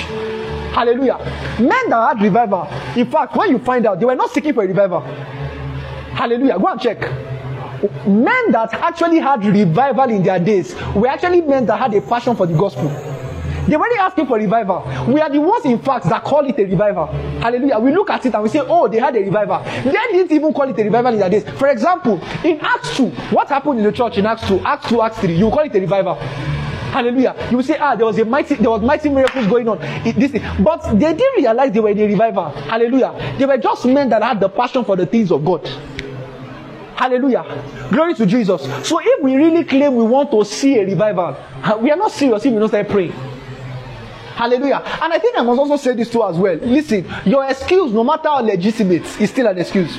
[0.72, 1.18] Hallelujah.
[1.60, 2.68] Men that had revival.
[2.96, 5.02] In fact, when you find out, they were not seeking for a revival.
[5.02, 6.58] Hallelujah.
[6.58, 7.00] Go and check.
[8.06, 12.36] Men that actually had revival in their days were actually men that had a passion
[12.36, 12.90] for the gospel.
[13.68, 14.84] They weren't asking for revival.
[15.08, 17.06] We are the ones, in fact, that call it a revival.
[17.40, 17.78] Hallelujah.
[17.78, 19.62] We look at it and we say, oh, they had a revival.
[19.64, 21.48] They didn't even call it a revival in their days.
[21.52, 24.62] For example, in Acts 2, what happened in the church in Acts 2?
[24.62, 26.16] Acts 2, Acts 3, you call it a revival.
[26.16, 27.36] Hallelujah.
[27.52, 29.78] You will say, ah, there was a mighty, there was mighty miracles going on.
[30.04, 30.32] This.
[30.60, 32.50] But they didn't realize they were in a revival.
[32.50, 33.36] Hallelujah.
[33.38, 35.70] They were just men that had the passion for the things of God.
[37.00, 37.46] Hallelujah.
[37.94, 38.62] Glory to Jesus.
[38.86, 41.34] So if we really claim we want to see a revival,
[41.80, 43.14] we are not serious if we don't start praying.
[44.36, 44.82] Hallelujah.
[45.02, 46.56] And I think I must also say this too as well.
[46.56, 49.98] Listen, your excuse, no matter how legitimate, is still an excuse.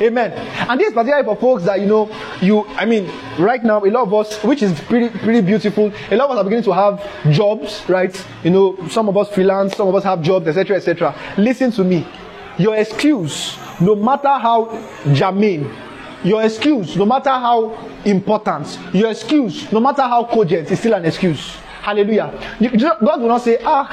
[0.00, 0.30] Amen.
[0.30, 2.08] And this particularly for folks that you know,
[2.40, 6.14] you I mean, right now, a lot of us, which is pretty pretty beautiful, a
[6.14, 8.26] lot of us are beginning to have jobs, right?
[8.44, 10.76] You know, some of us freelance, some of us have jobs, etc.
[10.76, 11.16] etc.
[11.36, 12.06] Listen to me.
[12.58, 14.78] Your excuse, no matter how
[15.12, 15.70] germane,
[16.24, 17.72] your excuse, no matter how
[18.04, 21.56] important, your excuse, no matter how cogent, is still an excuse.
[21.82, 22.32] Hallelujah.
[23.04, 23.88] God will not say, ah,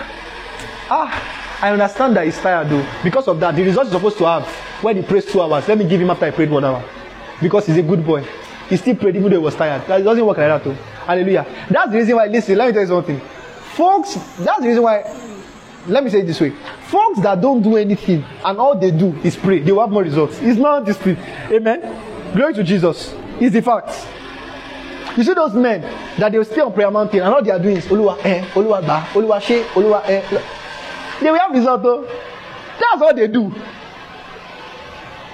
[0.89, 2.85] ah, I understand that he's tired though.
[3.03, 4.47] Because of that, the result he's supposed to have
[4.81, 6.83] when he prays two hours, let me give him after I prayed one hour.
[7.41, 8.25] Because he's a good boy.
[8.69, 9.85] He still prayed even though he was tired.
[9.87, 10.73] That doesn't work like that though.
[11.05, 11.45] Hallelujah.
[11.69, 13.19] That's the reason why, listen, let me tell you something.
[13.73, 15.01] Folks, that's the reason why,
[15.89, 16.51] let me say it this way.
[16.87, 20.03] Folks that don't do anything and all they do is pray, they will have more
[20.03, 20.39] results.
[20.41, 21.17] It's not this thing.
[21.51, 22.33] Amen.
[22.33, 23.13] Glory to Jesus.
[23.39, 24.07] It's the fact.
[25.17, 25.81] You see those men
[26.17, 28.85] that they stay on prayer mountain and all they are doing is Oluwa eh, Oluwa
[28.85, 30.21] ba, Oluwa she, Oluwa eh.
[31.19, 32.03] They will have result though.
[32.03, 33.53] That's all they do.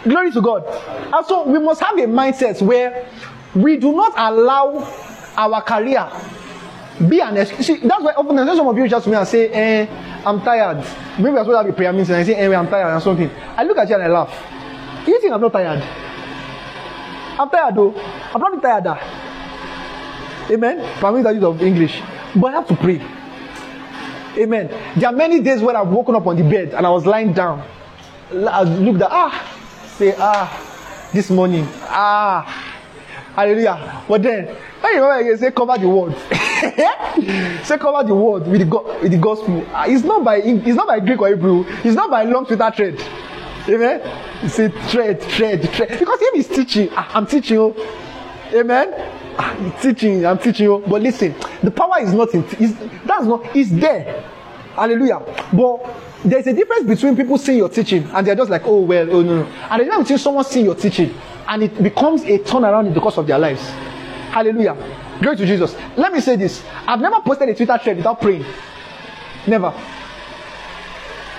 [0.03, 0.65] Glory to God.
[1.13, 3.07] And so we must have a mindset where
[3.53, 4.87] we do not allow
[5.37, 6.09] our career
[7.09, 7.65] be an excuse.
[7.67, 9.87] See, that's why often some of you just me and say, eh,
[10.25, 10.77] I'm tired.
[11.19, 13.29] Maybe supposed to have a prayer meeting and I say, eh, I'm tired and something.
[13.57, 14.31] I look at you and I laugh.
[15.07, 15.81] You think I'm not tired?
[17.37, 17.93] I'm tired though.
[18.33, 18.87] I'm not tired.
[18.87, 20.45] ah.
[20.49, 20.99] Amen.
[20.99, 22.01] Permit the use of English.
[22.35, 23.01] But I have to pray.
[24.37, 24.67] Amen.
[24.97, 27.33] There are many days when I've woken up on the bed and I was lying
[27.33, 27.63] down.
[28.31, 29.31] I looked at ah,
[29.97, 32.43] say ah, this morning ah,
[33.35, 34.03] hallelujah.
[34.07, 34.45] But then
[34.81, 36.15] when you remember again, say cover the word.
[37.65, 39.65] say cover the word with the, go- with the gospel.
[39.73, 41.65] Ah, It's not by it's not by Greek or Hebrew.
[41.83, 42.99] It's not by long Twitter thread.
[43.67, 44.01] Amen.
[44.43, 45.99] You say thread, thread, thread.
[45.99, 47.75] Because if he's teaching, ah, I'm teaching you.
[48.53, 48.93] Amen.
[49.37, 50.83] Ah, he's teaching, I'm teaching you.
[50.87, 51.33] But listen,
[51.63, 52.43] the power is not in.
[52.59, 52.75] Is
[53.05, 53.43] that's not.
[53.55, 54.21] It's there.
[54.75, 55.19] Hallelujah.
[55.53, 55.77] But
[56.25, 59.21] there's a difference between people seeing your teaching and they're just like, oh well, oh
[59.21, 59.45] no, no.
[59.45, 61.13] And a difference between someone seeing your teaching
[61.47, 63.61] and it becomes a turnaround in the course of their lives.
[64.31, 64.75] Hallelujah.
[65.21, 65.75] Glory to Jesus.
[65.95, 66.63] Let me say this.
[66.87, 68.43] I've never posted a Twitter thread without praying.
[69.47, 69.71] Never.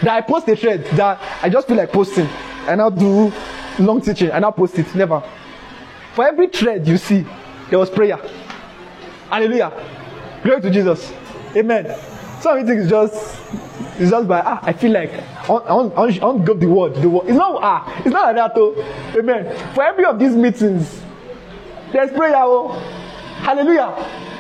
[0.02, 2.26] That I post a thread that I just feel like posting
[2.66, 3.32] and I'll do
[3.78, 4.94] long teaching and I'll post it.
[4.94, 5.22] Never.
[6.14, 7.26] For every thread you see,
[7.68, 8.16] there was prayer.
[9.28, 9.72] Hallelujah.
[10.42, 11.12] Glory to Jesus.
[11.56, 12.15] Amen.
[12.46, 13.40] Some think it's just
[13.98, 15.66] it's just by ah, I feel like I want,
[15.96, 16.94] I want, give the word.
[16.94, 17.26] The word.
[17.26, 18.72] It's not ah, it's not like that though.
[19.18, 19.74] Amen.
[19.74, 21.02] For every of these meetings,
[21.90, 22.36] there's prayer.
[22.36, 22.68] Oh.
[23.38, 23.90] Hallelujah.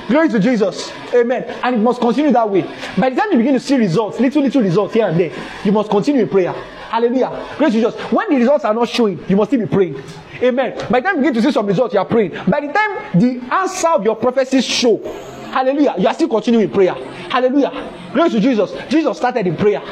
[0.06, 0.92] Glory to Jesus.
[1.12, 1.42] Amen.
[1.64, 2.62] And it must continue that way.
[2.96, 5.32] By the time you begin to see results, little, little results here and there,
[5.64, 6.52] you must continue in prayer.
[6.52, 7.54] Hallelujah.
[7.58, 7.94] Glory to Jesus.
[8.12, 10.00] When the results are not showing, you must still be praying.
[10.40, 10.78] Amen.
[10.88, 12.30] By the time you begin to see some results, you are praying.
[12.46, 15.02] By the time the answer of your prophecies show,
[15.52, 16.94] hallelujah, you are still continuing in prayer.
[16.94, 18.10] Hallelujah.
[18.12, 18.72] Glory to Jesus.
[18.88, 19.82] Jesus started in prayer.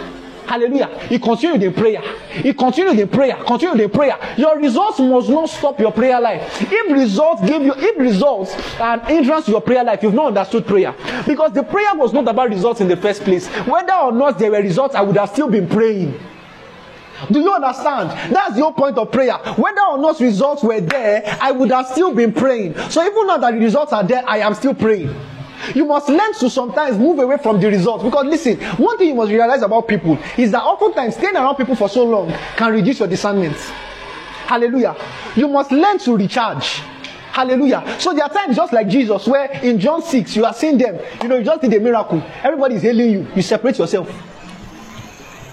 [0.46, 0.88] Hallelujah.
[1.08, 2.02] He continued in prayer.
[2.30, 3.36] He continued in prayer.
[3.46, 4.18] Continued in prayer.
[4.36, 6.42] Your results must not stop your prayer life.
[6.60, 10.26] If results give you, if results and an entrance to your prayer life, you've not
[10.26, 10.94] understood prayer.
[11.26, 13.48] Because the prayer was not about results in the first place.
[13.66, 16.18] Whether or not there were results, I would have still been praying.
[17.30, 18.10] Do you understand?
[18.34, 19.38] That's your point of prayer.
[19.56, 22.76] Whether or not results were there, I would have still been praying.
[22.90, 25.14] So even now that the results are there, I am still praying.
[25.74, 28.04] You must learn to sometimes move away from the results.
[28.04, 31.76] Because listen, one thing you must realize about people is that oftentimes staying around people
[31.76, 33.56] for so long can reduce your discernment.
[34.46, 34.96] Hallelujah.
[35.36, 36.82] You must learn to recharge.
[37.32, 37.96] Hallelujah.
[37.98, 41.00] So there are times just like Jesus, where in John 6, you are seeing them,
[41.22, 42.22] you know, you just did a miracle.
[42.42, 43.26] Everybody is hailing you.
[43.34, 44.08] You separate yourself.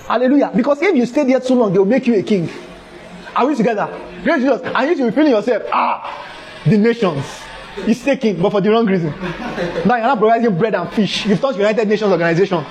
[0.08, 0.52] Hallelujah.
[0.56, 2.50] Because if you stay there too long, they will make you a king.
[3.36, 3.88] Are we together?
[4.24, 4.62] Praise Jesus.
[4.64, 6.28] And you should be feeling yourself, ah,
[6.66, 7.26] the nations.
[7.86, 9.12] He's taking, but for the wrong reason.
[9.86, 11.26] Now you're not providing bread and fish.
[11.26, 12.66] You've touched United Nations Organization.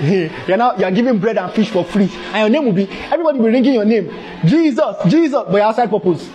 [0.46, 2.08] You're now you're giving bread and fish for free.
[2.32, 4.12] And your name will be everybody will be ringing your name.
[4.44, 6.28] Jesus, Jesus, but outside purpose.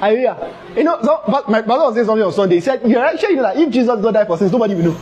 [0.00, 0.54] Are You here?
[0.76, 2.56] You know, so, but my brother was saying something on Sunday.
[2.56, 4.92] He said, You're sure you know that if Jesus don't die for sins, nobody will
[4.92, 5.00] know.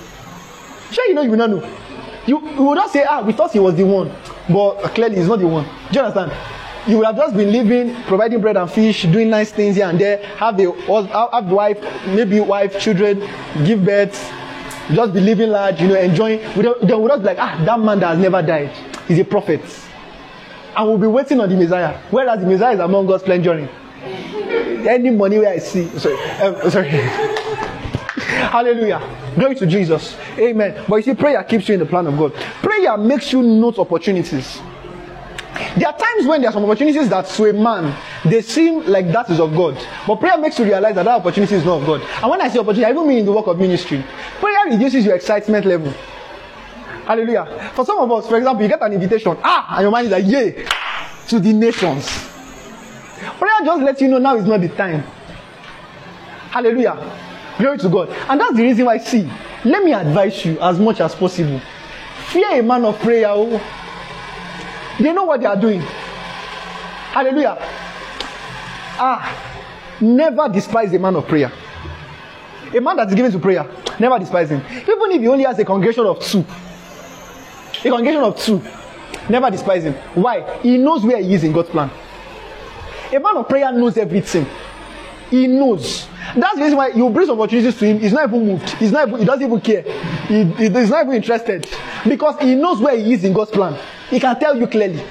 [0.90, 1.78] Sure you know you will not know.
[2.26, 4.10] You, you would not say, ah, we thought he was the one.
[4.48, 5.64] But clearly he's not the one.
[5.64, 6.32] Do you understand?
[6.86, 9.98] You would have just been living, providing bread and fish, doing nice things here and
[9.98, 13.20] there, have hus- have wife, maybe wife, children,
[13.64, 14.12] give birth,
[14.92, 16.40] just be living large, you know, enjoying.
[16.54, 18.70] We don't, we'll just be like, ah, that man that has never died.
[19.08, 19.62] He's a prophet.
[20.76, 21.98] And we'll be waiting on the Messiah.
[22.10, 23.68] Whereas the Messiah is among us plenturing.
[24.86, 26.88] Any money where I see, sorry, um, sorry.
[28.50, 29.00] Hallelujah.
[29.36, 30.16] Glory to Jesus.
[30.38, 30.84] Amen.
[30.86, 32.34] But you see, prayer keeps you in the plan of God.
[32.34, 34.60] Prayer makes you note opportunities.
[35.76, 39.10] There are times when there are some opportunities that to a man they seem like
[39.12, 39.78] that is of God.
[40.06, 42.00] But prayer makes you realize that that opportunity is not of God.
[42.22, 44.04] And when I say opportunity, I even mean in the work of ministry.
[44.40, 45.92] Prayer reduces your excitement level.
[47.06, 47.70] Hallelujah.
[47.74, 50.12] For some of us, for example, you get an invitation, ah, and your mind is
[50.12, 50.66] like, yay,
[51.28, 52.08] to the nations.
[53.38, 55.02] Prayer just lets you know now is not the time.
[56.50, 56.96] Hallelujah.
[57.58, 58.08] Glory to God.
[58.28, 59.30] And that's the reason why, see,
[59.64, 61.60] let me advise you as much as possible.
[62.28, 63.28] Fear a man of prayer.
[63.28, 63.60] Oh.
[64.98, 65.80] They know what they are doing.
[65.80, 67.56] Hallelujah.
[68.96, 71.52] Ah, never despise a man of prayer.
[72.74, 73.64] A man that is given to prayer,
[74.00, 74.60] never despise him.
[74.68, 76.40] Even if he only has a congregation of two,
[77.84, 78.62] a congregation of two,
[79.28, 79.94] never despise him.
[80.14, 80.58] Why?
[80.60, 81.90] He knows where he is in God's plan.
[83.12, 84.46] A man of prayer knows everything.
[85.30, 86.08] He knows.
[86.36, 87.98] That's the reason why you bring some opportunities to him.
[88.00, 88.68] He's not even moved.
[88.70, 89.08] He's not.
[89.08, 89.82] Even, he doesn't even care.
[90.26, 91.68] He, he, he's not even interested
[92.08, 93.78] because he knows where he is in God's plan.
[94.14, 95.02] He can tell you clearly.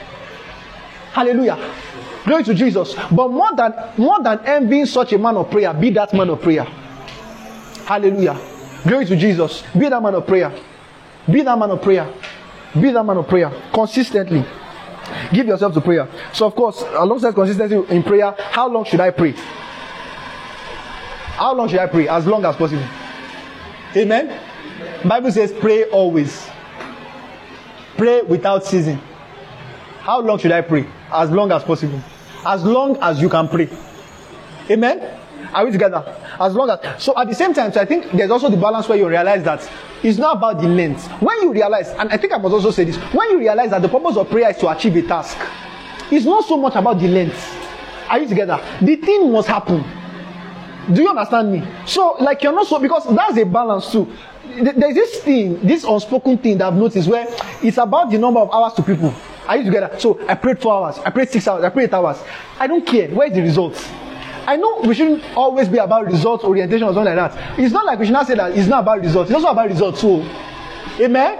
[1.11, 1.59] Hallelujah.
[2.23, 2.95] Glory to Jesus.
[3.11, 6.41] But more than more than envying such a man of prayer, be that man of
[6.41, 6.63] prayer.
[7.83, 8.39] Hallelujah.
[8.87, 9.61] Glory to Jesus.
[9.77, 10.53] Be that man of prayer.
[11.29, 12.13] Be that man of prayer.
[12.79, 14.45] Be that man of prayer consistently.
[15.33, 16.07] Give yourself to prayer.
[16.31, 19.33] So, of course, alongside consistency in prayer, how long should I pray?
[21.35, 22.07] How long should I pray?
[22.07, 22.87] As long as possible.
[23.97, 24.39] Amen.
[25.05, 26.52] Bible says, pray always.
[27.97, 28.99] Pray without ceasing.
[29.99, 30.85] How long should I pray?
[31.11, 32.01] As long as possible.
[32.45, 33.69] As long as you can pray.
[34.69, 35.19] Amen.
[35.53, 36.03] Are we together?
[36.39, 38.87] As long as so at the same time, so I think there's also the balance
[38.89, 39.69] where you realize that
[40.01, 41.07] it's not about the length.
[41.21, 43.81] When you realize, and I think I must also say this, when you realize that
[43.81, 45.37] the purpose of prayer is to achieve a task,
[46.11, 47.41] it's not so much about the length.
[48.09, 48.59] Are you together?
[48.81, 49.83] The thing must happen.
[50.93, 51.63] Do you understand me?
[51.85, 54.11] So, like you're not so because that's a balance too.
[54.45, 57.25] There's this thing, this unspoken thing that I've noticed where
[57.61, 59.13] it's about the number of hours to people.
[59.47, 59.97] Are you together?
[59.99, 62.17] So I prayed four hours, I prayed six hours, I prayed eight hours.
[62.59, 63.09] I don't care.
[63.09, 63.89] Where is the results?
[64.45, 67.59] I know we shouldn't always be about results orientation or something like that.
[67.59, 69.29] It's not like we should not say that it's not about results.
[69.29, 70.21] It's also about results too.
[70.99, 71.37] Amen.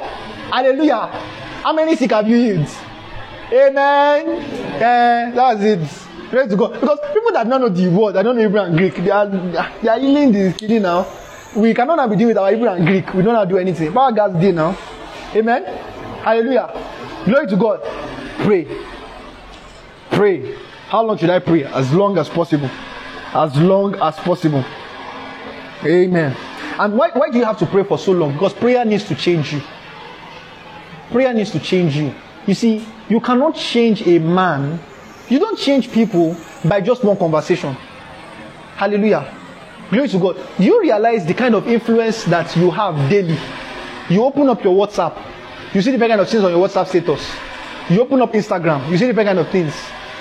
[0.51, 1.07] Hallelujah.
[1.63, 2.69] How many sick have you healed?
[3.51, 4.27] Amen.
[4.81, 6.29] Eh, that's it.
[6.29, 6.79] Praise to God.
[6.79, 9.27] Because people that don't know the word, that don't know Hebrew and Greek, they are
[9.27, 11.05] they are healing the kidney now.
[11.55, 13.13] We cannot be dealing with our Hebrew and Greek.
[13.13, 13.91] We don't how to do anything.
[13.93, 14.77] But our God's deal now.
[15.35, 15.65] Amen.
[16.23, 16.71] Hallelujah.
[17.25, 17.81] Glory to God.
[18.39, 18.67] Pray.
[20.11, 20.55] Pray.
[20.87, 21.63] How long should I pray?
[21.63, 22.69] As long as possible.
[23.33, 24.63] As long as possible.
[25.85, 26.35] Amen.
[26.79, 28.33] And why, why do you have to pray for so long?
[28.33, 29.61] Because prayer needs to change you.
[31.11, 32.13] Prayer needs to change you.
[32.47, 34.79] You see, you cannot change a man.
[35.29, 37.73] You don't change people by just one conversation.
[38.75, 39.42] Hallelujah.
[39.89, 40.37] Glory to God.
[40.59, 43.37] You realize the kind of influence that you have daily?
[44.09, 45.17] You open up your WhatsApp,
[45.73, 47.31] you see different kind of things on your WhatsApp status.
[47.89, 49.73] You open up Instagram, you see different kind of things.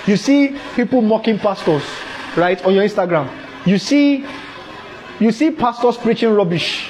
[0.05, 1.83] You see people mocking pastors,
[2.35, 3.29] right, on your Instagram.
[3.65, 4.25] You see,
[5.19, 6.89] you see pastors preaching rubbish.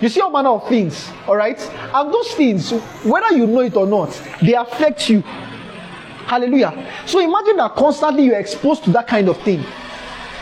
[0.00, 1.60] You see all manner of things, all right?
[1.94, 2.70] And those things,
[3.04, 4.10] whether you know it or not,
[4.42, 5.20] they affect you.
[6.26, 6.88] Hallelujah.
[7.06, 9.64] So imagine that constantly you're exposed to that kind of thing.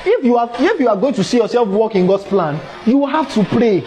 [0.05, 3.07] If you are if you are going to see yourself walk in God's plan, you
[3.07, 3.81] have to pray.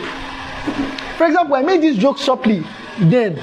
[1.17, 2.64] For example, I made this joke shortly
[2.99, 3.41] then.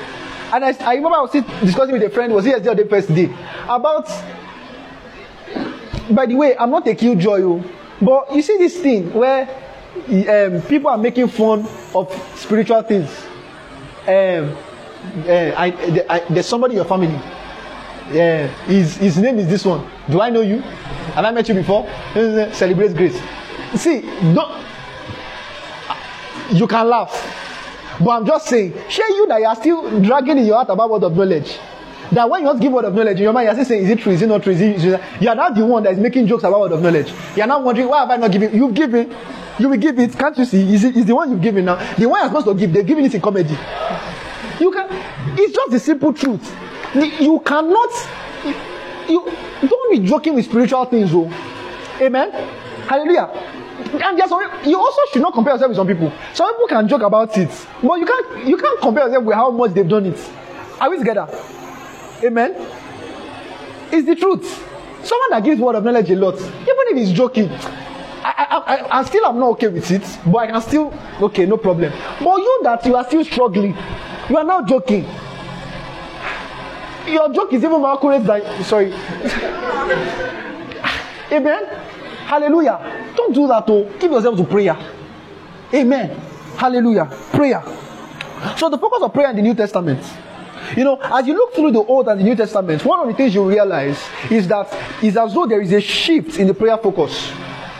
[0.52, 3.14] And I, I remember I was discussing with a friend, was yesterday or the first
[3.14, 3.30] day,
[3.68, 4.08] about
[6.10, 7.64] by the way, I'm not a killjoy, oh,
[8.00, 9.42] but you see this thing where
[10.08, 13.10] um, people are making fun of spiritual things.
[14.06, 14.56] Um,
[15.26, 17.18] uh, I, I, there's somebody in your family.
[18.10, 19.88] Yeah, his, his name is this one.
[20.10, 20.60] Do I know you?
[21.14, 21.86] Have I met you before?
[22.52, 23.20] Celebrate grace.
[23.74, 24.00] See,
[24.34, 24.64] don't.
[26.52, 27.12] You can laugh.
[28.00, 30.88] But I'm just saying, share you that you are still dragging in your heart about
[30.88, 31.58] word of knowledge.
[32.12, 33.90] That when you to give word of knowledge in your mind, you're still saying, is
[33.90, 34.12] it true?
[34.12, 34.52] Is it not true?
[34.52, 36.72] Is it, is it, you are not the one that is making jokes about word
[36.72, 37.12] of knowledge.
[37.36, 38.54] You are not wondering, why have I not given?
[38.54, 39.14] You've given.
[39.58, 40.16] You will give it.
[40.16, 40.72] Can't you see?
[40.72, 41.74] Is it is the one you've given now?
[41.96, 43.58] The one you're supposed to give, they're giving it in comedy.
[44.58, 44.86] You can.
[45.36, 46.54] It's just the simple truth.
[46.94, 47.90] You cannot.
[49.08, 49.24] You,
[49.66, 51.30] don't be joking with spiritual things, though.
[52.00, 52.30] Amen.
[52.86, 53.30] Hallelujah.
[54.04, 56.12] And there's some, you also should not compare yourself with some people.
[56.34, 57.48] Some people can joke about it,
[57.82, 60.30] but you can't you can't compare yourself with how much they've done it.
[60.80, 61.26] Are we together?
[62.24, 62.54] Amen.
[63.92, 64.44] It's the truth.
[65.04, 68.98] Someone that gives word of knowledge a lot, even if he's joking, I, I, I,
[68.98, 70.92] I still am not okay with it, but I can still
[71.22, 71.92] okay, no problem.
[72.18, 73.76] But you that you are still struggling,
[74.28, 75.06] you are now joking.
[77.12, 78.92] Your joke is even more accurate than sorry.
[81.32, 81.64] Amen.
[82.26, 83.12] Hallelujah.
[83.16, 83.84] Don't do that, though.
[83.98, 84.76] Give yourself to prayer.
[85.72, 86.10] Amen.
[86.56, 87.06] Hallelujah.
[87.32, 87.62] Prayer.
[88.56, 90.04] So, the focus of prayer in the New Testament.
[90.76, 93.14] You know, as you look through the Old and the New Testament, one of the
[93.14, 93.98] things you realize
[94.30, 94.68] is that
[95.02, 97.32] it's as though there is a shift in the prayer focus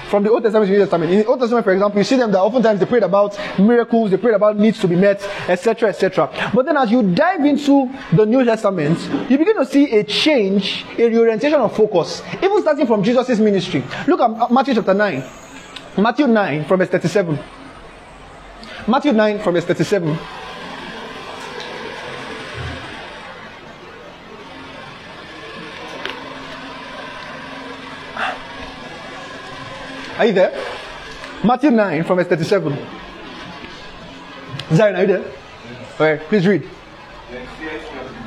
[0.09, 1.13] from the Old Testament to New Testament.
[1.13, 4.11] In the Old Testament, for example, you see them that oftentimes they prayed about miracles,
[4.11, 6.51] they prayed about needs to be met, etc., etc.
[6.55, 8.99] But then as you dive into the New Testament,
[9.31, 13.85] you begin to see a change, a reorientation of focus, even starting from Jesus' ministry.
[14.07, 15.23] Look at Matthew chapter 9.
[15.99, 17.39] Matthew 9 from verse 37.
[18.87, 20.19] Matthew 9 from verse 37.
[30.19, 30.53] Are you there?
[31.45, 32.77] Matthew 9 from verse 37.
[34.73, 35.33] Zion, are you there?
[35.95, 36.69] Okay, please read.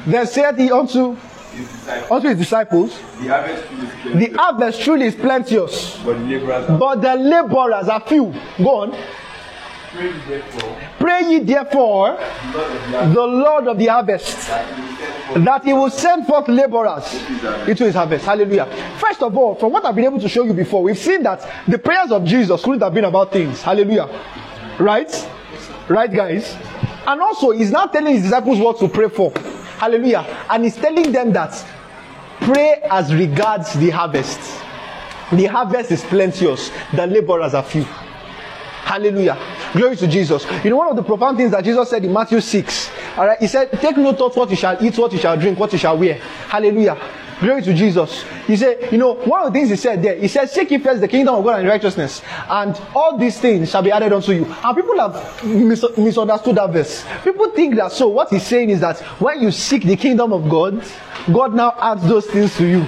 [0.07, 3.63] Then said he unto, His unto his disciples, the harvest
[4.15, 8.33] The harvest truly is plenteous, but the laborers are few.
[8.57, 8.97] Go on.
[9.91, 12.17] Pray ye therefore,
[13.13, 16.51] the Lord of the harvest, Lord of the harvest that he will send forth that
[16.51, 18.25] he will send forth laborers into his harvest.
[18.25, 18.67] Hallelujah.
[18.99, 21.45] First of all, from what I've been able to show you before, we've seen that
[21.67, 23.61] the prayers of Jesus couldn't have been about things.
[23.61, 24.07] Hallelujah.
[24.79, 25.11] Right?
[25.89, 26.55] Right, guys?
[27.05, 29.31] And also, he's now telling his disciples what to pray for.
[29.77, 30.25] Hallelujah.
[30.49, 31.65] And he's telling them that
[32.41, 34.39] pray as regards the harvest.
[35.31, 37.85] The harvest is plenteous, the laborers are few.
[38.91, 39.37] Hallelujah.
[39.71, 40.45] Glory to Jesus.
[40.65, 43.39] You know, one of the profound things that Jesus said in Matthew 6, all right,
[43.39, 45.79] he said, Take no thought what you shall eat, what you shall drink, what you
[45.79, 46.15] shall wear.
[46.15, 46.97] Hallelujah.
[47.39, 48.25] Glory to Jesus.
[48.47, 50.77] He said, You know, one of the things he said there, he said, Seek ye
[50.77, 54.33] first the kingdom of God and righteousness, and all these things shall be added unto
[54.33, 54.45] you.
[54.45, 57.05] And people have mis- misunderstood that verse.
[57.23, 58.09] People think that so.
[58.09, 60.83] What he's saying is that when you seek the kingdom of God,
[61.31, 62.85] God now adds those things to you.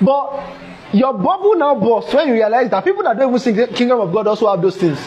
[0.00, 0.40] But
[0.92, 4.00] your bubble now bursts when you realize that people that don't even seek the kingdom
[4.00, 4.98] of God also have those things.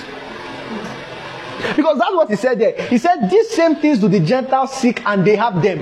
[1.76, 2.74] Because that's what he said there.
[2.88, 5.82] He said, These same things do the Gentiles seek and they have them.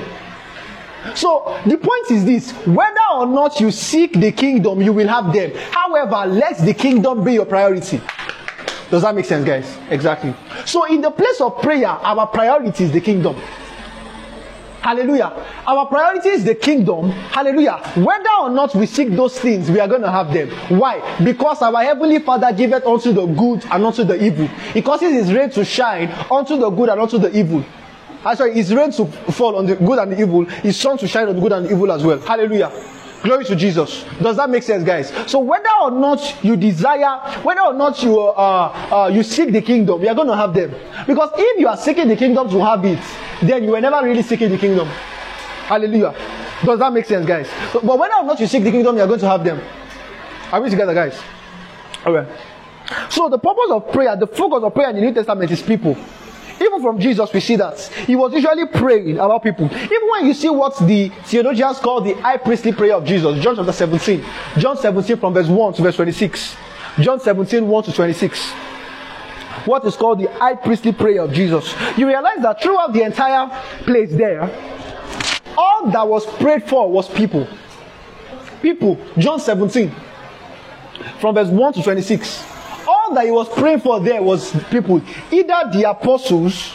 [1.16, 5.34] So the point is this whether or not you seek the kingdom, you will have
[5.34, 5.52] them.
[5.72, 8.00] However, let the kingdom be your priority.
[8.92, 9.78] Does that make sense, guys?
[9.90, 10.36] Exactly.
[10.66, 13.38] So, in the place of prayer, our priority is the kingdom.
[14.82, 15.32] Hallelujah.
[15.68, 17.12] Our priority is the kingdom.
[17.12, 17.78] Hallelujah.
[17.96, 20.50] Whether or not we seek those things, we are going to have them.
[20.78, 21.18] Why?
[21.24, 24.48] Because our heavenly Father giveth unto the good and unto the evil.
[24.74, 27.64] He causes his rain to shine unto the good and unto the evil.
[28.26, 31.08] I'm sorry, his rain to fall on the good and the evil, his sun to
[31.08, 32.20] shine on the good and the evil as well.
[32.20, 32.72] Hallelujah.
[33.22, 34.04] Glory to Jesus.
[34.20, 35.14] Does that make sense, guys?
[35.28, 39.62] So whether or not you desire, whether or not you uh, uh, you seek the
[39.62, 40.74] kingdom, you are going to have them.
[41.06, 43.00] Because if you are seeking the kingdom to have it,
[43.42, 44.88] then you were never really seeking the kingdom.
[45.68, 46.14] Hallelujah.
[46.64, 47.50] Does that make sense, guys?
[47.74, 49.62] But but whether or not you seek the kingdom, you are going to have them.
[50.52, 51.20] Are we together, guys?
[52.06, 52.28] All right.
[53.10, 55.98] So the purpose of prayer, the focus of prayer in the New Testament is people.
[56.60, 59.66] Even from Jesus, we see that he was usually praying about people.
[59.66, 63.56] Even when you see what the theologians call the high priestly prayer of Jesus, John
[63.56, 64.24] chapter 17,
[64.58, 66.56] John 17 from verse 1 to verse 26,
[67.00, 68.54] John 17 1 to 26.
[69.66, 71.74] What is called the high priestly prayer of Jesus.
[71.98, 73.48] You realize that throughout the entire
[73.84, 74.44] place there,
[75.58, 77.48] all that was prayed for was people.
[78.62, 78.98] People.
[79.18, 79.94] John 17
[81.20, 82.46] from verse 1 to 26
[82.88, 85.02] all that he was praying for there was people.
[85.32, 86.74] Either the apostles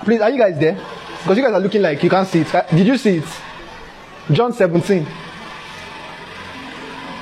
[0.00, 0.74] please are you guys there?
[1.18, 2.54] Because you guys are looking like you can't see it.
[2.54, 3.24] Uh, did you see it?
[4.32, 5.06] John 17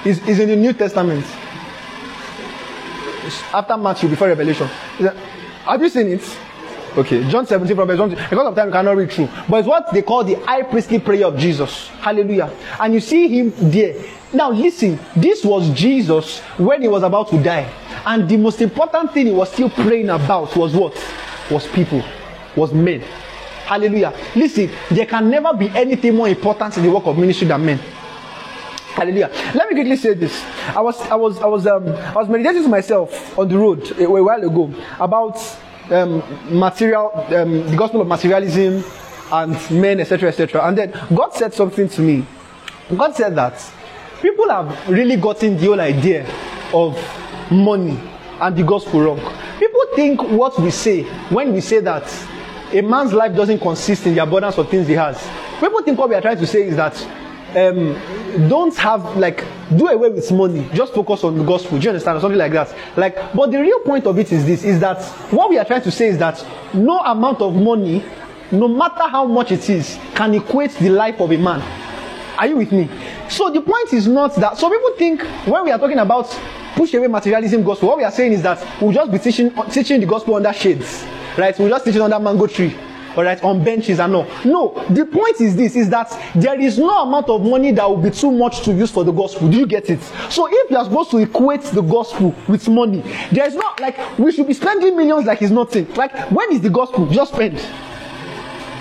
[0.04, 1.24] is is in the new testament
[3.52, 4.66] after matthew before revelation.
[5.64, 6.38] Have you seen it?
[6.96, 9.28] Okay john 17 from verse 1 because of time you cannot read through.
[9.48, 11.88] But it's what they call the high priestly prayer of jesus.
[11.88, 12.52] Hallelujah.
[12.80, 13.96] And you see him there.
[14.32, 17.68] Now listen this was jesus when he was about to die.
[18.06, 20.94] And the most important thing he was still praying about was what?
[21.50, 22.02] Was people.
[22.56, 23.00] Was men.
[23.64, 24.12] Hallelujah.
[24.36, 27.80] Listen there can never be anything more important in the work of ministry than men
[28.98, 29.28] Hallelujah.
[29.54, 30.44] Let me quickly say this.
[30.68, 33.90] I was I was I was um I was meditating to myself on the road
[33.98, 35.36] a, a while ago about
[35.90, 38.84] um material um the gospel of materialism
[39.32, 42.24] and men etc etc and then God said something to me.
[42.96, 43.60] God said that
[44.22, 46.24] people have really gotten the whole idea
[46.72, 46.96] of
[47.50, 47.98] money
[48.40, 49.18] and the gospel wrong.
[49.58, 52.04] People think what we say when we say that
[52.72, 55.20] a man's life doesn't consist in the abundance of things he has.
[55.58, 56.94] People think what we are trying to say is that
[57.56, 59.44] um, don't have like
[59.76, 60.68] do away with money.
[60.74, 61.78] Just focus on the gospel.
[61.78, 62.20] Do you understand?
[62.20, 62.74] Something like that.
[62.96, 65.02] Like but the real point of it is this is that
[65.32, 68.04] what we are trying to say is that no amount of money
[68.52, 71.60] no matter how much it is can equate the life of a man.
[72.38, 72.90] Are you with me?
[73.28, 76.26] So the point is not that so people think when we are talking about
[76.74, 80.00] push away materialism gospel what we are saying is that we'll just be teaching teaching
[80.00, 81.04] the gospel under shades
[81.38, 81.56] right?
[81.58, 82.76] We'll just teach it under mango tree
[83.16, 84.26] all right, on benches and all.
[84.44, 87.96] No, the point is this: is that there is no amount of money that will
[87.96, 89.48] be too much to use for the gospel.
[89.48, 90.00] Do you get it?
[90.30, 93.02] So if you are supposed to equate the gospel with money,
[93.32, 95.92] there is not like we should be spending millions like it's nothing.
[95.94, 97.06] Like when is the gospel?
[97.06, 97.64] Just spend.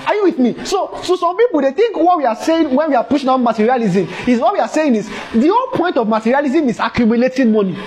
[0.05, 0.65] Are you with me?
[0.65, 3.43] So, so some people they think what we are saying when we are pushing on
[3.43, 7.77] materialism is what we are saying is the whole point of materialism is accumulating money.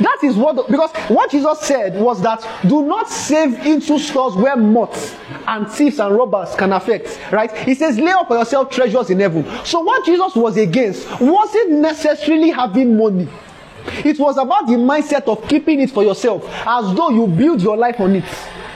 [0.00, 4.56] That is what because what Jesus said was that do not save into stores where
[4.56, 5.14] moths
[5.46, 7.20] and thieves and robbers can affect.
[7.30, 7.52] Right?
[7.58, 9.44] He says, lay up for yourself treasures in heaven.
[9.64, 13.28] So what Jesus was against wasn't necessarily having money.
[14.04, 17.76] It was about the mindset of keeping it for yourself, as though you build your
[17.76, 18.24] life on it.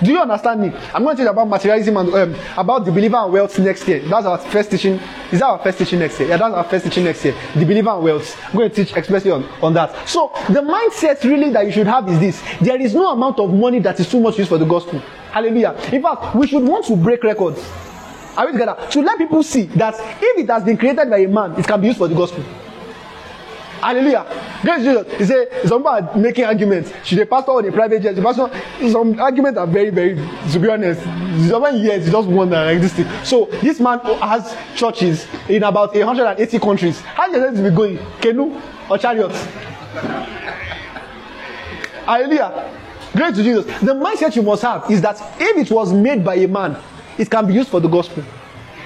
[0.03, 0.73] Do you understand me?
[0.93, 4.01] I'm going to teach about materialism and um, about the believer and wealth next year.
[4.01, 5.01] That's our first teaching.
[5.33, 6.29] Is that our first teaching next year?
[6.29, 7.35] Yeah, that's our first teaching next year.
[7.55, 8.39] The believer and wealth.
[8.47, 10.07] I'm going to teach especially on, on that.
[10.07, 13.53] So the mindset really that you should have is this: there is no amount of
[13.53, 14.99] money that is too much used for the gospel.
[15.33, 15.75] Hallelujah.
[15.93, 17.65] In fact, we should want to break records.
[18.37, 18.77] Are we together?
[18.91, 21.81] To let people see that if it has been created by a man, it can
[21.81, 22.45] be used for the gospel.
[23.81, 24.25] Hallelujah.
[24.63, 25.19] Praise Jesus.
[25.19, 26.93] He said, some people are making arguments.
[27.05, 28.03] Should a pastor or a private?
[28.03, 28.51] The pastor,
[28.91, 30.15] some arguments are very, very,
[30.53, 31.03] to be honest,
[31.49, 33.07] seven years, just wonder like this thing.
[33.25, 37.01] So this man has churches in about 180 countries.
[37.01, 37.99] How is it to be going?
[38.21, 39.33] Canoe or chariot?
[42.07, 42.73] Hallelujah.
[43.15, 43.67] Great to Jesus.
[43.81, 46.77] The mindset you must have is that if it was made by a man,
[47.19, 48.23] it can be used for the gospel.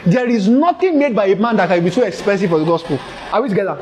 [0.06, 2.98] There is nothing made by a man that can be too expensive for the gospel.
[3.32, 3.78] Are we together?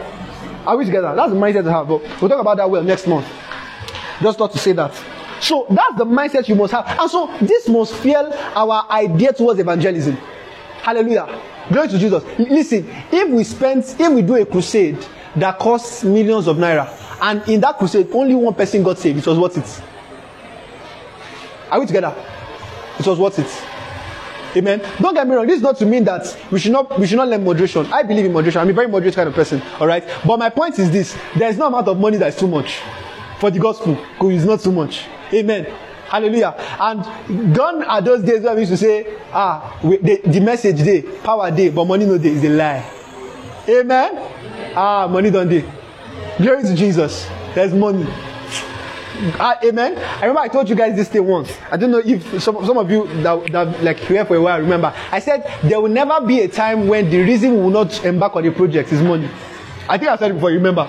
[0.66, 1.14] Are we together?
[1.14, 1.88] That's the mindset to have.
[1.88, 3.26] But we'll talk about that well next month.
[4.20, 4.94] Just thought to say that.
[5.40, 6.86] So that's the mindset you must have.
[6.98, 10.16] And so this must fuel our idea towards evangelism.
[10.82, 11.40] Hallelujah.
[11.70, 12.24] Glory to Jesus.
[12.38, 14.98] Listen, if we spend, if we do a crusade
[15.36, 16.88] that costs millions of naira,
[17.20, 19.82] and in that crusade only one person got saved, it was worth it.
[21.70, 22.14] Are we together?
[22.98, 23.77] It was worth it.
[24.56, 24.82] Amen.
[25.00, 25.46] Don't get me wrong.
[25.46, 27.86] This is not to mean that we should not we should not learn moderation.
[27.92, 28.60] I believe in moderation.
[28.60, 29.62] I'm a very moderate kind of person.
[29.78, 30.04] All right.
[30.26, 32.80] But my point is this: there is no amount of money that is too much
[33.38, 33.94] for the gospel.
[33.94, 35.06] Because it's not too much.
[35.32, 35.66] Amen.
[36.08, 36.54] Hallelujah.
[36.80, 40.78] And gone are those days where we used to say, ah, we, the, the message
[40.78, 42.90] day, power day, but money no day is a lie.
[43.68, 44.72] Amen.
[44.74, 45.70] Ah, money don't day.
[46.38, 47.28] Glory to Jesus.
[47.54, 48.06] There's money.
[49.40, 49.98] Ah, amen.
[49.98, 51.50] I remember I told you guys this thing once.
[51.72, 54.60] I don't know if some, some of you that, that like here for a while
[54.60, 54.94] remember.
[55.10, 58.36] I said there will never be a time when the reason we will not embark
[58.36, 59.28] on the project is money.
[59.88, 60.50] I think I said it before.
[60.50, 60.82] Remember?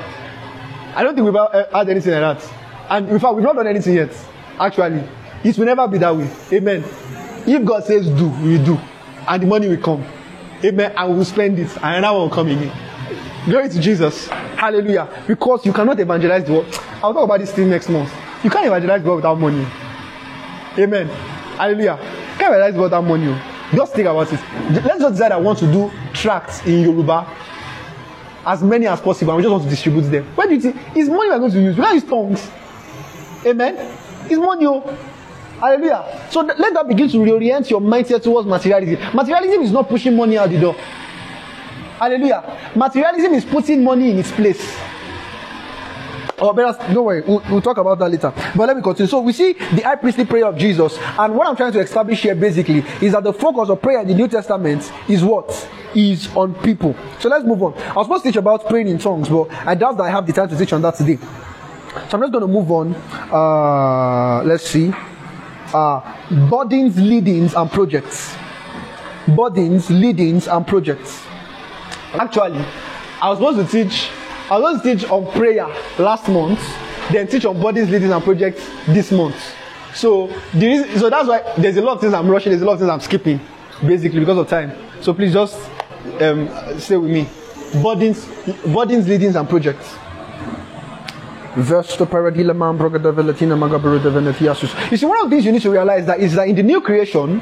[0.95, 2.53] I don't think we've uh, had anything like that.
[2.89, 4.11] And in fact, we've not done anything yet.
[4.59, 5.03] Actually,
[5.43, 6.29] it will never be that way.
[6.51, 6.83] Amen.
[7.47, 8.77] If God says do, we do,
[9.27, 10.03] and the money will come.
[10.63, 10.93] Amen.
[11.07, 12.88] We will spend it, and another one will come again.
[13.45, 14.27] Glory to Jesus.
[14.27, 15.07] Hallelujah.
[15.27, 16.65] Because you cannot evangelize the world.
[17.01, 18.11] I'll talk about this thing next month.
[18.43, 19.65] You can't evangelize world without money.
[20.77, 21.07] Amen.
[21.57, 21.97] Hallelujah.
[22.01, 23.41] You can't evangelize world without money.
[23.73, 24.39] Just think about it.
[24.85, 27.27] Let's just decide I want to do tracts in Yoruba.
[28.45, 29.35] As many as possible.
[29.35, 30.25] We just want to distribute them.
[30.35, 30.75] Where do you think?
[30.95, 31.77] It's money we're going to use.
[31.77, 32.49] We can't use tongues.
[33.45, 33.75] Amen.
[34.25, 34.65] It's money.
[34.65, 34.81] Oh.
[35.59, 36.27] Hallelujah.
[36.31, 39.13] So th- let that begin to reorient your mindset towards materialism.
[39.13, 40.75] Materialism is not pushing money out the door.
[41.99, 42.71] Hallelujah.
[42.75, 44.79] Materialism is putting money in its place.
[46.41, 48.31] Oh, but don't worry, we'll, we'll talk about that later.
[48.55, 49.09] But let me continue.
[49.09, 52.21] So we see the high priestly prayer of Jesus, and what I'm trying to establish
[52.21, 56.33] here basically is that the focus of prayer in the New Testament is what is
[56.37, 56.95] on people.
[57.19, 57.73] So let's move on.
[57.73, 60.25] I was supposed to teach about praying in tongues, but I doubt that I have
[60.25, 61.17] the time to teach on that today.
[61.17, 62.95] So I'm just going to move on.
[62.95, 64.93] Uh, let's see.
[65.73, 65.99] Uh,
[66.49, 68.33] burdens, leadings, and projects.
[69.27, 71.25] Burdens, leadings, and projects.
[72.13, 72.59] Actually,
[73.21, 74.09] I was supposed to teach.
[74.49, 75.67] I was supposed to teach on prayer
[75.99, 76.59] last month,
[77.11, 79.35] then teach on bodies, leadings, and projects this month.
[79.93, 82.51] So the reason, so that's why there's a lot of things I'm rushing.
[82.51, 83.39] There's a lot of things I'm skipping,
[83.85, 84.71] basically because of time.
[85.01, 85.55] So please just
[86.21, 87.27] um, stay with me.
[87.83, 88.25] Burdens,
[88.73, 89.95] burdens, leadings, and projects.
[94.91, 96.63] You see, one of the things you need to realize that is that in the
[96.63, 97.41] new creation,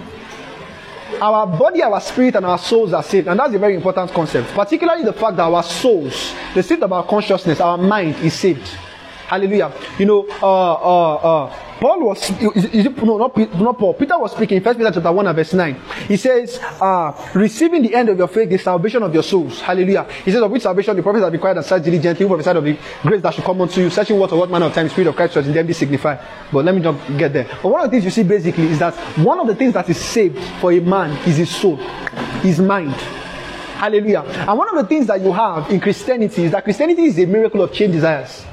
[1.21, 3.27] our body, our spirit, and our souls are saved.
[3.27, 4.53] And that's a very important concept.
[4.53, 8.67] Particularly the fact that our souls, the state of our consciousness, our mind is saved.
[9.27, 9.73] Hallelujah.
[9.99, 13.93] You know, uh, uh, uh, Paul was, is, is it, no, not, not Paul.
[13.93, 15.75] Peter was speaking in 1 Peter chapter 1 and verse 9.
[16.07, 19.59] He says, uh, receiving the end of your faith, the salvation of your souls.
[19.59, 20.07] Hallelujah.
[20.23, 22.63] He says, of which salvation the prophets have required and searched diligently, who prophesied of
[22.63, 24.91] the grace that should come unto you, searching what or what manner of time the
[24.91, 26.21] Spirit of Christ was in them be signified.
[26.49, 27.49] But let me not get there.
[27.61, 29.89] But one of the things you see basically is that one of the things that
[29.89, 31.75] is saved for a man is his soul,
[32.41, 32.93] his mind.
[32.93, 34.21] Hallelujah.
[34.21, 37.25] And one of the things that you have in Christianity is that Christianity is a
[37.25, 38.45] miracle of change desires.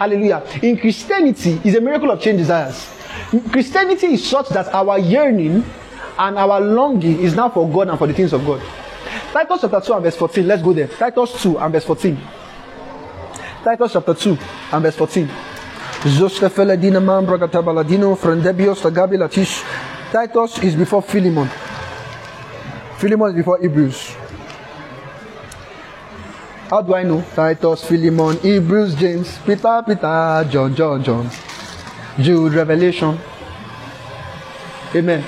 [0.00, 0.42] Hallelujah.
[0.62, 2.88] In Christianity is a miracle of change desires.
[3.52, 5.62] Christianity is such that our yearning,
[6.18, 8.62] and our longing is now for God and for the things of God.
[9.30, 10.46] Titus chapter 2 and verse 14.
[10.46, 10.88] Let's go there.
[10.88, 12.18] Titus 2 and verse 14.
[13.62, 14.38] Titus chapter 2
[14.72, 15.28] and verse 14.
[16.16, 19.62] Zostefele dinamam bragatabaladino frendebios tagabi latish.
[20.10, 21.48] Titus is before Philemon.
[22.96, 24.16] Philemon is before Hebrews.
[26.70, 27.20] How do I know?
[27.34, 31.28] Titus, Philemon, Hebrews, James, Peter, Peter, John, John, John,
[32.20, 33.18] Jude, Revelation.
[34.94, 35.20] Amen.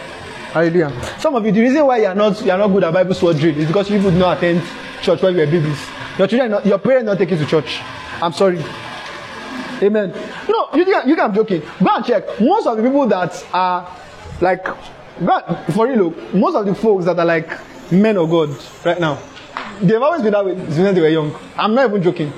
[0.52, 0.92] Hallelujah.
[1.18, 3.14] Some of you, the reason why you are not you are not good at Bible
[3.14, 4.62] drill is because you would not attend
[5.02, 5.80] church when you were babies.
[6.16, 7.80] Your children, not, your parents not take you to church.
[8.22, 8.62] I'm sorry.
[9.82, 10.14] Amen.
[10.46, 11.62] You know, you think, you think joking.
[11.82, 12.40] Go and check.
[12.40, 13.98] Most of the people that are
[14.40, 14.64] like,
[15.74, 17.50] for real, look, most of the folks that are like
[17.90, 18.50] men of God
[18.84, 19.18] right now,
[19.82, 21.34] they've always been that way since they were young.
[21.56, 22.32] I'm not even joking.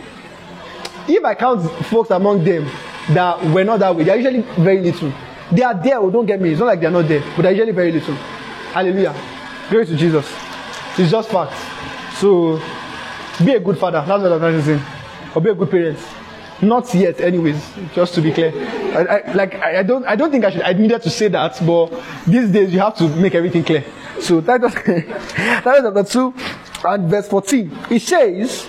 [1.06, 2.68] If I count folks among them
[3.10, 5.12] that were not that way, they're usually very little.
[5.52, 6.50] They are there, oh, don't get me.
[6.50, 8.14] It's not like they're not there, but they're usually very little.
[8.14, 9.14] Hallelujah.
[9.68, 10.26] Glory to Jesus.
[10.98, 11.54] It's just fact.
[12.18, 12.60] So,
[13.44, 14.02] be a good father.
[14.06, 14.80] That's what I'm trying to say.
[15.34, 15.98] Or be a good parent.
[16.62, 17.62] Not yet, anyways.
[17.94, 18.52] Just to be clear.
[18.96, 20.62] I, I, like I, I don't, I don't think I should.
[20.62, 21.88] I needed to say that, but
[22.26, 23.84] these days you have to make everything clear.
[24.20, 26.32] So Titus, Titus chapter two
[26.84, 27.76] and verse fourteen.
[27.90, 28.66] It says,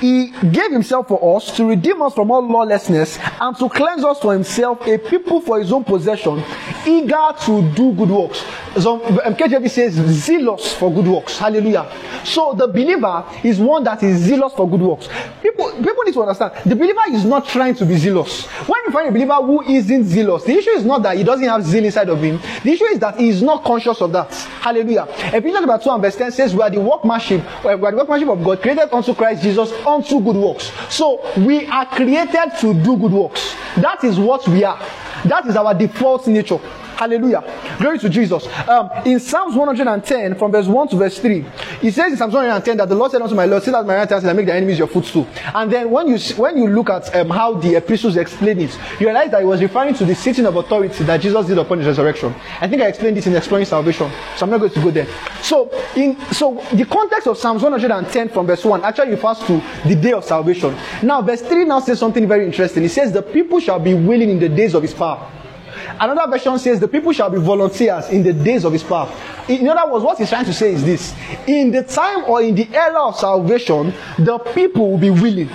[0.00, 4.20] he gave himself for us to redeem us from all lawlessness and to cleanse us
[4.20, 6.40] for himself a people for his own possession
[6.86, 8.44] eager to do good works
[8.80, 11.90] so um, KJV says zealous for good works hallelujah
[12.24, 15.08] so the believer is one that is zealous for good works
[15.42, 18.92] people people need to understand the believer is not trying to be zealous when you
[18.92, 21.84] find a believer who isn't zealous the issue is not that he doesn't have zeal
[21.84, 25.66] inside of him the issue is that he is not conscious of that hallelujah Ephesians
[25.66, 28.42] chapter 2 and verse 10 says we are the workmanship we are the workmanship of
[28.44, 30.72] God created unto Christ Jesus unto good works.
[30.88, 33.54] So we are created to do good works.
[33.76, 34.78] That is what we are.
[35.24, 36.60] That is our default nature.
[36.98, 37.44] Hallelujah.
[37.78, 38.44] Glory to Jesus.
[38.66, 41.46] Um, in Psalms 110, from verse 1 to verse 3,
[41.80, 43.94] he says in Psalms 110 that the Lord said unto my Lord, Sit at my
[43.94, 45.28] right hand and make the enemies your footstool.
[45.54, 49.06] And then when you when you look at um, how the epistles explain it, you
[49.06, 51.86] realize that he was referring to the sitting of authority that Jesus did upon his
[51.86, 52.34] resurrection.
[52.60, 55.06] I think I explained this in Exploring Salvation, so I'm not going to go there.
[55.40, 59.94] So, in so the context of Psalms 110 from verse 1 actually refers to the
[59.94, 60.76] day of salvation.
[61.04, 62.82] Now, verse 3 now says something very interesting.
[62.82, 65.30] It says, The people shall be willing in the days of his power.
[66.00, 69.12] Another version says the people shall be volunteers in the days of his power.
[69.48, 71.14] In other words, what he's trying to say is this
[71.46, 75.48] in the time or in the era of salvation, the people will be willing.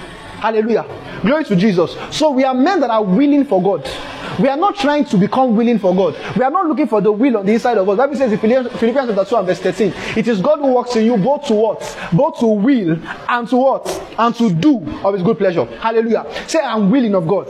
[0.43, 0.85] Hallelujah.
[1.21, 1.95] Glory to Jesus.
[2.11, 3.89] So we are men that are willing for God.
[4.37, 6.17] We are not trying to become willing for God.
[6.35, 7.95] We are not looking for the will on the inside of us.
[7.95, 10.97] Bible says in Philippians, Philippians chapter 2 and verse 13, it is God who works
[10.97, 11.97] in you both to what?
[12.11, 12.99] Both to will
[13.29, 13.87] and to what?
[14.19, 15.63] And to do of his good pleasure.
[15.63, 16.25] Hallelujah.
[16.45, 17.47] Say, I'm willing of God.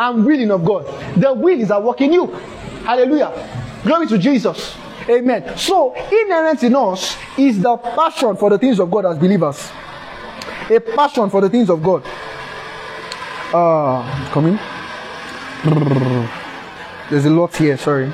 [0.00, 0.86] I'm willing of God.
[1.20, 2.28] The will is at work in you.
[2.28, 3.82] Hallelujah.
[3.84, 4.74] Glory to Jesus.
[5.10, 5.54] Amen.
[5.58, 9.70] So, inherent in us is the passion for the things of God as believers.
[10.68, 12.02] A passion for the things of God.
[13.54, 14.58] Ah, uh, coming.
[17.10, 18.12] There's a lot here, sorry.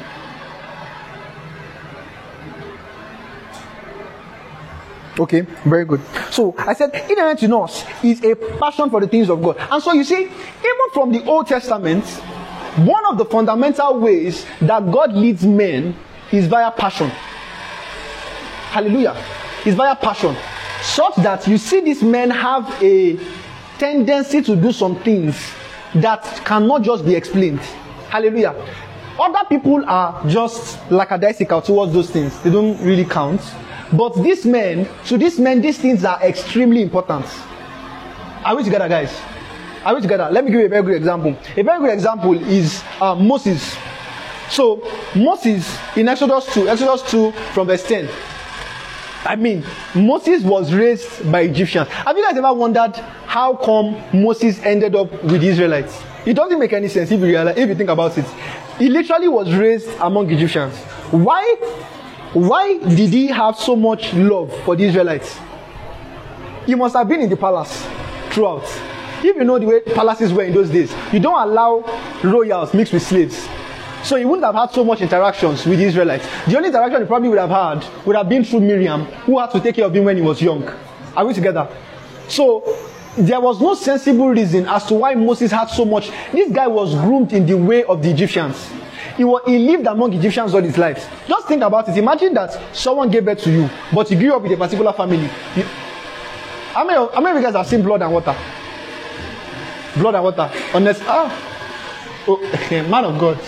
[5.19, 6.01] Okay, very good.
[6.31, 9.57] So I said, inherent in us is a passion for the things of God.
[9.71, 12.05] And so you see, even from the Old Testament,
[12.87, 15.95] one of the fundamental ways that God leads men
[16.31, 17.11] is via passion.
[18.71, 19.23] Hallelujah.
[19.67, 20.35] Is via passion.
[20.83, 23.19] Such that you see these men have a
[23.79, 25.37] tendency to do some things
[25.95, 27.61] that cannot just be explained.
[28.11, 28.55] Hallelujah.
[29.19, 32.41] Other people are just lackadaisical towards those things.
[32.43, 33.41] They don't really count.
[33.93, 37.27] But these men, to these men, these things are extremely important.
[38.45, 39.15] Are we together, guys?
[39.85, 40.29] Are we together?
[40.31, 41.37] Let me give you a very good example.
[41.57, 43.77] A very good example is uh, Moses.
[44.49, 44.83] So,
[45.15, 48.09] Moses in Exodus 2, Exodus 2 from verse 10.
[49.25, 51.89] I mean, Moses was raised by Egyptians.
[51.89, 56.03] Have you guys ever wondered how come Moses ended up with Israelites?
[56.27, 58.27] It doesn't make any sense if you realize, if you think about it.
[58.79, 60.77] He literally was raised among Egyptians.
[61.11, 61.57] Why?
[62.33, 65.39] Why did he have so much love for the Israelites?
[66.67, 67.87] He must have been in the palace
[68.31, 68.65] throughout.
[69.25, 71.85] If you know the way palaces were in those days, you don't allow
[72.25, 73.47] royals mixed with slaves.
[74.05, 76.27] So he wouldn't have had so much interactions with the Israelites.
[76.47, 79.51] The only interaction he probably would have had would have been through Miriam, who had
[79.53, 80.69] to take care of him when he was young.
[81.17, 81.69] Are we together?
[82.29, 82.65] So
[83.17, 86.11] there was no sensible reason as to why Moses had so much.
[86.33, 88.71] This guy was groomed in the way of the Egyptians.
[89.17, 91.09] He, was, he lived among Egyptians all his life.
[91.29, 91.97] Just think about it.
[91.97, 95.29] Imagine that someone gave birth to you, but you grew up with a particular family.
[95.55, 95.63] You,
[96.73, 98.35] how, many, how many of you guys have seen blood and water?
[99.97, 100.51] Blood and water.
[100.75, 101.03] Honest.
[101.05, 101.52] Ah.
[102.29, 102.39] Oh,
[102.71, 103.39] man of God.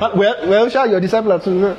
[0.00, 1.66] Uh, well, well, sure, your disciple are too.
[1.66, 1.76] Uh,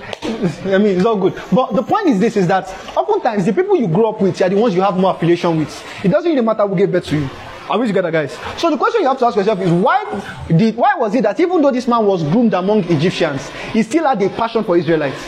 [0.66, 1.36] I mean, it's all good.
[1.52, 2.68] But the point is this: is that
[2.98, 5.84] oftentimes the people you grow up with are the ones you have more affiliation with.
[6.04, 7.30] It doesn't really matter who gave birth to you.
[7.70, 8.38] Are we together, guys?
[8.58, 10.04] So the question you have to ask yourself is why
[10.48, 14.06] did why was it that even though this man was groomed among Egyptians, he still
[14.06, 15.22] had a passion for Israelites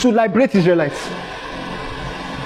[0.00, 1.08] to liberate Israelites?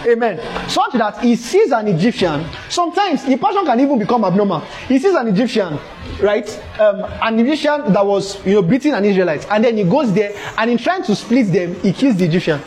[0.06, 0.40] Amen.
[0.68, 2.44] Such that he sees an Egyptian.
[2.68, 4.60] Sometimes the passion can even become abnormal.
[4.88, 5.78] He sees an Egyptian,
[6.20, 6.48] right?
[6.80, 10.32] Um, an Egyptian that was, you know, beating an Israelite, and then he goes there
[10.58, 12.60] and in trying to split them, he kills the Egyptian.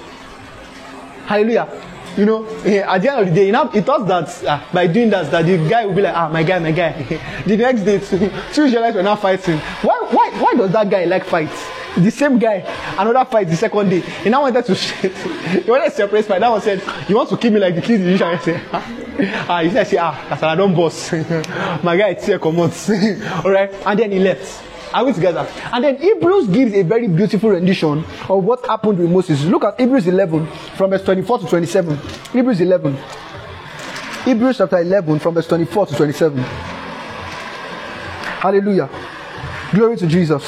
[1.26, 1.68] Hallelujah.
[2.18, 4.70] You know, eh, at the end of the day, you know, he thought that ah,
[4.72, 6.94] by doing that, that the guy will be like, ah, my guy, my guy.
[7.46, 8.00] the next day,
[8.54, 9.58] two Israelites were now fighting.
[9.82, 11.68] Why, why, why does that guy like fights?
[11.98, 12.58] The same guy,
[12.98, 14.02] another fight the second day.
[14.02, 14.74] He now wanted to,
[15.64, 16.40] he wanted to separate fight.
[16.42, 18.28] That one said, you want to kill me like the kill the Egyptian?
[18.28, 18.62] I said,
[19.50, 21.12] ah, he said, ah, that's I don't boss.
[21.84, 22.72] my guy, it's here, come on.
[23.46, 24.64] All right, and then he left.
[24.94, 25.48] Are we together?
[25.74, 29.44] And then Hebrews gives a very beautiful rendition of what happened with Moses.
[29.44, 31.98] Look at Hebrews 11 from verse 24 to 27.
[32.32, 32.98] Hebrews 11.
[34.24, 36.38] Hebrews chapter 11 from verse 24 to 27.
[38.40, 38.90] Hallelujah.
[39.74, 40.44] Glory to Jesus.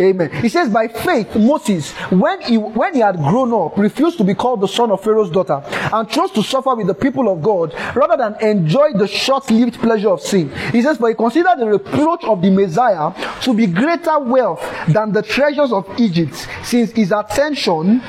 [0.00, 0.30] Amen.
[0.42, 4.34] He says, by faith, Moses, when he when he had grown up, refused to be
[4.34, 7.74] called the son of Pharaoh's daughter, and chose to suffer with the people of God
[7.94, 10.50] rather than enjoy the short-lived pleasure of sin.
[10.72, 15.12] He says, for he considered the reproach of the Messiah to be greater wealth than
[15.12, 18.02] the treasures of Egypt, since his attention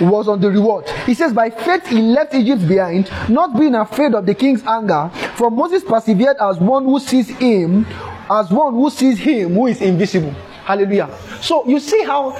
[0.00, 0.88] was on the reward.
[1.06, 5.10] He says, By faith he left Egypt behind, not being afraid of the king's anger.
[5.36, 7.86] For Moses persevered as one who sees him,
[8.30, 10.34] as one who sees him who is invisible.
[10.72, 11.10] Hallelujah.
[11.42, 12.30] So you see how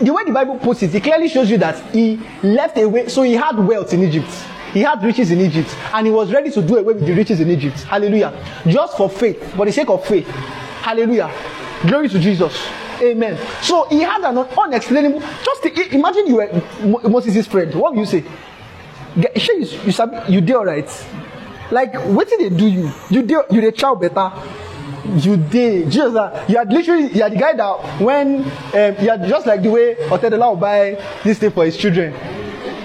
[0.00, 3.20] the way the Bible puts it, it clearly shows you that he left away, so
[3.22, 4.30] he had wealth in Egypt.
[4.72, 7.40] He had riches in Egypt, and he was ready to do away with the riches
[7.40, 7.82] in Egypt.
[7.82, 8.32] Hallelujah.
[8.66, 10.26] Just for faith, for the sake of faith.
[10.80, 11.30] Hallelujah.
[11.86, 12.66] Glory to Jesus.
[13.02, 13.38] Amen.
[13.60, 15.20] So he had an unexplainable.
[15.44, 17.74] Just imagine you were Mo- Moses' friend.
[17.74, 18.24] What would you say?
[19.36, 20.88] Sure, you, you, sabi- you did alright.
[21.70, 22.90] Like, what did they do you?
[23.10, 24.32] You did you the child better.
[25.04, 25.90] You did.
[25.90, 29.62] That you had literally you had the guy that when um, you had just like
[29.62, 32.14] the way Otedola will buy this thing for his children.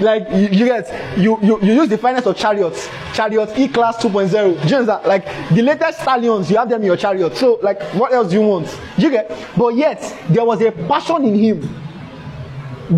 [0.02, 3.98] Like you, you get you, you you use the finance of chariots, chariots E class
[3.98, 4.32] 2.0.
[4.32, 5.06] Do you understand?
[5.06, 7.36] Like the latest stallions, you have them in your chariot.
[7.36, 8.80] So like what else do you want?
[8.98, 9.32] You get?
[9.56, 11.70] But yet there was a passion in him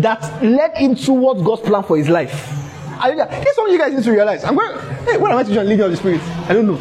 [0.00, 2.32] that led him towards God's plan for his life.
[3.00, 3.28] Hallelujah.
[3.30, 4.44] This is something you guys need to realize.
[4.44, 6.20] I'm going, hey, when am I teaching leading of the Spirit?
[6.48, 6.78] I don't know.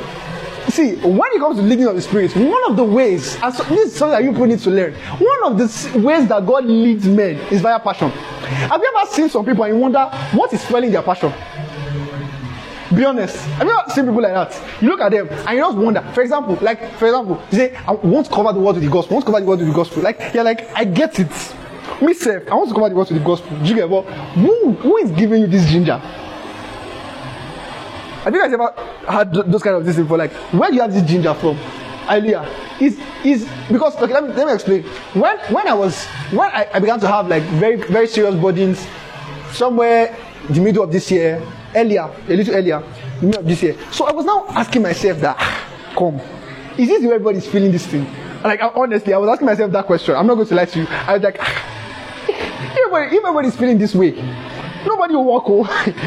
[0.70, 3.64] See, when it comes to leading of the Spirit, one of the ways, and so,
[3.64, 6.66] this is something that you people need to learn, one of the ways that God
[6.66, 8.12] leads men is via passion.
[8.12, 11.34] Have you ever seen some people and you wonder what is fueling their passion?
[12.96, 13.38] Be honest.
[13.38, 14.82] Have you ever seen people like that?
[14.82, 16.02] You look at them and you just wonder.
[16.14, 18.90] For example, like for example, you say, I want to cover the word with the
[18.92, 19.14] gospel.
[19.14, 20.04] I want to cover the word with the gospel.
[20.04, 21.56] Like you're like, I get it.
[22.02, 23.58] Me self, I want to cover the word with the gospel.
[23.64, 24.06] Get what?
[24.06, 26.02] Who who is giving you this ginger?
[28.30, 28.74] Have you guys ever
[29.08, 30.20] had those kind of things before?
[30.20, 31.56] Like, where do you have this ginger from?
[32.06, 32.48] Hallelujah.
[32.80, 34.84] Is is because okay, let me let me explain.
[35.16, 38.86] When when I was when I, I began to have like very very serious burdens,
[39.52, 40.16] somewhere
[40.48, 41.42] the middle of this year,
[41.76, 42.84] earlier, a little earlier,
[43.20, 43.76] the middle of this year.
[43.90, 45.66] So I was now asking myself that, "Ah,
[45.98, 46.22] come,
[46.78, 48.06] is this way everybody's feeling this thing?
[48.44, 50.14] Like honestly, I was asking myself that question.
[50.16, 50.86] I'm not going to lie to you.
[50.88, 54.12] I was like, "Ah, if everybody, if everybody's feeling this way,
[54.86, 55.68] nobody will walk home.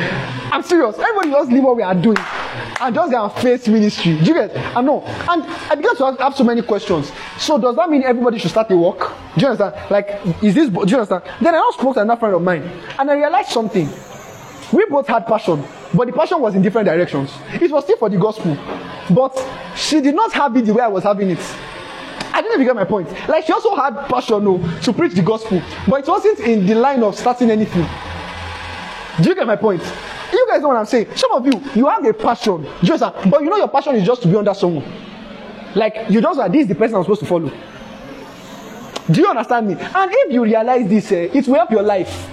[0.52, 0.98] I'm serious.
[0.98, 4.18] Everybody just leave what we are doing and just go and face ministry.
[4.18, 4.56] Do you get?
[4.76, 5.02] I know.
[5.02, 7.12] And I began to have so many questions.
[7.38, 9.14] So does that mean everybody should start a walk?
[9.36, 9.90] Do you understand?
[9.90, 10.68] Like, is this?
[10.68, 11.22] Do you understand?
[11.40, 12.62] Then I now spoke to another friend of mine,
[12.98, 13.88] and I realized something.
[14.72, 15.62] We both had passion,
[15.94, 17.30] but the passion was in different directions.
[17.52, 18.56] It was still for the gospel,
[19.10, 19.38] but
[19.76, 21.56] she did not have it the way I was having it.
[22.34, 23.10] I didn't even get my point.
[23.28, 26.74] Like she also had passion no, to preach the gospel, but it wasn't in the
[26.74, 27.86] line of starting anything.
[29.22, 29.82] Do you get my point?
[30.32, 31.14] You guys know what I'm saying.
[31.14, 34.22] Some of you, you have a passion, just but you know your passion is just
[34.22, 34.84] to be under someone.
[35.76, 37.52] Like you just like this is the person I'm supposed to follow.
[39.10, 39.74] Do you understand me?
[39.74, 42.28] And if you realize this, eh, it will help your life.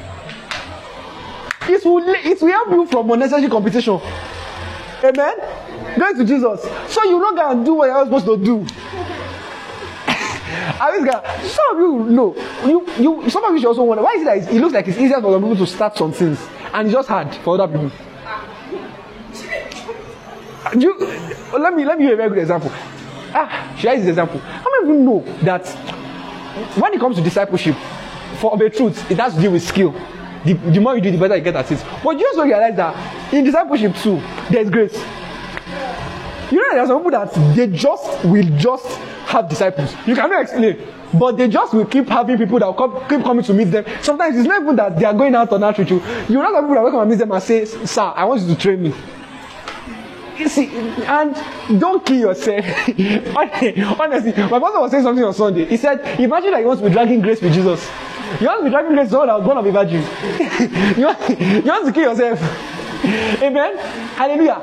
[1.68, 4.00] It will it will help you from unnecessary competition.
[5.03, 5.35] Amen.
[5.95, 6.61] Glory to Jesus.
[6.92, 8.66] So you not gonna do what you're supposed to do.
[10.08, 12.35] I gonna, some of you know,
[12.66, 14.88] you, you, some of you should also wonder why is it that it looks like
[14.88, 16.40] it's easier for some people to start some things
[16.73, 17.91] and it's just hard for other people.
[20.77, 20.98] You,
[21.57, 22.69] let me let me give you a very good example.
[23.33, 24.39] Ah, I this example?
[24.39, 25.67] How many of you know that
[26.77, 27.75] when it comes to discipleship,
[28.38, 29.91] for the truth, it has to do with skill.
[30.45, 31.83] The, the more you do, the better you get at it.
[32.03, 34.95] But you also realize that in discipleship too, there's grace.
[36.51, 38.88] You know, there's some people that they just will just
[39.27, 39.93] have disciples.
[40.07, 40.77] You cannot explain.
[41.14, 43.86] But they just will keep having people that will come, keep coming to meet them.
[44.02, 45.92] Sometimes it's not even that they are going out on outreach.
[45.92, 46.26] Oh.
[46.30, 48.26] You You know, some people that will come and meet them and say, Sir, I
[48.26, 48.94] want you to train me.
[50.38, 51.36] You see, and
[51.80, 52.64] don't kill yourself.
[54.00, 55.66] Honestly, my pastor was saying something on Sunday.
[55.66, 57.86] He said, Imagine that you want to be dragging grace with Jesus.
[58.40, 60.02] You want to be dragging grace to someone that was born of a virgin.
[60.98, 62.40] you want to kill yourself.
[63.42, 63.78] Amen.
[64.16, 64.62] Hallelujah.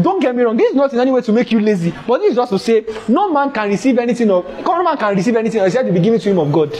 [0.00, 0.56] Don't get me wrong.
[0.56, 2.58] This is not in any way to make you lazy, but this is just to
[2.58, 6.00] say no man can receive anything of no man can receive anything except to be
[6.00, 6.74] given to him of God.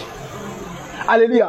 [1.07, 1.49] Hallelujah.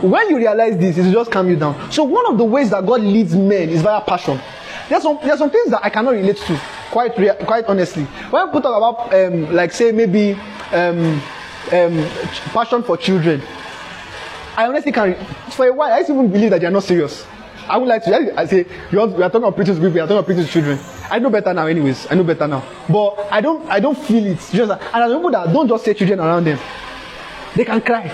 [0.00, 1.92] When you realize this, it will just calm you down.
[1.92, 4.40] So one of the ways that God leads men is via passion.
[4.88, 6.60] There's some there's some things that I cannot relate to,
[6.90, 8.04] quite rea- quite honestly.
[8.04, 10.32] When people talk about um, like say maybe
[10.72, 11.20] um,
[11.72, 12.06] um,
[12.54, 13.42] passion for children,
[14.56, 15.14] I honestly can.
[15.50, 17.26] For a while, I used to even believe that they are not serious.
[17.70, 18.40] I would like to.
[18.40, 19.94] I say you want, we are talking about preaching to people.
[19.94, 20.78] We are talking about preaching to children.
[21.08, 22.08] I know better now, anyways.
[22.10, 22.64] I know better now.
[22.88, 23.64] But I don't.
[23.70, 24.38] I don't feel it.
[24.38, 26.58] Just and are people that don't just say children around them.
[27.54, 28.10] They can cry.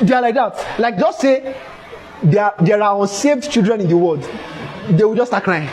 [0.00, 0.78] They are like that.
[0.80, 1.54] Like just say
[2.22, 4.22] there there are unsaved children in the world.
[4.88, 5.68] They will just start crying.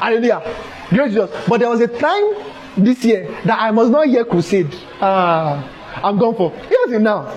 [0.00, 0.42] Hallelujah.
[0.90, 1.30] Glory Jesus.
[1.46, 2.34] But there was a time
[2.76, 4.74] this year that I must not hear crusade.
[5.00, 5.62] Ah,
[6.02, 6.52] I'm gone for.
[6.52, 7.32] Even till now.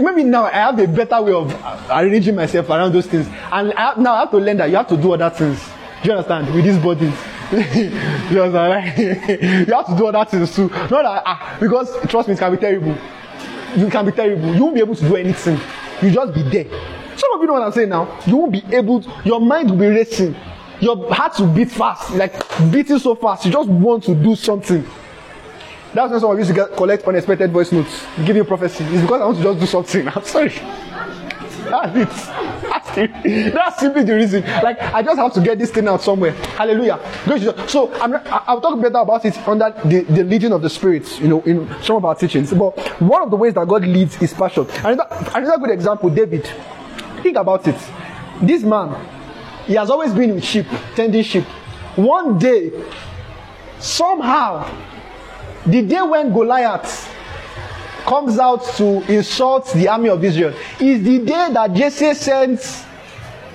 [0.00, 3.26] Maybe now I have a better way of uh, arranging myself around those things.
[3.50, 5.58] And I have, now I have to learn that you have to do other things.
[6.02, 6.54] Do you understand?
[6.54, 7.14] With these bodies.
[8.32, 8.54] you understand?
[8.54, 8.98] Right?
[9.68, 10.68] you have to do other things too.
[10.68, 12.96] Not that, ah, because trust me, it can be terrible.
[13.76, 14.54] You can be terrible.
[14.54, 15.58] You won't be able to do anything.
[16.02, 16.66] You just be there.
[17.16, 18.18] Some of you know what I'm saying now.
[18.26, 19.02] You won't be able.
[19.02, 20.34] To, your mind will be racing.
[20.80, 22.32] Your heart will beat fast, like
[22.72, 23.46] beating so fast.
[23.46, 24.84] You just want to do something.
[25.94, 28.84] That's when some of you to get, collect unexpected voice notes, give you prophecy.
[28.84, 30.08] It's because I want to just do something.
[30.14, 30.52] I'm sorry.
[31.64, 31.94] That's
[32.98, 33.52] it.
[33.54, 34.42] That's, simply the reason.
[34.62, 36.32] Like I just have to get this thing out somewhere.
[36.32, 36.98] Hallelujah.
[37.68, 41.20] So I'm, I- I'll talk better about it under the, the leading of the Spirit.
[41.20, 42.52] You know, in some of our teachings.
[42.52, 44.66] But one of the ways that God leads is passion.
[44.84, 46.46] Another, another good example, David.
[47.22, 47.76] Think about it.
[48.42, 48.94] This man,
[49.66, 51.44] he has always been with sheep, tending sheep.
[51.96, 52.72] One day,
[53.78, 54.68] somehow,
[55.66, 57.08] the day when Goliath
[58.06, 62.84] comes out to insult the army of Israel is the day that Jesse sends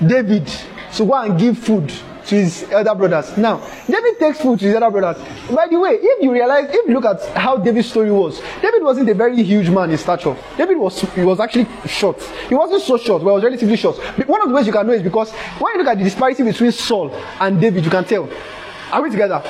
[0.05, 0.47] David
[0.95, 1.91] to go and give food
[2.27, 3.37] to his elder brothers.
[3.37, 3.57] Now,
[3.89, 5.23] David takes food to his elder brothers.
[5.49, 8.83] By the way, if you realize, if you look at how David's story was, David
[8.83, 10.35] wasn't a very huge man in stature.
[10.57, 12.21] David was he was actually short.
[12.49, 13.97] He wasn't so short, but he was relatively short.
[14.17, 16.03] But One of the ways you can know is because when you look at the
[16.03, 18.29] disparity between Saul and David, you can tell.
[18.91, 19.41] Are we together?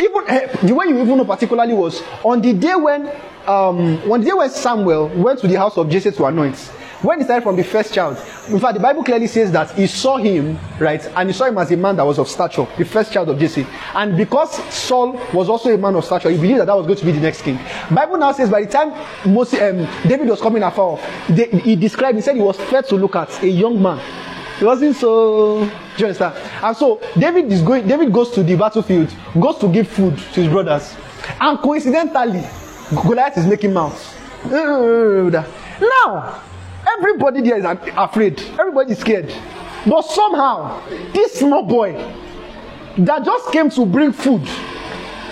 [0.00, 3.08] Even eh, the way you even know particularly was on the day when
[3.46, 6.70] um on the day when Samuel went to the house of Jesse to anoint.
[7.00, 8.16] When he started from the first child,
[8.48, 11.56] in fact, the Bible clearly says that he saw him, right, and he saw him
[11.58, 13.64] as a man that was of stature, the first child of Jesse.
[13.94, 16.98] And because Saul was also a man of stature, he believed that that was going
[16.98, 17.56] to be the next king.
[17.92, 18.90] Bible now says by the time
[19.32, 22.82] Moses, um, David was coming afar, off, they, he described, he said he was fair
[22.82, 24.00] to look at, a young man.
[24.58, 25.60] He wasn't so.
[25.60, 26.34] Do you understand?
[26.62, 27.86] And so David is going.
[27.86, 30.94] David goes to the battlefield, goes to give food to his brothers,
[31.40, 32.44] and coincidentally,
[32.90, 34.14] Goliath is making mouths.
[34.50, 36.42] Now,
[36.98, 37.64] everybody there is
[37.96, 38.40] afraid.
[38.58, 39.32] Everybody is scared.
[39.86, 40.80] But somehow,
[41.12, 41.92] this small boy
[42.98, 44.46] that just came to bring food,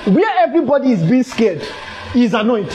[0.07, 1.67] where everybody is being scared,
[2.15, 2.73] is annoyed.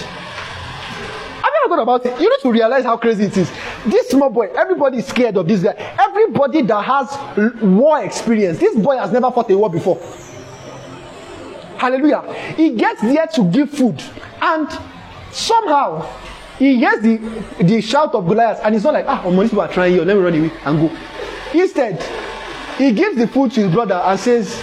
[1.68, 2.20] Thought about it?
[2.20, 3.52] You need to realize how crazy it is.
[3.86, 5.74] This small boy, everybody is scared of this guy.
[6.00, 9.98] Everybody that has war experience, this boy has never fought a war before.
[11.78, 12.22] Hallelujah.
[12.56, 14.04] He gets there to give food,
[14.42, 14.70] and
[15.32, 16.08] somehow
[16.60, 17.18] he hears the,
[17.62, 20.04] the shout of Goliath, and he's not like, ah, oh, these people are trying here,
[20.04, 20.98] let me run away and go.
[21.60, 22.04] Instead,
[22.78, 24.62] he gives the food to his brother and says,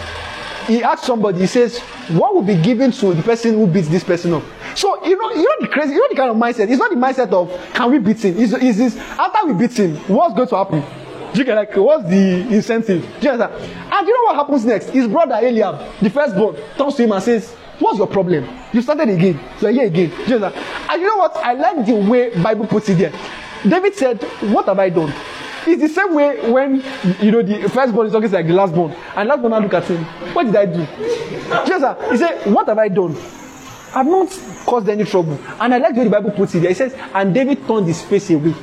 [0.67, 1.79] he asks somebody, he says,
[2.11, 4.43] what will be given to the person who beats this person up?
[4.79, 6.71] So you know, you know the crazy, you know the kind of mindset.
[6.71, 8.39] It's not the mindset of can we beat him?
[8.39, 10.85] It's, it's this after we beat him, what's going to happen?
[11.33, 13.03] Do you get like what's the incentive?
[13.19, 13.61] Do you understand?
[13.93, 14.91] And you know what happens next?
[14.91, 18.49] His brother Eliab, the firstborn, turns to him and says, What's your problem?
[18.73, 19.41] You started again.
[19.61, 20.11] You're here again.
[20.11, 20.55] Do you understand?
[20.89, 21.37] And you know what?
[21.39, 23.13] I like the way Bible puts it there.
[23.69, 25.13] David said, What have I done?
[25.67, 26.85] It's the same way when
[27.21, 30.05] you know the firstborn is always like the lastborn, and lastborn now look at him.
[30.35, 30.87] What did I do?
[31.49, 33.17] That he said, What have I done?
[33.95, 34.29] I've not
[34.67, 35.39] caused any trouble.
[35.61, 36.71] And I like the way the Bible puts it there.
[36.71, 38.55] It says, And David turned his face away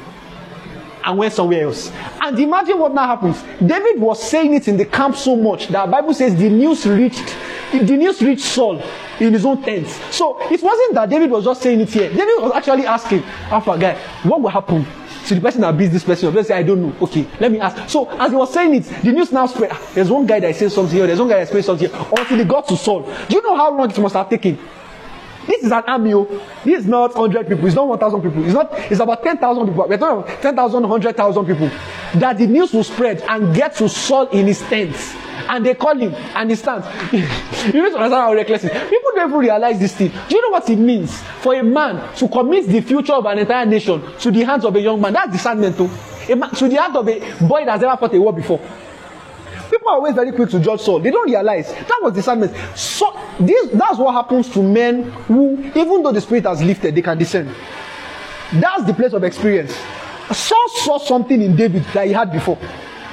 [1.04, 1.92] and went somewhere else.
[2.22, 3.42] And imagine what now happens.
[3.66, 7.36] David was saying it in the camp so much that Bible says the news reached
[7.72, 8.82] the news reached Saul
[9.20, 9.88] in his own tent.
[10.12, 12.10] So it wasn't that David was just saying it here.
[12.10, 14.86] David was actually asking Alpha guy, what will happen
[15.28, 16.34] to the person that beats this person.
[16.34, 16.95] Let's say I don't know.
[17.02, 17.90] Okay, let me ask.
[17.90, 19.72] So as he was saying it, the news now spread.
[19.74, 21.08] Ah, There's one guy that says something here.
[21.08, 22.00] There's one guy that says something here.
[22.18, 23.02] Until he got to Saul.
[23.28, 24.58] Do you know how long it must have taken?
[25.48, 26.14] This is an army.
[26.14, 26.26] oh.
[26.64, 27.66] This is not 100 people.
[27.66, 28.44] It's not 1,000 people.
[28.46, 28.74] It's not.
[28.92, 29.88] It's about 10,000 people.
[29.88, 31.68] We're talking about 10,000, 100,000 people.
[32.20, 34.96] That the news will spread and get to Saul in his tent.
[35.48, 36.88] And they call him and he stands.
[37.14, 38.90] you need to understand how reckless it is.
[38.90, 40.10] People don't even realize this thing.
[40.10, 43.40] Do you know what it means for a man to commit the future of an
[43.40, 45.14] entire nation to the hands of a young man?
[45.14, 45.90] That's discernment, too.
[46.30, 48.60] A man, to the hand of a boy that's never fought a war before.
[49.76, 51.02] People are always very quick to judge Saul.
[51.02, 52.56] They don't realize that was discernment.
[52.78, 57.02] So this that's what happens to men who, even though the spirit has lifted, they
[57.02, 57.54] can discern.
[58.54, 59.76] That's the place of experience.
[60.32, 62.58] Saul saw something in David that he had before.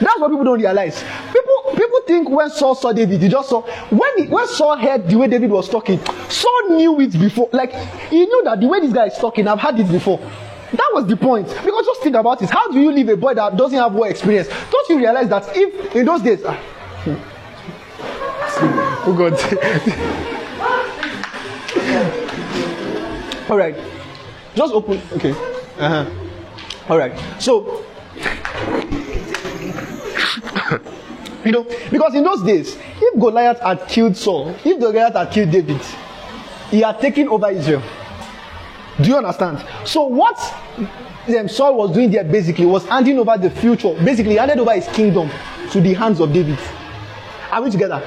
[0.01, 1.03] That's what people don't realize.
[1.33, 5.09] People people think when Saul saw David, he just saw when he, when Saul heard
[5.09, 7.49] the way David was talking, Saul knew it before.
[7.53, 7.73] Like
[8.09, 10.21] he knew that the way this guy is talking, I've had it before.
[10.73, 11.47] That was the point.
[11.49, 12.51] Because just think about it.
[12.51, 14.49] How do you leave a boy that doesn't have war experience?
[14.71, 16.59] Don't you realize that if in those days, ah,
[19.07, 19.35] oh God.
[23.51, 23.77] All right,
[24.55, 25.01] just open.
[25.13, 25.33] Okay.
[25.33, 26.07] Uh-huh.
[26.89, 27.13] All right.
[27.39, 27.85] So,
[31.45, 35.51] you know, because in those days, if Goliath had killed Saul, if Goliath had killed
[35.51, 35.83] David,
[36.71, 37.83] he had taken over Israel.
[39.03, 39.65] Do you understand?
[39.85, 40.39] So what
[41.29, 44.73] um, Saul was doing there basically was handing over the future, basically he handed over
[44.73, 45.31] his kingdom
[45.71, 46.59] to the hands of David.
[47.51, 48.03] Are we together?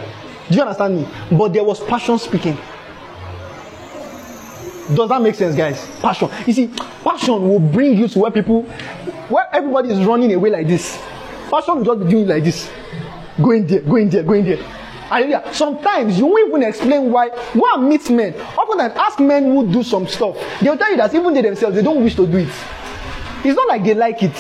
[0.50, 1.08] Do you understand me?
[1.38, 2.58] But there was passion speaking.
[4.94, 5.84] Does that make sense, guys?
[6.00, 6.30] Passion.
[6.46, 6.68] You see,
[7.04, 8.64] passion will bring you to where people,
[9.30, 11.02] where everybody is running away like this.
[11.50, 12.70] Passion will just be doing like this.
[13.42, 14.60] Going there, going there, going there.
[15.10, 15.44] Hallelujah.
[15.54, 17.30] Sometimes you won't even explain why.
[17.30, 18.34] Go and meet men.
[18.58, 20.36] Often than ask men who do some stuff.
[20.62, 22.54] They'll tell you that even they themselves they don't wish to do it.
[23.44, 24.36] It's not like they like it.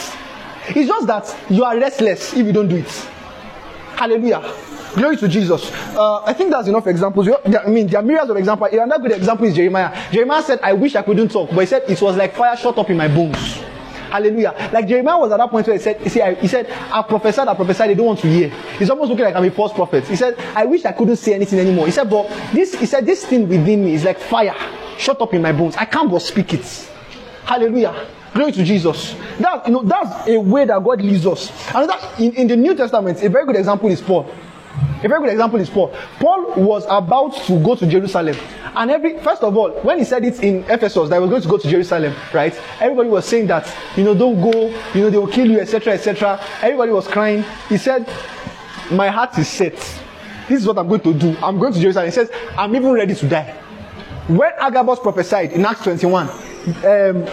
[0.69, 2.89] It's just that you are restless if you don't do it.
[3.95, 4.41] Hallelujah.
[4.95, 5.71] Glory to Jesus.
[5.95, 7.29] Uh, I think that's enough examples.
[7.29, 8.71] I mean, there are myriads of examples.
[8.73, 10.11] Another good example is Jeremiah.
[10.11, 12.77] Jeremiah said, I wish I couldn't talk, but he said it was like fire shot
[12.77, 13.59] up in my bones.
[14.15, 14.69] Hallelujah.
[14.71, 17.49] Like Jeremiah was at that point where he said, he said, he said I prophesied,
[17.49, 18.47] I prophesied, they don't want to hear.
[18.79, 20.07] He's almost looking like I'm a false prophet.
[20.07, 21.85] He said, I wish I couldn't say anything anymore.
[21.85, 24.55] He said, but this, he said, this thing within me is like fire
[24.97, 25.75] shut up in my bones.
[25.75, 26.89] I can't but speak it.
[27.43, 28.07] Hallelujah.
[28.33, 29.15] Glory to Jesus.
[29.39, 31.51] That you know, that's a way that God leads us.
[31.69, 34.29] Another in, in the New Testament, a very good example is Paul.
[35.03, 35.93] A very good example is Paul.
[36.19, 38.35] Paul was about to go to Jerusalem.
[38.75, 41.41] And every first of all, when he said it in Ephesus that he was going
[41.41, 42.59] to go to Jerusalem, right?
[42.79, 45.93] Everybody was saying that, you know, don't go, you know, they will kill you, etc.
[45.93, 46.43] etc.
[46.61, 47.43] Everybody was crying.
[47.69, 48.09] He said,
[48.91, 49.75] My heart is set.
[50.47, 51.37] This is what I'm going to do.
[51.37, 52.05] I'm going to Jerusalem.
[52.05, 53.51] He says, I'm even ready to die.
[54.27, 56.37] When Agabus prophesied in Acts 21, um,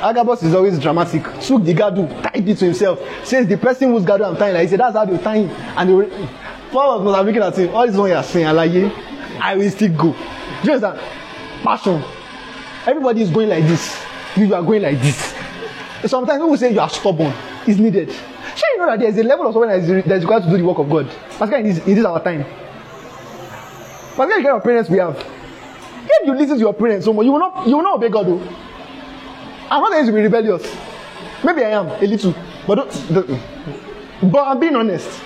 [0.02, 1.22] Agabus is always dramatic.
[1.40, 3.00] Took the gadu, tied it to himself.
[3.24, 5.50] Says the person whose gadu I'm tying, like he said, that's how they tie him.
[5.76, 6.28] And they were,
[6.72, 7.74] Paul was looking at him.
[7.74, 8.90] All this one you are saying, Alaye,
[9.38, 10.12] I will still go.
[10.12, 10.18] Do
[10.64, 10.98] you understand?
[11.62, 12.02] Passion.
[12.86, 14.04] Everybody is going like this.
[14.36, 15.34] You, are going like this.
[16.06, 17.32] Sometimes people say you are stubborn.
[17.66, 18.10] It's needed.
[18.10, 20.48] Sure, you know that there is a level of someone that is, is required to
[20.50, 21.08] do the work of God.
[21.38, 22.44] Pascal, in this, in this our time.
[24.16, 25.16] Pascal, the kind of parents we have.
[26.04, 28.08] If you listen to your parents so much, you will not you will not obey
[28.08, 28.26] God.
[28.26, 28.40] Though.
[29.70, 30.76] I'm not going to be rebellious.
[31.44, 32.34] Maybe I am a little,
[32.66, 35.22] but don't, don't, but I'm being honest.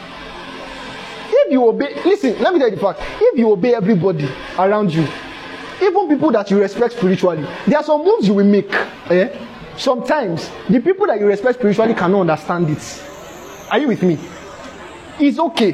[1.47, 3.01] If you obey, listen, let me tell you the fact.
[3.21, 5.07] If you obey everybody around you,
[5.81, 8.73] even people that you respect spiritually, there are some moves you will make.
[9.11, 9.29] Eh?
[9.77, 13.03] Sometimes the people that you respect spiritually cannot understand it.
[13.71, 14.19] Are you with me?
[15.21, 15.73] It's okay.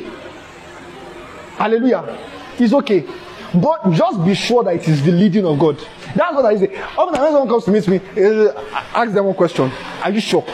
[1.56, 2.18] Hallelujah.
[2.58, 3.06] It's okay.
[3.54, 5.78] But just be sure that it is the leading of God.
[6.14, 6.78] That's what I say.
[6.98, 8.52] Often when someone comes to meet me, eh,
[8.92, 9.72] ask them one question.
[10.02, 10.44] Are you sure?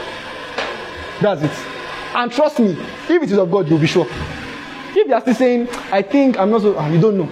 [1.20, 1.66] That's it.
[2.14, 2.70] And trust me,
[3.08, 4.06] if it is of God, you'll be sure.
[4.98, 7.30] If you are still saying, I think I'm not so, ah, you don't know.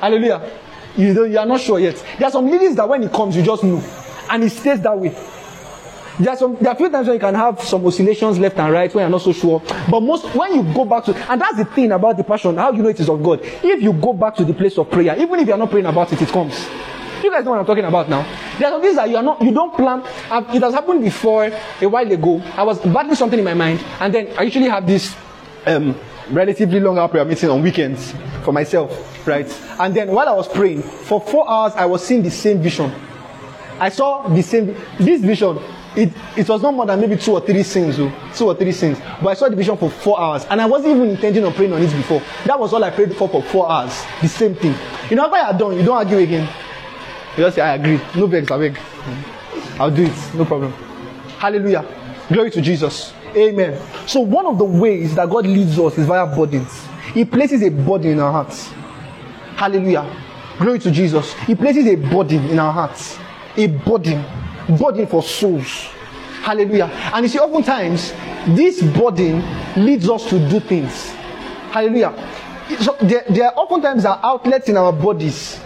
[0.00, 0.48] Hallelujah.
[0.96, 1.96] You, don't, you are not sure yet.
[2.16, 3.82] There are some leaders that when it comes, you just know.
[4.30, 5.08] And it stays that way.
[6.20, 8.58] There are some there are a few times when you can have some oscillations left
[8.58, 9.60] and right when you're not so sure.
[9.90, 12.70] But most when you go back to and that's the thing about the passion, how
[12.72, 13.40] you know it is of God.
[13.42, 16.12] If you go back to the place of prayer, even if you're not praying about
[16.12, 16.68] it, it comes.
[17.24, 18.22] You guys know what I'm talking about now.
[18.58, 20.02] There are some things that you are not you don't plan.
[20.54, 21.46] It has happened before
[21.80, 22.40] a while ago.
[22.54, 25.16] I was battling something in my mind, and then I usually have this
[25.66, 25.94] um
[26.30, 28.12] relatively long hour prayer meeting on weekends
[28.44, 29.46] for myself, right?
[29.78, 32.92] And then while I was praying, for four hours I was seeing the same vision.
[33.78, 35.58] I saw the same this vision.
[35.96, 38.72] It it was not more than maybe two or three scenes, oh, two or three
[38.72, 38.98] scenes.
[39.22, 41.72] But I saw the vision for four hours, and I wasn't even intending on praying
[41.72, 42.22] on it before.
[42.44, 44.04] That was all I prayed for for four hours.
[44.20, 44.74] The same thing.
[45.08, 46.48] You know, after you're done, you don't argue again.
[47.36, 48.78] You just say, "I agree." No vex, I beg.
[49.80, 50.34] I'll do it.
[50.34, 50.72] No problem.
[51.38, 51.84] Hallelujah.
[52.28, 53.12] Glory to Jesus.
[53.36, 53.80] Amen.
[54.06, 56.86] So, one of the ways that God leads us is via burdens.
[57.14, 58.68] He places a burden in our hearts.
[59.56, 60.08] Hallelujah.
[60.58, 61.32] Glory to Jesus.
[61.46, 63.18] He places a burden in our hearts.
[63.56, 64.24] A burden.
[64.78, 65.88] Burden for souls.
[66.42, 66.86] Hallelujah.
[66.86, 68.12] And you see, oftentimes,
[68.56, 69.42] this burden
[69.76, 71.10] leads us to do things.
[71.70, 72.14] Hallelujah.
[72.80, 75.60] So there, there are oftentimes are outlets in our bodies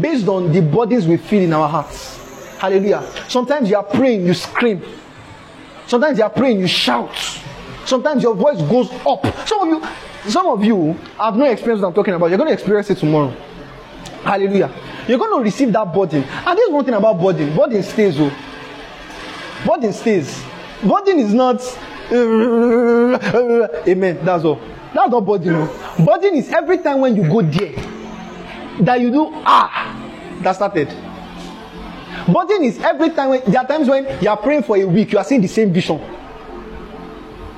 [0.00, 2.16] based on the burdens we feel in our hearts.
[2.58, 3.02] Hallelujah.
[3.28, 4.82] Sometimes you are praying, you scream.
[5.88, 7.10] Sometimes you are praying, you shout.
[7.86, 9.24] Sometimes your voice goes up.
[9.48, 9.82] Some of you,
[10.30, 12.26] some of you have no experience what I'm talking about.
[12.26, 13.34] You're going to experience it tomorrow.
[14.22, 14.70] Hallelujah.
[15.08, 16.22] You're going to receive that burden.
[16.24, 17.56] And there's one thing about burden.
[17.56, 18.16] Burden stays.
[18.18, 18.30] Oh.
[19.66, 20.44] Burden stays.
[20.82, 21.62] Burden is not.
[23.88, 24.18] amen.
[24.26, 24.60] That's all.
[24.92, 25.54] That's not burden.
[25.54, 26.04] Oh.
[26.04, 27.72] Burden is every time when you go there
[28.80, 29.94] that you do ah.
[30.42, 30.94] That started.
[32.26, 35.12] Burden is every time when there are times when you are praying for a week,
[35.12, 36.00] you are seeing the same vision.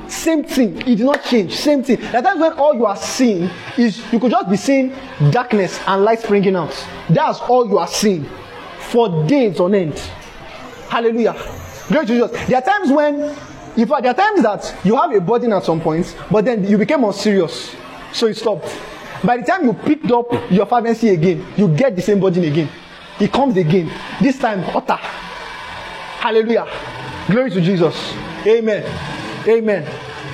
[0.09, 1.55] Same thing, it did not change.
[1.55, 2.01] Same thing.
[2.01, 3.49] There are times when all you are seeing
[3.79, 4.93] is you could just be seeing
[5.31, 6.75] darkness and light springing out.
[7.09, 8.27] That's all you are seeing
[8.91, 9.97] for days on end.
[10.89, 11.35] Hallelujah.
[11.89, 12.31] Great Jesus.
[12.49, 13.21] There are times when,
[13.77, 16.69] in fact, there are times that you have a burden at some point, but then
[16.69, 17.75] you became more serious.
[18.13, 18.69] so you stopped.
[19.25, 22.69] By the time you picked up your fervency again, you get the same burden again.
[23.21, 23.93] It comes again.
[24.21, 24.97] This time, utter.
[24.97, 26.67] Hallelujah.
[27.27, 28.15] Glory to Jesus.
[28.47, 28.85] Amen.
[29.47, 29.87] Amen.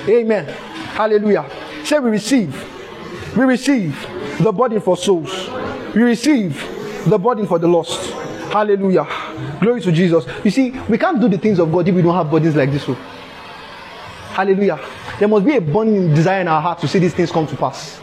[0.07, 0.45] Amen.
[0.45, 1.49] Hallelujah.
[1.83, 3.35] Say we receive.
[3.35, 3.95] We receive
[4.39, 5.49] the burden for souls.
[5.93, 6.59] We receive
[7.05, 8.11] the burden for the lost.
[8.51, 9.05] Hallelujah.
[9.59, 10.25] Glory to Jesus.
[10.43, 12.71] You see, we can't do the things of God if we don't have burdens like
[12.71, 12.97] this one.
[14.31, 14.79] Hallelujah.
[15.19, 17.55] There must be a burning desire in our heart to see these things come to
[17.55, 17.99] pass.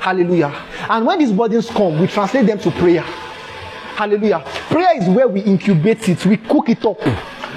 [0.00, 0.52] Hallelujah.
[0.88, 3.04] And when these burdens come, we translate them to prayer.
[3.96, 4.42] Hallelujah.
[4.68, 7.00] Prayer is where we incubate it, we cook it up.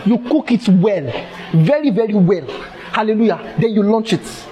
[0.06, 1.04] You cook it well,
[1.54, 2.48] very, very well.
[2.94, 3.56] Hallelujah.
[3.60, 4.46] Then you launch it.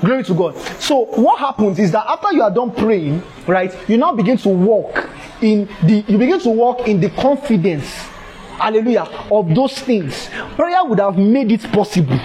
[0.00, 0.56] Glory to God.
[0.80, 4.48] So what happens is that after you are done praying, right, you now begin to
[4.48, 5.08] walk
[5.42, 7.86] in the you begin to walk in the confidence,
[8.58, 10.30] hallelujah, of those things.
[10.56, 12.18] Prayer would have made it possible.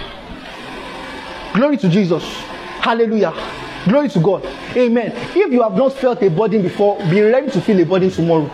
[1.54, 2.24] Glory to Jesus.
[2.80, 3.34] Hallelujah.
[3.86, 4.46] Glory to God.
[4.76, 5.12] Amen.
[5.36, 8.50] If you have not felt a burden before, be ready to feel a burden tomorrow.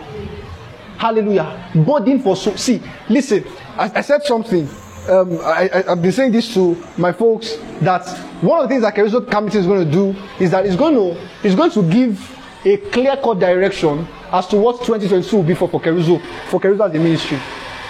[0.97, 1.71] Hallelujah.
[1.75, 2.55] Burden for so.
[2.55, 3.45] See, listen.
[3.77, 4.67] I, I said something.
[5.09, 8.07] Um, I, have been saying this to my folks that
[8.41, 10.95] one of the things that Keruso Committee is going to do is that it's going
[10.95, 12.19] to it's going to give
[12.65, 16.89] a clear cut direction as to what 2022 will be for, for Keruso, for Keruso
[16.89, 17.39] as a ministry.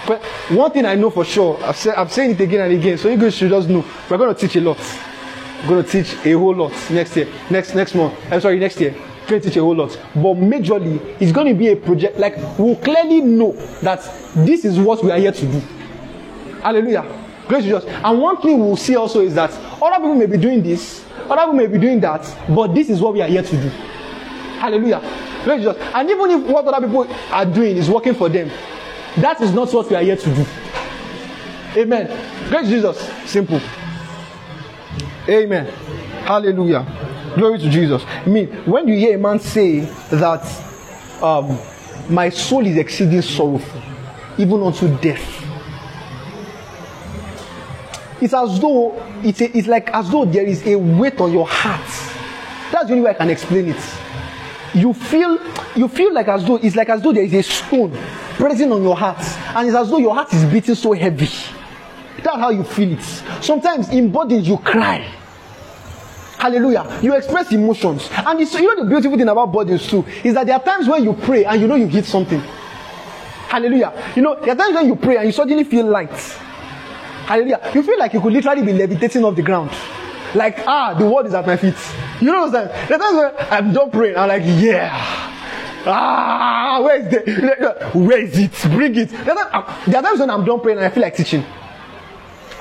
[0.05, 2.97] But one thing I know for sure, I've said I've said it again and again,
[2.97, 4.77] so you guys should just know we're going to teach a lot.
[5.63, 8.13] We're going to teach a whole lot next year, next next month.
[8.29, 8.93] I'm sorry, next year.
[9.27, 9.89] To teach a whole lot.
[10.13, 14.01] But majorly, it's going to be a project like we'll clearly know that
[14.35, 15.59] this is what we are here to do.
[16.61, 17.03] Hallelujah.
[17.49, 17.85] To Jesus.
[17.85, 21.41] And one thing we'll see also is that other people may be doing this, other
[21.41, 23.69] people may be doing that, but this is what we are here to do.
[24.59, 25.01] Hallelujah.
[25.45, 25.77] To Jesus.
[25.93, 28.51] And even if what other people are doing is working for them,
[29.17, 30.45] that is not what we are here to do.
[31.77, 32.07] Amen.
[32.51, 32.99] To Jesus.
[33.25, 33.59] Simple.
[35.27, 35.65] Amen.
[36.25, 36.85] Hallelujah.
[37.35, 38.03] Glory to Jesus.
[38.05, 40.43] I mean, when you hear a man say that
[41.21, 41.59] um,
[42.09, 43.81] my soul is exceeding sorrowful,
[44.37, 45.43] even unto death.
[48.21, 51.47] It's as though it's, a, it's like as though there is a weight on your
[51.47, 51.85] heart.
[52.71, 53.95] That's the only way I can explain it.
[54.73, 55.37] You feel
[55.75, 57.91] you feel like as though it's like as though there is a stone
[58.35, 59.19] pressing on your heart,
[59.55, 61.29] and it's as though your heart is beating so heavy.
[62.23, 63.03] That's how you feel it.
[63.43, 65.05] Sometimes in bodies you cry.
[66.45, 66.99] Hallelujah.
[67.01, 68.07] You express emotions.
[68.11, 71.03] And you know the beautiful thing about bodies too is that there are times when
[71.03, 72.39] you pray and you know you hit something.
[73.49, 73.91] Hallelujah.
[74.15, 76.11] You know, there are times when you pray and you suddenly feel light.
[77.25, 77.71] Hallelujah.
[77.73, 79.71] You feel like you could literally be levitating off the ground.
[80.35, 81.73] Like, ah, the world is at my feet.
[82.21, 82.87] You know what I'm saying?
[82.89, 84.15] There are times when I'm done praying.
[84.15, 84.91] I'm like, yeah.
[85.87, 88.51] Ah, where is the where is it?
[88.69, 89.09] Bring it.
[89.09, 91.43] There are, times, times when I'm done praying and I feel like teaching.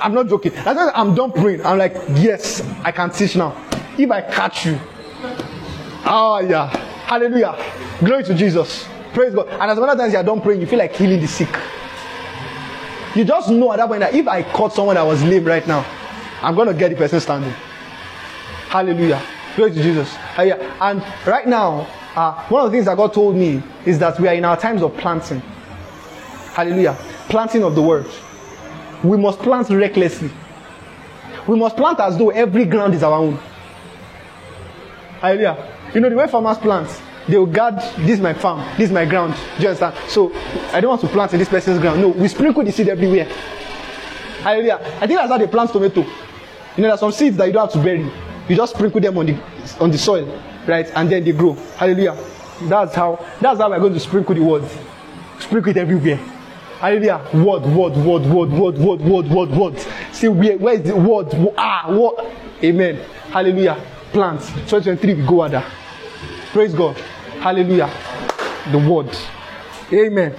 [0.01, 0.51] I'm not joking.
[0.65, 1.65] I'm done praying.
[1.65, 3.55] I'm like, yes, I can teach now.
[3.97, 4.79] If I catch you.
[6.05, 6.67] Oh yeah.
[7.05, 7.55] Hallelujah.
[7.99, 8.87] Glory to Jesus.
[9.13, 9.47] Praise God.
[9.47, 11.49] And as many times you are done praying, you feel like healing the sick.
[13.15, 15.65] You just know at that point that if I caught someone that was lame right
[15.65, 15.85] now,
[16.41, 17.53] I'm to get the person standing.
[18.67, 19.21] Hallelujah.
[19.55, 20.13] Glory to Jesus.
[20.37, 24.27] And right now, uh, one of the things that God told me is that we
[24.27, 25.39] are in our times of planting.
[26.53, 26.97] Hallelujah.
[27.29, 28.05] Planting of the word.
[29.03, 30.29] We must plant recklessly.
[31.47, 33.39] We must plant as though every ground is our own.
[35.21, 35.73] Hallelujah.
[35.93, 36.89] You know, the way farmers plant,
[37.27, 39.33] they will guard this is my farm, this is my ground.
[39.57, 39.95] Do you understand?
[40.09, 40.33] So
[40.71, 42.01] I don't want to plant in this person's ground.
[42.01, 43.25] No, we sprinkle the seed everywhere.
[44.41, 44.79] Hallelujah.
[45.01, 46.01] I think that's how they plant tomato.
[46.01, 48.11] You know, there's some seeds that you don't have to bury.
[48.47, 49.39] You just sprinkle them on the
[49.79, 50.85] on the soil, right?
[50.95, 51.53] And then they grow.
[51.77, 52.15] Hallelujah.
[52.63, 54.63] That's how that's how we're going to sprinkle the word.
[55.39, 56.17] Sprinkle it everywhere.
[56.79, 57.21] Hallelujah.
[57.33, 59.79] Word, word, word, word, word, word, word, word, word.
[60.11, 61.33] See where where is the word?
[61.57, 62.31] Ah, word.
[62.63, 62.97] Amen.
[63.31, 63.81] Hallelujah.
[64.15, 64.47] Plants.
[64.47, 65.61] 2023 we go other.
[66.53, 66.95] Praise God.
[67.41, 67.91] Hallelujah.
[68.71, 69.13] The word.
[69.91, 70.33] Amen.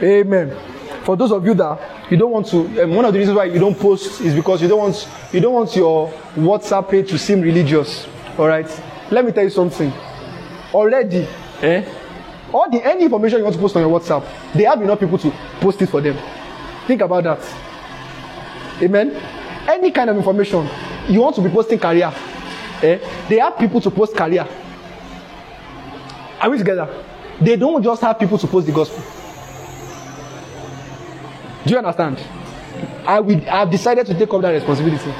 [0.00, 0.56] Amen.
[1.02, 3.46] For those of you that you don't want to, um, one of the reasons why
[3.46, 7.18] you don't post is because you don't want you don't want your WhatsApp page to
[7.18, 8.06] seem religious.
[8.38, 8.68] All right.
[9.10, 9.92] Let me tell you something.
[10.72, 11.26] Already,
[11.62, 11.84] eh?
[12.52, 14.24] All the any information you want to post on your WhatsApp,
[14.54, 16.16] they have enough people to post it for them.
[16.86, 17.40] Think about that.
[18.80, 19.20] Amen.
[19.68, 20.68] Any kind of information
[21.08, 22.14] you want to be posting career,
[22.82, 22.98] eh?
[23.28, 24.46] They have people to post career.
[26.40, 26.88] Are we together?
[27.40, 29.02] They don't just have people to post the gospel.
[31.64, 32.18] Do you understand?
[33.06, 35.12] I will, I've decided to take up that responsibility.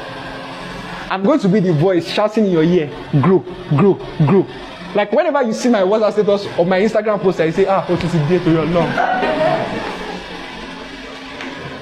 [1.10, 2.90] I'm going to be the voice shouting in your ear,
[3.22, 3.38] grow,
[3.76, 3.94] grow,
[4.26, 4.46] grow.
[4.94, 8.02] Like whenever you see my WhatsApp status or my Instagram post, I say, ah, what
[8.02, 8.88] is it to your long?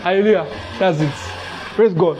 [0.03, 0.47] Hallelujah.
[0.78, 1.12] That's it.
[1.75, 2.19] Praise God.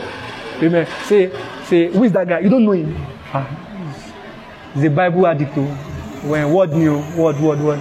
[0.61, 0.87] Amen.
[1.03, 1.31] Say,
[1.65, 2.39] say, who is that guy?
[2.39, 3.14] You don't know him.
[3.37, 5.51] Ah, he's a Bible addict.
[5.57, 5.65] oh.
[6.23, 7.79] When word new, word, word, word.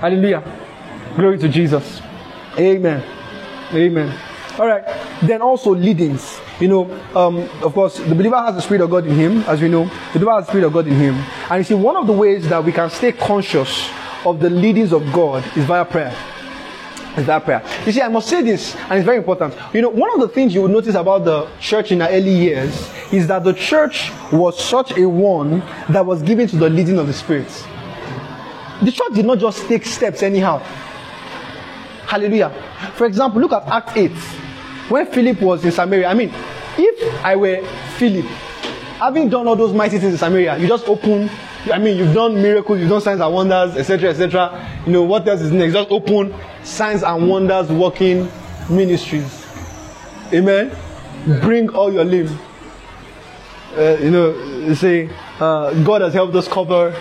[0.00, 0.42] Hallelujah.
[1.16, 2.02] Glory to Jesus.
[2.58, 3.02] Amen.
[3.72, 4.14] Amen.
[4.58, 4.84] All right.
[5.22, 6.38] Then also leadings.
[6.60, 9.62] You know, um, of course, the believer has the Spirit of God in him, as
[9.62, 9.84] we know.
[10.12, 11.14] The believer has the Spirit of God in him.
[11.48, 13.88] And you see, one of the ways that we can stay conscious
[14.26, 16.14] of the leadings of God is via prayer.
[17.16, 17.62] Is that prayer?
[17.84, 19.54] You see, I must say this, and it's very important.
[19.74, 22.34] You know, one of the things you would notice about the church in the early
[22.34, 26.98] years is that the church was such a one that was given to the leading
[26.98, 27.48] of the Spirit.
[28.82, 30.58] The church did not just take steps anyhow.
[32.06, 32.50] Hallelujah.
[32.94, 34.10] For example, look at Act 8.
[34.88, 36.32] When Philip was in Samaria, I mean,
[36.78, 37.64] if I were
[37.96, 38.24] Philip,
[38.98, 41.28] having done all those mighty things in Samaria, you just open,
[41.66, 44.82] I mean, you've done miracles, you've done signs and wonders, etc., etc.
[44.86, 45.74] You know, what else is next?
[45.74, 48.28] Just open signs and wonders working
[48.70, 49.46] ministries.
[50.32, 50.74] Amen.
[51.42, 52.38] Bring all your limb.
[53.76, 54.30] Uh, you know,
[54.66, 56.94] you say, uh, God has helped us cover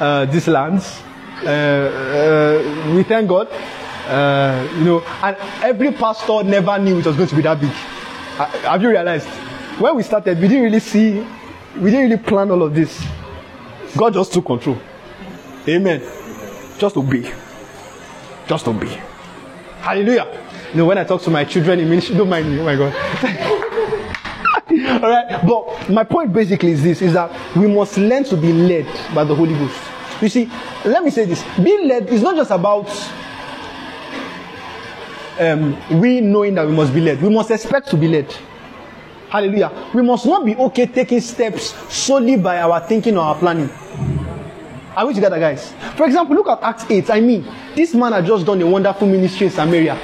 [0.00, 1.02] uh, these lands.
[1.44, 3.48] Uh, uh, we thank God.
[4.06, 7.70] Uh, you know, and every pastor never knew it was going to be that big.
[7.70, 9.28] Have you realized?
[9.78, 11.20] When we started, we didn't really see,
[11.76, 13.04] we didn't really plan all of this.
[13.96, 14.78] God just took control.
[15.66, 16.00] Amen.
[16.78, 17.32] Just obey.
[18.46, 19.00] Just obey.
[19.80, 20.26] Hallelujah.
[20.72, 22.60] You know, when I talk to my children in ministry, don't mind me.
[22.60, 22.94] Oh my God.
[25.02, 25.46] All right.
[25.46, 29.24] But my point basically is this: is that we must learn to be led by
[29.24, 29.78] the Holy Ghost.
[30.20, 30.50] You see,
[30.84, 32.88] let me say this: being led is not just about
[35.38, 37.22] um, we knowing that we must be led.
[37.22, 38.34] We must expect to be led.
[39.30, 39.90] Hallelujah.
[39.94, 43.68] We must not be okay taking steps solely by our thinking or our planning.
[44.96, 45.72] Are we together, guys?
[45.96, 47.10] For example, look at Acts 8.
[47.10, 50.00] I mean, this man had just done a wonderful ministry in Samaria.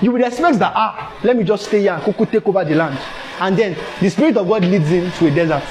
[0.00, 2.74] You would expect that, ah, let me just stay here and Kuku take over the
[2.74, 2.98] land.
[3.38, 5.62] And then the Spirit of God leads him to a desert.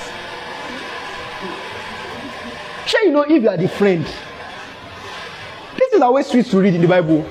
[2.85, 4.05] Sure, you know, if you are the friend,
[5.77, 7.27] this is always sweet to read in the Bible.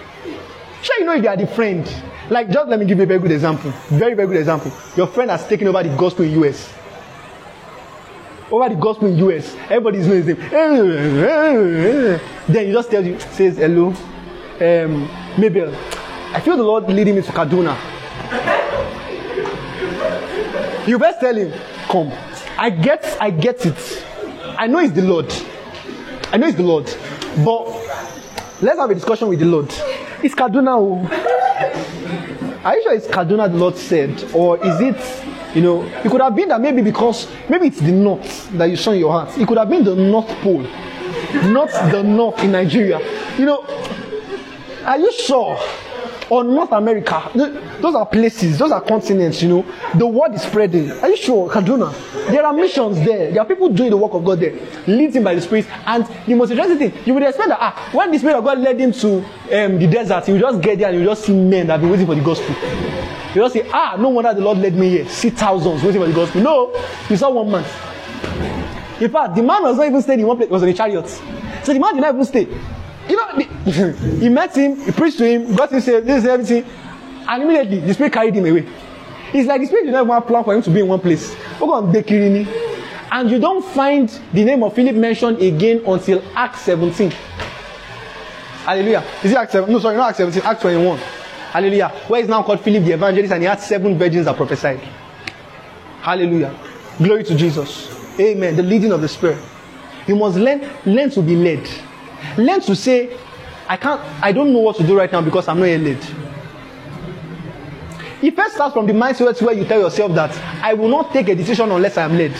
[0.82, 1.86] Sure, you know if you are the friend.
[2.30, 3.70] Like, just let me give you a very good example.
[3.88, 4.72] Very, very good example.
[4.96, 6.72] Your friend has taken over the gospel in US.
[8.50, 9.54] Over the gospel in US.
[9.68, 10.50] Everybody is knowing his name.
[12.48, 13.88] Then he just tells you, says, hello,
[14.60, 15.74] um, Mabel,
[16.34, 17.76] I feel the Lord leading me to Kaduna.
[20.86, 21.52] You best tell him,
[21.88, 22.12] come.
[22.58, 24.04] I get, I get it.
[24.58, 25.32] I know it's the Lord.
[26.32, 26.84] I know it's the Lord.
[27.44, 27.66] But
[28.62, 29.68] let's have a discussion with the Lord.
[30.22, 31.90] It's Kaduna.
[32.64, 34.10] Are you sure it's Kaduna the Lord said?
[34.32, 35.24] Or is it,
[35.54, 38.76] you know, it could have been that maybe because, maybe it's the north that you
[38.76, 39.36] saw in your heart.
[39.36, 40.62] It could have been the North Pole,
[41.50, 43.00] not the north in Nigeria.
[43.36, 43.64] You know,
[44.84, 45.58] are you sure?
[46.32, 47.52] Or North America, th-
[47.82, 49.66] those are places, those are continents, you know.
[49.94, 50.90] The word is spreading.
[50.90, 51.50] Are you sure?
[51.50, 51.92] Kaduna.
[52.28, 53.30] There are missions there.
[53.30, 55.66] There are people doing the work of God there, leading by the Spirit.
[55.84, 58.60] And the most interesting thing, you would expect that ah, when the Spirit of God
[58.60, 61.66] led him to um, the desert, would just get there and you just see men
[61.66, 62.54] that have been waiting for the gospel.
[63.34, 65.08] You just say, ah, no wonder the Lord led me here.
[65.10, 66.40] See thousands waiting for the gospel.
[66.40, 66.72] No,
[67.10, 67.64] you saw one man.
[69.02, 70.72] In fact, the man was not even staying in one place, he was in a
[70.72, 71.08] chariot.
[71.62, 72.48] So the man did not even stay.
[73.12, 73.28] You know,
[74.20, 76.64] he met him, he preached to him, got him saved, this is everything.
[77.28, 78.66] And immediately, the spirit carried him away.
[79.34, 81.36] It's like the spirit did not have plan for him to be in one place.
[83.10, 87.10] And you don't find the name of Philip mentioned again until Acts 17.
[88.64, 89.04] Hallelujah.
[89.22, 89.70] Is it Acts 7?
[89.70, 90.96] No, sorry, not Acts 17, Acts 21.
[90.96, 91.88] Hallelujah.
[92.08, 94.80] Where is now called Philip the evangelist, and he had seven virgins that prophesied.
[96.00, 96.58] Hallelujah.
[96.96, 98.18] Glory to Jesus.
[98.18, 98.56] Amen.
[98.56, 99.36] The leading of the Spirit.
[100.06, 101.68] You must learn, learn to be led.
[102.36, 103.16] Learn to say,
[103.68, 105.98] I can't, I don't know what to do right now because I'm not yet led.
[108.22, 111.28] It first starts from the mindset where you tell yourself that I will not take
[111.28, 112.34] a decision unless I am led.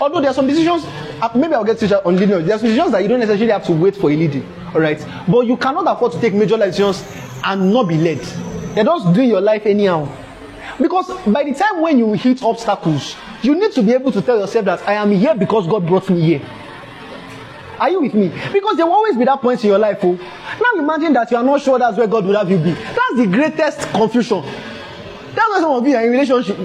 [0.00, 0.84] Although there are some decisions,
[1.22, 2.44] uh, maybe I'll get to on leading.
[2.44, 4.44] There are some decisions that you don't necessarily have to wait for a leading.
[4.74, 7.04] All right, but you cannot afford to take major decisions
[7.44, 8.18] and not be led.
[8.74, 10.08] You're just doing your life anyhow.
[10.80, 14.38] Because by the time when you hit obstacles, you need to be able to tell
[14.38, 16.42] yourself that I am here because God brought me here.
[17.82, 18.28] Are you with me?
[18.52, 19.98] Because there will always be that point in your life.
[20.04, 20.12] Oh.
[20.12, 22.70] Now imagine that you are not sure that's where God would have you be.
[22.70, 24.40] That's the greatest confusion.
[25.34, 26.56] That's why some of you are in relationship.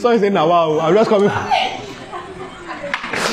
[0.00, 1.30] Someone saying, now wow, I'm just coming.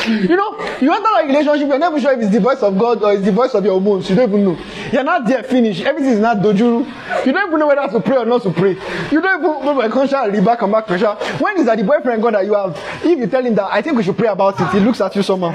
[0.07, 3.03] You know, you enter a relationship, you're never sure if it's the voice of God
[3.03, 4.09] or it's the voice of your hormones.
[4.09, 4.57] You don't even know.
[4.91, 5.81] You're not there, finished.
[5.81, 6.85] Everything is not dojuru.
[7.25, 8.71] You don't even know whether to pray or not to pray.
[9.11, 11.13] You don't even know by conscience, back and back pressure.
[11.39, 12.77] When is that the boyfriend God that you have?
[13.03, 15.15] If you tell him that I think we should pray about it, he looks at
[15.15, 15.51] you somehow.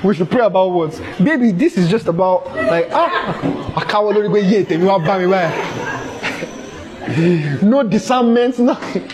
[0.04, 1.00] we should pray about what?
[1.22, 4.06] Baby, this is just about like ah, I can't
[7.62, 9.08] no discernment, nothing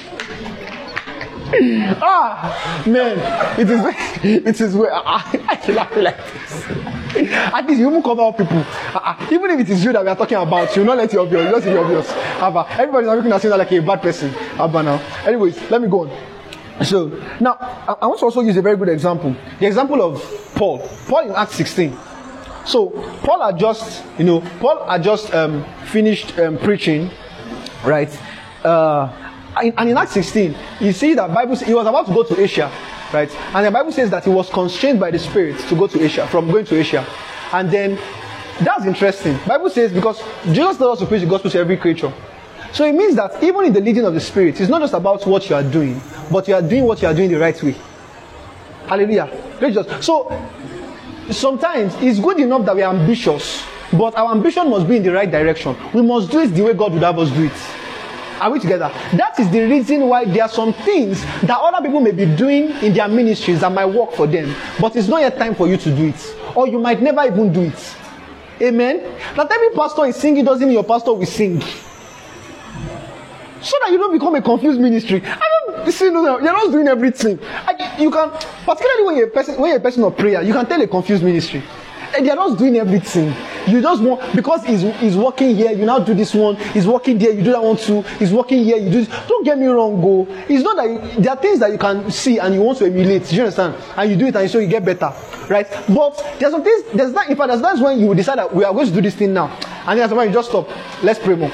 [2.01, 3.19] ah, man,
[3.61, 3.85] it is
[4.25, 7.33] it is where I, I laugh like this.
[7.53, 8.65] At least you won't cover up people.
[8.95, 11.19] Uh, even if it is you that we are talking about, you not let it
[11.19, 11.51] obvious.
[11.51, 12.11] Just be obvious.
[12.11, 14.35] Abba, everybody's looking at you like a bad person.
[14.59, 14.99] Abba now.
[15.27, 16.85] Anyways, let me go on.
[16.85, 17.09] So
[17.39, 19.37] now I, I want to also use a very good example.
[19.61, 20.23] The example of
[20.55, 20.79] Paul.
[21.07, 21.95] Paul in Acts 16.
[22.65, 22.91] So
[23.25, 27.11] Paul had just, you know, Paul had just um, finished um, preaching,
[27.85, 28.09] right?
[28.65, 32.41] Uh, and in Acts 16, you see that Bible he was about to go to
[32.41, 32.71] Asia,
[33.13, 33.31] right?
[33.55, 36.27] And the Bible says that he was constrained by the Spirit to go to Asia,
[36.27, 37.07] from going to Asia.
[37.53, 37.99] And then
[38.61, 39.39] that's interesting.
[39.47, 40.23] Bible says because
[40.53, 42.13] Jesus told us to preach the gospel to every creature.
[42.73, 45.27] So it means that even in the leading of the Spirit, it's not just about
[45.27, 46.01] what you are doing,
[46.31, 47.75] but you are doing what you are doing the right way.
[48.87, 49.29] Hallelujah.
[50.01, 50.31] So
[51.31, 55.13] sometimes it's good enough that we are ambitious, but our ambition must be in the
[55.13, 55.77] right direction.
[55.93, 57.82] We must do it the way God would have us do it.
[58.41, 58.91] Are we together?
[59.17, 62.71] That is the reason why there are some things that other people may be doing
[62.83, 65.77] in their ministries that might work for them, but it's not yet time for you
[65.77, 67.97] to do it, or you might never even do it.
[68.61, 69.19] Amen.
[69.37, 71.61] That every pastor is singing doesn't mean your pastor will sing.
[73.61, 75.23] So that you don't become a confused ministry.
[75.25, 77.39] I don't see you're not doing everything.
[77.43, 78.31] I, you can,
[78.65, 80.87] particularly when you're a person when you're a person of prayer, you can tell a
[80.89, 81.63] confused ministry.
[82.15, 83.35] And they're just doing everything.
[83.67, 86.57] You just want because he's, he's working here, you now do this one.
[86.57, 88.03] He's working there, you do that one too.
[88.19, 89.05] He's working here, you do.
[89.05, 89.27] This.
[89.29, 90.27] Don't get me wrong, go.
[90.49, 92.87] It's not that you, there are things that you can see and you want to
[92.87, 93.27] emulate.
[93.27, 93.77] Do you understand?
[93.97, 95.13] And you do it and so you get better,
[95.49, 95.67] right?
[95.89, 96.85] But there's some things.
[96.93, 97.31] There's that.
[97.31, 99.33] In fact, there's times when you decide that we are going to do this thing
[99.33, 100.69] now, and then when you just stop.
[101.03, 101.53] Let's pray more.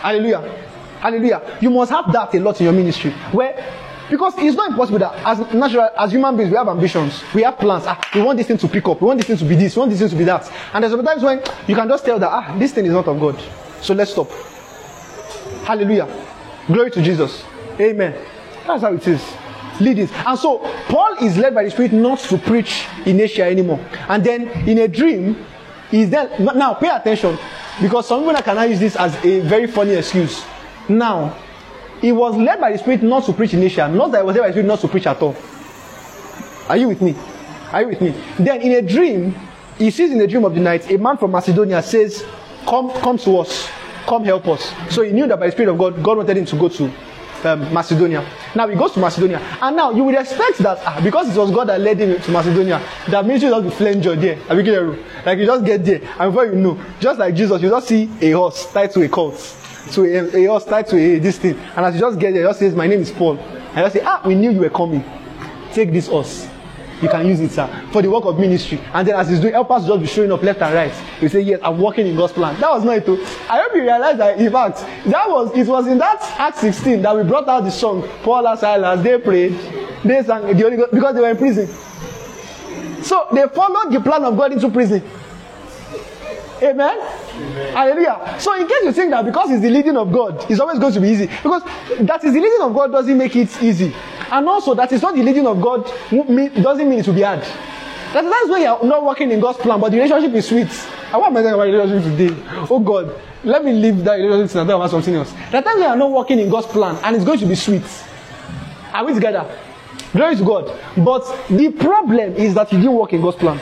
[0.00, 0.66] Hallelujah.
[1.00, 1.58] Hallelujah.
[1.60, 5.14] You must have that a lot in your ministry where because it's not impossible that
[5.24, 7.84] as natural as human beings we have ambitions, we have plans.
[7.86, 9.76] Ah, we want this thing to pick up, we want this thing to be this,
[9.76, 10.50] we want this thing to be that.
[10.72, 13.18] And there's sometimes when you can just tell that ah, this thing is not of
[13.20, 13.38] God.
[13.82, 14.30] So let's stop.
[15.64, 16.08] Hallelujah.
[16.66, 17.44] Glory to Jesus.
[17.80, 18.14] Amen.
[18.66, 19.24] That's how it is.
[19.80, 20.08] Leading.
[20.26, 23.78] And so Paul is led by the Spirit not to preach in Asia anymore.
[24.08, 25.46] And then in a dream,
[25.92, 27.38] is then now pay attention
[27.80, 30.44] because some people can use this as a very funny excuse.
[30.88, 31.36] Now
[32.00, 34.36] he was led by the Spirit not to preach in Asia, not that he was
[34.36, 35.36] led by the Spirit not to preach at all.
[36.68, 37.14] Are you with me?
[37.72, 38.14] Are you with me?
[38.38, 39.34] Then in a dream,
[39.78, 42.24] he sees in the dream of the night, a man from Macedonia says,
[42.66, 43.70] Come, come to us,
[44.06, 44.72] come help us.
[44.90, 46.92] So he knew that by the Spirit of God, God wanted him to go to
[47.44, 48.26] um, Macedonia.
[48.54, 51.50] Now he goes to Macedonia, and now you would expect that ah, because it was
[51.50, 54.36] God that led him to Macedonia, that means ministry just be flanger there.
[55.24, 58.10] Like you just get there, and before you know, just like Jesus, you just see
[58.20, 59.36] a horse tied to a colt
[59.92, 61.58] to a, a horse tied to a, this thing.
[61.58, 63.38] And as you just get there, just says, My name is Paul.
[63.38, 65.04] And just say, Ah, we knew you were coming.
[65.72, 66.48] Take this horse.
[67.00, 68.80] You can use it, sir, for the work of ministry.
[68.92, 70.92] And then as he's doing, help us just be showing up left and right.
[71.22, 72.60] You say, Yes, I'm working in God's plan.
[72.60, 73.08] That was not it.
[73.48, 77.02] I hope you realize that in fact, that was it was in that Act 16
[77.02, 79.52] that we brought out the song, Paul and Silas, they prayed,
[80.04, 81.68] they sang the Holy Ghost because they were in prison.
[83.04, 85.02] So they followed the plan of God into prison.
[86.62, 86.98] Amen?
[86.98, 87.72] Amen?
[87.72, 88.36] Hallelujah.
[88.38, 90.92] So, in case you think that because it's the leading of God, it's always going
[90.92, 91.62] to be easy, because
[92.00, 93.94] that is the leading of God doesn't make it easy.
[94.30, 97.40] And also, that is not the leading of God doesn't mean it will be hard.
[98.12, 100.68] That, that's when you're not working in God's plan, but the relationship is sweet.
[101.12, 102.42] I want about relationship today.
[102.70, 103.14] Oh God,
[103.44, 105.32] let me leave that relationship and talk about something else.
[105.52, 107.84] That time we are not working in God's plan, and it's going to be sweet.
[108.92, 109.46] Are we together?
[110.12, 110.78] Glory to God.
[110.96, 113.60] But the problem is that you didn't work in God's plan.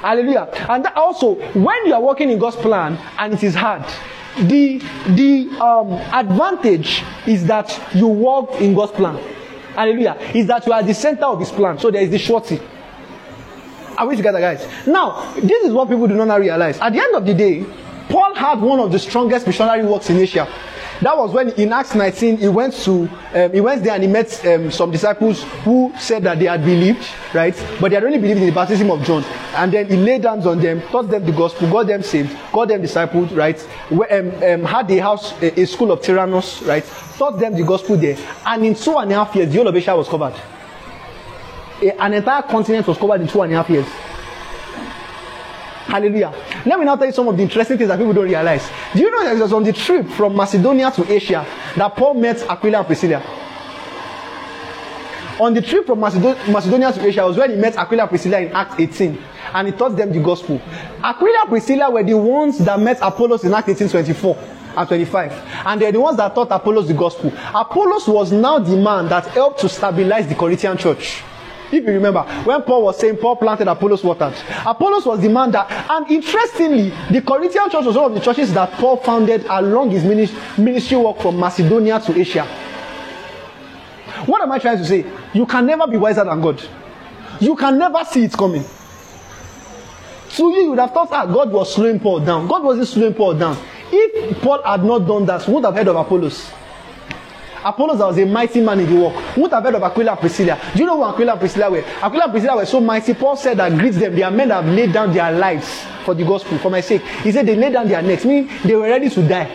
[0.00, 0.48] Hallelujah.
[0.68, 3.84] And also, when you are working in God's plan and it is hard,
[4.38, 9.16] the the um, advantage is that you work in God's plan.
[9.74, 10.16] Hallelujah.
[10.34, 11.78] Is that you are the center of His plan.
[11.78, 12.60] So there is the shorty.
[13.96, 14.66] Are we together, guys?
[14.86, 16.78] Now, this is what people do not realize.
[16.80, 17.64] At the end of the day,
[18.10, 20.46] Paul had one of the strongest missionary works in Asia.
[21.02, 24.08] That was when in Acts 19 he went to um, he went there and he
[24.08, 27.54] met um, some disciples who said that they had believed, right?
[27.80, 29.22] But they had only believed in the baptism of John.
[29.54, 32.68] And then he laid hands on them, taught them the gospel, got them saved, got
[32.68, 33.62] them discipled, right?
[33.90, 36.84] Um, um, had a house, a, a school of Tyrannus, right?
[37.18, 38.16] Taught them the gospel there.
[38.46, 40.34] And in two and a half years, the whole of Asia was covered.
[41.82, 43.86] A- an entire continent was covered in two and a half years.
[45.86, 46.32] Hallelujah.
[46.66, 48.68] Let me now tell you some of the interesting things that people don't realize.
[48.92, 52.14] Do you know that it was on the trip from Macedonia to Asia that Paul
[52.14, 53.22] met Aquila and Priscilla?
[55.38, 58.52] On the trip from Macedonia to Asia was when he met Aquila and Priscilla in
[58.52, 59.18] Acts 18
[59.54, 60.60] and he taught them the gospel.
[61.04, 64.36] Aquila and Priscilla were the ones that met Apollos in Acts 18 24
[64.76, 65.32] and 25.
[65.66, 67.32] And they're the ones that taught Apollos the gospel.
[67.54, 71.22] Apollos was now the man that helped to stabilize the Corinthian church.
[71.72, 74.34] If you remember, when Paul was saying Paul planted, Apollos watered.
[74.64, 78.52] Apollos was the man that, and interestingly, the Corinthian church was one of the churches
[78.54, 82.44] that Paul founded along his minis- ministry work from Macedonia to Asia.
[84.26, 85.04] What am I trying to say?
[85.34, 86.62] You can never be wiser than God.
[87.40, 88.64] You can never see it coming.
[90.30, 92.46] To you, would have thought that God was slowing Paul down.
[92.46, 93.56] God wasn't slowing Paul down.
[93.90, 96.50] If Paul had not done that, would have heard of Apollos.
[97.64, 99.14] Apollos was a mighty man in the work.
[99.34, 100.58] Who would have heard of Aquila and Priscilla?
[100.74, 101.84] Do you know who Aquila and Priscilla were?
[102.02, 103.14] Aquila and Priscilla were so mighty.
[103.14, 104.14] Paul said that greets them.
[104.14, 107.02] They are men that have laid down their lives for the gospel, for my sake.
[107.22, 109.54] He said they laid down their necks, meaning they were ready to die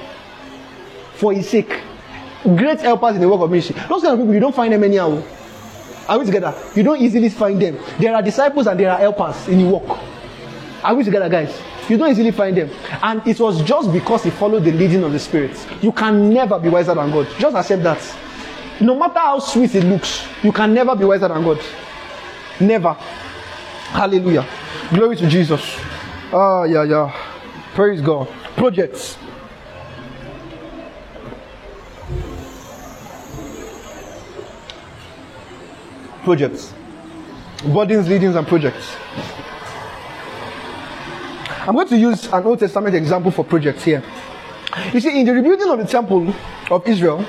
[1.16, 1.80] for his sake.
[2.44, 3.76] Great helpers in the work of ministry.
[3.88, 5.22] Those kind of people, you don't find them anyhow.
[6.10, 6.54] Are we together?
[6.76, 7.78] You don't easily find them.
[8.00, 10.00] There are disciples and there are helpers in the work.
[10.84, 11.56] Are we together, guys?
[11.92, 12.70] You don't easily find them.
[13.04, 15.52] And it was just because he followed the leading of the Spirit.
[15.82, 17.28] You can never be wiser than God.
[17.38, 18.18] Just accept that.
[18.80, 21.60] No matter how sweet it looks, you can never be wiser than God.
[22.62, 22.94] Never.
[22.94, 24.48] Hallelujah.
[24.94, 25.78] Glory to Jesus.
[26.32, 27.14] Ah, yeah, yeah.
[27.74, 28.30] Praise God.
[28.56, 29.18] Projects.
[36.24, 36.74] Projects.
[37.66, 38.96] Burdens, leadings, and projects.
[41.64, 44.04] I'm going to use an Old Testament example for projects here.
[44.94, 46.34] You see, in the rebuilding of the temple
[46.72, 47.20] of Israel,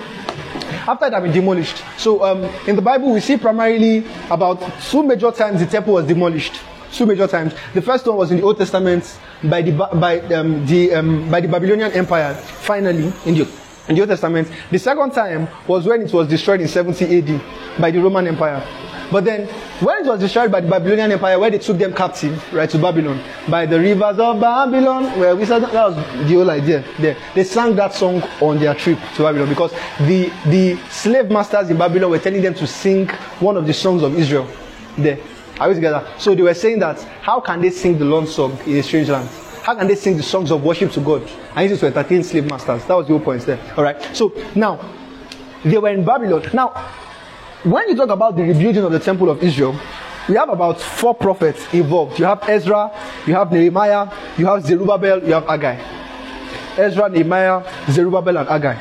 [0.89, 5.03] after it had been demolished, so um, in the Bible we see primarily about two
[5.03, 6.61] major times the temple was demolished.
[6.93, 7.55] Two major times.
[7.75, 11.41] The first one was in the Old Testament by the by um, the um, by
[11.41, 12.35] the Babylonian Empire.
[12.35, 13.49] Finally, in the
[13.89, 17.81] in the Old Testament, the second time was when it was destroyed in 70 AD
[17.81, 18.63] by the Roman Empire.
[19.13, 19.47] But then,
[19.81, 22.79] when it was destroyed by the Babylonian Empire, where they took them captive, right, to
[22.79, 27.17] Babylon, by the rivers of Babylon, where we said that was the whole idea there.
[27.35, 31.77] They sang that song on their trip to Babylon because the, the slave masters in
[31.77, 33.09] Babylon were telling them to sing
[33.39, 34.49] one of the songs of Israel
[34.97, 35.19] there.
[35.61, 36.07] Are we together?
[36.19, 39.11] So they were saying that, how can they sing the Lord's song in a strange
[39.11, 39.29] land?
[39.63, 41.23] How can they sing the songs of worship to God?
[41.55, 42.85] And this is to entertain slave masters.
[42.87, 43.61] That was the whole point there.
[43.77, 44.03] All right.
[44.17, 44.81] So now,
[45.65, 46.49] they were in Babylon.
[46.53, 46.73] Now,
[47.65, 49.79] when you talk about the rebuilding of the temple of Israel,
[50.29, 52.19] we have about four prophets involved.
[52.19, 52.91] You have Ezra,
[53.27, 55.79] you have Nehemiah, you have Zerubbabel, you have Haggai.
[56.77, 58.77] Ezra, Nehemiah, Zerubbabel, and Haggai.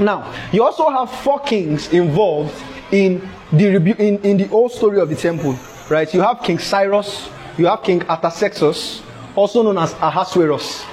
[0.00, 2.54] Now, you also have four kings involved
[2.90, 5.56] in the rebu- in, in the whole story of the temple,
[5.90, 6.12] right?
[6.12, 7.28] You have King Cyrus,
[7.58, 9.02] you have King Artaxerxes,
[9.36, 10.84] also known as Ahasuerus.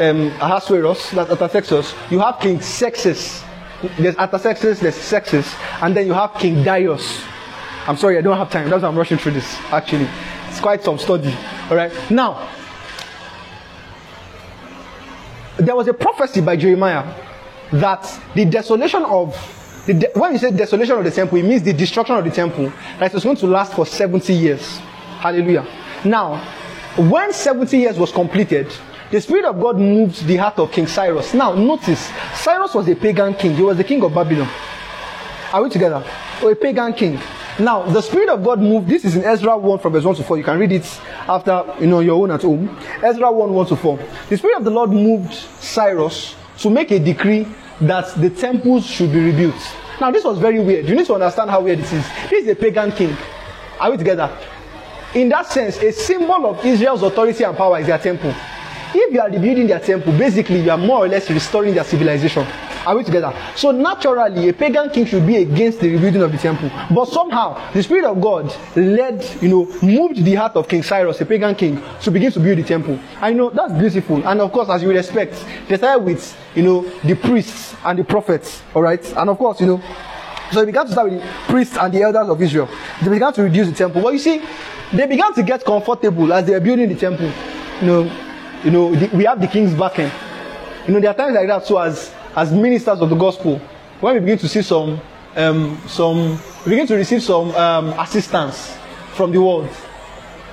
[0.00, 1.94] Um, Ahasuerus, that's Artaxerxes.
[2.10, 3.42] You have King Xerxes.
[3.98, 7.22] There's Artaxerxes, there's Xerxes, and then you have King Darius.
[7.86, 8.68] I'm sorry, I don't have time.
[8.68, 9.56] That's why I'm rushing through this.
[9.70, 10.08] Actually,
[10.48, 11.34] it's quite some study.
[11.70, 11.92] All right.
[12.10, 12.48] Now,
[15.58, 17.04] there was a prophecy by Jeremiah
[17.72, 19.36] that the desolation of
[19.86, 22.30] the de- when you say desolation of the temple, it means the destruction of the
[22.30, 24.78] temple that was going to last for 70 years.
[25.20, 25.66] Hallelujah.
[26.04, 26.44] Now,
[26.96, 28.70] when 70 years was completed,
[29.10, 31.34] the Spirit of God moved the heart of King Cyrus.
[31.34, 34.48] Now, notice, Cyrus was a pagan king, he was the king of Babylon.
[35.52, 36.04] Are we together?
[36.42, 37.18] Or a pagan king.
[37.58, 38.86] Now, the Spirit of God moved.
[38.88, 40.38] This is in Ezra 1 from verse 1 to 4.
[40.38, 42.68] You can read it after, you know, your own at home.
[43.02, 43.98] Ezra 1 1 to 4.
[44.28, 47.48] The Spirit of the Lord moved Cyrus to make a decree
[47.80, 49.56] that the temples should be rebuilt.
[50.00, 50.88] Now, this was very weird.
[50.88, 52.06] You need to understand how weird this is.
[52.30, 53.16] This is a pagan king.
[53.80, 54.30] Are we together?
[55.14, 58.34] In that sense, a symbol of Israel's authority and power is their temple.
[58.94, 62.46] If you are rebuilding their temple, basically you are more or less restoring their civilization.
[62.86, 63.34] Are we together?
[63.54, 66.70] So naturally, a pagan king should be against the rebuilding of the temple.
[66.90, 71.20] But somehow, the Spirit of God led, you know, moved the heart of King Cyrus,
[71.20, 72.98] a pagan king, to begin to build the temple.
[73.20, 74.26] I know that's beautiful.
[74.26, 77.98] And of course, as you would expect, they started with, you know, the priests and
[77.98, 78.62] the prophets.
[78.74, 79.04] All right.
[79.16, 79.82] And of course, you know,
[80.50, 82.70] so they began to start with the priests and the elders of Israel.
[83.02, 84.00] They began to reduce the temple.
[84.00, 84.40] But you see,
[84.94, 87.30] they began to get comfortable as they were building the temple.
[87.82, 88.27] You know,
[88.64, 90.10] you know, the, we have the king's backing.
[90.86, 91.64] You know, there are times like that.
[91.66, 93.60] So as as ministers of the gospel,
[94.00, 95.00] when we begin to see some
[95.36, 98.76] um, some we begin to receive some um, assistance
[99.14, 99.68] from the world,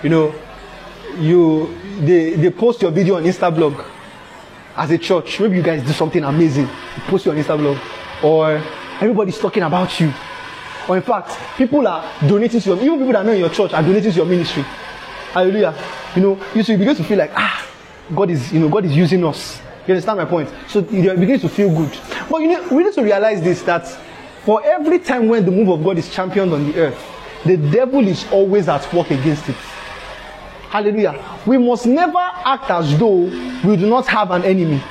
[0.03, 0.33] you know,
[1.17, 3.83] you they they post your video on Instablog
[4.75, 5.39] as a church.
[5.39, 6.65] Maybe you guys do something amazing.
[6.65, 7.79] You post your Instablog,
[8.23, 8.61] or
[9.01, 10.13] everybody's talking about you.
[10.87, 13.81] Or in fact, people are donating to your even people that know your church are
[13.81, 14.63] donating to your ministry.
[15.33, 15.73] Hallelujah.
[16.15, 17.67] You know, you you begin to feel like ah,
[18.13, 19.59] God is you know God is using us.
[19.87, 20.49] You understand my point?
[20.67, 21.97] So you begin to feel good.
[22.29, 23.87] But you know, we need to realize this that
[24.43, 27.11] for every time when the move of God is championed on the earth,
[27.45, 29.55] the devil is always at work against it.
[30.69, 31.23] Hallelujah.
[31.45, 33.23] We must never act as though
[33.63, 34.83] we do not have an enemy.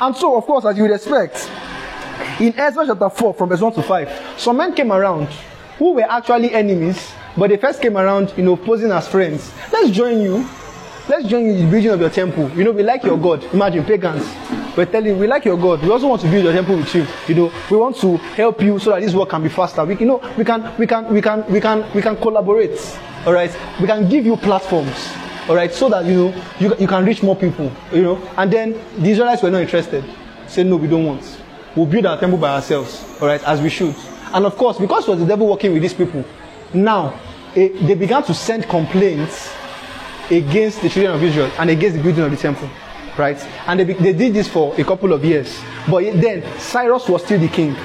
[0.00, 1.50] And so, of course, as you would expect,
[2.40, 5.28] in Ezra chapter 4, from verse 1 to 5, some men came around
[5.78, 9.52] who were actually enemies, but they first came around, you know, posing as friends.
[9.72, 10.48] Let's join you.
[11.08, 12.48] Let's join in the building of your temple.
[12.50, 13.42] You know, we like your God.
[13.52, 14.24] Imagine pagans.
[14.76, 15.82] We're telling we like your God.
[15.82, 17.04] We also want to build your temple with you.
[17.26, 19.84] You know, we want to help you so that this work can be faster.
[19.84, 22.78] We, you know, we can, we can, we can, we can, we can collaborate.
[23.26, 23.50] All right,
[23.80, 25.12] we can give you platforms.
[25.48, 27.72] All right, so that you know you, you can reach more people.
[27.92, 30.04] You know, and then the Israelites were not interested.
[30.46, 31.40] Said no, we don't want.
[31.74, 33.18] We'll build our temple by ourselves.
[33.20, 33.96] All right, as we should.
[34.32, 36.24] And of course, because it was the devil working with these people,
[36.72, 37.18] now
[37.56, 39.52] eh, they began to send complaints
[40.32, 42.68] against the children of Israel and against the building of the temple.
[43.18, 43.36] Right?
[43.66, 45.60] And they, they did this for a couple of years.
[45.90, 47.76] But then, Cyrus was still the king.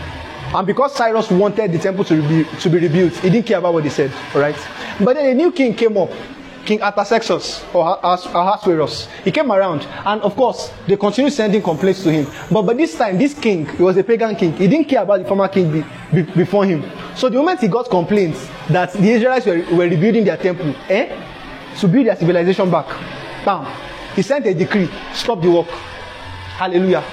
[0.54, 3.74] And because Cyrus wanted the temple to, rebu- to be rebuilt, he didn't care about
[3.74, 4.12] what they said.
[4.34, 4.56] Right?
[5.00, 6.10] But then a new king came up,
[6.66, 9.10] King Artaxerxes or Ahas- Ahasuerus.
[9.26, 12.28] He came around, and of course, they continued sending complaints to him.
[12.50, 14.54] But by this time, this king, he was a pagan king.
[14.54, 16.90] He didn't care about the former king be, be, before him.
[17.16, 21.10] So the moment he got complaints that the Israelites were, were rebuilding their temple, eh?
[21.80, 22.88] To build their civilization back.
[23.46, 23.66] Bam.
[24.16, 25.68] He sent a decree, stop the work.
[26.58, 27.04] Hallelujah.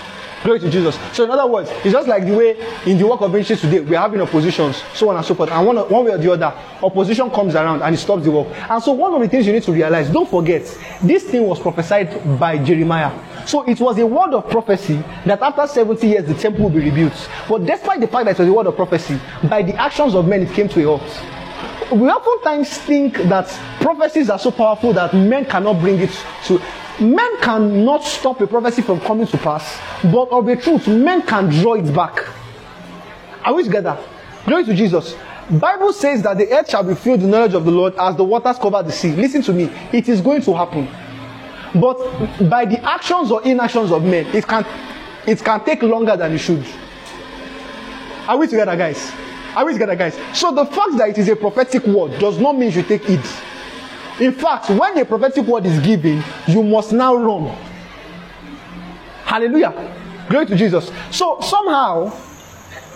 [0.45, 0.99] Glory to Jesus.
[1.15, 2.51] So, in other words, it's just like the way
[2.85, 5.51] in the work of ministry today, we're having oppositions, so on and so forth.
[5.51, 8.49] And one, one way or the other, opposition comes around and it stops the work.
[8.69, 10.63] And so, one of the things you need to realize, don't forget,
[11.03, 13.11] this thing was prophesied by Jeremiah.
[13.47, 16.91] So, it was a word of prophecy that after 70 years, the temple will be
[16.91, 17.31] rebuilt.
[17.49, 19.19] But despite the fact that it was a word of prophecy,
[19.49, 21.23] by the actions of men, it came to a halt
[21.93, 23.47] we oftentimes think that
[23.81, 26.11] prophecies are so powerful that men cannot bring it
[26.45, 26.61] to
[27.01, 31.49] men cannot stop a prophecy from coming to pass but of a truth men can
[31.49, 32.27] draw it back.
[33.45, 33.99] Are we together?
[34.47, 35.15] Glory to jesus.
[35.51, 38.17] Bible says that the earth shall be filled with the knowledge of the lord as
[38.17, 39.13] the waters cover the sea.
[39.13, 39.65] Listen to me.
[39.93, 40.89] It is going to happen.
[41.79, 41.99] But
[42.49, 44.65] by the actions or inactions of men it can
[45.27, 46.65] it can take longer than it should.
[48.27, 49.13] Are we together guys
[49.55, 50.19] are we together, guys?
[50.33, 53.25] So the fact that it is a prophetic word does not mean you take it.
[54.21, 57.47] In fact, when a prophetic word is given, you must now run.
[59.25, 59.73] Hallelujah.
[60.29, 60.91] Glory to Jesus.
[61.11, 62.17] So somehow,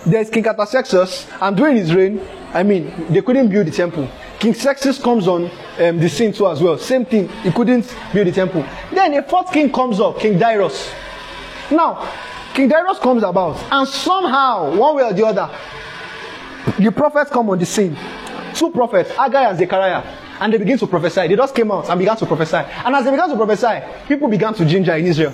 [0.05, 2.21] there's King Artaxerxes, and during his reign,
[2.53, 4.09] I mean, they couldn't build the temple.
[4.39, 6.77] King Xerxes comes on um, the scene too as well.
[6.77, 8.65] Same thing, he couldn't build the temple.
[8.91, 10.91] Then a fourth king comes up, King Darius.
[11.69, 12.09] Now,
[12.53, 15.49] King Darius comes about, and somehow, one way or the other,
[16.77, 17.97] the prophets come on the scene.
[18.53, 20.03] Two prophets, Haggai and Zechariah,
[20.39, 21.27] and they begin to prophesy.
[21.27, 22.57] They just came out and began to prophesy.
[22.57, 25.33] And as they began to prophesy, people began to ginger in Israel.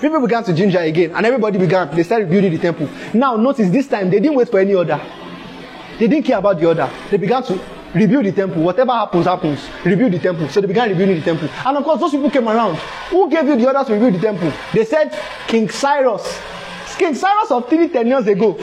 [0.00, 1.94] People began to ginger again, and everybody began.
[1.94, 2.88] They started building the temple.
[3.14, 5.00] Now, notice this time they didn't wait for any order.
[5.98, 6.90] They didn't care about the order.
[7.10, 7.58] They began to
[7.94, 8.62] rebuild the temple.
[8.62, 9.66] Whatever happens, happens.
[9.84, 10.48] Rebuild the temple.
[10.48, 11.48] So they began rebuilding the temple.
[11.64, 12.76] And of course, those people came around.
[13.10, 14.52] Who gave you the order to rebuild the temple?
[14.74, 16.40] They said King Cyrus.
[16.98, 18.56] King Cyrus of three ten years ago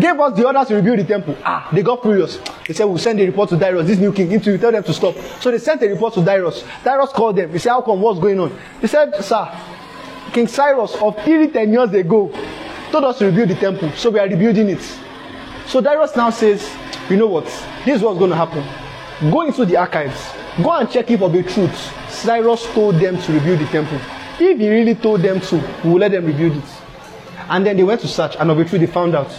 [0.00, 1.36] gave us the orders to rebuild the temple.
[1.44, 2.38] Ah, they got furious.
[2.66, 4.92] They said, We'll send a report to Darius, this new king, you, tell them to
[4.92, 5.14] stop.
[5.40, 6.64] So they sent a report to Darius.
[6.84, 7.52] Darius called them.
[7.52, 8.00] He said, How come?
[8.00, 8.56] What's going on?
[8.80, 9.48] They said, Sir,
[10.32, 12.30] King Cyrus of 30 10 years ago
[12.90, 13.90] told us to rebuild the temple.
[13.92, 14.98] So we are rebuilding it.
[15.66, 16.70] So Darius now says,
[17.08, 17.44] You know what?
[17.84, 18.64] This is what's going to happen.
[19.30, 20.30] Go into the archives.
[20.62, 23.98] Go and check if of a truth Cyrus told them to rebuild the temple.
[24.40, 26.64] If he really told them to, we will let them rebuild it.
[27.48, 29.30] And then they went to search, and of a truth, they found out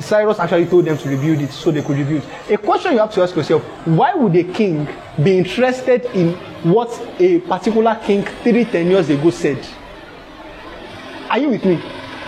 [0.00, 2.24] Cyrus actually told them to rebuild it so they could rebuild.
[2.50, 4.88] A question you have to ask yourself why would a king
[5.22, 6.34] be interested in
[6.72, 6.90] what
[7.20, 9.64] a particular king three ten years ago said?
[11.30, 11.80] Are you with me?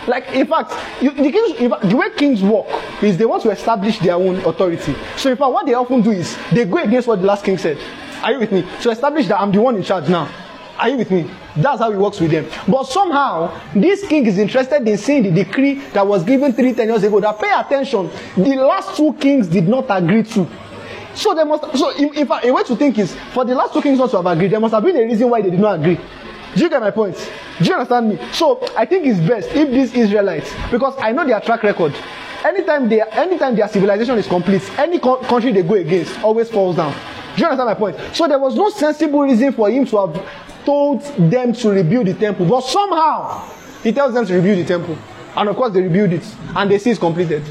[0.06, 0.72] Like, in fact,
[1.02, 2.66] you, the, kings, in fact, the way kings work
[3.02, 4.94] is they want to establish their own authority.
[5.16, 7.58] So, in fact, what they often do is they go against what the last king
[7.58, 7.78] said.
[8.22, 8.64] Are you with me?
[8.82, 10.28] To establish that I'm the one in charge now.
[10.80, 11.30] Are you with me?
[11.56, 12.46] That's how it works with them.
[12.66, 16.88] But somehow, this king is interested in seeing the decree that was given three ten
[16.88, 17.20] years ago.
[17.20, 20.48] That pay attention, the last two kings did not agree to.
[21.14, 21.76] So they must.
[21.76, 24.10] So in, in fact, a way to think is for the last two kings not
[24.12, 25.98] to have agreed, there must have been a reason why they did not agree.
[26.54, 27.16] Do you get my point?
[27.58, 28.18] Do you understand me?
[28.32, 31.94] So I think it's best if these Israelites, because I know their track record.
[32.42, 36.76] Anytime they, anytime their civilization is complete, any co- country they go against always falls
[36.76, 36.94] down.
[37.36, 37.96] Do you understand my point?
[38.16, 42.14] So there was no sensible reason for him to have told them to rebuild the
[42.14, 43.48] temple, but somehow
[43.82, 44.98] he tells them to rebuild the temple,
[45.36, 46.24] and of course they rebuild it,
[46.56, 47.42] and they see it's completed.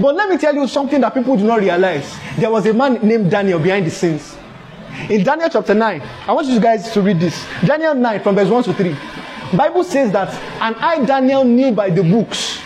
[0.00, 2.16] But let me tell you something that people do not realize.
[2.38, 4.36] There was a man named Daniel behind the scenes.
[5.10, 7.46] In Daniel chapter 9, I want you guys to read this.
[7.64, 8.96] Daniel 9 from verse 1 to 3.
[9.56, 12.58] Bible says that, and I Daniel knew by the books.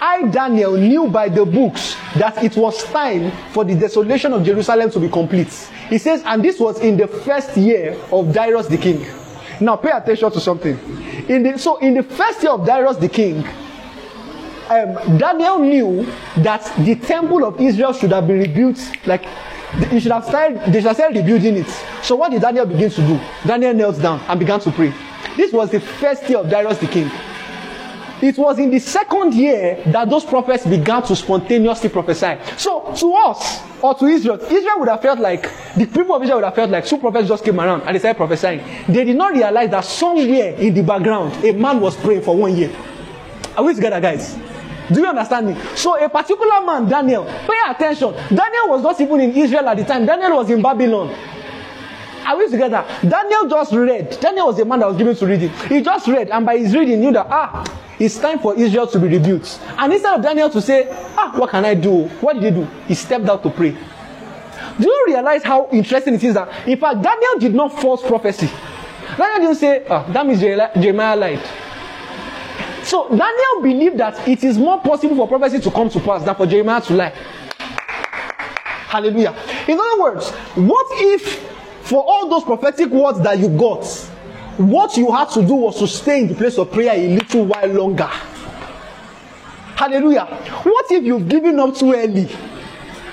[0.00, 4.90] I Daniel knew by the books that it was time for the desolation of Jerusalem
[4.92, 5.52] to be complete.
[5.88, 9.04] He says, and this was in the first year of Darius the king.
[9.60, 10.78] Now pay attention to something.
[11.28, 13.44] In the, so in the first year of Darius the king,
[14.70, 16.06] um, Daniel knew
[16.38, 18.78] that the temple of Israel should have been rebuilt.
[19.04, 19.26] Like
[19.90, 21.68] he should have started, they should have started rebuilding it.
[22.02, 23.20] So what did Daniel begin to do?
[23.46, 24.94] Daniel knelt down and began to pray.
[25.36, 27.10] This was the first year of Darius the king.
[28.22, 32.36] It was in the second year that those prophets began to spontaneously prophesy.
[32.58, 35.42] So to us or to Israel, Israel would have felt like
[35.74, 37.98] the people of Israel would have felt like two prophets just came around and they
[37.98, 38.60] started prophesying.
[38.88, 42.56] They did not realize that somewhere in the background a man was praying for one
[42.56, 42.70] year.
[43.56, 44.36] Are we together, guys?
[44.92, 45.56] Do you understand me?
[45.74, 48.12] So a particular man, Daniel, pay attention.
[48.34, 50.04] Daniel was not even in Israel at the time.
[50.04, 51.14] Daniel was in Babylon.
[52.26, 52.84] Are we together?
[53.08, 54.18] Daniel just read.
[54.20, 55.48] Daniel was a man that was given to reading.
[55.68, 57.64] He just read, and by his reading, knew that ah,
[58.00, 59.60] it's time for Israel to be rebuilt.
[59.76, 62.08] And instead of Daniel to say, ah, what can I do?
[62.20, 62.66] What did he do?
[62.88, 63.76] He stepped out to pray.
[64.78, 68.48] Do you realize how interesting it is that, in fact, Daniel did not false prophecy.
[69.18, 71.46] Daniel didn't say, ah, that means Jeremiah lied.
[72.84, 76.34] So Daniel believed that it is more possible for prophecy to come to pass than
[76.34, 77.12] for Jeremiah to lie.
[78.88, 79.36] Hallelujah.
[79.68, 81.38] In other words, what if
[81.82, 84.09] for all those prophetic words that you got,
[84.60, 87.44] what you had to do was to stay in the place of prayer a little
[87.46, 88.10] while longer?
[89.76, 90.26] Hallelujah.
[90.62, 92.28] What if you've given up too early?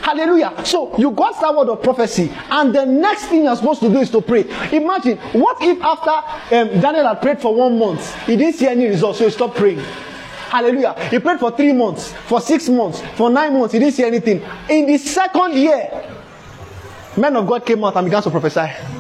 [0.02, 0.66] Hallelujah.
[0.66, 4.00] So you got that word of prophecy, and the next thing you're supposed to do
[4.00, 4.42] is to pray.
[4.72, 8.86] Imagine what if after um, Daniel had prayed for one month, he didn't see any
[8.86, 9.80] results, so he stopped praying.
[10.50, 10.94] Hallelujah.
[11.10, 14.42] He prayed for three months, for six months, for nine months, he didn't see anything.
[14.70, 15.90] In the second year,
[17.18, 18.97] men of God came out and began to prophesy.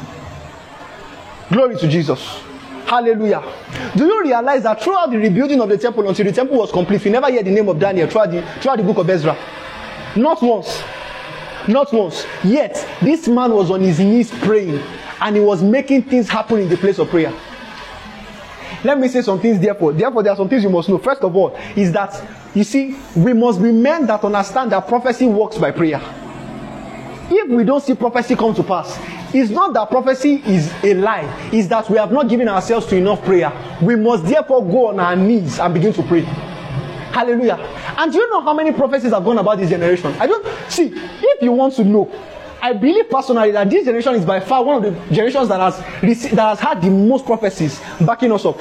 [1.49, 2.41] Glory to Jesus.
[2.85, 3.43] Hallelujah.
[3.95, 7.03] Do you realize that throughout the rebuilding of the temple until the temple was complete,
[7.03, 9.37] we never heard the name of Daniel throughout the, throughout the book of Ezra?
[10.15, 10.81] Not once.
[11.67, 12.25] Not once.
[12.43, 14.81] Yet, this man was on his knees praying
[15.19, 17.33] and he was making things happen in the place of prayer.
[18.83, 19.91] Let me say some things, therefore.
[19.91, 20.97] Therefore, there are some things you must know.
[20.97, 25.27] First of all, is that, you see, we must be men that understand that prophecy
[25.27, 25.99] works by prayer.
[27.29, 28.97] If we don't see prophecy come to pass,
[29.33, 32.95] it's not that prophecy is a lie, it's that we have not given ourselves to
[32.95, 33.51] enough prayer.
[33.81, 36.21] We must therefore go on our knees and begin to pray.
[36.21, 37.55] Hallelujah.
[37.97, 40.13] And do you know how many prophecies have gone about this generation?
[40.19, 42.09] I don't see if you want to know.
[42.61, 46.03] I believe personally that this generation is by far one of the generations that has
[46.03, 48.59] received, that has had the most prophecies backing us up.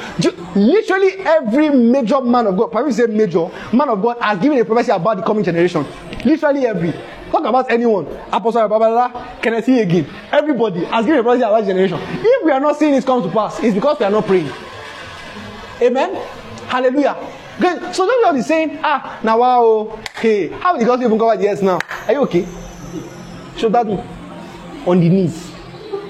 [0.55, 4.65] Literally every major man of God, probably say major man of God, has given a
[4.65, 5.87] prophecy about the coming generation.
[6.25, 6.93] Literally every.
[7.37, 8.07] Talk about anyone.
[8.33, 10.09] Apostle Babala, Kenneth Hagin.
[10.33, 11.99] Everybody has given a prophecy about generation.
[12.01, 14.51] If we are not seeing it come to pass, it's because we are not praying.
[15.83, 16.15] Amen.
[16.67, 17.15] Hallelujah.
[17.61, 17.95] Good.
[17.95, 21.49] So don't be saying, ah, now wow, hey, how did the gospel even cover the
[21.51, 21.79] earth now?
[22.07, 22.47] Are you okay?
[23.59, 23.87] So that
[24.87, 25.53] on the knees.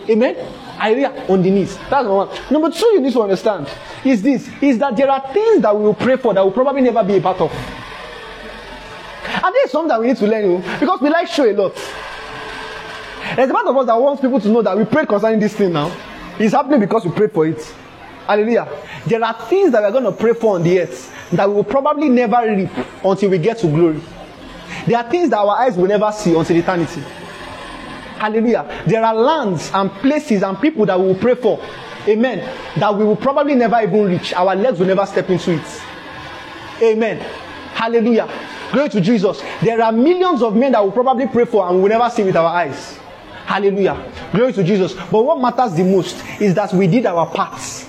[0.08, 0.36] Amen.
[0.78, 1.24] Hallelujah.
[1.28, 1.76] On the knees.
[1.90, 2.28] That's one.
[2.52, 3.68] Number two, you need to understand
[4.04, 6.82] is this: is that there are things that we will pray for that will probably
[6.82, 7.50] never be a part of.
[9.66, 10.78] There's something that we need to learn oh.
[10.78, 11.74] because we like show a lot.
[13.34, 15.54] There's a part of us that wants people to know that we prayed concerning this
[15.54, 15.92] thing now.
[16.38, 17.60] It's happening because we prayed for it.
[18.28, 18.68] Hallelujah.
[19.06, 21.64] There are things that we're going to pray for on the earth that we will
[21.64, 22.70] probably never reap
[23.04, 24.00] until we get to glory.
[24.86, 27.00] There are things that our eyes will never see until eternity.
[27.00, 28.84] Hallelujah.
[28.86, 31.60] There are lands and places and people that we will pray for.
[32.06, 32.38] Amen.
[32.78, 34.32] That we will probably never even reach.
[34.32, 35.82] Our legs will never step into it.
[36.80, 37.18] Amen.
[37.74, 38.28] Hallelujah.
[38.72, 39.42] Glory to Jesus.
[39.62, 42.22] There are millions of men that will probably pray for and we will never see
[42.24, 42.98] with our eyes.
[43.46, 44.12] Hallelujah.
[44.32, 44.94] Glory to Jesus.
[44.94, 47.88] But what matters the most is that we did our parts.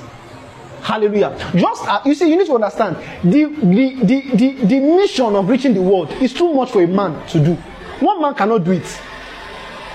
[0.82, 1.36] Hallelujah.
[1.56, 5.50] Just uh, you see, you need to understand the, the the the the mission of
[5.50, 7.56] reaching the world is too much for a man to do.
[8.00, 9.02] One man cannot do it.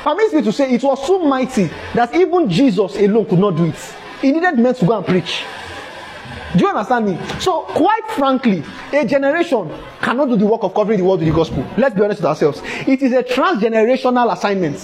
[0.03, 3.67] Permits me to say it was so mighty that even Jesus alone could not do
[3.67, 3.95] it.
[4.21, 5.45] He needed men to go and preach.
[6.57, 7.19] Do you understand me?
[7.41, 11.35] So, quite frankly, a generation cannot do the work of covering the world with the
[11.35, 11.67] gospel.
[11.79, 12.61] Let's be honest with ourselves.
[12.87, 14.79] It is a transgenerational assignment.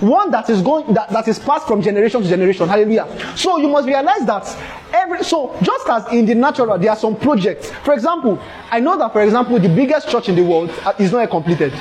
[0.00, 2.68] One that is going that, that is passed from generation to generation.
[2.68, 3.06] Hallelujah.
[3.36, 4.44] So you must realize that
[4.92, 7.70] every so just as in the natural there are some projects.
[7.70, 8.38] For example,
[8.70, 11.30] I know that for example the biggest church in the world uh, is not yet
[11.30, 11.72] completed.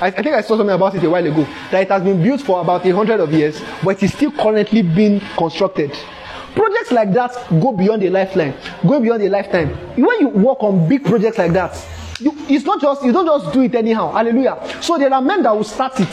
[0.00, 2.22] I, I think I saw something about it a while ago that it has been
[2.22, 5.96] built for about a hundred of years, but it is still currently being constructed.
[6.54, 8.54] Projects like that go beyond a lifeline,
[8.86, 9.68] go beyond a lifetime.
[9.96, 11.76] When you work on big projects like that,
[12.18, 14.12] you, it's not just you don't just do it anyhow.
[14.12, 14.58] Hallelujah.
[14.80, 16.08] So there are men that will start it.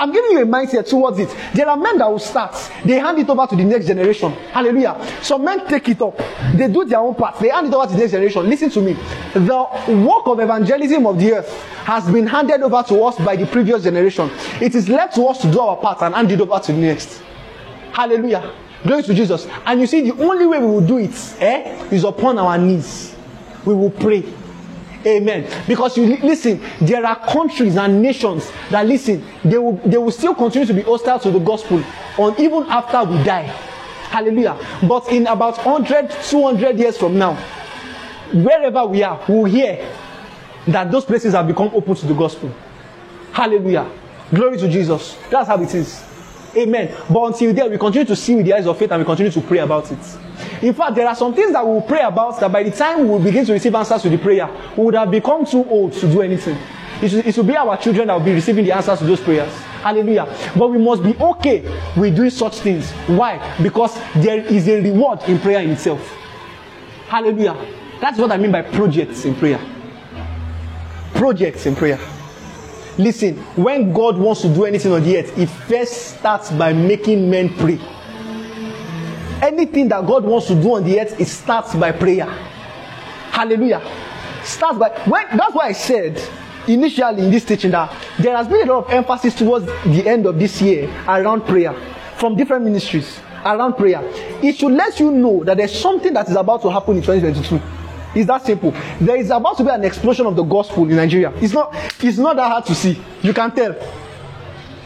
[0.00, 1.34] I'm giving you a mindset towards it.
[1.54, 4.30] There are men that will start, they hand it over to the next generation.
[4.52, 4.96] Hallelujah.
[5.22, 6.16] Some men take it up,
[6.54, 8.48] they do their own part, they hand it over to the next generation.
[8.48, 8.92] Listen to me.
[9.34, 11.52] The work of evangelism of the earth
[11.84, 14.30] has been handed over to us by the previous generation.
[14.60, 16.78] It is left to us to do our part and hand it over to the
[16.78, 17.20] next.
[17.92, 18.52] Hallelujah.
[18.88, 19.46] Glory to Jesus.
[19.66, 21.10] And you see, the only way we will do it
[21.40, 23.14] eh, is upon our knees.
[23.66, 24.24] We will pray.
[25.04, 25.46] Amen.
[25.66, 30.34] Because you listen, there are countries and nations that listen, they will they will still
[30.34, 31.84] continue to be hostile to the gospel
[32.16, 33.42] on even after we die.
[34.08, 34.58] Hallelujah.
[34.88, 37.34] But in about 100, 200 years from now,
[38.32, 39.86] wherever we are, we'll hear
[40.66, 42.50] that those places have become open to the gospel.
[43.32, 43.86] Hallelujah.
[44.32, 45.14] Glory to Jesus.
[45.28, 46.07] That's how it is.
[46.56, 46.94] Amen.
[47.10, 49.30] But until then, we continue to see with the eyes of faith and we continue
[49.32, 49.98] to pray about it.
[50.62, 53.08] In fact, there are some things that we will pray about that by the time
[53.08, 56.10] we begin to receive answers to the prayer, we would have become too old to
[56.10, 56.58] do anything.
[57.00, 59.20] It should, it should be our children that will be receiving the answers to those
[59.20, 59.52] prayers.
[59.82, 60.26] Hallelujah.
[60.56, 61.60] But we must be okay
[61.96, 62.90] with doing such things.
[63.06, 63.56] Why?
[63.62, 66.00] Because there is a reward in prayer in itself.
[67.06, 67.56] Hallelujah.
[68.00, 69.60] That's what I mean by projects in prayer.
[71.14, 71.98] Projects in prayer.
[72.98, 77.30] Listen, when God wants to do anything on the earth, He first starts by making
[77.30, 77.78] men pray.
[79.40, 82.26] Anything that God wants to do on the earth, it starts by prayer.
[83.30, 83.80] Hallelujah.
[84.42, 86.20] Starts by when that's why I said
[86.66, 90.26] initially in this teaching that there has been a lot of emphasis towards the end
[90.26, 91.72] of this year around prayer
[92.16, 94.00] from different ministries around prayer.
[94.42, 97.77] It should let you know that there's something that is about to happen in 2022.
[98.14, 98.72] It's that simple.
[99.00, 101.32] There is about to be an explosion of the gospel in Nigeria.
[101.36, 101.74] It's not.
[102.02, 103.00] It's not that hard to see.
[103.22, 103.72] You can tell.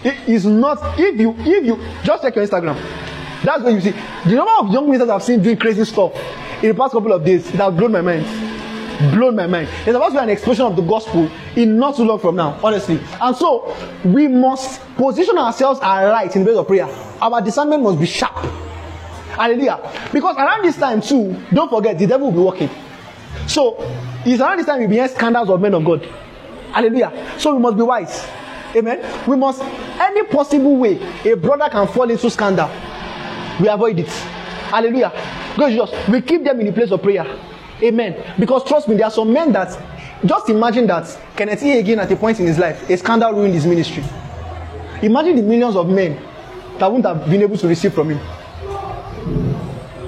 [0.05, 0.99] It is not.
[0.99, 2.77] If you if you just check your Instagram,
[3.45, 3.91] that's what you see
[4.25, 6.13] the number of young ministers I've seen doing crazy stuff
[6.63, 7.47] in the past couple of days.
[7.49, 8.27] It has blown my mind.
[9.15, 9.69] Blown my mind.
[9.85, 12.59] There's about to be an explosion of the gospel in not too long from now,
[12.63, 13.01] honestly.
[13.21, 16.87] And so we must position ourselves aright in the place of prayer.
[17.21, 18.37] Our discernment must be sharp.
[19.33, 19.81] Hallelujah.
[20.13, 22.71] Because around this time too, don't forget the devil will be working.
[23.47, 23.77] So
[24.25, 26.05] it's around this time we hear scandals of men of God.
[26.73, 27.35] Hallelujah.
[27.39, 28.27] So we must be wise.
[28.75, 29.29] Amen.
[29.29, 30.99] We must any possible way
[31.31, 32.71] a brother can fall into scandal,
[33.61, 34.09] we avoid it.
[34.09, 35.13] Hallelujah.
[35.57, 37.27] God Jesus, we keep them in the place of prayer.
[37.83, 38.35] Amen.
[38.39, 39.79] Because trust me, there are some men that
[40.25, 41.83] just imagine that Kenneth E.
[41.83, 44.05] Hagin at a point in his life, a scandal ruined his ministry.
[45.03, 46.15] Imagine the millions of men
[46.79, 48.19] that wouldn't have been able to receive from him.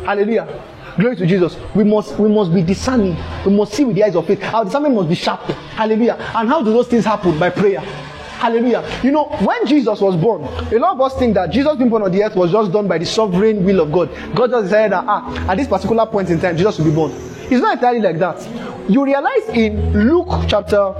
[0.04, 0.62] Hallelujah.
[0.96, 1.56] Glory to Jesus.
[1.74, 3.16] We must we must be discerning.
[3.44, 4.42] We must see with the eyes of faith.
[4.44, 5.40] Our discernment must be sharp.
[5.40, 6.16] Hallelujah.
[6.34, 7.38] And how do those things happen?
[7.38, 7.80] By prayer.
[7.80, 9.00] Hallelujah.
[9.02, 12.02] You know, when Jesus was born, a lot of us think that Jesus being born
[12.02, 14.10] on the earth was just done by the sovereign will of God.
[14.34, 17.12] God just decided that ah, at this particular point in time, Jesus will be born.
[17.12, 18.90] It's not entirely like that.
[18.90, 20.94] You realize in Luke chapter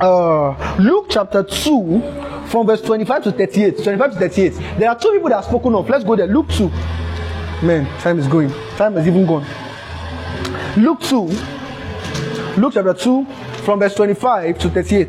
[0.00, 5.12] uh, Luke chapter 2, from verse 25 to 38, 25 to 38, there are two
[5.12, 5.88] people that are spoken of.
[5.88, 6.26] Let's go there.
[6.26, 6.70] Luke 2.
[7.64, 8.50] Man, time is going.
[8.76, 9.46] Time has even gone.
[10.76, 11.22] Luke 2.
[12.60, 13.24] Luke chapter 2,
[13.64, 15.08] from verse 25 to 38.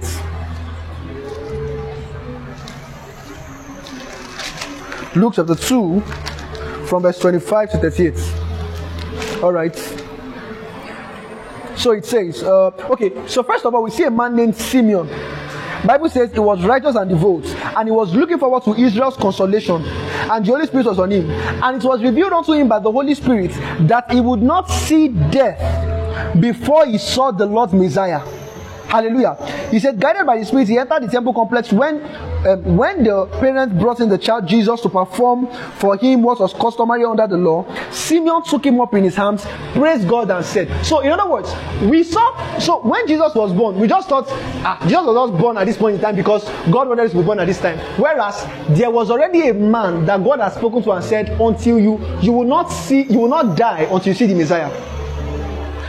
[5.18, 6.00] Luke chapter 2,
[6.88, 9.44] from verse 25 to 38.
[9.44, 9.76] All right.
[11.76, 15.10] So it says, uh, okay, so first of all, we see a man named Simeon.
[15.86, 17.46] Bible says he was righteous and devout,
[17.78, 21.30] and he was looking forward to Israel's consolation, and the Holy Spirit was on him.
[21.30, 23.52] And it was revealed unto him by the Holy Spirit
[23.88, 28.22] that he would not see death before he saw the Lord's Messiah.
[28.88, 29.36] Hallelujah.
[29.72, 32.02] He said, guided by the Spirit, he entered the temple complex when
[32.46, 35.48] um, when the parents brought in the child Jesus to perform
[35.78, 39.44] for him what was customary under the law, Simeon took him up in his arms,
[39.74, 41.52] praised God, and said, So, in other words,
[41.90, 45.58] we saw, so when Jesus was born, we just thought, ah, Jesus was not born
[45.58, 47.80] at this point in time because God wanted us to be born at this time.
[48.00, 48.46] Whereas
[48.78, 52.32] there was already a man that God had spoken to and said, Until you, you
[52.32, 54.70] will not see, you will not die until you see the Messiah.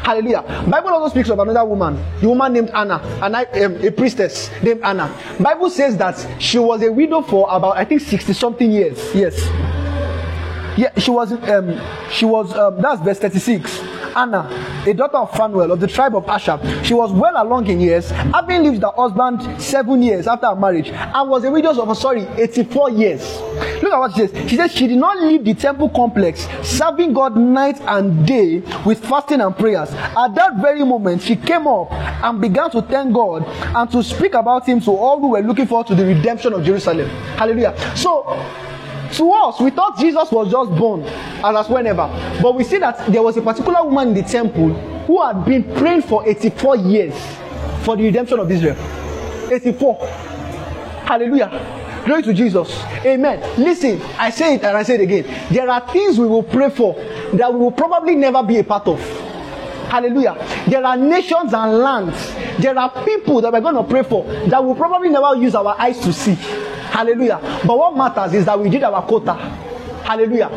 [0.06, 0.44] Hallelujah.
[0.70, 4.52] Bible also speaks of another woman, the woman named Anna, and I, um, a priestess
[4.62, 5.10] named Anna.
[5.40, 8.98] Bible says that she was a widow for about I think sixty something years.
[9.12, 9.34] Yes.
[10.76, 11.32] Yeah, she was.
[11.32, 11.80] Um,
[12.10, 12.54] she was.
[12.54, 13.80] Um, that's verse thirty-six.
[14.16, 14.48] Anna,
[14.86, 18.08] a daughter of Phanuel of the tribe of Asher, she was well along in years,
[18.10, 22.22] having lived her husband seven years after her marriage, and was a widow of sorry
[22.38, 23.22] eighty-four years.
[23.82, 24.50] Look at what she says.
[24.50, 29.04] She says she did not leave the temple complex, serving God night and day with
[29.04, 29.90] fasting and prayers.
[29.92, 34.32] At that very moment, she came up and began to thank God and to speak
[34.32, 37.08] about Him to all who were looking forward to the redemption of Jerusalem.
[37.36, 37.76] Hallelujah.
[37.94, 38.24] So
[39.16, 42.08] to us, we thought Jesus was just born and as whenever.
[42.42, 44.70] But we see that there was a particular woman in the temple
[45.06, 47.14] who had been praying for 84 years
[47.84, 48.76] for the redemption of Israel.
[49.50, 50.06] 84.
[51.06, 52.02] Hallelujah.
[52.04, 52.82] Glory to Jesus.
[53.04, 53.40] Amen.
[53.60, 55.24] Listen, I say it and I say it again.
[55.50, 56.94] There are things we will pray for
[57.34, 59.00] that we will probably never be a part of.
[59.88, 60.36] Hallelujah.
[60.68, 62.34] There are nations and lands.
[62.58, 65.74] There are people that we're going to pray for that we'll probably never use our
[65.78, 66.36] eyes to see.
[66.96, 67.38] Hallelujah.
[67.66, 69.34] But what matters is that we did our quota.
[70.02, 70.48] Hallelujah.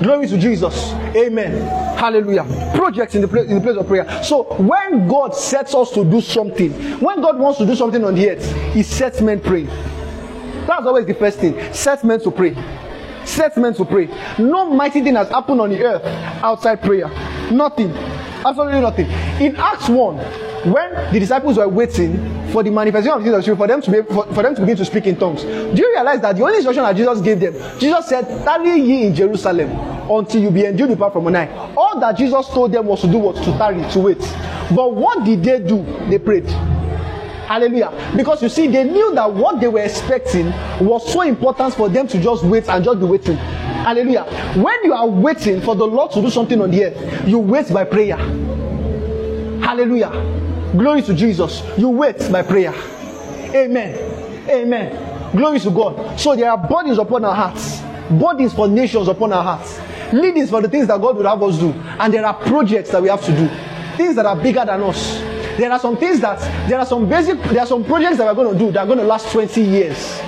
[0.00, 0.92] Glory to Jesus.
[1.16, 1.66] Amen.
[1.98, 2.44] Hallelujah.
[2.76, 4.22] Projects in the place in the place of prayer.
[4.22, 6.70] So when God sets us to do something,
[7.00, 9.66] when God wants to do something on the earth, He sets men praying.
[9.66, 11.58] That's always the first thing.
[11.74, 12.54] Set men to pray.
[13.24, 14.06] Set men to pray.
[14.38, 16.04] No mighty thing has happened on the earth
[16.44, 17.08] outside prayer.
[17.50, 17.90] Nothing.
[18.46, 19.06] Absolutely nothing.
[19.44, 20.16] In Acts 1,
[20.64, 22.18] when the disciples were waiting
[22.52, 24.84] for the manifestation of Jesus for them to be for, for them to begin to
[24.84, 28.08] speak in tongues, do you realize that the only instruction that Jesus gave them, Jesus
[28.08, 29.70] said, Tarry ye in Jerusalem
[30.10, 31.48] until you be endued with power from on high.
[31.76, 34.18] All that Jesus told them was to do was to tarry, to wait.
[34.74, 35.82] But what did they do?
[36.08, 36.46] They prayed.
[36.46, 37.92] Hallelujah.
[38.16, 42.06] Because you see, they knew that what they were expecting was so important for them
[42.08, 43.36] to just wait and just be waiting.
[43.36, 44.24] Hallelujah.
[44.54, 47.72] When you are waiting for the Lord to do something on the earth, you wait
[47.72, 48.16] by prayer.
[49.60, 50.39] Hallelujah.
[50.72, 51.62] Glory to Jesus.
[51.76, 52.74] You wait by prayer.
[53.54, 54.48] Amen.
[54.48, 55.36] Amen.
[55.36, 56.18] Glory to God.
[56.18, 59.80] So there are bodies upon our hearts, bodies for nations upon our hearts,
[60.12, 63.02] leadings for the things that God would have us do, and there are projects that
[63.02, 63.48] we have to do,
[63.96, 65.20] things that are bigger than us.
[65.56, 68.42] There are some things that there are some basic there are some projects that we're
[68.44, 70.18] going to do that are going to last 20 years.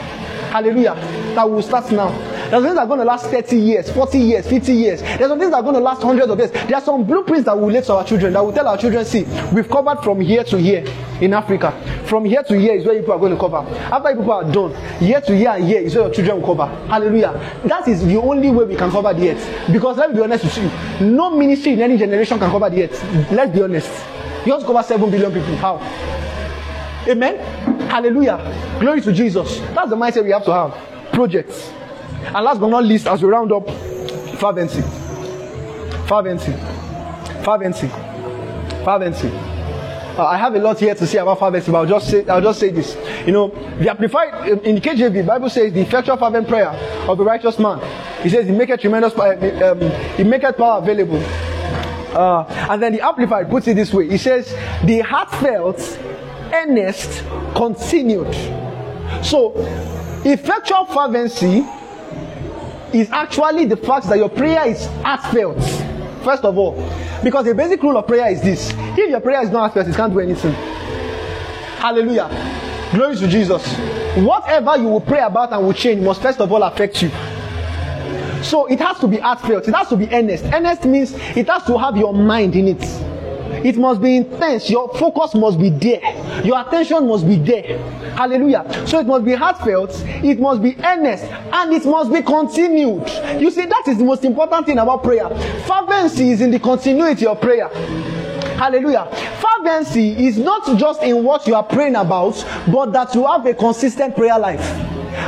[0.50, 0.94] Hallelujah.
[1.34, 2.10] That will start now.
[2.52, 5.00] There's things that are going to last 30 years, 40 years, 50 years.
[5.00, 6.50] There's some things that are going to last hundreds of years.
[6.50, 9.06] There are some blueprints that we lay to our children that will tell our children,
[9.06, 9.24] see,
[9.54, 10.84] we've covered from here to here
[11.22, 11.72] in Africa.
[12.04, 13.56] From here to here is where people are going to cover.
[13.56, 16.66] After people are done, year to year and here is where your children will cover.
[16.88, 17.32] Hallelujah.
[17.64, 19.72] That is the only way we can cover the earth.
[19.72, 22.82] Because let me be honest with you, no ministry in any generation can cover the
[22.82, 23.32] earth.
[23.32, 23.90] Let's be honest.
[24.44, 25.56] You just cover 7 billion people.
[25.56, 25.78] How?
[27.08, 27.38] Amen.
[27.88, 28.76] Hallelujah.
[28.78, 29.58] Glory to Jesus.
[29.74, 30.76] That's the mindset we have to have.
[31.14, 31.72] Projects.
[32.26, 33.68] And last but not least, as we round up,
[34.38, 34.82] fervency.
[36.06, 36.52] Fervency.
[37.44, 37.88] Fervency.
[38.84, 39.28] Fervency.
[40.14, 42.42] Uh, I have a lot here to say about fervency, but I'll just say I'll
[42.42, 42.96] just say this.
[43.26, 46.68] You know, the amplified in the KJV Bible says the effectual fervent prayer
[47.08, 47.80] of a righteous man.
[48.22, 49.32] He says he maketh tremendous power,
[49.64, 49.80] um,
[50.16, 51.16] he maketh power available.
[52.14, 54.06] Uh, and then the amplified puts it this way.
[54.06, 54.52] He says
[54.84, 55.80] the heartfelt,
[56.52, 58.34] earnest, continued.
[59.24, 59.54] So,
[60.26, 61.64] effectual fervency
[62.94, 65.58] is actually the fact that your prayer is heartfelt.
[66.24, 66.74] First of all,
[67.22, 69.96] because the basic rule of prayer is this: if your prayer is not heartfelt, it
[69.96, 70.52] can't do anything.
[71.78, 72.28] Hallelujah.
[72.92, 73.66] Glory to Jesus.
[74.16, 77.10] Whatever you will pray about and will change must first of all affect you.
[78.42, 79.66] So it has to be heartfelt.
[79.66, 80.44] It has to be earnest.
[80.44, 82.82] Earnest means it has to have your mind in it.
[83.64, 84.68] It must be intense.
[84.70, 86.00] Your focus must be there.
[86.44, 87.78] Your attention must be there.
[88.14, 88.86] Hallelujah.
[88.86, 93.08] So it must be heartfelt, it must be earnest, and it must be continued.
[93.40, 95.28] You see, that is the most important thing about prayer.
[95.66, 97.70] Fervency is in the continuity of prayer.
[98.62, 99.08] Hallelujah.
[99.40, 102.34] Fervency is not just in what you are praying about,
[102.70, 104.60] but that you have a consistent prayer life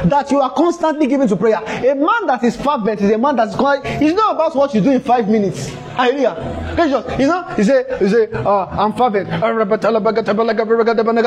[0.09, 1.59] that you are constantly giving to prayer.
[1.59, 3.55] A man that is fervent is a man that's.
[3.55, 5.69] It's not about what you do in five minutes.
[5.69, 6.75] Hallelujah.
[6.77, 9.29] Just, you know, you say, you say, uh, I'm fervent.
[9.29, 9.41] That,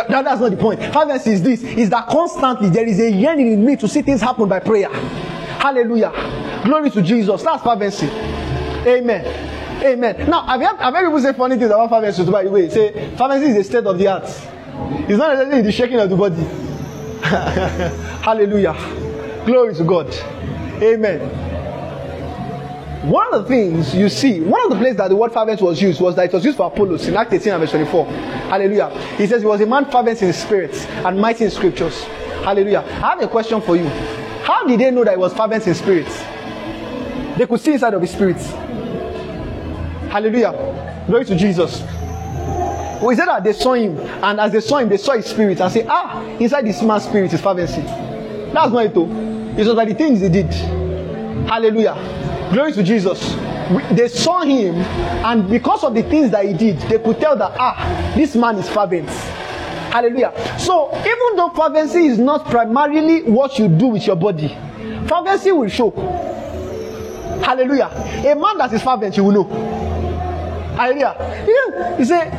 [0.09, 0.81] that's not the point.
[0.93, 4.21] Fervency is this: is that constantly there is a yearning in me to see things
[4.21, 4.89] happen by prayer.
[5.59, 6.11] Hallelujah.
[6.63, 7.43] Glory to Jesus.
[7.43, 8.07] That's fervency.
[8.87, 9.57] Amen.
[9.83, 10.29] Amen.
[10.29, 12.29] Now, I've heard, I've heard people say funny things about fervency.
[12.29, 14.23] By the way, say fervency is a state of the heart.
[15.09, 16.43] It's not necessarily the shaking of the body.
[18.23, 18.73] Hallelujah.
[19.45, 20.13] Glory to God.
[20.81, 21.47] Amen.
[23.09, 25.81] One of the things you see, one of the places that the word fervent was
[25.81, 28.05] used was that it was used for Apollos in Act 18 and verse 24.
[28.05, 28.89] Hallelujah.
[29.15, 30.75] He says he was a man fervent in spirit
[31.05, 32.03] and mighty in scriptures.
[32.43, 32.79] Hallelujah.
[32.79, 33.87] I have a question for you.
[34.43, 36.07] How did they know that he was fervent in spirit?
[37.37, 38.37] They could see inside of his spirit.
[40.09, 41.03] Hallelujah.
[41.07, 41.81] Glory to Jesus.
[43.01, 45.25] Well, is it that they saw him, and as they saw him, they saw his
[45.27, 47.81] spirit and say, Ah, inside this man's spirit is fervency.
[47.81, 49.05] That's not it, though.
[49.57, 50.51] It was by the things he did.
[51.47, 51.95] Hallelujah.
[52.53, 53.35] Glory to Jesus.
[53.71, 57.35] We- They saw him, and because of the things that he did, they could tell
[57.35, 59.09] that, Ah, this man is fervent.
[59.91, 60.33] Hallelujah.
[60.57, 64.57] So, even though fervency is not primarily what you do with your body,
[65.07, 65.91] fervency will show.
[67.43, 67.89] Hallelujah.
[68.25, 69.86] A man that is fervent, you will know.
[70.77, 71.45] Hallelujah.
[71.97, 72.29] You, say,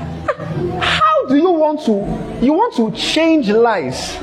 [0.80, 4.14] how do you want to you want to change lives?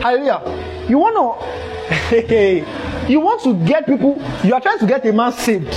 [0.00, 0.86] Hallelujah.
[0.88, 1.54] You want to
[3.08, 5.74] you want to get people, you are trying to get a man saved.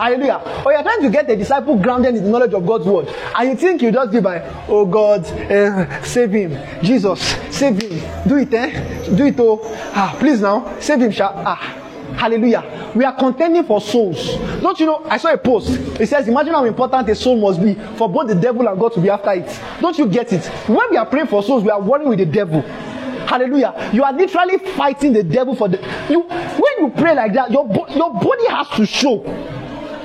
[0.00, 0.42] Hallelujah.
[0.66, 3.08] Or you are trying to get a disciple grounded in the knowledge of God's word.
[3.36, 6.58] And you think you just be by, oh God, eh, save him.
[6.82, 8.28] Jesus, save him.
[8.28, 9.14] Do it, eh?
[9.14, 9.60] Do it, oh.
[9.94, 11.32] Ah, please now, save him, sha.
[11.32, 11.83] Ah.
[12.16, 12.92] Hallelujah.
[12.94, 14.36] We are contending for souls.
[14.60, 15.04] Don't you know?
[15.06, 15.68] I saw a post.
[16.00, 18.92] It says, Imagine how important a soul must be for both the devil and God
[18.94, 19.60] to be after it.
[19.80, 20.46] Don't you get it?
[20.68, 22.62] When we are praying for souls, we are warring with the devil.
[22.62, 23.90] Hallelujah.
[23.92, 25.78] You are literally fighting the devil for the
[26.08, 29.22] you when you pray like that, your, bo- your body has to show.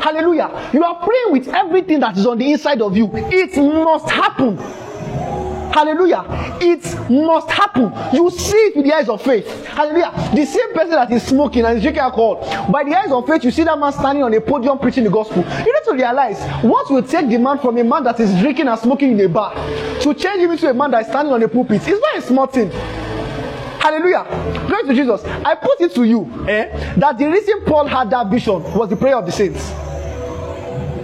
[0.02, 0.70] Hallelujah.
[0.74, 3.10] You are praying with everything that is on the inside of you.
[3.14, 4.58] It must happen.
[5.72, 6.26] Hallelujah.
[6.62, 7.94] It must happen.
[8.14, 9.48] You see it with the eyes of faith.
[9.66, 10.12] Hallelujah.
[10.36, 12.36] The same person that is smoking and is drinking alcohol,
[12.72, 15.10] by the eyes of faith, you see that man standing on a podium preaching the
[15.10, 15.38] gospel.
[15.38, 18.68] You need to realize what will take the man from a man that is drinking
[18.68, 19.54] and smoking in a bar
[20.02, 21.82] to change him into a man that is standing on a pulpit.
[21.88, 22.72] It's not a small thing.
[23.80, 24.26] Hallelujah.
[24.68, 25.24] Glory to Jesus.
[25.24, 28.98] I put it to you eh, that the reason Paul had that vision was the
[28.98, 29.72] prayer of the saints.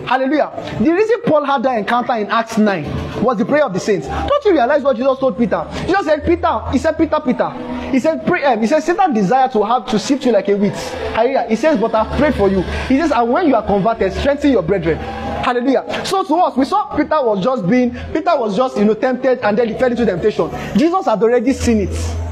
[0.07, 0.51] Hallelujah.
[0.79, 4.07] The reason Paul had that encounter in Acts 9 was the prayer of the saints.
[4.07, 5.67] Don't you realize what Jesus told Peter?
[5.87, 7.49] Jesus said, Peter, he said, Peter, Peter.
[7.91, 10.55] He said, pray, um, he said, Satan desire to have to sift you like a
[10.55, 10.73] wheat.
[10.73, 11.45] Hallelujah.
[11.49, 12.61] He says, but I've prayed for you.
[12.87, 14.97] He says, and when you are converted, strengthen your brethren.
[14.97, 16.03] Hallelujah.
[16.05, 19.39] So to us, we saw Peter was just being, Peter was just, you know, tempted
[19.39, 20.49] and then he fell into temptation.
[20.77, 22.24] Jesus had already seen it.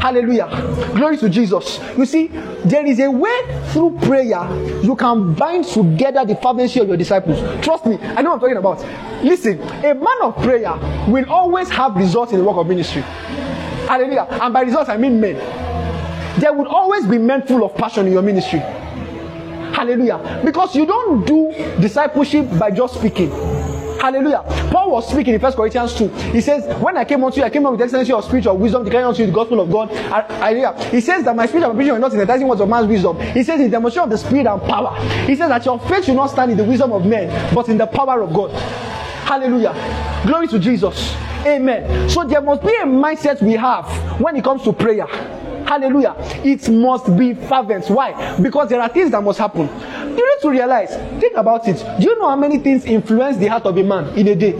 [0.00, 0.48] Hallelujah.
[0.94, 1.78] Glory to Jesus.
[1.96, 2.28] You see,
[2.64, 3.38] there is a way
[3.72, 4.48] through prayer
[4.82, 7.38] you can bind together the fervency of your disciples.
[7.62, 8.80] Trust me, I know I'm talking about.
[9.22, 10.72] Listen, a man of prayer
[11.06, 13.02] will always have results in the work of ministry.
[13.02, 14.26] Hallelujah.
[14.30, 15.36] And by results, I mean men.
[16.40, 18.60] There would always be men full of passion in your ministry.
[18.60, 20.40] Hallelujah.
[20.44, 23.30] Because you don't do discipleship by just speaking.
[24.00, 24.42] Hallelujah.
[24.70, 26.08] Paul was speaking in 1 Corinthians 2.
[26.32, 28.82] He says, When I came unto you, I came up with excellency of spiritual wisdom,
[28.82, 29.90] declaring unto you the gospel of God.
[29.90, 30.72] Hallelujah.
[30.84, 32.86] He says that my spirit and my preaching were not in enticing words of man's
[32.86, 33.20] wisdom.
[33.20, 34.98] He says, In demonstration of the spirit and power.
[35.26, 37.76] He says that your faith should not stand in the wisdom of men, but in
[37.76, 38.50] the power of God.
[39.28, 39.74] Hallelujah.
[40.26, 41.14] Glory to Jesus.
[41.44, 42.08] Amen.
[42.08, 43.86] So there must be a mindset we have
[44.18, 45.06] when it comes to prayer.
[45.70, 46.16] Hallelujah.
[46.44, 47.88] It must be fervent.
[47.88, 48.36] Why?
[48.42, 49.68] Because there are things that must happen.
[49.68, 50.90] You need to realize,
[51.20, 51.76] think about it.
[52.00, 54.54] Do you know how many things influence the heart of a man in a day?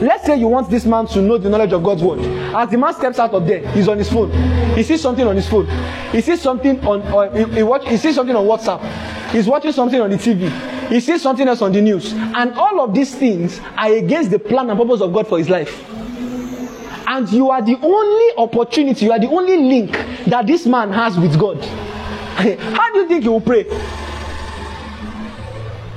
[0.00, 2.20] Let's say you want this man to know the knowledge of God's word.
[2.54, 4.30] As the man steps out of there, he's on his phone.
[4.74, 5.66] He sees something on his phone.
[6.10, 8.80] He sees something on, or he, he, watch, he sees something on WhatsApp.
[9.32, 10.48] He's watching something on the TV.
[10.88, 12.14] He sees something else on the news.
[12.14, 15.50] And all of these things are against the plan and purpose of God for his
[15.50, 15.99] life
[17.10, 19.90] and you are the only opportunity, you are the only link
[20.26, 21.60] that this man has with God.
[21.64, 23.64] How do you think he will pray?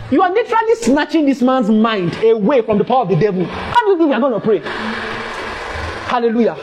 [0.09, 3.45] You are literally snatching this man's mind away from the power of the devil.
[3.45, 4.59] How do you think you are going to pray?
[6.09, 6.57] Hallelujah.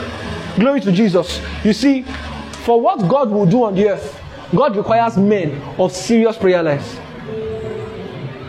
[0.57, 1.41] Glory to Jesus.
[1.65, 2.03] You see,
[2.65, 4.21] for what God will do on the earth,
[4.53, 6.99] God requires men of serious prayer lives.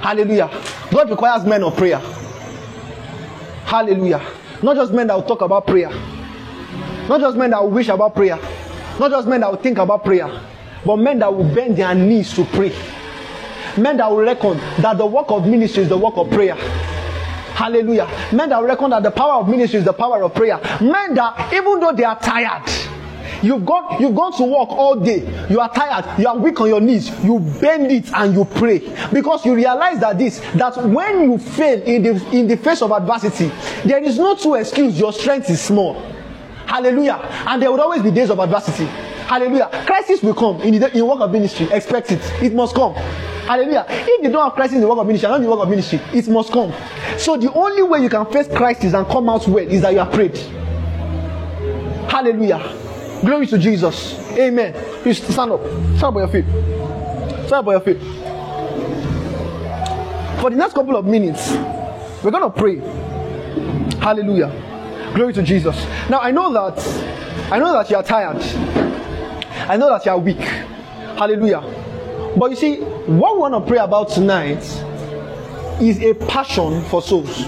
[0.02, 0.50] Hallelujah.
[0.92, 2.00] God requires men of prayer.
[3.66, 4.41] Hallelujah.
[4.64, 5.90] Not just men that will talk about prayer.
[7.10, 8.38] Not just men that will wish about prayer.
[9.00, 10.30] Not just men that will think about prayer.
[10.86, 12.72] But men that will bend their knees to pray.
[13.78, 16.56] Men that will reckon that the work of ministry is the work of prayer.
[16.56, 18.08] Hallelujah.
[18.34, 20.60] Men that will reckon that the power of ministry is the power of prayer.
[20.82, 22.64] Men that, even though they are tired,
[23.42, 25.48] You've gone, you've gone to work all day.
[25.50, 26.20] You are tired.
[26.20, 27.10] You are weak on your knees.
[27.24, 28.80] You bend it and you pray
[29.12, 32.92] because you realize that this that when you fail in the in the face of
[32.92, 33.52] adversity,
[33.84, 35.00] there is no true excuse.
[35.00, 35.96] Your strength is small.
[36.68, 37.20] Hallelujah.
[37.48, 38.86] And there will always be days of adversity.
[38.86, 39.70] Hallelujah.
[39.86, 41.68] Crisis will come in the in work of ministry.
[41.72, 42.22] Expect it.
[42.44, 42.94] It must come.
[42.94, 43.86] Hallelujah.
[43.90, 45.70] If you don't have crisis in the work of ministry, not in the work of
[45.70, 46.72] ministry, it must come.
[47.18, 50.00] So the only way you can face crisis and come out well is that you
[50.00, 50.38] are prayed.
[52.10, 52.91] Hallelujah.
[53.22, 54.16] Glory to Jesus.
[54.32, 54.74] Amen.
[55.04, 55.62] Please stand up.
[55.64, 56.46] Stand up on your feet.
[57.48, 58.00] Stand up on your feet.
[60.42, 61.52] For the next couple of minutes,
[62.24, 62.78] we're going to pray.
[64.00, 64.52] Hallelujah.
[65.14, 65.76] Glory to Jesus.
[66.10, 66.80] Now I know that
[67.52, 68.42] I know that you are tired.
[69.70, 70.40] I know that you are weak.
[70.40, 71.62] Hallelujah.
[72.38, 74.64] But you see, what we want to pray about tonight
[75.82, 77.46] is a passion for souls.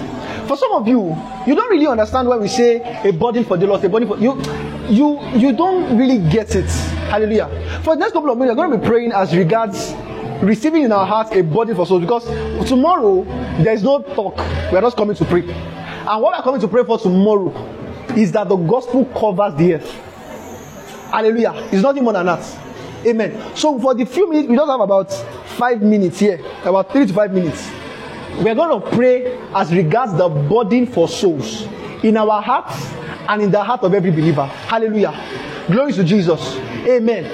[0.48, 1.16] For some of you,
[1.48, 4.18] you don't really understand when we say a burden for the lost, a burden for
[4.18, 4.42] you,
[4.90, 6.70] you, you don't really get it.
[7.10, 7.48] Hallelujah.
[7.84, 9.94] For the next couple of minutes, we're going to be praying as regards
[10.42, 12.26] receiving in our hearts a burden for souls because
[12.68, 13.24] tomorrow
[13.64, 14.38] there is no talk.
[14.72, 15.42] We are just coming to pray.
[15.42, 17.52] And what we're coming to pray for tomorrow
[18.18, 19.92] is that the gospel covers the earth.
[21.12, 21.54] Hallelujah.
[21.72, 22.60] It's nothing more than that.
[23.06, 23.56] Amen.
[23.56, 25.12] So for the few minutes, we just have about
[25.58, 27.70] five minutes here, about three to five minutes.
[28.38, 31.64] We're going to pray as regards the burden for souls
[32.04, 32.92] in our hearts
[33.30, 34.46] and in the heart of every believer.
[34.46, 35.14] Hallelujah.
[35.68, 36.56] Glory to Jesus.
[36.86, 37.26] Amen.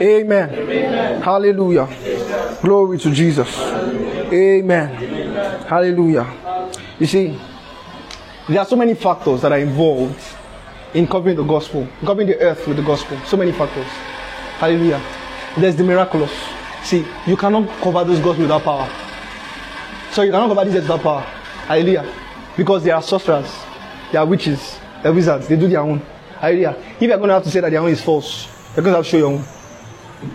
[0.00, 0.50] Amen.
[0.50, 1.22] Amen.
[1.22, 1.82] Hallelujah.
[1.82, 2.56] Amen.
[2.62, 3.58] Glory to Jesus.
[3.58, 5.02] Amen.
[5.02, 5.66] Amen.
[5.66, 6.26] Hallelujah.
[6.98, 7.38] You see,
[8.48, 10.20] there are so many factors that are involved
[10.94, 13.18] in covering the gospel, covering the earth with the gospel.
[13.26, 13.86] So many factors.
[14.58, 15.00] Hallelujah.
[15.56, 16.32] There's the miraculous.
[16.82, 18.90] See, you cannot cover this gospel without power.
[20.12, 21.20] So you cannot cover this without ah, power.
[21.66, 22.12] Hallelujah.
[22.56, 23.50] Because they are sorcerers,
[24.10, 26.00] they are witches, they are wizards, they do their own.
[26.38, 26.76] Hallelujah.
[26.96, 28.98] If you're going to have to say that their own is false, you're going to
[28.98, 29.44] have to show your own.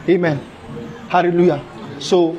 [0.08, 0.38] Amen.
[1.10, 1.64] Hallelujah.
[2.00, 2.38] So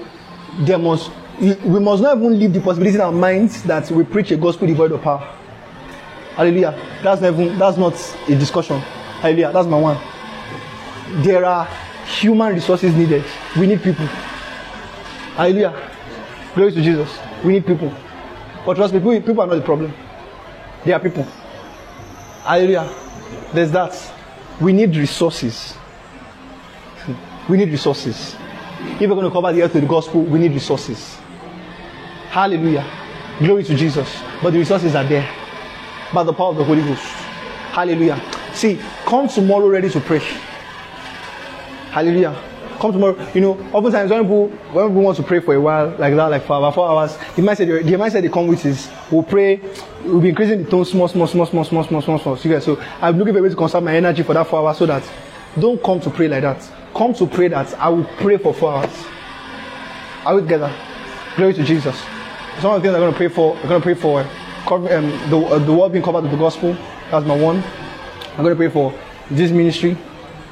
[0.60, 4.30] there must we must not even leave the possibility in our minds that we preach
[4.30, 5.18] a gospel devoid of power.
[6.34, 6.72] Hallelujah.
[7.02, 7.94] That's not even, that's not
[8.28, 8.78] a discussion.
[9.20, 9.52] Hallelujah.
[9.52, 9.98] That's my one.
[11.22, 11.68] There are
[12.06, 13.24] human resources needed.
[13.58, 14.06] We need people.
[15.36, 15.90] Hallelujah.
[16.54, 17.25] Glory to Jesus.
[17.46, 17.94] We need people.
[18.66, 19.94] But trust me, people, are not the problem.
[20.84, 21.22] They are people.
[22.42, 22.92] Hallelujah.
[23.54, 23.94] There's that.
[24.60, 25.76] We need resources.
[27.48, 28.34] We need resources.
[28.80, 31.14] If we're going to cover the earth with the gospel, we need resources.
[32.30, 32.84] Hallelujah.
[33.38, 34.20] Glory to Jesus.
[34.42, 35.30] But the resources are there
[36.12, 37.04] by the power of the Holy Ghost.
[37.70, 38.20] Hallelujah.
[38.54, 40.18] See, come tomorrow ready to pray.
[41.92, 42.55] Hallelujah.
[42.78, 43.32] Come tomorrow.
[43.32, 46.26] You know, oftentimes when people when people want to pray for a while, like that,
[46.26, 49.60] like for about four hours, the mindset the mindset they come with is we'll pray,
[50.04, 52.36] we'll be increasing the tone small, small, small, small, small, small, small, small.
[52.36, 54.78] So, so I'm looking for a way to conserve my energy for that four hours
[54.78, 55.02] so that
[55.58, 56.70] don't come to pray like that.
[56.94, 59.04] Come to pray that I will pray for four hours.
[60.24, 60.74] Are we together?
[61.36, 61.98] Glory to Jesus.
[62.60, 65.30] Some of the things I'm going to pray for, I'm going to pray for um,
[65.30, 66.76] the, uh, the world being covered with the gospel.
[67.10, 67.62] That's my one.
[68.32, 68.92] I'm going to pray for
[69.30, 69.96] this ministry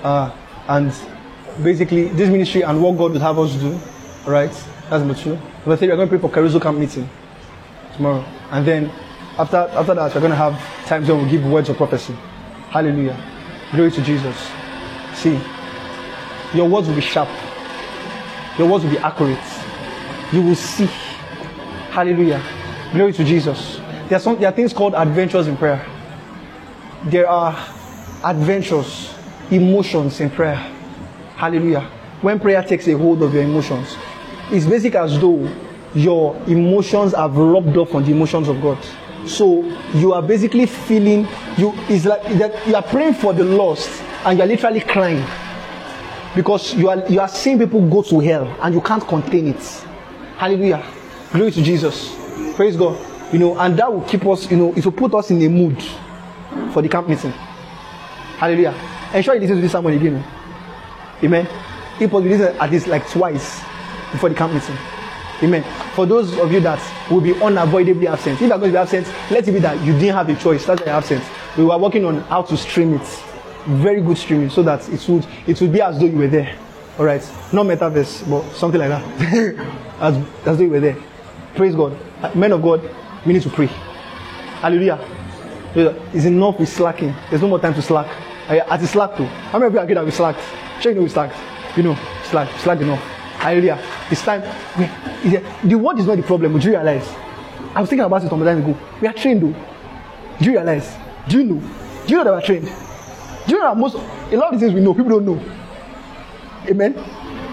[0.02, 0.30] uh,
[0.68, 0.92] and
[1.62, 3.78] basically this ministry and what God would have us do.
[4.26, 4.50] Right?
[4.90, 5.36] That's number two.
[5.36, 7.08] Number three, we're going to pray for Caruso Camp meeting
[7.94, 8.24] tomorrow.
[8.50, 8.90] And then
[9.38, 12.14] after, after that, we're going to have times when we give words of prophecy.
[12.70, 13.16] Hallelujah.
[13.72, 14.36] Glory to Jesus.
[15.14, 15.40] See,
[16.54, 17.28] your words will be sharp.
[18.58, 19.38] Your words will be accurate.
[20.32, 20.86] You will see.
[21.90, 22.42] Hallelujah.
[22.92, 23.76] Glory to Jesus.
[24.08, 25.84] There are, some, there are things called adventures in prayer.
[27.04, 27.56] There are
[28.24, 29.14] adventures,
[29.50, 30.73] emotions in prayer.
[31.36, 31.82] Hallelujah.
[32.22, 33.96] When prayer takes a hold of your emotions,
[34.50, 35.48] it's basic as though
[35.94, 38.78] your emotions have rubbed off on the emotions of God.
[39.26, 39.62] So
[39.94, 43.88] you are basically feeling you is like that you are praying for the lost
[44.24, 45.24] and you are literally crying
[46.34, 49.62] because you are you are seeing people go to hell and you can't contain it.
[50.36, 50.84] Hallelujah.
[51.32, 52.14] Glory to Jesus.
[52.54, 52.98] Praise God.
[53.32, 55.48] You know, and that will keep us, you know, it will put us in a
[55.48, 55.82] mood
[56.72, 57.30] for the camp meeting.
[57.30, 58.74] Hallelujah.
[59.14, 60.24] Ensure you listen to this sermon again.
[61.24, 61.46] Amen.
[62.00, 63.60] If possible, listen at least like twice
[64.12, 64.76] before the camp meeting.
[65.42, 65.64] Amen.
[65.94, 66.80] For those of you that
[67.10, 69.80] will be unavoidably absent, if you are going to be absent, let it be that
[69.84, 70.66] you didn't have a choice.
[70.66, 71.24] That's why you're absent.
[71.56, 73.06] We were working on how to stream it.
[73.66, 76.54] Very good streaming, so that it would it would be as though you were there.
[76.98, 77.22] All right.
[77.52, 79.02] Not metaverse, but something like that.
[80.00, 80.96] as, as though you were there.
[81.54, 81.96] Praise God.
[82.36, 82.82] Men of God,
[83.24, 83.66] we need to pray.
[84.60, 85.00] Hallelujah.
[85.74, 87.14] It's enough with slacking.
[87.30, 88.06] There's no more time to slack.
[88.48, 89.24] At the slack too.
[89.24, 90.40] How many of you agree that we slacked?
[90.84, 91.34] Sure you know we slacked.
[91.78, 93.00] You know, slack, slack enough.
[93.38, 93.80] Hallelujah.
[94.10, 94.42] It's time.
[94.78, 96.58] We, the word is not the problem.
[96.58, 97.08] Do you realize?
[97.74, 98.78] I was thinking about it some time ago.
[99.00, 99.56] We are trained though.
[100.40, 100.94] Do you realize?
[101.26, 101.60] Do you know?
[102.06, 102.66] Do you know that we are trained?
[103.46, 105.42] Do you know that most a lot of things we know, people don't know.
[106.68, 107.02] Amen.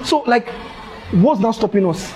[0.04, 0.50] So, like,
[1.12, 2.12] what's now stopping us?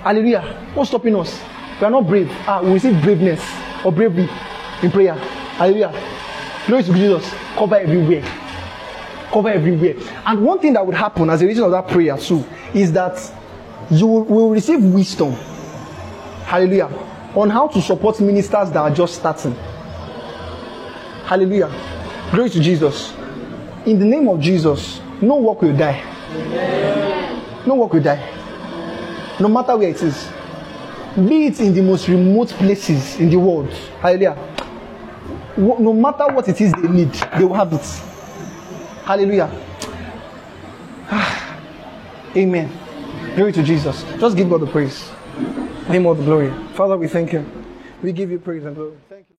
[0.00, 0.70] Hallelujah.
[0.72, 1.38] What's stopping us?
[1.78, 2.30] We are not brave.
[2.46, 3.44] Ah, we receive braveness
[3.84, 4.26] or bravery
[4.82, 5.16] in prayer.
[5.60, 5.92] Hallelujah.
[6.66, 7.30] Glory to Jesus.
[7.56, 8.24] Cover everywhere.
[9.32, 9.94] Cover everywhere.
[10.26, 12.44] And one thing that would happen as a result of that prayer too
[12.74, 13.18] is that
[13.90, 15.32] you will, receive wisdom.
[16.44, 16.86] Hallelujah.
[17.34, 19.54] On how to support ministers that are just starting.
[21.24, 21.70] Hallelujah.
[22.32, 23.12] Glory to Jesus.
[23.86, 26.02] In the name of Jesus, no work will die.
[27.66, 29.36] No work will die.
[29.38, 30.28] No matter where it is.
[31.16, 33.70] Be it in the most remote places in the world.
[34.00, 34.36] Hallelujah.
[35.56, 38.09] No matter what it is they need, they will have it.
[39.04, 39.50] Hallelujah.
[42.36, 42.70] Amen.
[43.34, 44.02] Glory to Jesus.
[44.18, 45.10] Just give God the praise.
[45.88, 46.52] Name all the glory.
[46.74, 47.44] Father, we thank you.
[48.02, 48.96] We give you praise and glory.
[49.08, 49.26] Thank you.